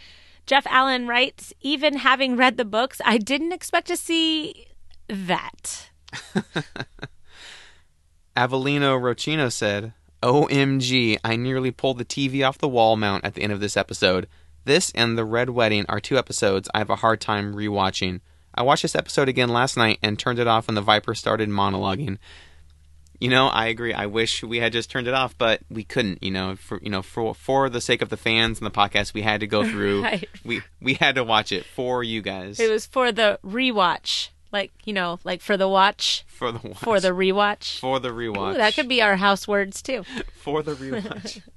Jeff 0.49 0.65
Allen 0.65 1.05
writes, 1.05 1.53
even 1.61 1.97
having 1.97 2.35
read 2.35 2.57
the 2.57 2.65
books, 2.65 2.99
I 3.05 3.19
didn't 3.19 3.51
expect 3.51 3.85
to 3.85 3.95
see 3.95 4.65
that. 5.07 5.91
Avelino 8.35 8.99
Rochino 8.99 9.51
said, 9.51 9.93
OMG, 10.23 11.19
I 11.23 11.35
nearly 11.35 11.69
pulled 11.69 11.99
the 11.99 12.03
TV 12.03 12.43
off 12.43 12.57
the 12.57 12.67
wall 12.67 12.97
mount 12.97 13.25
at 13.25 13.35
the 13.35 13.43
end 13.43 13.53
of 13.53 13.59
this 13.59 13.77
episode. 13.77 14.27
This 14.65 14.91
and 14.95 15.15
The 15.15 15.23
Red 15.23 15.51
Wedding 15.51 15.85
are 15.87 15.99
two 15.99 16.17
episodes 16.17 16.67
I 16.73 16.79
have 16.79 16.89
a 16.89 16.95
hard 16.95 17.21
time 17.21 17.53
rewatching. 17.53 18.19
I 18.55 18.63
watched 18.63 18.81
this 18.81 18.95
episode 18.95 19.29
again 19.29 19.49
last 19.49 19.77
night 19.77 19.99
and 20.01 20.17
turned 20.17 20.39
it 20.39 20.47
off 20.47 20.65
when 20.65 20.73
the 20.73 20.81
Viper 20.81 21.13
started 21.13 21.49
monologuing. 21.49 22.17
You 23.19 23.29
know, 23.29 23.47
I 23.47 23.67
agree. 23.67 23.93
I 23.93 24.05
wish 24.05 24.43
we 24.43 24.59
had 24.59 24.71
just 24.71 24.89
turned 24.89 25.07
it 25.07 25.13
off, 25.13 25.37
but 25.37 25.59
we 25.69 25.83
couldn't. 25.83 26.23
You 26.23 26.31
know, 26.31 26.55
for 26.55 26.79
you 26.81 26.89
know, 26.89 27.01
for 27.01 27.35
for 27.35 27.69
the 27.69 27.81
sake 27.81 28.01
of 28.01 28.09
the 28.09 28.17
fans 28.17 28.59
and 28.59 28.65
the 28.65 28.71
podcast, 28.71 29.13
we 29.13 29.21
had 29.23 29.41
to 29.41 29.47
go 29.47 29.63
through. 29.69 30.03
Right. 30.03 30.29
We 30.45 30.61
we 30.81 30.93
had 30.93 31.15
to 31.15 31.23
watch 31.23 31.51
it 31.51 31.65
for 31.65 32.03
you 32.03 32.21
guys. 32.21 32.59
It 32.59 32.71
was 32.71 32.85
for 32.85 33.11
the 33.11 33.39
rewatch. 33.45 34.29
Like, 34.51 34.71
you 34.83 34.93
know, 34.93 35.19
like 35.23 35.41
for 35.41 35.57
the 35.57 35.67
watch. 35.67 36.25
for 36.27 36.51
the 36.51 36.67
watch. 36.67 36.79
For 36.79 36.99
the 36.99 37.09
rewatch. 37.09 37.79
for 37.79 37.99
the 37.99 38.09
rewatch. 38.09 38.55
Ooh, 38.55 38.57
that 38.57 38.73
could 38.73 38.87
be 38.87 38.99
our 38.99 39.15
house 39.17 39.47
words 39.47 39.81
too. 39.81 40.03
for 40.33 40.63
the 40.63 40.73
rewatch. 40.73 41.41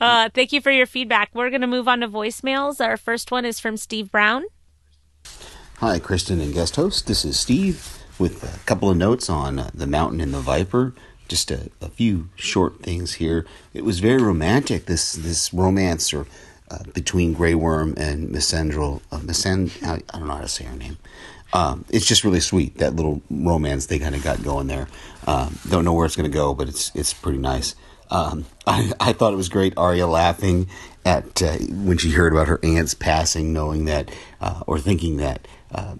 Uh, 0.00 0.28
thank 0.32 0.52
you 0.52 0.60
for 0.60 0.70
your 0.70 0.86
feedback. 0.86 1.28
We're 1.34 1.50
going 1.50 1.60
to 1.60 1.66
move 1.66 1.88
on 1.88 2.00
to 2.00 2.08
voicemails. 2.08 2.80
Our 2.80 2.96
first 2.96 3.32
one 3.32 3.44
is 3.44 3.58
from 3.58 3.76
Steve 3.76 4.12
Brown. 4.12 4.44
Hi, 5.78 5.98
Kristen 5.98 6.40
and 6.40 6.54
guest 6.54 6.76
host. 6.76 7.08
This 7.08 7.24
is 7.24 7.36
Steve 7.36 7.97
with 8.18 8.42
a 8.42 8.58
couple 8.66 8.90
of 8.90 8.96
notes 8.96 9.28
on 9.30 9.58
uh, 9.58 9.70
The 9.74 9.86
Mountain 9.86 10.20
and 10.20 10.34
the 10.34 10.40
Viper. 10.40 10.94
Just 11.28 11.50
a, 11.50 11.70
a 11.80 11.88
few 11.88 12.30
short 12.36 12.82
things 12.82 13.14
here. 13.14 13.44
It 13.74 13.84
was 13.84 14.00
very 14.00 14.22
romantic, 14.22 14.86
this 14.86 15.12
this 15.12 15.52
romance 15.52 16.12
or 16.14 16.26
uh, 16.70 16.84
between 16.94 17.34
Grey 17.34 17.54
Worm 17.54 17.94
and 17.96 18.30
Missandrel. 18.30 19.02
Uh, 19.12 19.18
Missand- 19.18 19.82
I, 19.86 20.02
I 20.12 20.18
don't 20.18 20.28
know 20.28 20.34
how 20.34 20.40
to 20.40 20.48
say 20.48 20.64
her 20.64 20.76
name. 20.76 20.96
Um, 21.52 21.84
it's 21.90 22.06
just 22.06 22.24
really 22.24 22.40
sweet, 22.40 22.78
that 22.78 22.94
little 22.94 23.22
romance 23.30 23.86
they 23.86 23.98
kind 23.98 24.14
of 24.14 24.22
got 24.22 24.42
going 24.42 24.66
there. 24.66 24.88
Um, 25.26 25.58
don't 25.68 25.84
know 25.84 25.92
where 25.94 26.06
it's 26.06 26.16
going 26.16 26.30
to 26.30 26.34
go, 26.34 26.54
but 26.54 26.68
it's 26.68 26.90
it's 26.94 27.12
pretty 27.12 27.38
nice. 27.38 27.74
Um, 28.10 28.46
I, 28.66 28.92
I 29.00 29.12
thought 29.12 29.32
it 29.32 29.36
was 29.36 29.48
great. 29.48 29.74
Arya 29.76 30.06
laughing 30.06 30.66
at 31.04 31.42
uh, 31.42 31.56
when 31.70 31.98
she 31.98 32.10
heard 32.10 32.32
about 32.32 32.48
her 32.48 32.60
aunt's 32.62 32.94
passing, 32.94 33.52
knowing 33.52 33.86
that 33.86 34.10
uh, 34.40 34.62
or 34.66 34.78
thinking 34.78 35.16
that 35.18 35.46
uh, 35.72 35.94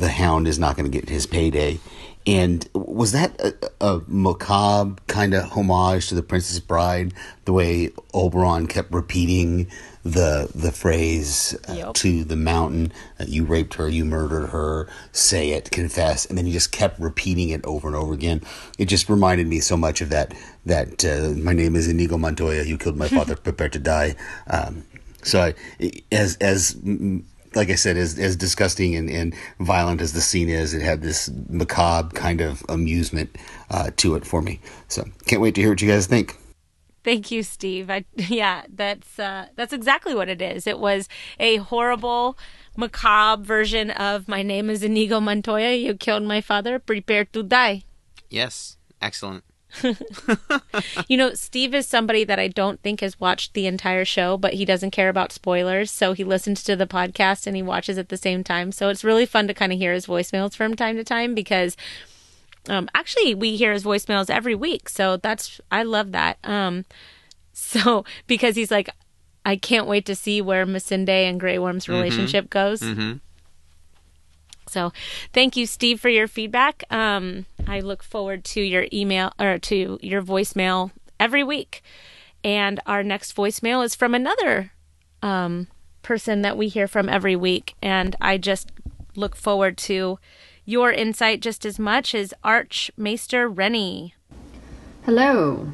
the 0.00 0.08
Hound 0.08 0.48
is 0.48 0.58
not 0.58 0.76
going 0.76 0.90
to 0.90 0.98
get 0.98 1.08
his 1.08 1.26
payday. 1.26 1.78
And 2.26 2.68
was 2.74 3.12
that 3.12 3.40
a, 3.40 3.54
a 3.80 4.02
macabre 4.06 5.00
kind 5.06 5.32
of 5.32 5.44
homage 5.52 6.08
to 6.08 6.14
the 6.14 6.22
Princess 6.22 6.60
Bride? 6.60 7.14
The 7.46 7.52
way 7.52 7.88
Oberyn 8.12 8.68
kept 8.68 8.92
repeating 8.92 9.68
the 10.02 10.50
the 10.54 10.70
phrase 10.72 11.56
uh, 11.68 11.72
Yep. 11.74 11.94
to 11.94 12.24
the 12.24 12.36
mountain, 12.36 12.92
uh, 13.18 13.24
"You 13.26 13.44
raped 13.44 13.74
her, 13.74 13.88
you 13.88 14.04
murdered 14.04 14.48
her, 14.48 14.86
say 15.12 15.50
it, 15.50 15.70
confess," 15.70 16.26
and 16.26 16.36
then 16.36 16.44
he 16.46 16.52
just 16.52 16.72
kept 16.72 17.00
repeating 17.00 17.50
it 17.50 17.64
over 17.64 17.86
and 17.88 17.96
over 17.96 18.12
again. 18.12 18.42
It 18.78 18.86
just 18.86 19.08
reminded 19.08 19.46
me 19.46 19.60
so 19.60 19.76
much 19.78 20.00
of 20.02 20.10
that. 20.10 20.34
That 20.66 21.02
uh, 21.04 21.30
my 21.40 21.52
name 21.54 21.74
is 21.74 21.88
Inigo 21.88 22.18
Montoya. 22.18 22.64
You 22.64 22.76
killed 22.78 22.96
my 22.98 23.08
father. 23.08 23.34
Prepare 23.48 23.70
to 23.70 23.78
die. 23.78 24.14
Um, 24.46 24.84
so 25.22 25.40
I, 25.40 25.54
as 26.12 26.36
as 26.36 26.76
like 27.54 27.70
I 27.70 27.74
said, 27.74 27.96
as 27.96 28.18
as 28.18 28.36
disgusting 28.36 28.94
and, 28.94 29.10
and 29.10 29.34
violent 29.58 30.00
as 30.00 30.12
the 30.12 30.20
scene 30.20 30.48
is, 30.48 30.74
it 30.74 30.82
had 30.82 31.02
this 31.02 31.30
macabre 31.48 32.14
kind 32.14 32.40
of 32.40 32.62
amusement 32.68 33.36
uh, 33.70 33.90
to 33.96 34.14
it 34.14 34.24
for 34.24 34.42
me. 34.42 34.60
So 34.88 35.04
can't 35.26 35.42
wait 35.42 35.54
to 35.56 35.60
hear 35.60 35.70
what 35.70 35.82
you 35.82 35.88
guys 35.88 36.06
think. 36.06 36.36
Thank 37.02 37.30
you, 37.30 37.42
Steve. 37.42 37.90
I, 37.90 38.04
yeah, 38.16 38.62
that's 38.68 39.18
uh, 39.18 39.46
that's 39.56 39.72
exactly 39.72 40.14
what 40.14 40.28
it 40.28 40.42
is. 40.42 40.66
It 40.66 40.78
was 40.78 41.08
a 41.38 41.56
horrible, 41.56 42.38
macabre 42.76 43.42
version 43.42 43.90
of 43.90 44.28
"My 44.28 44.42
name 44.42 44.70
is 44.70 44.82
Inigo 44.82 45.20
Montoya. 45.20 45.74
You 45.74 45.94
killed 45.94 46.24
my 46.24 46.40
father. 46.40 46.78
Prepare 46.78 47.24
to 47.26 47.42
die." 47.42 47.84
yes, 48.28 48.76
excellent. 49.02 49.44
you 51.08 51.16
know, 51.16 51.34
Steve 51.34 51.74
is 51.74 51.86
somebody 51.86 52.24
that 52.24 52.38
I 52.38 52.48
don't 52.48 52.80
think 52.80 53.00
has 53.00 53.18
watched 53.20 53.54
the 53.54 53.66
entire 53.66 54.04
show, 54.04 54.36
but 54.36 54.54
he 54.54 54.64
doesn't 54.64 54.90
care 54.90 55.08
about 55.08 55.32
spoilers. 55.32 55.90
So 55.90 56.12
he 56.12 56.24
listens 56.24 56.62
to 56.64 56.76
the 56.76 56.86
podcast 56.86 57.46
and 57.46 57.56
he 57.56 57.62
watches 57.62 57.98
at 57.98 58.08
the 58.08 58.16
same 58.16 58.42
time. 58.44 58.72
So 58.72 58.88
it's 58.88 59.04
really 59.04 59.26
fun 59.26 59.46
to 59.48 59.54
kind 59.54 59.72
of 59.72 59.78
hear 59.78 59.92
his 59.92 60.06
voicemails 60.06 60.54
from 60.56 60.74
time 60.76 60.96
to 60.96 61.04
time 61.04 61.34
because 61.34 61.76
um, 62.68 62.88
actually 62.94 63.34
we 63.34 63.56
hear 63.56 63.72
his 63.72 63.84
voicemails 63.84 64.28
every 64.30 64.54
week. 64.54 64.88
So 64.88 65.16
that's, 65.16 65.60
I 65.70 65.82
love 65.82 66.12
that. 66.12 66.38
Um, 66.44 66.84
so 67.52 68.04
because 68.26 68.56
he's 68.56 68.70
like, 68.70 68.90
I 69.44 69.56
can't 69.56 69.86
wait 69.86 70.04
to 70.06 70.14
see 70.14 70.42
where 70.42 70.66
Missandei 70.66 71.28
and 71.28 71.40
Grey 71.40 71.58
Worm's 71.58 71.84
Mm-hmm. 71.86 71.94
relationship 71.94 72.50
goes. 72.50 72.80
hmm 72.82 73.12
So, 74.70 74.92
thank 75.32 75.56
you, 75.56 75.66
Steve, 75.66 76.00
for 76.00 76.08
your 76.08 76.28
feedback. 76.28 76.84
Um, 76.90 77.46
I 77.66 77.80
look 77.80 78.02
forward 78.02 78.44
to 78.46 78.60
your 78.60 78.86
email 78.92 79.32
or 79.38 79.58
to 79.58 79.98
your 80.00 80.22
voicemail 80.22 80.90
every 81.18 81.44
week. 81.44 81.82
And 82.42 82.80
our 82.86 83.02
next 83.02 83.36
voicemail 83.36 83.84
is 83.84 83.94
from 83.94 84.14
another 84.14 84.72
um, 85.22 85.66
person 86.02 86.42
that 86.42 86.56
we 86.56 86.68
hear 86.68 86.88
from 86.88 87.08
every 87.08 87.36
week. 87.36 87.74
And 87.82 88.16
I 88.20 88.38
just 88.38 88.72
look 89.16 89.36
forward 89.36 89.76
to 89.76 90.18
your 90.64 90.90
insight 90.92 91.40
just 91.40 91.66
as 91.66 91.78
much 91.78 92.14
as 92.14 92.32
Archmaester 92.44 93.48
Rennie. 93.48 94.14
Hello. 95.04 95.72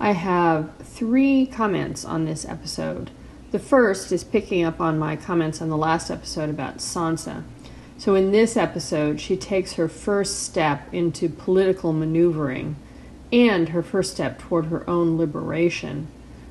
I 0.00 0.12
have 0.12 0.72
three 0.78 1.46
comments 1.46 2.04
on 2.04 2.24
this 2.24 2.44
episode. 2.44 3.10
The 3.52 3.58
first 3.58 4.10
is 4.10 4.24
picking 4.24 4.64
up 4.64 4.80
on 4.80 4.98
my 4.98 5.14
comments 5.14 5.62
on 5.62 5.68
the 5.68 5.76
last 5.76 6.10
episode 6.10 6.50
about 6.50 6.78
Sansa. 6.78 7.44
So, 8.02 8.16
in 8.16 8.32
this 8.32 8.56
episode, 8.56 9.20
she 9.20 9.36
takes 9.36 9.74
her 9.74 9.86
first 9.86 10.42
step 10.42 10.92
into 10.92 11.28
political 11.28 11.92
maneuvering 11.92 12.74
and 13.32 13.68
her 13.68 13.80
first 13.80 14.14
step 14.14 14.40
toward 14.40 14.66
her 14.66 14.82
own 14.90 15.16
liberation 15.16 16.08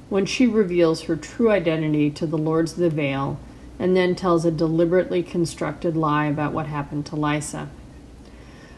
when 0.07 0.25
she 0.25 0.47
reveals 0.47 1.01
her 1.01 1.17
true 1.17 1.51
identity 1.51 2.09
to 2.11 2.25
the 2.25 2.37
Lords 2.37 2.71
of 2.71 2.77
the 2.77 2.89
Vale 2.89 3.37
and 3.77 3.97
then 3.97 4.15
tells 4.15 4.45
a 4.45 4.49
deliberately 4.49 5.21
constructed 5.21 5.97
lie 5.97 6.27
about 6.27 6.53
what 6.53 6.67
happened 6.67 7.05
to 7.07 7.17
Lysa. 7.17 7.67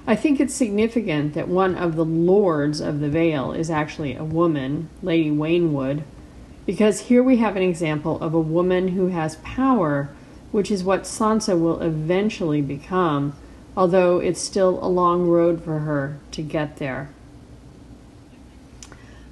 I 0.08 0.16
think 0.16 0.40
it's 0.40 0.56
significant 0.56 1.36
that 1.36 1.48
one 1.48 1.76
of 1.76 1.96
the 1.96 2.04
lords 2.04 2.82
of 2.82 3.02
the 3.02 3.10
Vale 3.10 3.52
is 3.52 3.70
actually 3.70 4.16
a 4.16 4.24
woman, 4.24 4.90
Lady 5.04 5.30
Waynwood, 5.30 6.02
because 6.66 7.02
here 7.02 7.22
we 7.22 7.38
have 7.38 7.56
an 7.56 7.62
example 7.62 8.20
of 8.20 8.34
a 8.34 8.42
woman 8.42 8.88
who 8.88 9.10
has 9.10 9.36
power, 9.44 10.10
which 10.54 10.70
is 10.70 10.84
what 10.84 11.02
Sansa 11.02 11.60
will 11.60 11.82
eventually 11.82 12.62
become, 12.62 13.36
although 13.76 14.20
it's 14.20 14.40
still 14.40 14.78
a 14.84 14.88
long 14.88 15.28
road 15.28 15.64
for 15.64 15.80
her 15.80 16.20
to 16.30 16.44
get 16.44 16.78
there. 16.78 17.10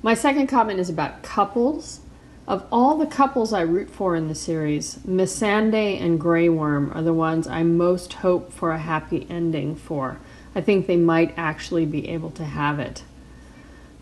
My 0.01 0.15
second 0.15 0.47
comment 0.47 0.79
is 0.79 0.89
about 0.89 1.21
couples. 1.21 1.99
Of 2.47 2.65
all 2.71 2.97
the 2.97 3.05
couples 3.05 3.53
I 3.53 3.61
root 3.61 3.91
for 3.91 4.15
in 4.15 4.29
the 4.29 4.35
series, 4.35 4.95
Missandei 5.07 6.01
and 6.01 6.19
Grey 6.19 6.49
Worm 6.49 6.91
are 6.95 7.03
the 7.03 7.13
ones 7.13 7.47
I 7.47 7.61
most 7.61 8.13
hope 8.13 8.51
for 8.51 8.71
a 8.71 8.79
happy 8.79 9.27
ending 9.29 9.75
for. 9.75 10.17
I 10.55 10.61
think 10.61 10.87
they 10.87 10.97
might 10.97 11.35
actually 11.37 11.85
be 11.85 12.09
able 12.09 12.31
to 12.31 12.45
have 12.45 12.79
it. 12.79 13.03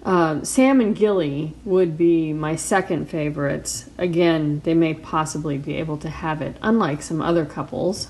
Um, 0.03 0.45
Sam 0.45 0.80
and 0.80 0.95
Gilly 0.95 1.53
would 1.65 1.97
be 1.97 2.31
my 2.31 2.55
second 2.55 3.09
favorites. 3.09 3.89
Again, 3.97 4.61
they 4.63 4.73
may 4.73 4.93
possibly 4.93 5.57
be 5.57 5.76
able 5.76 5.97
to 5.97 6.09
have 6.09 6.41
it, 6.41 6.55
unlike 6.61 7.01
some 7.01 7.21
other 7.21 7.45
couples. 7.45 8.07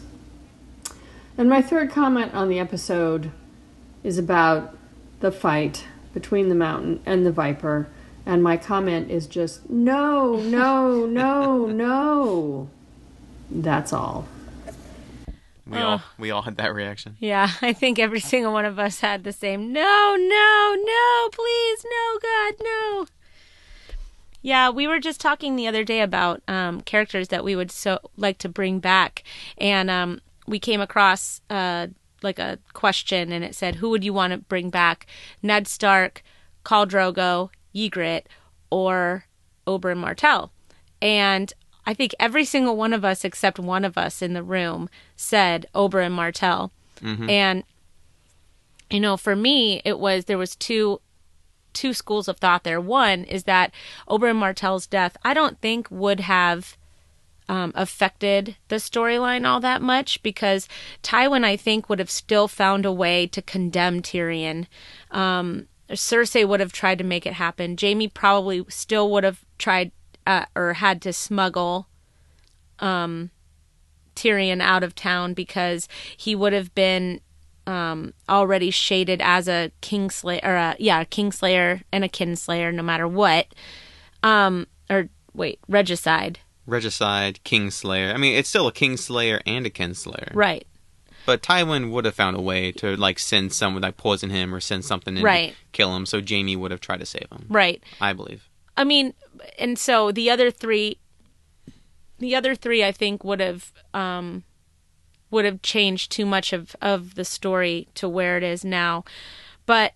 And 1.38 1.50
my 1.50 1.62
third 1.62 1.90
comment 1.90 2.34
on 2.34 2.50
the 2.50 2.60
episode 2.60 3.32
is 4.04 4.18
about 4.18 4.78
the 5.20 5.32
fight 5.32 5.86
between 6.14 6.50
the 6.50 6.56
mountain 6.56 7.02
and 7.06 7.26
the 7.26 7.32
viper. 7.32 7.88
And 8.26 8.44
my 8.44 8.58
comment 8.58 9.10
is 9.10 9.26
just 9.26 9.70
no, 9.70 10.36
no, 10.36 11.06
no, 11.06 11.66
no. 11.66 12.70
That's 13.50 13.92
all. 13.94 14.28
We 15.70 15.78
all 15.78 16.02
we 16.18 16.32
all 16.32 16.42
had 16.42 16.58
that 16.58 16.74
reaction. 16.74 17.16
Yeah, 17.20 17.50
I 17.62 17.74
think 17.74 18.00
every 18.00 18.20
single 18.20 18.54
one 18.54 18.66
of 18.66 18.80
us 18.80 19.00
had 19.00 19.24
the 19.24 19.34
same 19.34 19.72
no, 19.72 20.16
no, 20.18 20.76
no, 20.84 21.30
please, 21.32 21.86
no, 21.86 22.20
God, 22.22 22.54
no. 22.62 23.06
Yeah, 24.42 24.70
we 24.70 24.88
were 24.88 25.00
just 25.00 25.20
talking 25.20 25.56
the 25.56 25.68
other 25.68 25.84
day 25.84 26.02
about 26.02 26.42
um, 26.48 26.82
characters 26.82 27.28
that 27.28 27.44
we 27.44 27.56
would 27.56 27.72
so 27.72 28.00
like 28.16 28.38
to 28.40 28.50
bring 28.50 28.80
back, 28.80 29.24
and 29.58 29.90
um, 29.90 30.22
we 30.48 30.60
came 30.60 30.82
across 30.82 31.42
uh, 31.50 31.88
like 32.24 32.40
a 32.40 32.58
question, 32.74 33.32
and 33.32 33.44
it 33.44 33.54
said, 33.54 33.76
"Who 33.76 33.90
would 33.90 34.04
you 34.04 34.14
want 34.14 34.32
to 34.32 34.40
bring 34.40 34.70
back? 34.70 35.06
Ned 35.44 35.68
Stark, 35.68 36.24
Khal 36.64 36.88
Drogo, 36.88 37.50
Ygritte, 37.76 38.26
or 38.70 39.26
Oberyn 39.68 39.98
Martell?" 39.98 40.52
And 41.02 41.54
I 41.90 41.96
think 41.96 42.14
every 42.20 42.46
single 42.46 42.78
one 42.78 42.94
of 42.94 43.04
us, 43.04 43.26
except 43.26 43.58
one 43.58 43.84
of 43.84 43.98
us 43.98 44.22
in 44.22 44.34
the 44.34 44.44
room, 44.44 44.92
said 45.16 45.66
Oberyn 45.74 46.12
Martell. 46.12 46.72
Mhm. 47.02 47.28
And 47.28 47.64
you 48.92 49.00
know, 49.00 49.18
for 49.18 49.36
me, 49.36 49.82
it 49.84 49.98
was 49.98 50.26
there 50.26 50.38
was 50.38 50.56
two 50.56 51.02
two 51.74 51.96
schools 51.96 52.28
of 52.28 52.38
thought 52.38 52.64
there. 52.64 52.80
One 52.80 53.24
is 53.24 53.46
that 53.46 53.72
Oberyn 54.08 54.36
Martell's 54.36 54.86
death, 54.86 55.18
I 55.24 55.34
don't 55.34 55.60
think 55.62 55.90
would 55.90 56.20
have 56.20 56.78
um, 57.48 57.72
affected 57.74 58.56
the 58.68 58.76
storyline 58.76 59.48
all 59.48 59.60
that 59.60 59.82
much 59.82 60.22
because 60.22 60.68
Tywin, 61.02 61.44
I 61.44 61.56
think, 61.58 61.90
would 61.90 61.98
have 61.98 62.12
still 62.12 62.48
found 62.48 62.86
a 62.86 62.92
way 62.92 63.26
to 63.26 63.42
condemn 63.42 64.04
Tyrion. 64.04 64.68
Um, 65.10 65.68
Cersei 65.90 66.48
would 66.48 66.60
have 66.60 66.72
tried 66.72 67.00
to 67.00 67.04
make 67.04 67.26
it 67.26 67.34
happen. 67.34 67.76
Jaime 67.82 68.08
probably 68.08 68.64
still 68.70 69.10
would 69.10 69.24
have 69.24 69.44
tried 69.58 69.92
uh, 70.30 70.46
or 70.56 70.74
had 70.74 71.02
to 71.02 71.12
smuggle 71.14 71.88
um, 72.80 73.32
Tyrion 74.16 74.62
out 74.62 74.84
of 74.84 74.96
town 74.96 75.34
because 75.34 75.88
he 76.16 76.36
would 76.36 76.54
have 76.54 76.74
been 76.76 77.22
um, 77.68 78.14
already 78.28 78.72
shaded 78.72 79.22
as 79.22 79.48
a 79.48 79.72
kingslayer, 79.82 80.44
or 80.44 80.56
a, 80.56 80.76
yeah, 80.80 81.02
a 81.02 81.06
kingslayer 81.06 81.84
and 81.92 82.04
a 82.04 82.10
kinslayer, 82.10 82.74
no 82.74 82.84
matter 82.84 83.08
what. 83.08 83.48
Um, 84.24 84.68
or 84.90 85.10
wait, 85.34 85.60
regicide, 85.68 86.40
Regicide, 86.66 87.40
Kingslayer. 87.44 88.14
I 88.14 88.18
mean, 88.18 88.36
it's 88.36 88.48
still 88.50 88.68
a 88.68 88.72
Kingslayer 88.72 89.42
and 89.48 89.66
a 89.66 89.72
Kinslayer. 89.72 90.30
right? 90.36 90.68
But 91.26 91.42
Tywin 91.42 91.90
would 91.92 92.06
have 92.06 92.14
found 92.16 92.36
a 92.38 92.42
way 92.42 92.72
to 92.74 92.96
like 92.96 93.18
send 93.20 93.54
someone 93.54 93.82
like 93.82 93.98
poison 93.98 94.30
him 94.30 94.54
or 94.54 94.60
send 94.60 94.86
something 94.86 95.18
in 95.18 95.24
Right. 95.24 95.52
to 95.52 95.56
kill 95.72 95.96
him. 95.96 96.06
So 96.06 96.22
Jaime 96.28 96.56
would 96.56 96.70
have 96.72 96.80
tried 96.82 97.00
to 97.00 97.06
save 97.06 97.28
him. 97.32 97.46
Right. 97.50 97.82
I 98.02 98.14
believe. 98.14 98.49
I 98.80 98.86
mean, 98.86 99.14
and 99.60 99.78
so 99.78 100.10
the 100.10 100.30
other 100.30 100.50
three, 100.50 101.00
the 102.18 102.34
other 102.34 102.56
three, 102.56 102.82
I 102.82 102.94
think 102.94 103.26
would 103.26 103.42
have 103.42 103.74
um, 103.94 104.46
would 105.30 105.44
have 105.44 105.62
changed 105.62 106.14
too 106.14 106.26
much 106.26 106.54
of 106.54 106.78
of 106.82 107.16
the 107.16 107.26
story 107.26 107.90
to 107.96 108.08
where 108.08 108.38
it 108.38 108.44
is 108.44 108.64
now. 108.64 109.04
But 109.66 109.96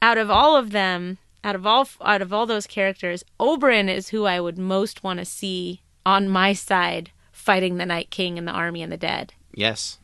out 0.00 0.18
of 0.18 0.30
all 0.30 0.56
of 0.56 0.70
them, 0.70 1.18
out 1.42 1.56
of 1.56 1.66
all 1.66 1.88
out 2.00 2.22
of 2.22 2.32
all 2.32 2.46
those 2.46 2.68
characters, 2.68 3.24
Oberyn 3.40 3.92
is 3.92 4.10
who 4.10 4.24
I 4.24 4.40
would 4.40 4.56
most 4.56 5.02
want 5.02 5.18
to 5.18 5.24
see 5.24 5.82
on 6.06 6.28
my 6.28 6.52
side 6.52 7.10
fighting 7.32 7.76
the 7.76 7.86
Night 7.86 8.10
King 8.10 8.38
and 8.38 8.46
the 8.46 8.52
army 8.52 8.84
and 8.84 8.92
the 8.92 8.96
dead. 8.96 9.34
Yes. 9.52 9.98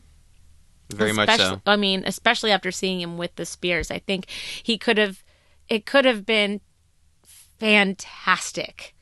Very 0.93 1.13
much 1.13 1.37
so. 1.37 1.61
I 1.65 1.77
mean, 1.77 2.03
especially 2.05 2.51
after 2.51 2.69
seeing 2.69 2.99
him 2.99 3.17
with 3.17 3.33
the 3.37 3.45
spears, 3.45 3.89
I 3.89 3.99
think 3.99 4.25
he 4.61 4.77
could 4.77 4.97
have. 4.97 5.23
It 5.69 5.85
could 5.85 6.03
have 6.03 6.25
been 6.25 6.59
fantastic 7.59 8.93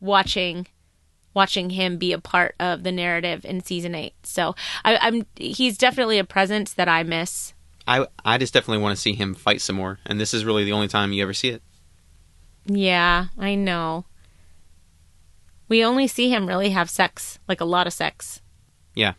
watching 0.00 0.66
watching 1.34 1.68
him 1.70 1.98
be 1.98 2.12
a 2.14 2.18
part 2.18 2.54
of 2.58 2.82
the 2.82 2.90
narrative 2.92 3.44
in 3.44 3.62
season 3.62 3.94
eight. 3.94 4.14
So 4.22 4.54
I, 4.84 4.96
I'm 4.96 5.26
he's 5.36 5.76
definitely 5.76 6.18
a 6.18 6.24
presence 6.24 6.72
that 6.74 6.88
I 6.88 7.02
miss. 7.02 7.52
I 7.86 8.06
I 8.24 8.38
just 8.38 8.54
definitely 8.54 8.82
want 8.82 8.96
to 8.96 9.00
see 9.00 9.12
him 9.14 9.34
fight 9.34 9.60
some 9.60 9.76
more, 9.76 9.98
and 10.06 10.18
this 10.18 10.32
is 10.34 10.44
really 10.44 10.64
the 10.64 10.72
only 10.72 10.88
time 10.88 11.12
you 11.12 11.22
ever 11.22 11.34
see 11.34 11.48
it. 11.50 11.62
Yeah, 12.64 13.26
I 13.38 13.54
know. 13.54 14.06
We 15.68 15.84
only 15.84 16.06
see 16.08 16.30
him 16.30 16.46
really 16.46 16.70
have 16.70 16.88
sex, 16.90 17.38
like 17.48 17.60
a 17.60 17.64
lot 17.64 17.86
of 17.86 17.92
sex, 17.92 18.40
Yeah. 18.94 19.14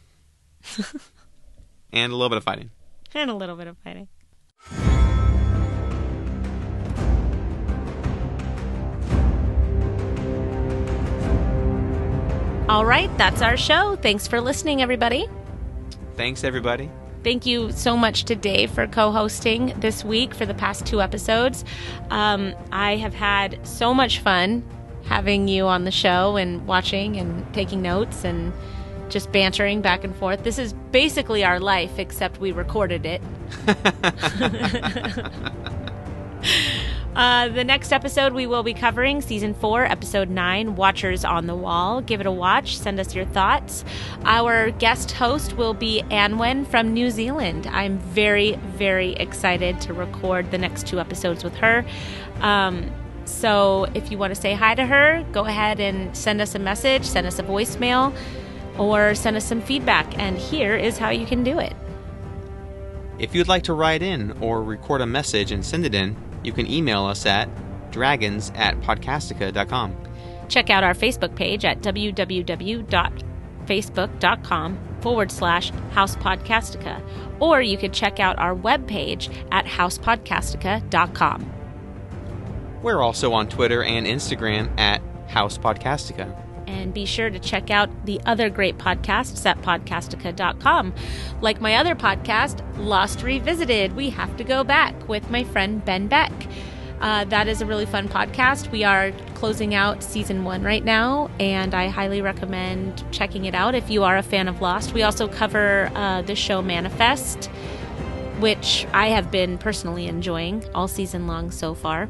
and 1.94 2.12
a 2.12 2.16
little 2.16 2.30
bit 2.30 2.38
of 2.38 2.44
fighting. 2.44 2.72
and 3.14 3.30
a 3.30 3.36
little 3.36 3.56
bit 3.56 3.68
of 3.68 3.78
fighting. 3.80 4.08
All 12.70 12.86
right, 12.86 13.10
that's 13.18 13.42
our 13.42 13.56
show. 13.56 13.96
Thanks 13.96 14.28
for 14.28 14.42
listening, 14.42 14.82
everybody. 14.82 15.30
Thanks 16.16 16.44
everybody. 16.44 16.92
Thank 17.24 17.46
you 17.46 17.72
so 17.72 17.96
much 17.96 18.26
to 18.26 18.36
Dave 18.36 18.72
for 18.72 18.86
co 18.88 19.14
hosting 19.14 19.74
this 19.80 20.04
week 20.04 20.34
for 20.34 20.46
the 20.46 20.54
past 20.54 20.86
two 20.86 21.02
episodes. 21.02 21.64
Um, 22.10 22.54
I 22.74 22.98
have 22.98 23.14
had 23.14 23.66
so 23.66 23.94
much 23.94 24.20
fun 24.20 24.66
having 25.06 25.48
you 25.48 25.66
on 25.66 25.86
the 25.86 25.92
show 25.92 26.36
and 26.36 26.68
watching 26.68 27.16
and 27.16 27.54
taking 27.54 27.82
notes 27.82 28.26
and 28.26 28.52
just 29.08 29.32
bantering 29.32 29.82
back 29.82 30.04
and 30.04 30.14
forth. 30.14 30.44
This 30.44 30.60
is 30.60 30.74
basically 30.92 31.46
our 31.46 31.62
life, 31.62 31.98
except 31.98 32.42
we 32.42 32.52
recorded 32.52 33.06
it. 33.06 33.22
Uh, 37.18 37.48
the 37.48 37.64
next 37.64 37.92
episode 37.92 38.32
we 38.32 38.46
will 38.46 38.62
be 38.62 38.76
covering 38.76 39.22
season 39.22 39.56
four, 39.56 39.84
episode 39.86 40.30
nine, 40.30 40.76
Watchers 40.76 41.26
on 41.26 41.48
the 41.48 41.56
Wall. 41.56 42.00
Give 42.00 42.22
it 42.22 42.28
a 42.28 42.32
watch. 42.32 42.78
Send 42.78 43.00
us 43.00 43.16
your 43.16 43.26
thoughts. 43.26 43.84
Our 44.24 44.70
guest 44.70 45.14
host 45.14 45.58
will 45.58 45.74
be 45.74 46.04
Anwen 46.12 46.68
from 46.68 46.94
New 46.94 47.10
Zealand. 47.10 47.66
I'm 47.66 47.98
very, 47.98 48.58
very 48.76 49.14
excited 49.14 49.82
to 49.82 49.96
record 49.96 50.52
the 50.52 50.60
next 50.60 50.86
two 50.86 51.00
episodes 51.00 51.44
with 51.44 51.56
her. 51.56 51.84
Um, 52.42 52.92
so 53.26 53.88
if 53.96 54.12
you 54.12 54.20
want 54.20 54.36
to 54.36 54.40
say 54.40 54.54
hi 54.54 54.76
to 54.76 54.86
her, 54.86 55.26
go 55.32 55.46
ahead 55.46 55.80
and 55.80 56.16
send 56.16 56.40
us 56.40 56.54
a 56.54 56.60
message, 56.60 57.04
send 57.04 57.26
us 57.26 57.40
a 57.40 57.44
voicemail, 57.44 58.16
or 58.78 59.16
send 59.16 59.36
us 59.36 59.44
some 59.44 59.64
feedback. 59.64 60.20
And 60.20 60.38
here 60.38 60.76
is 60.76 61.00
how 61.00 61.10
you 61.10 61.26
can 61.26 61.44
do 61.44 61.58
it. 61.58 61.74
If 63.18 63.34
you'd 63.34 63.48
like 63.48 63.64
to 63.64 63.74
write 63.74 64.04
in 64.04 64.38
or 64.40 64.62
record 64.62 65.02
a 65.02 65.08
message 65.08 65.52
and 65.52 65.66
send 65.66 65.84
it 65.84 65.96
in, 65.96 66.16
you 66.48 66.54
can 66.54 66.72
email 66.72 67.06
us 67.06 67.28
at 67.28 67.48
dragons 67.92 68.52
at 68.56 68.80
podcastica.com. 68.82 69.96
Check 70.48 70.70
out 70.70 70.84
our 70.84 70.94
Facebook 70.94 71.34
page 71.36 71.66
at 71.66 71.82
www.facebook.com 71.82 74.80
forward 75.02 75.32
slash 75.32 75.72
House 75.92 76.16
Podcastica, 76.16 77.02
or 77.40 77.62
you 77.62 77.78
could 77.78 77.94
check 77.94 78.20
out 78.20 78.40
our 78.40 78.56
webpage 78.56 79.32
at 79.52 79.66
housepodcastica.com. 79.66 81.54
We're 82.82 83.02
also 83.02 83.34
on 83.34 83.50
Twitter 83.50 83.84
and 83.84 84.08
Instagram 84.08 84.80
at 84.80 85.02
House 85.28 85.58
Podcastica. 85.58 86.47
And 86.68 86.94
be 86.94 87.06
sure 87.06 87.30
to 87.30 87.40
check 87.40 87.72
out 87.72 87.90
the 88.06 88.22
other 88.26 88.50
great 88.50 88.78
podcasts 88.78 89.46
at 89.46 89.62
podcastica.com. 89.62 90.94
Like 91.42 91.62
my 91.62 91.76
other 91.76 91.96
podcast, 91.96 92.62
Lost 92.78 93.24
Revisited, 93.24 93.96
we 93.96 94.10
have 94.12 94.36
to 94.38 94.44
go 94.44 94.64
back 94.64 95.08
with 95.08 95.32
my 95.32 95.44
friend 95.46 95.84
Ben 95.84 96.08
Beck. 96.08 96.32
Uh, 97.00 97.24
that 97.26 97.48
is 97.48 97.62
a 97.62 97.66
really 97.66 97.86
fun 97.86 98.10
podcast. 98.10 98.72
We 98.72 98.84
are 98.84 99.12
closing 99.36 99.76
out 99.76 100.04
season 100.04 100.44
one 100.44 100.64
right 100.64 100.84
now, 100.84 101.30
and 101.40 101.76
I 101.76 101.90
highly 101.90 102.22
recommend 102.22 103.04
checking 103.12 103.46
it 103.46 103.54
out 103.54 103.76
if 103.76 103.90
you 103.90 104.04
are 104.04 104.18
a 104.18 104.24
fan 104.24 104.48
of 104.48 104.62
Lost. 104.62 104.94
We 104.94 105.04
also 105.04 105.28
cover 105.28 105.92
uh, 105.94 106.24
the 106.24 106.36
show 106.36 106.62
Manifest, 106.62 107.46
which 108.40 108.88
I 108.94 109.10
have 109.10 109.30
been 109.30 109.58
personally 109.58 110.08
enjoying 110.08 110.66
all 110.74 110.88
season 110.88 111.28
long 111.28 111.52
so 111.52 111.76
far. 111.76 112.10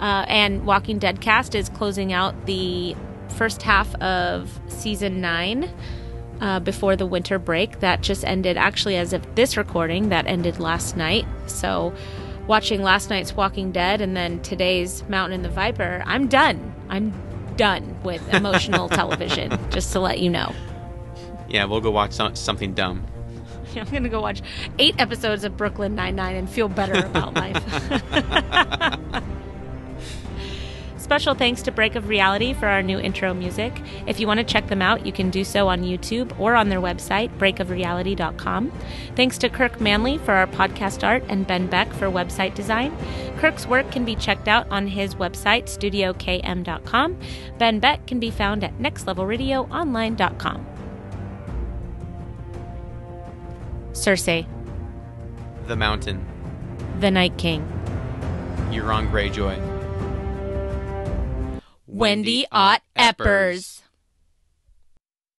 Uh, 0.00 0.24
and 0.28 0.64
Walking 0.64 0.98
Dead 0.98 1.20
cast 1.20 1.54
is 1.54 1.68
closing 1.68 2.12
out 2.12 2.46
the 2.46 2.96
first 3.32 3.62
half 3.62 3.94
of 3.96 4.60
season 4.68 5.20
nine 5.20 5.70
uh, 6.40 6.60
before 6.60 6.96
the 6.96 7.06
winter 7.06 7.38
break. 7.38 7.80
That 7.80 8.02
just 8.02 8.24
ended, 8.24 8.56
actually, 8.56 8.96
as 8.96 9.12
of 9.12 9.34
this 9.34 9.56
recording, 9.56 10.08
that 10.10 10.26
ended 10.26 10.58
last 10.58 10.96
night. 10.96 11.26
So, 11.46 11.94
watching 12.46 12.82
last 12.82 13.10
night's 13.10 13.34
Walking 13.34 13.72
Dead 13.72 14.00
and 14.00 14.16
then 14.16 14.40
today's 14.40 15.06
Mountain 15.08 15.34
and 15.34 15.44
the 15.44 15.50
Viper, 15.50 16.02
I'm 16.06 16.28
done. 16.28 16.74
I'm 16.88 17.12
done 17.56 17.96
with 18.02 18.26
emotional 18.34 18.88
television, 18.88 19.58
just 19.70 19.92
to 19.92 20.00
let 20.00 20.20
you 20.20 20.30
know. 20.30 20.54
Yeah, 21.48 21.64
we'll 21.64 21.80
go 21.80 21.90
watch 21.90 22.12
something 22.12 22.74
dumb. 22.74 23.06
I'm 23.76 23.84
going 23.90 24.02
to 24.04 24.08
go 24.08 24.20
watch 24.20 24.42
eight 24.78 24.94
episodes 24.98 25.44
of 25.44 25.56
Brooklyn 25.56 25.94
Nine-Nine 25.94 26.34
and 26.36 26.48
feel 26.48 26.68
better 26.68 27.04
about 27.06 27.34
life. 27.34 29.22
Special 31.06 31.34
thanks 31.36 31.62
to 31.62 31.70
Break 31.70 31.94
of 31.94 32.08
Reality 32.08 32.52
for 32.52 32.66
our 32.66 32.82
new 32.82 32.98
intro 32.98 33.32
music. 33.32 33.80
If 34.08 34.18
you 34.18 34.26
want 34.26 34.38
to 34.38 34.44
check 34.44 34.66
them 34.66 34.82
out, 34.82 35.06
you 35.06 35.12
can 35.12 35.30
do 35.30 35.44
so 35.44 35.68
on 35.68 35.82
YouTube 35.84 36.36
or 36.36 36.56
on 36.56 36.68
their 36.68 36.80
website, 36.80 37.30
breakofreality.com. 37.38 38.72
Thanks 39.14 39.38
to 39.38 39.48
Kirk 39.48 39.80
Manley 39.80 40.18
for 40.18 40.32
our 40.34 40.48
podcast 40.48 41.06
art 41.06 41.22
and 41.28 41.46
Ben 41.46 41.68
Beck 41.68 41.92
for 41.92 42.06
website 42.08 42.56
design. 42.56 42.92
Kirk's 43.38 43.68
work 43.68 43.88
can 43.92 44.04
be 44.04 44.16
checked 44.16 44.48
out 44.48 44.68
on 44.68 44.88
his 44.88 45.14
website, 45.14 45.66
studiokm.com. 45.66 47.16
Ben 47.56 47.78
Beck 47.78 48.04
can 48.08 48.18
be 48.18 48.32
found 48.32 48.64
at 48.64 48.76
nextlevelradioonline.com. 48.78 50.66
Cersei, 53.92 54.44
The 55.68 55.76
Mountain. 55.76 56.26
the 56.98 57.12
Night 57.12 57.38
King. 57.38 57.62
Euron 58.72 59.08
Greyjoy. 59.08 59.75
Wendy 61.98 62.46
Ott 62.50 62.82
Eppers. 62.92 63.85